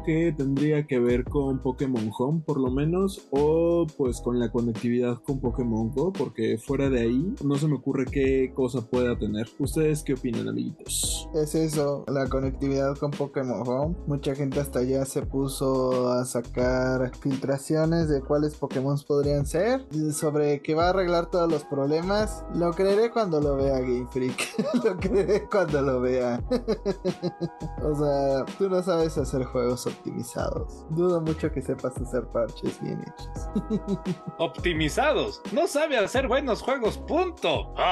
que 0.03 0.33
tendría 0.35 0.87
que 0.87 0.99
ver 0.99 1.23
con 1.25 1.59
Pokémon 1.59 2.09
Home, 2.17 2.41
por 2.43 2.59
lo 2.59 2.71
menos, 2.71 3.27
o 3.29 3.85
pues 3.97 4.19
con 4.19 4.39
la 4.39 4.51
conectividad 4.51 5.21
con 5.21 5.39
Pokémon 5.39 5.91
Go, 5.91 6.11
porque 6.11 6.57
fuera 6.57 6.89
de 6.89 7.01
ahí 7.01 7.35
no 7.43 7.55
se 7.55 7.67
me 7.67 7.75
ocurre 7.75 8.05
qué 8.05 8.51
cosa 8.55 8.81
pueda 8.81 9.17
tener. 9.17 9.47
¿Ustedes 9.59 10.01
qué 10.01 10.13
opinan, 10.13 10.49
amiguitos? 10.49 11.29
Es 11.35 11.53
eso, 11.53 12.03
la 12.07 12.27
conectividad 12.29 12.97
con 12.97 13.11
Pokémon 13.11 13.67
Home. 13.67 13.95
Mucha 14.07 14.33
gente 14.33 14.59
hasta 14.59 14.81
ya 14.81 15.05
se 15.05 15.21
puso 15.21 16.11
a 16.11 16.25
sacar 16.25 17.15
filtraciones 17.17 18.09
de 18.09 18.21
cuáles 18.21 18.55
Pokémon 18.55 18.97
podrían 19.07 19.45
ser. 19.45 19.85
Sobre 20.13 20.61
que 20.61 20.73
va 20.73 20.87
a 20.87 20.89
arreglar 20.89 21.29
todos 21.29 21.51
los 21.51 21.63
problemas. 21.65 22.43
Lo 22.55 22.71
creeré 22.71 23.11
cuando 23.11 23.39
lo 23.39 23.55
vea 23.55 23.79
Game 23.79 24.07
Freak. 24.11 24.55
lo 24.83 24.97
creeré 24.97 25.47
cuando 25.47 25.81
lo 25.81 26.01
vea. 26.01 26.43
o 27.83 27.95
sea, 27.95 28.45
tú 28.57 28.69
no 28.69 28.81
sabes 28.81 29.17
hacer 29.17 29.32
juegos 29.41 29.87
optimizados. 29.87 30.85
Dudo 30.89 31.21
mucho 31.21 31.51
que 31.51 31.61
sepas 31.61 31.97
hacer 31.97 32.25
parches 32.27 32.79
bien 32.81 33.01
hechos. 33.01 33.99
Optimizados, 34.37 35.41
no 35.51 35.67
sabe 35.67 35.97
hacer 35.97 36.27
buenos 36.27 36.61
juegos, 36.61 36.97
punto. 36.97 37.73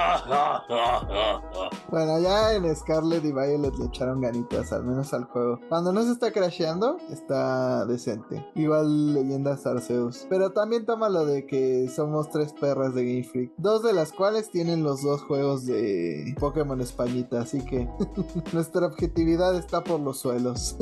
Bueno, 1.89 2.19
ya 2.19 2.53
en 2.53 2.73
Scarlet 2.75 3.23
y 3.23 3.31
Violet 3.31 3.75
le 3.75 3.85
echaron 3.85 4.21
ganitas, 4.21 4.71
al 4.71 4.83
menos 4.83 5.13
al 5.13 5.25
juego. 5.25 5.59
Cuando 5.69 5.91
no 5.91 6.03
se 6.03 6.11
está 6.11 6.31
crasheando, 6.31 6.97
está 7.09 7.85
decente. 7.85 8.45
Igual 8.55 9.13
leyendas 9.13 9.65
Arceus. 9.65 10.25
Pero 10.29 10.51
también 10.51 10.85
toma 10.85 11.09
lo 11.09 11.25
de 11.25 11.45
que 11.45 11.89
somos 11.89 12.29
tres 12.29 12.53
perras 12.53 12.93
de 12.95 13.05
Game 13.05 13.23
Freak. 13.23 13.53
Dos 13.57 13.83
de 13.83 13.93
las 13.93 14.11
cuales 14.11 14.49
tienen 14.49 14.83
los 14.83 15.01
dos 15.01 15.21
juegos 15.23 15.65
de 15.65 16.35
Pokémon 16.39 16.79
Españita. 16.81 17.41
Así 17.41 17.63
que 17.65 17.87
nuestra 18.53 18.87
objetividad 18.87 19.55
está 19.55 19.83
por 19.83 19.99
los 19.99 20.19
suelos. 20.19 20.77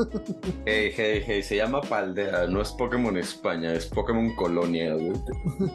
Hey, 0.65 0.91
hey, 0.95 1.23
hey, 1.25 1.43
se 1.43 1.57
llama 1.57 1.81
Paldea, 1.81 2.47
no 2.47 2.61
es 2.61 2.71
Pokémon 2.71 3.17
España, 3.17 3.73
es 3.73 3.85
Pokémon 3.85 4.35
Colonia. 4.35 4.95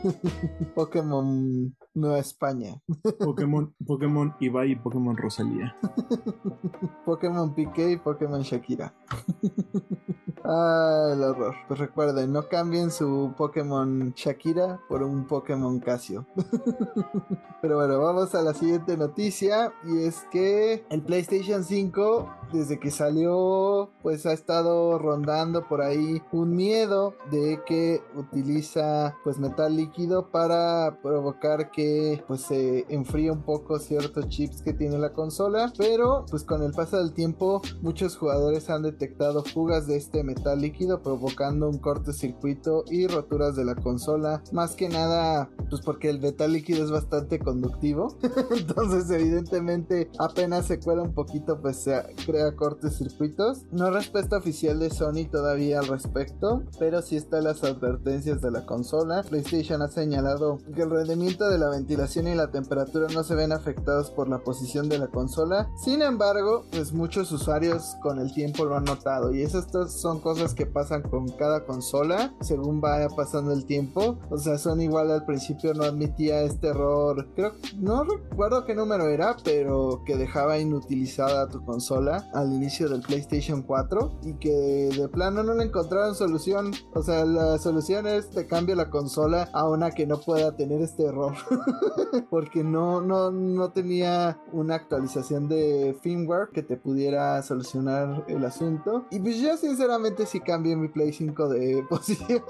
Pokémon 0.74 1.74
Nueva 1.94 2.18
España. 2.18 2.82
Pokémon, 3.20 3.72
Pokémon 3.86 4.34
Ibai 4.40 4.72
y 4.72 4.76
Pokémon 4.76 5.16
Rosalía. 5.16 5.76
Pokémon 7.04 7.54
Piqué 7.54 7.92
y 7.92 7.96
Pokémon 7.96 8.42
Shakira. 8.42 8.92
ah, 10.44 11.10
el 11.12 11.22
horror. 11.22 11.54
Pues 11.68 11.78
recuerden, 11.78 12.32
no 12.32 12.48
cambien 12.48 12.90
su 12.90 13.32
Pokémon 13.36 14.12
Shakira 14.16 14.80
por 14.88 15.04
un 15.04 15.28
Pokémon 15.28 15.78
Casio. 15.78 16.26
Pero 17.62 17.76
bueno, 17.76 18.00
vamos 18.00 18.34
a 18.34 18.42
la 18.42 18.54
siguiente 18.54 18.96
noticia. 18.96 19.72
Y 19.84 20.02
es 20.02 20.26
que 20.32 20.84
el 20.90 21.00
PlayStation 21.00 21.62
5, 21.62 22.28
desde 22.52 22.80
que 22.80 22.90
salió, 22.90 23.90
pues 24.02 24.26
ha 24.26 24.32
estado 24.32 24.98
rondando 24.98 25.68
por 25.68 25.80
ahí 25.80 26.20
un 26.32 26.56
miedo 26.56 27.14
de 27.30 27.60
que 27.64 28.02
utiliza 28.16 29.16
pues 29.22 29.38
metal 29.38 29.76
líquido 29.76 30.30
para 30.30 30.98
provocar 31.00 31.70
que 31.70 31.83
pues 32.26 32.42
se 32.42 32.84
enfríe 32.88 33.30
un 33.30 33.42
poco 33.42 33.78
ciertos 33.78 34.28
chips 34.28 34.62
que 34.62 34.72
tiene 34.72 34.98
la 34.98 35.12
consola. 35.12 35.72
Pero 35.76 36.24
pues 36.30 36.44
con 36.44 36.62
el 36.62 36.72
paso 36.72 36.98
del 36.98 37.12
tiempo, 37.12 37.62
muchos 37.82 38.16
jugadores 38.16 38.70
han 38.70 38.82
detectado 38.82 39.44
fugas 39.44 39.86
de 39.86 39.96
este 39.96 40.22
metal 40.22 40.60
líquido 40.60 41.02
provocando 41.02 41.68
un 41.68 41.78
cortocircuito 41.78 42.84
y 42.90 43.06
roturas 43.06 43.56
de 43.56 43.64
la 43.64 43.74
consola. 43.74 44.42
Más 44.52 44.74
que 44.76 44.88
nada, 44.88 45.50
pues 45.70 45.82
porque 45.82 46.10
el 46.10 46.20
metal 46.20 46.52
líquido 46.52 46.84
es 46.84 46.90
bastante 46.90 47.38
conductivo. 47.38 48.16
Entonces, 48.56 49.10
evidentemente, 49.10 50.10
apenas 50.18 50.66
se 50.66 50.78
cuela 50.78 51.02
un 51.02 51.14
poquito, 51.14 51.60
pues 51.60 51.76
se 51.76 52.02
crea 52.26 52.54
cortocircuitos. 52.54 53.64
No 53.72 53.90
respuesta 53.90 54.36
oficial 54.36 54.78
de 54.78 54.90
Sony 54.90 55.28
todavía 55.30 55.80
al 55.80 55.86
respecto, 55.86 56.62
pero 56.78 57.02
sí 57.02 57.16
están 57.16 57.44
las 57.44 57.62
advertencias 57.64 58.40
de 58.40 58.50
la 58.50 58.66
consola. 58.66 59.22
PlayStation 59.22 59.82
ha 59.82 59.88
señalado 59.88 60.58
que 60.74 60.82
el 60.82 60.90
rendimiento 60.90 61.48
de 61.48 61.58
la 61.58 61.68
ventilación 61.74 62.28
y 62.28 62.34
la 62.34 62.50
temperatura 62.50 63.08
no 63.12 63.22
se 63.24 63.34
ven 63.34 63.52
afectados 63.52 64.10
por 64.10 64.28
la 64.28 64.38
posición 64.38 64.88
de 64.88 64.98
la 64.98 65.08
consola. 65.08 65.70
Sin 65.76 66.02
embargo, 66.02 66.64
pues 66.70 66.92
muchos 66.92 67.30
usuarios 67.32 67.96
con 68.02 68.18
el 68.18 68.32
tiempo 68.32 68.64
lo 68.64 68.76
han 68.76 68.84
notado 68.84 69.32
y 69.32 69.42
esas 69.42 69.66
son 69.92 70.20
cosas 70.20 70.54
que 70.54 70.66
pasan 70.66 71.02
con 71.02 71.28
cada 71.30 71.64
consola 71.64 72.34
según 72.40 72.80
vaya 72.80 73.08
pasando 73.08 73.52
el 73.52 73.66
tiempo. 73.66 74.18
O 74.30 74.38
sea, 74.38 74.58
Sony 74.58 74.82
igual 74.82 75.10
al 75.10 75.24
principio 75.24 75.74
no 75.74 75.84
admitía 75.84 76.42
este 76.42 76.68
error. 76.68 77.26
Creo 77.34 77.52
no 77.78 78.04
recuerdo 78.04 78.64
qué 78.64 78.74
número 78.74 79.08
era, 79.08 79.36
pero 79.44 80.02
que 80.04 80.16
dejaba 80.16 80.58
inutilizada 80.58 81.48
tu 81.48 81.64
consola 81.64 82.28
al 82.34 82.52
inicio 82.52 82.88
del 82.88 83.00
PlayStation 83.00 83.62
4 83.62 84.20
y 84.22 84.34
que 84.34 84.90
de 84.96 85.08
plano 85.08 85.42
no 85.42 85.54
le 85.54 85.64
encontraron 85.64 86.14
solución. 86.14 86.72
O 86.94 87.02
sea, 87.02 87.24
la 87.24 87.58
solución 87.58 88.06
es 88.06 88.30
te 88.30 88.46
cambio 88.46 88.74
la 88.74 88.90
consola 88.90 89.48
a 89.52 89.68
una 89.68 89.90
que 89.90 90.06
no 90.06 90.18
pueda 90.18 90.56
tener 90.56 90.80
este 90.82 91.04
error. 91.04 91.34
porque 92.30 92.64
no, 92.64 93.00
no, 93.00 93.30
no 93.30 93.70
tenía 93.70 94.40
una 94.52 94.76
actualización 94.76 95.48
de 95.48 95.96
firmware 96.02 96.48
que 96.52 96.62
te 96.62 96.76
pudiera 96.76 97.42
solucionar 97.42 98.24
el 98.28 98.44
asunto. 98.44 99.06
Y 99.10 99.20
pues 99.20 99.38
yo 99.38 99.56
sinceramente 99.56 100.26
sí 100.26 100.40
cambié 100.40 100.76
mi 100.76 100.88
Play 100.88 101.12
5 101.12 101.48
de 101.48 101.84
posición. 101.88 102.42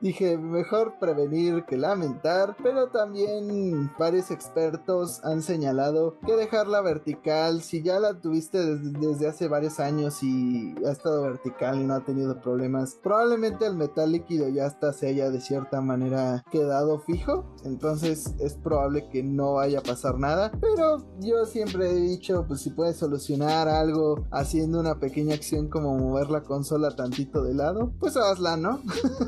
Dije, 0.00 0.38
mejor 0.38 0.94
prevenir 0.98 1.64
que 1.66 1.76
lamentar, 1.76 2.56
pero 2.62 2.88
también 2.88 3.90
varios 3.98 4.30
expertos 4.30 5.20
han 5.24 5.42
señalado 5.42 6.18
que 6.26 6.36
dejarla 6.36 6.80
vertical, 6.80 7.60
si 7.60 7.82
ya 7.82 8.00
la 8.00 8.18
tuviste 8.18 8.64
desde, 8.64 8.98
desde 8.98 9.28
hace 9.28 9.48
varios 9.48 9.78
años 9.78 10.22
y 10.22 10.74
ha 10.86 10.90
estado 10.90 11.22
vertical 11.22 11.78
y 11.78 11.84
no 11.84 11.94
ha 11.94 12.04
tenido 12.04 12.40
problemas, 12.40 12.94
probablemente 13.02 13.66
el 13.66 13.76
metal 13.76 14.12
líquido 14.12 14.48
ya 14.48 14.64
hasta 14.64 14.94
se 14.94 15.08
haya 15.08 15.30
de 15.30 15.42
cierta 15.42 15.82
manera 15.82 16.44
quedado 16.50 17.00
fijo, 17.00 17.44
entonces 17.64 18.29
es 18.38 18.54
probable 18.54 19.08
que 19.08 19.22
no 19.22 19.54
vaya 19.54 19.80
a 19.80 19.82
pasar 19.82 20.18
nada, 20.18 20.52
pero 20.60 21.04
yo 21.20 21.44
siempre 21.46 21.90
he 21.90 21.94
dicho, 21.94 22.44
pues 22.46 22.60
si 22.60 22.70
puedes 22.70 22.96
solucionar 22.96 23.68
algo 23.68 24.26
haciendo 24.30 24.80
una 24.80 24.98
pequeña 24.98 25.34
acción 25.34 25.68
como 25.68 25.96
mover 25.96 26.30
la 26.30 26.42
consola 26.42 26.94
tantito 26.94 27.42
de 27.42 27.54
lado, 27.54 27.92
pues 27.98 28.16
hazla, 28.16 28.56
¿no? 28.56 28.80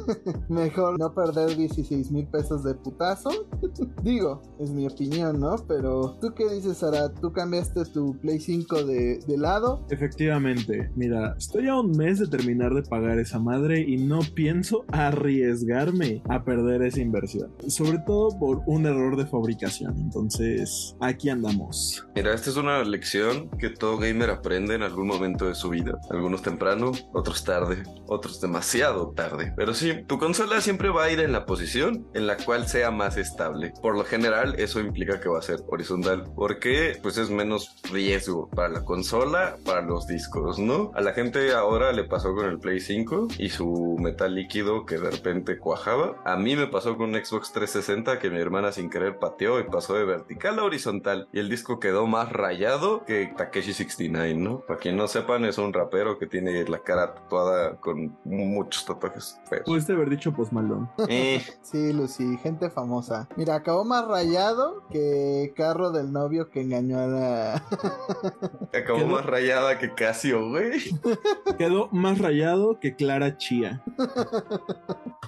Mejor 0.48 0.98
no 0.98 1.14
perder 1.14 1.56
16 1.56 2.10
mil 2.10 2.26
pesos 2.26 2.62
de 2.64 2.74
putazo. 2.74 3.30
Digo, 4.02 4.42
es 4.58 4.70
mi 4.70 4.86
opinión, 4.86 5.40
¿no? 5.40 5.56
Pero 5.68 6.16
tú 6.20 6.34
qué 6.34 6.48
dices, 6.48 6.78
Sara, 6.78 7.12
tú 7.12 7.32
cambiaste 7.32 7.84
tu 7.86 8.18
Play 8.20 8.40
5 8.40 8.84
de, 8.84 9.18
de 9.26 9.38
lado. 9.38 9.84
Efectivamente, 9.90 10.90
mira, 10.96 11.34
estoy 11.36 11.68
a 11.68 11.78
un 11.78 11.90
mes 11.92 12.18
de 12.18 12.26
terminar 12.26 12.74
de 12.74 12.82
pagar 12.82 13.18
esa 13.18 13.38
madre 13.38 13.80
y 13.80 13.96
no 13.96 14.20
pienso 14.34 14.84
arriesgarme 14.92 16.22
a 16.28 16.44
perder 16.44 16.82
esa 16.82 17.00
inversión. 17.00 17.52
Sobre 17.68 17.98
todo 17.98 18.38
por 18.38 18.62
un 18.66 18.81
error 18.86 19.16
de 19.16 19.26
fabricación. 19.26 19.94
Entonces, 19.98 20.96
aquí 21.00 21.28
andamos. 21.28 22.06
Mira, 22.14 22.34
esta 22.34 22.50
es 22.50 22.56
una 22.56 22.82
lección 22.84 23.50
que 23.58 23.70
todo 23.70 23.98
gamer 23.98 24.30
aprende 24.30 24.74
en 24.74 24.82
algún 24.82 25.06
momento 25.06 25.46
de 25.46 25.54
su 25.54 25.70
vida. 25.70 25.98
Algunos 26.10 26.42
temprano, 26.42 26.92
otros 27.12 27.44
tarde, 27.44 27.82
otros 28.06 28.40
demasiado 28.40 29.10
tarde. 29.10 29.52
Pero 29.56 29.74
sí, 29.74 30.04
tu 30.06 30.18
consola 30.18 30.60
siempre 30.60 30.90
va 30.90 31.04
a 31.04 31.10
ir 31.10 31.20
en 31.20 31.32
la 31.32 31.46
posición 31.46 32.06
en 32.14 32.26
la 32.26 32.36
cual 32.36 32.68
sea 32.68 32.90
más 32.90 33.16
estable. 33.16 33.72
Por 33.82 33.96
lo 33.96 34.04
general, 34.04 34.54
eso 34.58 34.80
implica 34.80 35.20
que 35.20 35.28
va 35.28 35.38
a 35.38 35.42
ser 35.42 35.60
horizontal. 35.68 36.24
Porque 36.34 36.98
pues 37.02 37.18
es 37.18 37.30
menos 37.30 37.76
riesgo 37.90 38.48
para 38.50 38.68
la 38.68 38.84
consola, 38.84 39.56
para 39.64 39.82
los 39.82 40.06
discos, 40.06 40.58
¿no? 40.58 40.90
A 40.94 41.00
la 41.00 41.12
gente 41.12 41.52
ahora 41.52 41.92
le 41.92 42.04
pasó 42.04 42.34
con 42.34 42.46
el 42.46 42.58
Play 42.58 42.80
5 42.80 43.28
y 43.38 43.48
su 43.48 43.96
metal 44.00 44.34
líquido 44.34 44.86
que 44.86 44.98
de 44.98 45.10
repente 45.10 45.58
cuajaba. 45.58 46.16
A 46.24 46.36
mí 46.36 46.56
me 46.56 46.66
pasó 46.66 46.96
con 46.96 47.10
un 47.10 47.24
Xbox 47.24 47.52
360 47.52 48.18
que 48.18 48.30
mi 48.30 48.38
hermana 48.38 48.71
sin 48.72 48.90
querer 48.90 49.18
pateó 49.18 49.60
y 49.60 49.64
pasó 49.64 49.94
de 49.94 50.04
vertical 50.04 50.58
a 50.58 50.64
horizontal 50.64 51.28
y 51.32 51.38
el 51.38 51.48
disco 51.48 51.78
quedó 51.80 52.06
más 52.06 52.32
rayado 52.32 53.04
que 53.04 53.32
Takeshi 53.36 53.72
69, 53.72 54.34
¿no? 54.34 54.60
Para 54.60 54.78
quien 54.80 54.96
no 54.96 55.06
sepan, 55.08 55.44
es 55.44 55.58
un 55.58 55.72
rapero 55.72 56.18
que 56.18 56.26
tiene 56.26 56.64
la 56.68 56.78
cara 56.78 57.14
tatuada 57.14 57.76
con 57.76 58.16
muchos 58.24 58.84
tatuajes 58.84 59.38
feos. 59.48 59.62
Pudiste 59.64 59.92
haber 59.92 60.10
dicho 60.10 60.32
Post 60.32 60.52
Malone. 60.52 60.88
Eh, 61.08 61.42
Sí, 61.62 61.92
Lucy, 61.92 62.36
gente 62.38 62.70
famosa. 62.70 63.28
Mira, 63.36 63.54
acabó 63.54 63.84
más 63.84 64.06
rayado 64.06 64.82
que 64.90 65.52
carro 65.56 65.90
del 65.90 66.12
novio 66.12 66.50
que 66.50 66.60
engañó 66.62 66.98
a 66.98 67.06
la... 67.06 67.54
acabó 68.74 68.98
¿Quedó? 68.98 69.06
más 69.08 69.26
rayada 69.26 69.78
que 69.78 69.94
Casio, 69.94 70.48
güey. 70.48 70.80
Quedó 71.58 71.88
más 71.92 72.18
rayado 72.18 72.78
que 72.80 72.94
Clara 72.94 73.36
Chía. 73.36 73.82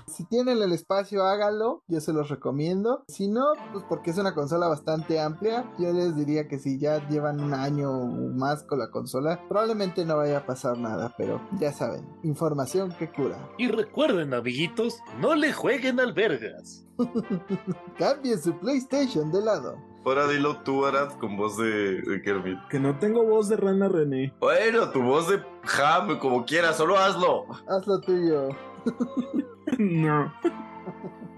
si 0.07 0.25
tienen 0.25 0.61
el 0.63 0.73
espacio, 0.73 1.25
hágalo. 1.25 1.83
Yo 1.89 2.01
se 2.01 2.13
los 2.13 2.29
recomiendo. 2.29 3.05
Si 3.09 3.29
no, 3.35 3.53
pues 3.73 3.85
porque 3.89 4.11
es 4.11 4.19
una 4.19 4.33
consola 4.33 4.69
bastante 4.69 5.21
amplia, 5.21 5.71
yo 5.79 5.93
les 5.93 6.15
diría 6.15 6.47
que 6.47 6.59
si 6.59 6.79
ya 6.79 7.07
llevan 7.09 7.41
un 7.41 7.53
año 7.53 7.91
o 7.91 8.07
más 8.07 8.63
con 8.63 8.79
la 8.79 8.91
consola, 8.91 9.41
probablemente 9.49 10.05
no 10.05 10.17
vaya 10.17 10.39
a 10.39 10.47
pasar 10.47 10.79
nada, 10.79 11.13
pero 11.19 11.41
ya 11.59 11.73
saben, 11.73 12.07
información 12.23 12.95
que 12.99 13.11
cura. 13.11 13.37
Y 13.59 13.69
recuerden, 13.69 14.33
amiguitos, 14.33 15.01
no 15.21 15.35
le 15.35 15.53
jueguen 15.53 15.99
albergas. 15.99 16.87
Cambien 17.99 18.41
su 18.41 18.57
PlayStation 18.59 19.33
de 19.33 19.43
lado. 19.43 19.77
Ahora 20.07 20.29
dilo 20.29 20.59
tú, 20.61 20.87
Arad, 20.87 21.13
con 21.19 21.37
voz 21.37 21.57
de, 21.57 22.03
de 22.03 22.23
Kermit. 22.23 22.59
Que 22.69 22.79
no 22.79 22.99
tengo 22.99 23.25
voz 23.25 23.49
de 23.49 23.57
rana 23.57 23.89
René. 23.89 24.33
Bueno, 24.39 24.91
tu 24.91 25.03
voz 25.03 25.29
de 25.29 25.43
Ham, 25.79 26.19
como 26.19 26.45
quieras, 26.45 26.77
solo 26.77 26.97
hazlo. 26.97 27.47
Haz 27.69 27.87
lo 27.87 28.01
tuyo. 28.01 28.49
No. 29.79 30.31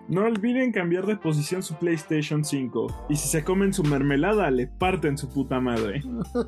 No 0.08 0.22
olviden 0.22 0.70
cambiar 0.70 1.04
de 1.04 1.16
posición 1.16 1.64
su 1.64 1.74
PlayStation 1.74 2.44
5. 2.44 3.06
Y 3.08 3.16
si 3.16 3.26
se 3.26 3.42
comen 3.42 3.72
su 3.72 3.82
mermelada, 3.82 4.48
le 4.52 4.68
parten 4.68 5.18
su 5.18 5.28
puta 5.28 5.58
madre. 5.58 6.04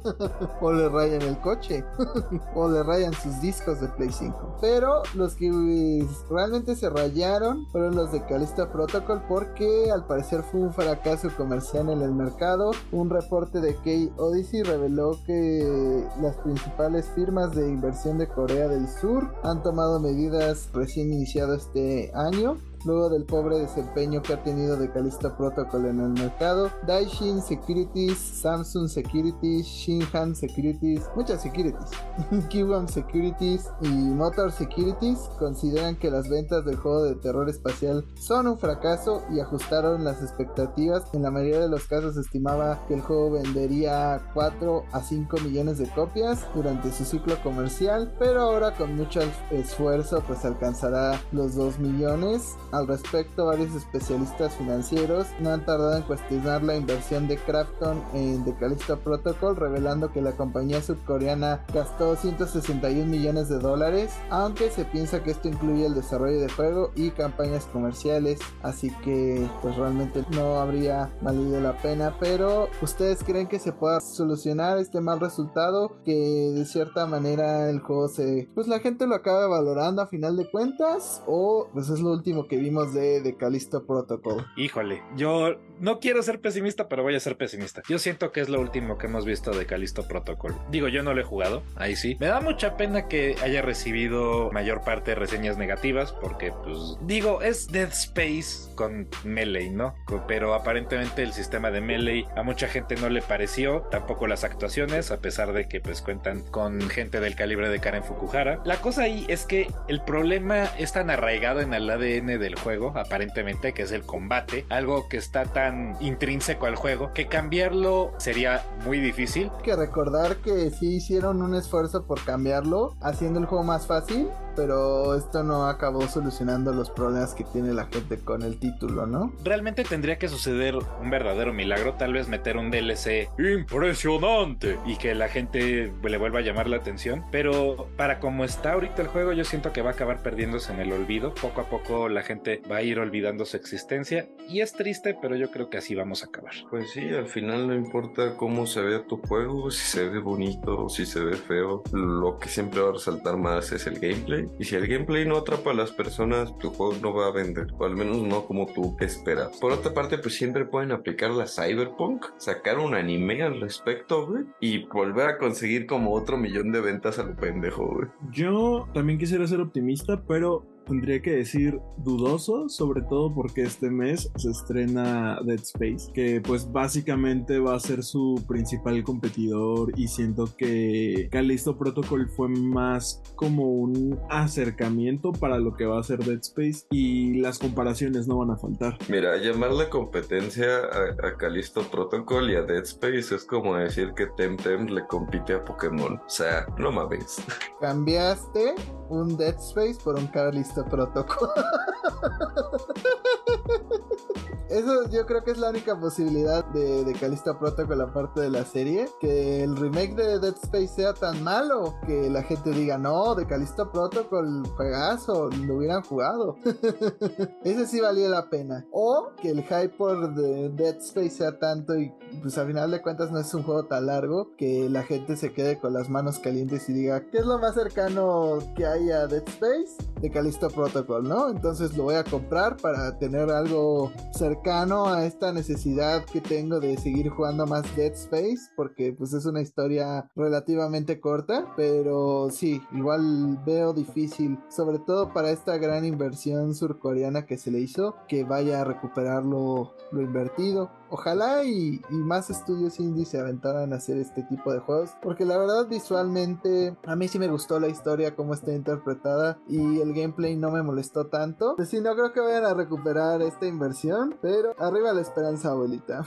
o 0.60 0.72
le 0.72 0.88
rayan 0.88 1.22
el 1.22 1.40
coche. 1.40 1.84
o 2.54 2.70
le 2.70 2.84
rayan 2.84 3.12
sus 3.14 3.40
discos 3.40 3.80
de 3.80 3.88
Play 3.88 4.10
5. 4.12 4.58
Pero 4.60 5.02
los 5.14 5.34
que 5.34 6.06
realmente 6.30 6.76
se 6.76 6.88
rayaron 6.88 7.66
fueron 7.72 7.96
los 7.96 8.12
de 8.12 8.24
Calista 8.26 8.70
Protocol 8.70 9.22
porque 9.28 9.90
al 9.92 10.06
parecer 10.06 10.42
fue 10.44 10.60
un 10.60 10.72
fracaso 10.72 11.28
comercial 11.36 11.90
en 11.90 12.02
el 12.02 12.12
mercado. 12.12 12.70
Un 12.92 13.10
reporte 13.10 13.60
de 13.60 13.74
K 13.74 14.14
Odyssey 14.22 14.62
reveló 14.62 15.18
que 15.26 16.06
las 16.22 16.36
principales 16.36 17.10
firmas 17.16 17.56
de 17.56 17.68
inversión 17.68 18.18
de 18.18 18.28
Corea 18.28 18.68
del 18.68 18.86
Sur 18.86 19.34
han 19.42 19.64
tomado 19.64 19.98
medidas 19.98 20.70
recién 20.72 21.12
iniciado 21.12 21.56
este 21.56 22.12
año 22.14 22.56
luego 22.88 23.10
del 23.10 23.24
pobre 23.24 23.58
desempeño 23.58 24.22
que 24.22 24.32
ha 24.32 24.42
tenido 24.42 24.76
de 24.76 24.90
Calista 24.90 25.36
Protocol 25.36 25.84
en 25.86 26.00
el 26.00 26.08
mercado. 26.08 26.70
Daishin 26.86 27.42
Securities, 27.42 28.16
Samsung 28.16 28.88
Securities, 28.88 29.66
Shinhan 29.66 30.34
Securities, 30.34 31.02
muchas 31.14 31.42
securities, 31.42 31.90
Kiwam 32.48 32.88
Securities 32.88 33.68
y 33.82 33.88
Motor 33.88 34.50
Securities 34.52 35.18
consideran 35.38 35.96
que 35.96 36.10
las 36.10 36.30
ventas 36.30 36.64
del 36.64 36.76
juego 36.76 37.04
de 37.04 37.16
terror 37.16 37.50
espacial 37.50 38.06
son 38.18 38.46
un 38.46 38.58
fracaso 38.58 39.22
y 39.30 39.40
ajustaron 39.40 40.02
las 40.02 40.22
expectativas. 40.22 41.04
En 41.12 41.22
la 41.22 41.30
mayoría 41.30 41.60
de 41.60 41.68
los 41.68 41.86
casos 41.86 42.16
estimaba 42.16 42.86
que 42.88 42.94
el 42.94 43.02
juego 43.02 43.32
vendería 43.32 44.30
4 44.32 44.84
a 44.92 45.02
5 45.02 45.36
millones 45.44 45.76
de 45.76 45.90
copias 45.90 46.46
durante 46.54 46.90
su 46.90 47.04
ciclo 47.04 47.36
comercial, 47.42 48.14
pero 48.18 48.40
ahora 48.40 48.74
con 48.74 48.96
mucho 48.96 49.20
esfuerzo 49.50 50.22
pues 50.26 50.46
alcanzará 50.46 51.20
los 51.32 51.54
2 51.54 51.80
millones. 51.80 52.56
Al 52.78 52.86
respecto, 52.86 53.46
varios 53.46 53.74
especialistas 53.74 54.54
financieros 54.54 55.26
no 55.40 55.50
han 55.50 55.64
tardado 55.64 55.96
en 55.96 56.04
cuestionar 56.04 56.62
la 56.62 56.76
inversión 56.76 57.26
de 57.26 57.36
Krafton 57.36 58.00
en 58.14 58.44
The 58.44 58.54
Callisto 58.54 58.96
Protocol, 59.00 59.56
revelando 59.56 60.12
que 60.12 60.22
la 60.22 60.36
compañía 60.36 60.80
surcoreana 60.80 61.64
gastó 61.74 62.14
161 62.14 63.04
millones 63.06 63.48
de 63.48 63.58
dólares, 63.58 64.14
aunque 64.30 64.70
se 64.70 64.84
piensa 64.84 65.24
que 65.24 65.32
esto 65.32 65.48
incluye 65.48 65.86
el 65.86 65.94
desarrollo 65.96 66.38
de 66.38 66.48
juego 66.48 66.92
y 66.94 67.10
campañas 67.10 67.64
comerciales, 67.64 68.38
así 68.62 68.92
que 69.02 69.44
pues 69.60 69.74
realmente 69.74 70.24
no 70.30 70.60
habría 70.60 71.10
valido 71.20 71.60
la 71.60 71.76
pena, 71.82 72.14
pero 72.20 72.68
¿ustedes 72.80 73.24
creen 73.24 73.48
que 73.48 73.58
se 73.58 73.72
pueda 73.72 74.00
solucionar 74.00 74.78
este 74.78 75.00
mal 75.00 75.18
resultado? 75.18 76.00
Que 76.04 76.52
de 76.54 76.64
cierta 76.64 77.06
manera 77.06 77.68
el 77.70 77.80
juego 77.80 78.06
se... 78.06 78.48
pues 78.54 78.68
la 78.68 78.78
gente 78.78 79.08
lo 79.08 79.16
acabe 79.16 79.48
valorando 79.48 80.00
a 80.00 80.06
final 80.06 80.36
de 80.36 80.48
cuentas 80.48 81.24
o 81.26 81.66
pues 81.72 81.88
es 81.88 81.98
lo 81.98 82.12
último 82.12 82.46
que 82.46 82.57
vimos 82.58 82.94
de, 82.94 83.20
de 83.20 83.36
Callisto 83.36 83.86
Protocol. 83.86 84.46
Híjole, 84.56 85.02
yo 85.16 85.56
no 85.80 86.00
quiero 86.00 86.22
ser 86.22 86.40
pesimista, 86.40 86.88
pero 86.88 87.02
voy 87.02 87.14
a 87.14 87.20
ser 87.20 87.36
pesimista. 87.36 87.82
Yo 87.88 87.98
siento 87.98 88.32
que 88.32 88.40
es 88.40 88.48
lo 88.48 88.60
último 88.60 88.98
que 88.98 89.06
hemos 89.06 89.24
visto 89.24 89.50
de 89.52 89.66
Callisto 89.66 90.06
Protocol. 90.06 90.54
Digo, 90.70 90.88
yo 90.88 91.02
no 91.02 91.14
lo 91.14 91.20
he 91.20 91.24
jugado, 91.24 91.62
ahí 91.76 91.96
sí. 91.96 92.16
Me 92.20 92.26
da 92.26 92.40
mucha 92.40 92.76
pena 92.76 93.08
que 93.08 93.36
haya 93.42 93.62
recibido 93.62 94.50
mayor 94.52 94.82
parte 94.82 95.12
de 95.12 95.14
reseñas 95.16 95.56
negativas, 95.56 96.12
porque, 96.12 96.52
pues, 96.64 96.96
digo, 97.02 97.42
es 97.42 97.68
Dead 97.68 97.88
Space 97.88 98.74
con 98.74 99.08
Melee, 99.24 99.70
¿no? 99.70 99.94
Pero 100.26 100.54
aparentemente 100.54 101.22
el 101.22 101.32
sistema 101.32 101.70
de 101.70 101.80
Melee 101.80 102.26
a 102.36 102.42
mucha 102.42 102.68
gente 102.68 102.96
no 102.96 103.08
le 103.08 103.22
pareció, 103.22 103.82
tampoco 103.90 104.26
las 104.26 104.44
actuaciones, 104.44 105.10
a 105.10 105.20
pesar 105.20 105.52
de 105.52 105.68
que, 105.68 105.80
pues, 105.80 106.02
cuentan 106.02 106.42
con 106.50 106.80
gente 106.88 107.20
del 107.20 107.36
calibre 107.36 107.68
de 107.68 107.80
Karen 107.80 108.04
Fukuhara. 108.04 108.60
La 108.64 108.80
cosa 108.80 109.02
ahí 109.02 109.24
es 109.28 109.44
que 109.44 109.68
el 109.88 110.02
problema 110.02 110.64
es 110.78 110.92
tan 110.92 111.10
arraigado 111.10 111.60
en 111.60 111.74
el 111.74 111.88
ADN 111.88 112.38
del 112.48 112.58
juego, 112.58 112.92
aparentemente, 112.96 113.74
que 113.74 113.82
es 113.82 113.92
el 113.92 114.04
combate, 114.04 114.64
algo 114.70 115.08
que 115.08 115.18
está 115.18 115.44
tan 115.44 115.96
intrínseco 116.00 116.66
al 116.66 116.76
juego, 116.76 117.12
que 117.12 117.26
cambiarlo 117.26 118.12
sería 118.18 118.64
muy 118.84 119.00
difícil. 119.00 119.50
Que 119.62 119.76
recordar 119.76 120.36
que 120.36 120.70
sí 120.70 120.96
hicieron 120.96 121.42
un 121.42 121.54
esfuerzo 121.54 122.06
por 122.06 122.24
cambiarlo, 122.24 122.96
haciendo 123.02 123.38
el 123.38 123.46
juego 123.46 123.64
más 123.64 123.86
fácil, 123.86 124.28
pero 124.58 125.14
esto 125.14 125.44
no 125.44 125.68
acabó 125.68 126.08
solucionando 126.08 126.72
los 126.72 126.90
problemas 126.90 127.32
que 127.32 127.44
tiene 127.44 127.72
la 127.72 127.86
gente 127.86 128.18
con 128.18 128.42
el 128.42 128.58
título, 128.58 129.06
¿no? 129.06 129.32
Realmente 129.44 129.84
tendría 129.84 130.18
que 130.18 130.26
suceder 130.26 130.74
un 131.00 131.10
verdadero 131.10 131.52
milagro, 131.52 131.94
tal 131.94 132.12
vez 132.12 132.28
meter 132.28 132.56
un 132.56 132.72
DLC 132.72 133.30
impresionante 133.38 134.80
y 134.84 134.96
que 134.96 135.14
la 135.14 135.28
gente 135.28 135.92
le 136.02 136.18
vuelva 136.18 136.40
a 136.40 136.42
llamar 136.42 136.68
la 136.68 136.78
atención, 136.78 137.24
pero 137.30 137.86
para 137.96 138.18
como 138.18 138.44
está 138.44 138.72
ahorita 138.72 139.00
el 139.00 139.06
juego 139.06 139.32
yo 139.32 139.44
siento 139.44 139.72
que 139.72 139.80
va 139.80 139.90
a 139.90 139.92
acabar 139.92 140.24
perdiéndose 140.24 140.72
en 140.72 140.80
el 140.80 140.90
olvido, 140.90 141.34
poco 141.34 141.60
a 141.60 141.68
poco 141.70 142.08
la 142.08 142.22
gente 142.22 142.60
va 142.68 142.78
a 142.78 142.82
ir 142.82 142.98
olvidando 142.98 143.44
su 143.44 143.56
existencia 143.56 144.28
y 144.48 144.60
es 144.60 144.72
triste, 144.72 145.16
pero 145.22 145.36
yo 145.36 145.52
creo 145.52 145.70
que 145.70 145.78
así 145.78 145.94
vamos 145.94 146.24
a 146.24 146.26
acabar. 146.26 146.54
Pues 146.68 146.90
sí, 146.90 147.08
al 147.10 147.28
final 147.28 147.68
no 147.68 147.76
importa 147.76 148.34
cómo 148.36 148.66
se 148.66 148.80
vea 148.80 149.06
tu 149.06 149.18
juego, 149.18 149.70
si 149.70 149.86
se 149.86 150.08
ve 150.08 150.18
bonito 150.18 150.88
si 150.88 151.06
se 151.06 151.20
ve 151.20 151.36
feo, 151.36 151.84
lo 151.92 152.40
que 152.40 152.48
siempre 152.48 152.80
va 152.80 152.88
a 152.88 152.92
resaltar 152.94 153.36
más 153.36 153.70
es 153.70 153.86
el 153.86 154.00
gameplay 154.00 154.47
Y 154.58 154.64
si 154.64 154.76
el 154.76 154.86
gameplay 154.86 155.26
no 155.26 155.36
atrapa 155.36 155.70
a 155.70 155.74
las 155.74 155.92
personas, 155.92 156.56
tu 156.58 156.70
juego 156.70 156.94
no 157.02 157.14
va 157.14 157.26
a 157.26 157.32
vender. 157.32 157.68
O 157.78 157.84
al 157.84 157.96
menos 157.96 158.18
no 158.18 158.44
como 158.46 158.66
tú 158.66 158.96
esperas. 159.00 159.56
Por 159.58 159.72
otra 159.72 159.94
parte, 159.94 160.18
pues 160.18 160.34
siempre 160.34 160.64
pueden 160.64 160.92
aplicar 160.92 161.30
la 161.30 161.46
Cyberpunk, 161.46 162.26
sacar 162.36 162.78
un 162.78 162.94
anime 162.94 163.42
al 163.42 163.60
respecto, 163.60 164.26
güey. 164.26 164.44
Y 164.60 164.84
volver 164.86 165.28
a 165.28 165.38
conseguir 165.38 165.86
como 165.86 166.12
otro 166.12 166.36
millón 166.36 166.72
de 166.72 166.80
ventas 166.80 167.18
a 167.18 167.24
lo 167.24 167.36
pendejo, 167.36 167.86
güey. 167.86 168.08
Yo 168.32 168.88
también 168.94 169.18
quisiera 169.18 169.46
ser 169.46 169.60
optimista, 169.60 170.22
pero 170.26 170.66
tendría 170.88 171.20
que 171.20 171.32
decir 171.32 171.80
dudoso, 171.98 172.68
sobre 172.68 173.02
todo 173.02 173.32
porque 173.34 173.62
este 173.62 173.90
mes 173.90 174.30
se 174.36 174.50
estrena 174.50 175.38
Dead 175.44 175.60
Space, 175.60 176.10
que 176.12 176.40
pues 176.40 176.70
básicamente 176.70 177.58
va 177.58 177.76
a 177.76 177.80
ser 177.80 178.02
su 178.02 178.42
principal 178.48 179.02
competidor 179.04 179.92
y 179.96 180.08
siento 180.08 180.48
que 180.56 181.28
Callisto 181.30 181.76
Protocol 181.76 182.28
fue 182.28 182.48
más 182.48 183.22
como 183.36 183.64
un 183.64 184.18
acercamiento 184.30 185.32
para 185.32 185.58
lo 185.58 185.76
que 185.76 185.84
va 185.84 186.00
a 186.00 186.02
ser 186.02 186.24
Dead 186.24 186.40
Space 186.40 186.86
y 186.90 187.34
las 187.34 187.58
comparaciones 187.58 188.26
no 188.26 188.38
van 188.38 188.50
a 188.50 188.56
faltar. 188.56 188.98
Mira, 189.08 189.36
llamar 189.36 189.72
la 189.72 189.90
competencia 189.90 190.66
a, 190.78 191.28
a 191.28 191.36
Callisto 191.36 191.82
Protocol 191.82 192.50
y 192.50 192.56
a 192.56 192.62
Dead 192.62 192.82
Space 192.82 193.34
es 193.34 193.44
como 193.44 193.76
decir 193.76 194.12
que 194.14 194.26
Temtem 194.36 194.86
le 194.86 195.06
compite 195.06 195.54
a 195.54 195.64
Pokémon. 195.64 196.14
O 196.14 196.30
sea, 196.30 196.66
no 196.78 196.90
mames. 196.90 197.42
Cambiaste 197.80 198.74
un 199.10 199.36
Dead 199.36 199.56
Space 199.58 199.98
por 200.02 200.16
un 200.16 200.26
Callisto 200.28 200.77
Protocol. 200.84 201.48
Eso 204.70 205.08
yo 205.08 205.24
creo 205.24 205.42
que 205.44 205.52
es 205.52 205.58
la 205.58 205.70
única 205.70 205.98
posibilidad 205.98 206.62
de, 206.66 207.02
de 207.04 207.12
Callisto 207.14 207.58
Protocol 207.58 208.02
aparte 208.02 208.42
de 208.42 208.50
la 208.50 208.64
serie. 208.64 209.08
Que 209.18 209.62
el 209.62 209.76
remake 209.76 210.14
de 210.14 210.38
Dead 210.38 210.54
Space 210.62 210.88
sea 210.88 211.14
tan 211.14 211.42
malo 211.42 211.94
que 212.06 212.28
la 212.28 212.42
gente 212.42 212.70
diga, 212.70 212.98
no, 212.98 213.34
de 213.34 213.46
Callisto 213.46 213.90
Protocol, 213.90 214.66
juegazo, 214.76 215.48
lo 215.66 215.76
hubieran 215.76 216.02
jugado. 216.02 216.56
Ese 217.64 217.86
sí 217.86 218.00
valía 218.00 218.28
la 218.28 218.50
pena. 218.50 218.86
O 218.92 219.30
que 219.40 219.50
el 219.50 219.62
hype 219.62 219.90
por 219.90 220.34
de 220.34 220.68
Dead 220.68 220.96
Space 220.98 221.30
sea 221.30 221.58
tanto 221.58 221.96
y 221.98 222.12
pues 222.42 222.58
al 222.58 222.66
final 222.66 222.90
de 222.90 223.00
cuentas 223.00 223.30
no 223.30 223.38
es 223.38 223.52
un 223.54 223.62
juego 223.62 223.86
tan 223.86 224.06
largo 224.06 224.54
que 224.56 224.88
la 224.90 225.02
gente 225.02 225.36
se 225.36 225.52
quede 225.52 225.78
con 225.78 225.94
las 225.94 226.10
manos 226.10 226.38
calientes 226.40 226.88
y 226.90 226.92
diga, 226.92 227.22
¿qué 227.30 227.38
es 227.38 227.46
lo 227.46 227.58
más 227.58 227.74
cercano 227.74 228.58
que 228.76 228.84
hay 228.84 229.10
a 229.10 229.26
Dead 229.26 229.48
Space? 229.48 229.96
De 230.20 230.30
Callisto 230.30 230.68
Protocol, 230.68 231.26
¿no? 231.26 231.48
Entonces 231.48 231.96
lo 231.96 232.02
voy 232.04 232.16
a 232.16 232.24
comprar 232.24 232.76
para 232.76 233.18
tener 233.18 233.50
algo 233.50 234.12
cercano 234.32 234.57
a 234.66 235.24
esta 235.24 235.52
necesidad 235.52 236.24
que 236.26 236.42
tengo 236.42 236.78
de 236.78 236.98
seguir 236.98 237.30
jugando 237.30 237.66
más 237.66 237.84
Dead 237.96 238.12
Space, 238.12 238.70
porque 238.76 239.14
pues 239.16 239.32
es 239.32 239.46
una 239.46 239.62
historia 239.62 240.28
relativamente 240.36 241.20
corta, 241.20 241.72
pero 241.74 242.48
sí, 242.50 242.82
igual 242.92 243.58
veo 243.64 243.94
difícil, 243.94 244.58
sobre 244.68 244.98
todo 244.98 245.32
para 245.32 245.50
esta 245.50 245.78
gran 245.78 246.04
inversión 246.04 246.74
surcoreana 246.74 247.46
que 247.46 247.56
se 247.56 247.70
le 247.70 247.80
hizo, 247.80 248.16
que 248.28 248.44
vaya 248.44 248.82
a 248.82 248.84
recuperar 248.84 249.44
lo, 249.44 249.94
invertido. 250.12 250.90
Ojalá 251.10 251.64
y, 251.64 252.02
y, 252.10 252.14
más 252.14 252.50
estudios 252.50 253.00
indie 253.00 253.24
se 253.24 253.40
aventaran 253.40 253.94
a 253.94 253.96
hacer 253.96 254.18
este 254.18 254.42
tipo 254.42 254.72
de 254.72 254.80
juegos. 254.80 255.12
Porque 255.22 255.46
la 255.46 255.56
verdad 255.56 255.86
visualmente 255.88 256.98
a 257.06 257.16
mí 257.16 257.28
sí 257.28 257.38
me 257.38 257.48
gustó 257.48 257.80
la 257.80 257.88
historia, 257.88 258.36
cómo 258.36 258.52
está 258.52 258.74
interpretada. 258.74 259.58
Y 259.66 260.00
el 260.00 260.12
gameplay 260.12 260.54
no 260.56 260.70
me 260.70 260.82
molestó 260.82 261.28
tanto. 261.28 261.76
Pues 261.76 261.88
sí, 261.88 262.00
no 262.00 262.14
creo 262.14 262.34
que 262.34 262.40
vayan 262.40 262.66
a 262.66 262.74
recuperar 262.74 263.40
esta 263.40 263.66
inversión. 263.66 264.36
Pero 264.42 264.47
arriba 264.78 265.12
la 265.12 265.20
esperanza, 265.20 265.70
abuelita. 265.70 266.24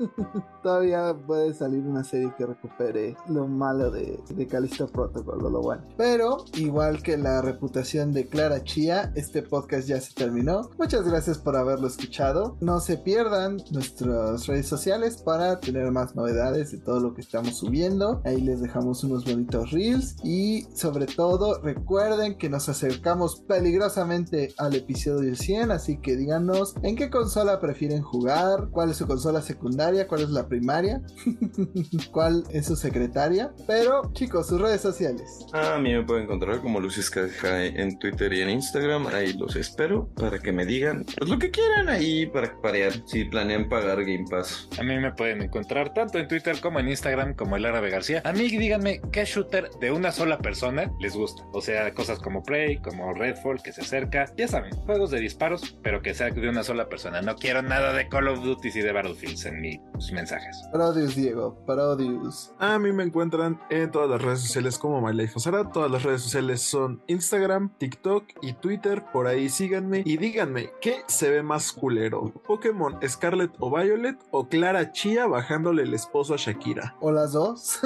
Todavía 0.62 1.14
puede 1.26 1.54
salir 1.54 1.80
una 1.80 2.04
serie 2.04 2.32
que 2.36 2.46
recupere 2.46 3.16
lo 3.28 3.46
malo 3.46 3.90
de, 3.90 4.22
de 4.30 4.46
Protocol 4.92 5.44
o 5.44 5.50
lo 5.50 5.60
bueno. 5.60 5.82
Pero 5.96 6.44
igual 6.54 7.02
que 7.02 7.16
la 7.16 7.42
reputación 7.42 8.12
de 8.12 8.26
Clara 8.26 8.62
Chia, 8.62 9.12
este 9.14 9.42
podcast 9.42 9.88
ya 9.88 10.00
se 10.00 10.14
terminó. 10.14 10.70
Muchas 10.78 11.04
gracias 11.08 11.38
por 11.38 11.56
haberlo 11.56 11.86
escuchado. 11.86 12.56
No 12.60 12.80
se 12.80 12.96
pierdan 12.96 13.58
nuestro 13.70 14.36
redes 14.46 14.66
sociales 14.66 15.18
para 15.22 15.60
tener 15.60 15.90
más 15.90 16.14
novedades 16.14 16.72
de 16.72 16.78
todo 16.78 17.00
lo 17.00 17.14
que 17.14 17.20
estamos 17.20 17.58
subiendo. 17.58 18.22
Ahí 18.24 18.40
les 18.40 18.60
dejamos 18.60 19.04
unos 19.04 19.24
bonitos 19.24 19.70
reels 19.70 20.16
y 20.22 20.62
sobre 20.74 21.06
todo 21.06 21.60
recuerden 21.60 22.38
que 22.38 22.48
nos 22.48 22.68
acercamos 22.68 23.40
peligrosamente 23.40 24.54
al 24.58 24.74
episodio 24.74 25.34
100, 25.34 25.70
así 25.70 25.98
que 25.98 26.16
díganos 26.16 26.74
en 26.82 26.96
qué 26.96 27.10
consola 27.10 27.51
prefieren 27.60 28.02
jugar, 28.02 28.68
cuál 28.70 28.90
es 28.90 28.96
su 28.96 29.06
consola 29.06 29.42
secundaria, 29.42 30.06
cuál 30.06 30.22
es 30.22 30.30
la 30.30 30.48
primaria, 30.48 31.02
cuál 32.12 32.44
es 32.50 32.66
su 32.66 32.76
secretaria. 32.76 33.52
Pero 33.66 34.12
chicos, 34.12 34.46
sus 34.48 34.60
redes 34.60 34.80
sociales. 34.80 35.46
A 35.52 35.78
mí 35.78 35.92
me 35.92 36.02
pueden 36.04 36.24
encontrar 36.24 36.60
como 36.60 36.80
Lucis 36.80 37.10
High 37.10 37.74
en 37.80 37.98
Twitter 37.98 38.32
y 38.32 38.40
en 38.40 38.50
Instagram. 38.50 39.06
Ahí 39.08 39.32
los 39.34 39.56
espero 39.56 40.08
para 40.16 40.38
que 40.38 40.52
me 40.52 40.66
digan 40.66 41.04
pues, 41.18 41.30
lo 41.30 41.38
que 41.38 41.50
quieran 41.50 41.88
ahí 41.88 42.26
para 42.26 42.60
parear 42.60 42.92
si 43.06 43.24
planean 43.24 43.68
pagar 43.68 44.04
Game 44.04 44.24
Pass. 44.30 44.68
A 44.78 44.82
mí 44.82 44.98
me 44.98 45.12
pueden 45.12 45.42
encontrar 45.42 45.92
tanto 45.94 46.18
en 46.18 46.28
Twitter 46.28 46.60
como 46.60 46.80
en 46.80 46.88
Instagram 46.88 47.34
como 47.34 47.56
el 47.56 47.64
Árabe 47.64 47.90
García. 47.90 48.22
A 48.24 48.32
mí 48.32 48.48
díganme 48.48 49.00
qué 49.12 49.24
shooter 49.24 49.70
de 49.80 49.90
una 49.90 50.12
sola 50.12 50.38
persona 50.38 50.92
les 51.00 51.14
gusta. 51.14 51.42
O 51.52 51.60
sea, 51.60 51.92
cosas 51.94 52.18
como 52.18 52.42
Prey, 52.42 52.78
como 52.78 53.12
Redfall, 53.14 53.62
que 53.62 53.72
se 53.72 53.82
acerca. 53.82 54.26
Ya 54.36 54.48
saben, 54.48 54.74
juegos 54.86 55.10
de 55.10 55.20
disparos, 55.20 55.76
pero 55.82 56.02
que 56.02 56.14
sea 56.14 56.30
de 56.30 56.48
una 56.48 56.62
sola 56.62 56.88
persona. 56.88 57.22
No 57.22 57.36
quiero 57.42 57.60
nada 57.60 57.92
de 57.92 58.08
Call 58.08 58.28
of 58.28 58.44
Duty 58.44 58.68
y 58.68 58.82
de 58.82 58.92
Battlefields 58.92 59.46
en 59.46 59.60
mis 59.60 59.80
mensajes. 60.12 60.62
Parodius, 60.70 61.16
Diego, 61.16 61.56
Parodius. 61.66 62.52
A 62.60 62.78
mí 62.78 62.92
me 62.92 63.02
encuentran 63.02 63.60
en 63.68 63.90
todas 63.90 64.08
las 64.08 64.22
redes 64.22 64.42
sociales 64.42 64.78
como 64.78 65.00
MyLifeOsara. 65.00 65.72
Todas 65.72 65.90
las 65.90 66.04
redes 66.04 66.22
sociales 66.22 66.62
son 66.62 67.02
Instagram, 67.08 67.76
TikTok 67.78 68.26
y 68.42 68.52
Twitter. 68.52 69.02
Por 69.12 69.26
ahí 69.26 69.48
síganme 69.48 70.04
y 70.06 70.18
díganme 70.18 70.70
qué 70.80 71.02
se 71.08 71.30
ve 71.30 71.42
más 71.42 71.72
culero. 71.72 72.32
Pokémon 72.46 72.96
Scarlet 73.04 73.50
o 73.58 73.76
Violet 73.76 74.18
o 74.30 74.48
Clara 74.48 74.92
Chía 74.92 75.26
bajándole 75.26 75.82
el 75.82 75.94
esposo 75.94 76.34
a 76.34 76.36
Shakira. 76.36 76.94
O 77.00 77.10
las 77.10 77.32
dos. 77.32 77.80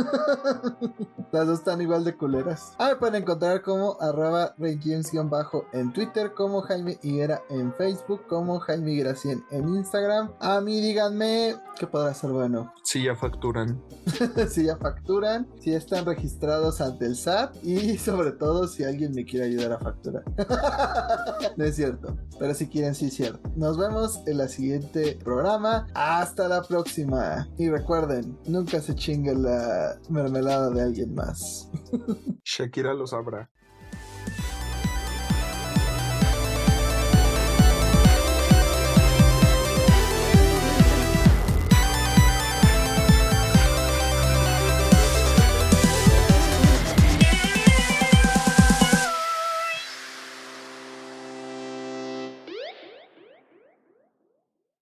las 1.33 1.47
dos 1.47 1.61
están 1.61 1.81
igual 1.81 2.05
de 2.05 2.15
culeras. 2.15 2.75
Ah, 2.79 2.89
me 2.91 2.97
pueden 2.97 3.23
encontrar 3.23 3.63
como 3.63 3.97
arroba 4.03 4.55
bajo 5.31 5.67
en 5.73 5.95
Twitter, 5.95 6.35
como 6.35 6.61
Jaime 6.61 6.99
Higuera 7.03 7.41
en 7.49 7.73
Facebook, 7.73 8.27
como 8.27 8.61
Jaime 8.61 8.97
Gracien 8.97 9.46
en 9.51 9.69
Instagram. 9.69 10.33
A 10.41 10.61
mí 10.61 10.81
díganme 10.81 11.55
qué 11.79 11.87
podrá 11.87 12.15
ser 12.15 12.31
bueno. 12.31 12.73
Si 12.87 13.03
ya 13.03 13.17
facturan. 13.17 13.83
si 14.49 14.65
ya 14.65 14.77
facturan, 14.77 15.49
si 15.61 15.75
están 15.75 16.07
registrados 16.07 16.81
ante 16.81 17.05
el 17.07 17.17
SAT 17.17 17.57
y 17.65 17.99
sobre 17.99 18.33
todo 18.33 18.69
si 18.69 18.85
alguien 18.85 19.13
me 19.13 19.25
quiere 19.25 19.47
ayudar 19.47 19.73
a 19.73 19.79
facturar. 19.79 20.25
no 21.57 21.65
es 21.65 21.75
cierto, 21.77 22.17
pero 22.39 22.55
si 22.55 22.69
quieren, 22.69 22.95
sí 22.95 23.07
es 23.07 23.15
cierto. 23.15 23.51
Nos 23.57 23.77
vemos 23.77 24.23
en 24.27 24.39
la 24.39 24.49
siguiente 24.49 25.19
programa. 25.23 25.89
Hasta 25.95 26.49
la 26.49 26.63
próxima. 26.63 27.49
Y 27.59 27.69
recuerden, 27.69 28.39
nunca 28.47 28.81
se 28.81 28.95
chingue 28.95 29.35
la 29.35 29.99
mermelada 30.09 30.71
de 30.71 30.83
alguien 30.83 31.15
más. 31.15 31.69
Shakira 32.45 32.95
lo 32.95 33.07
sabrá. 33.07 33.51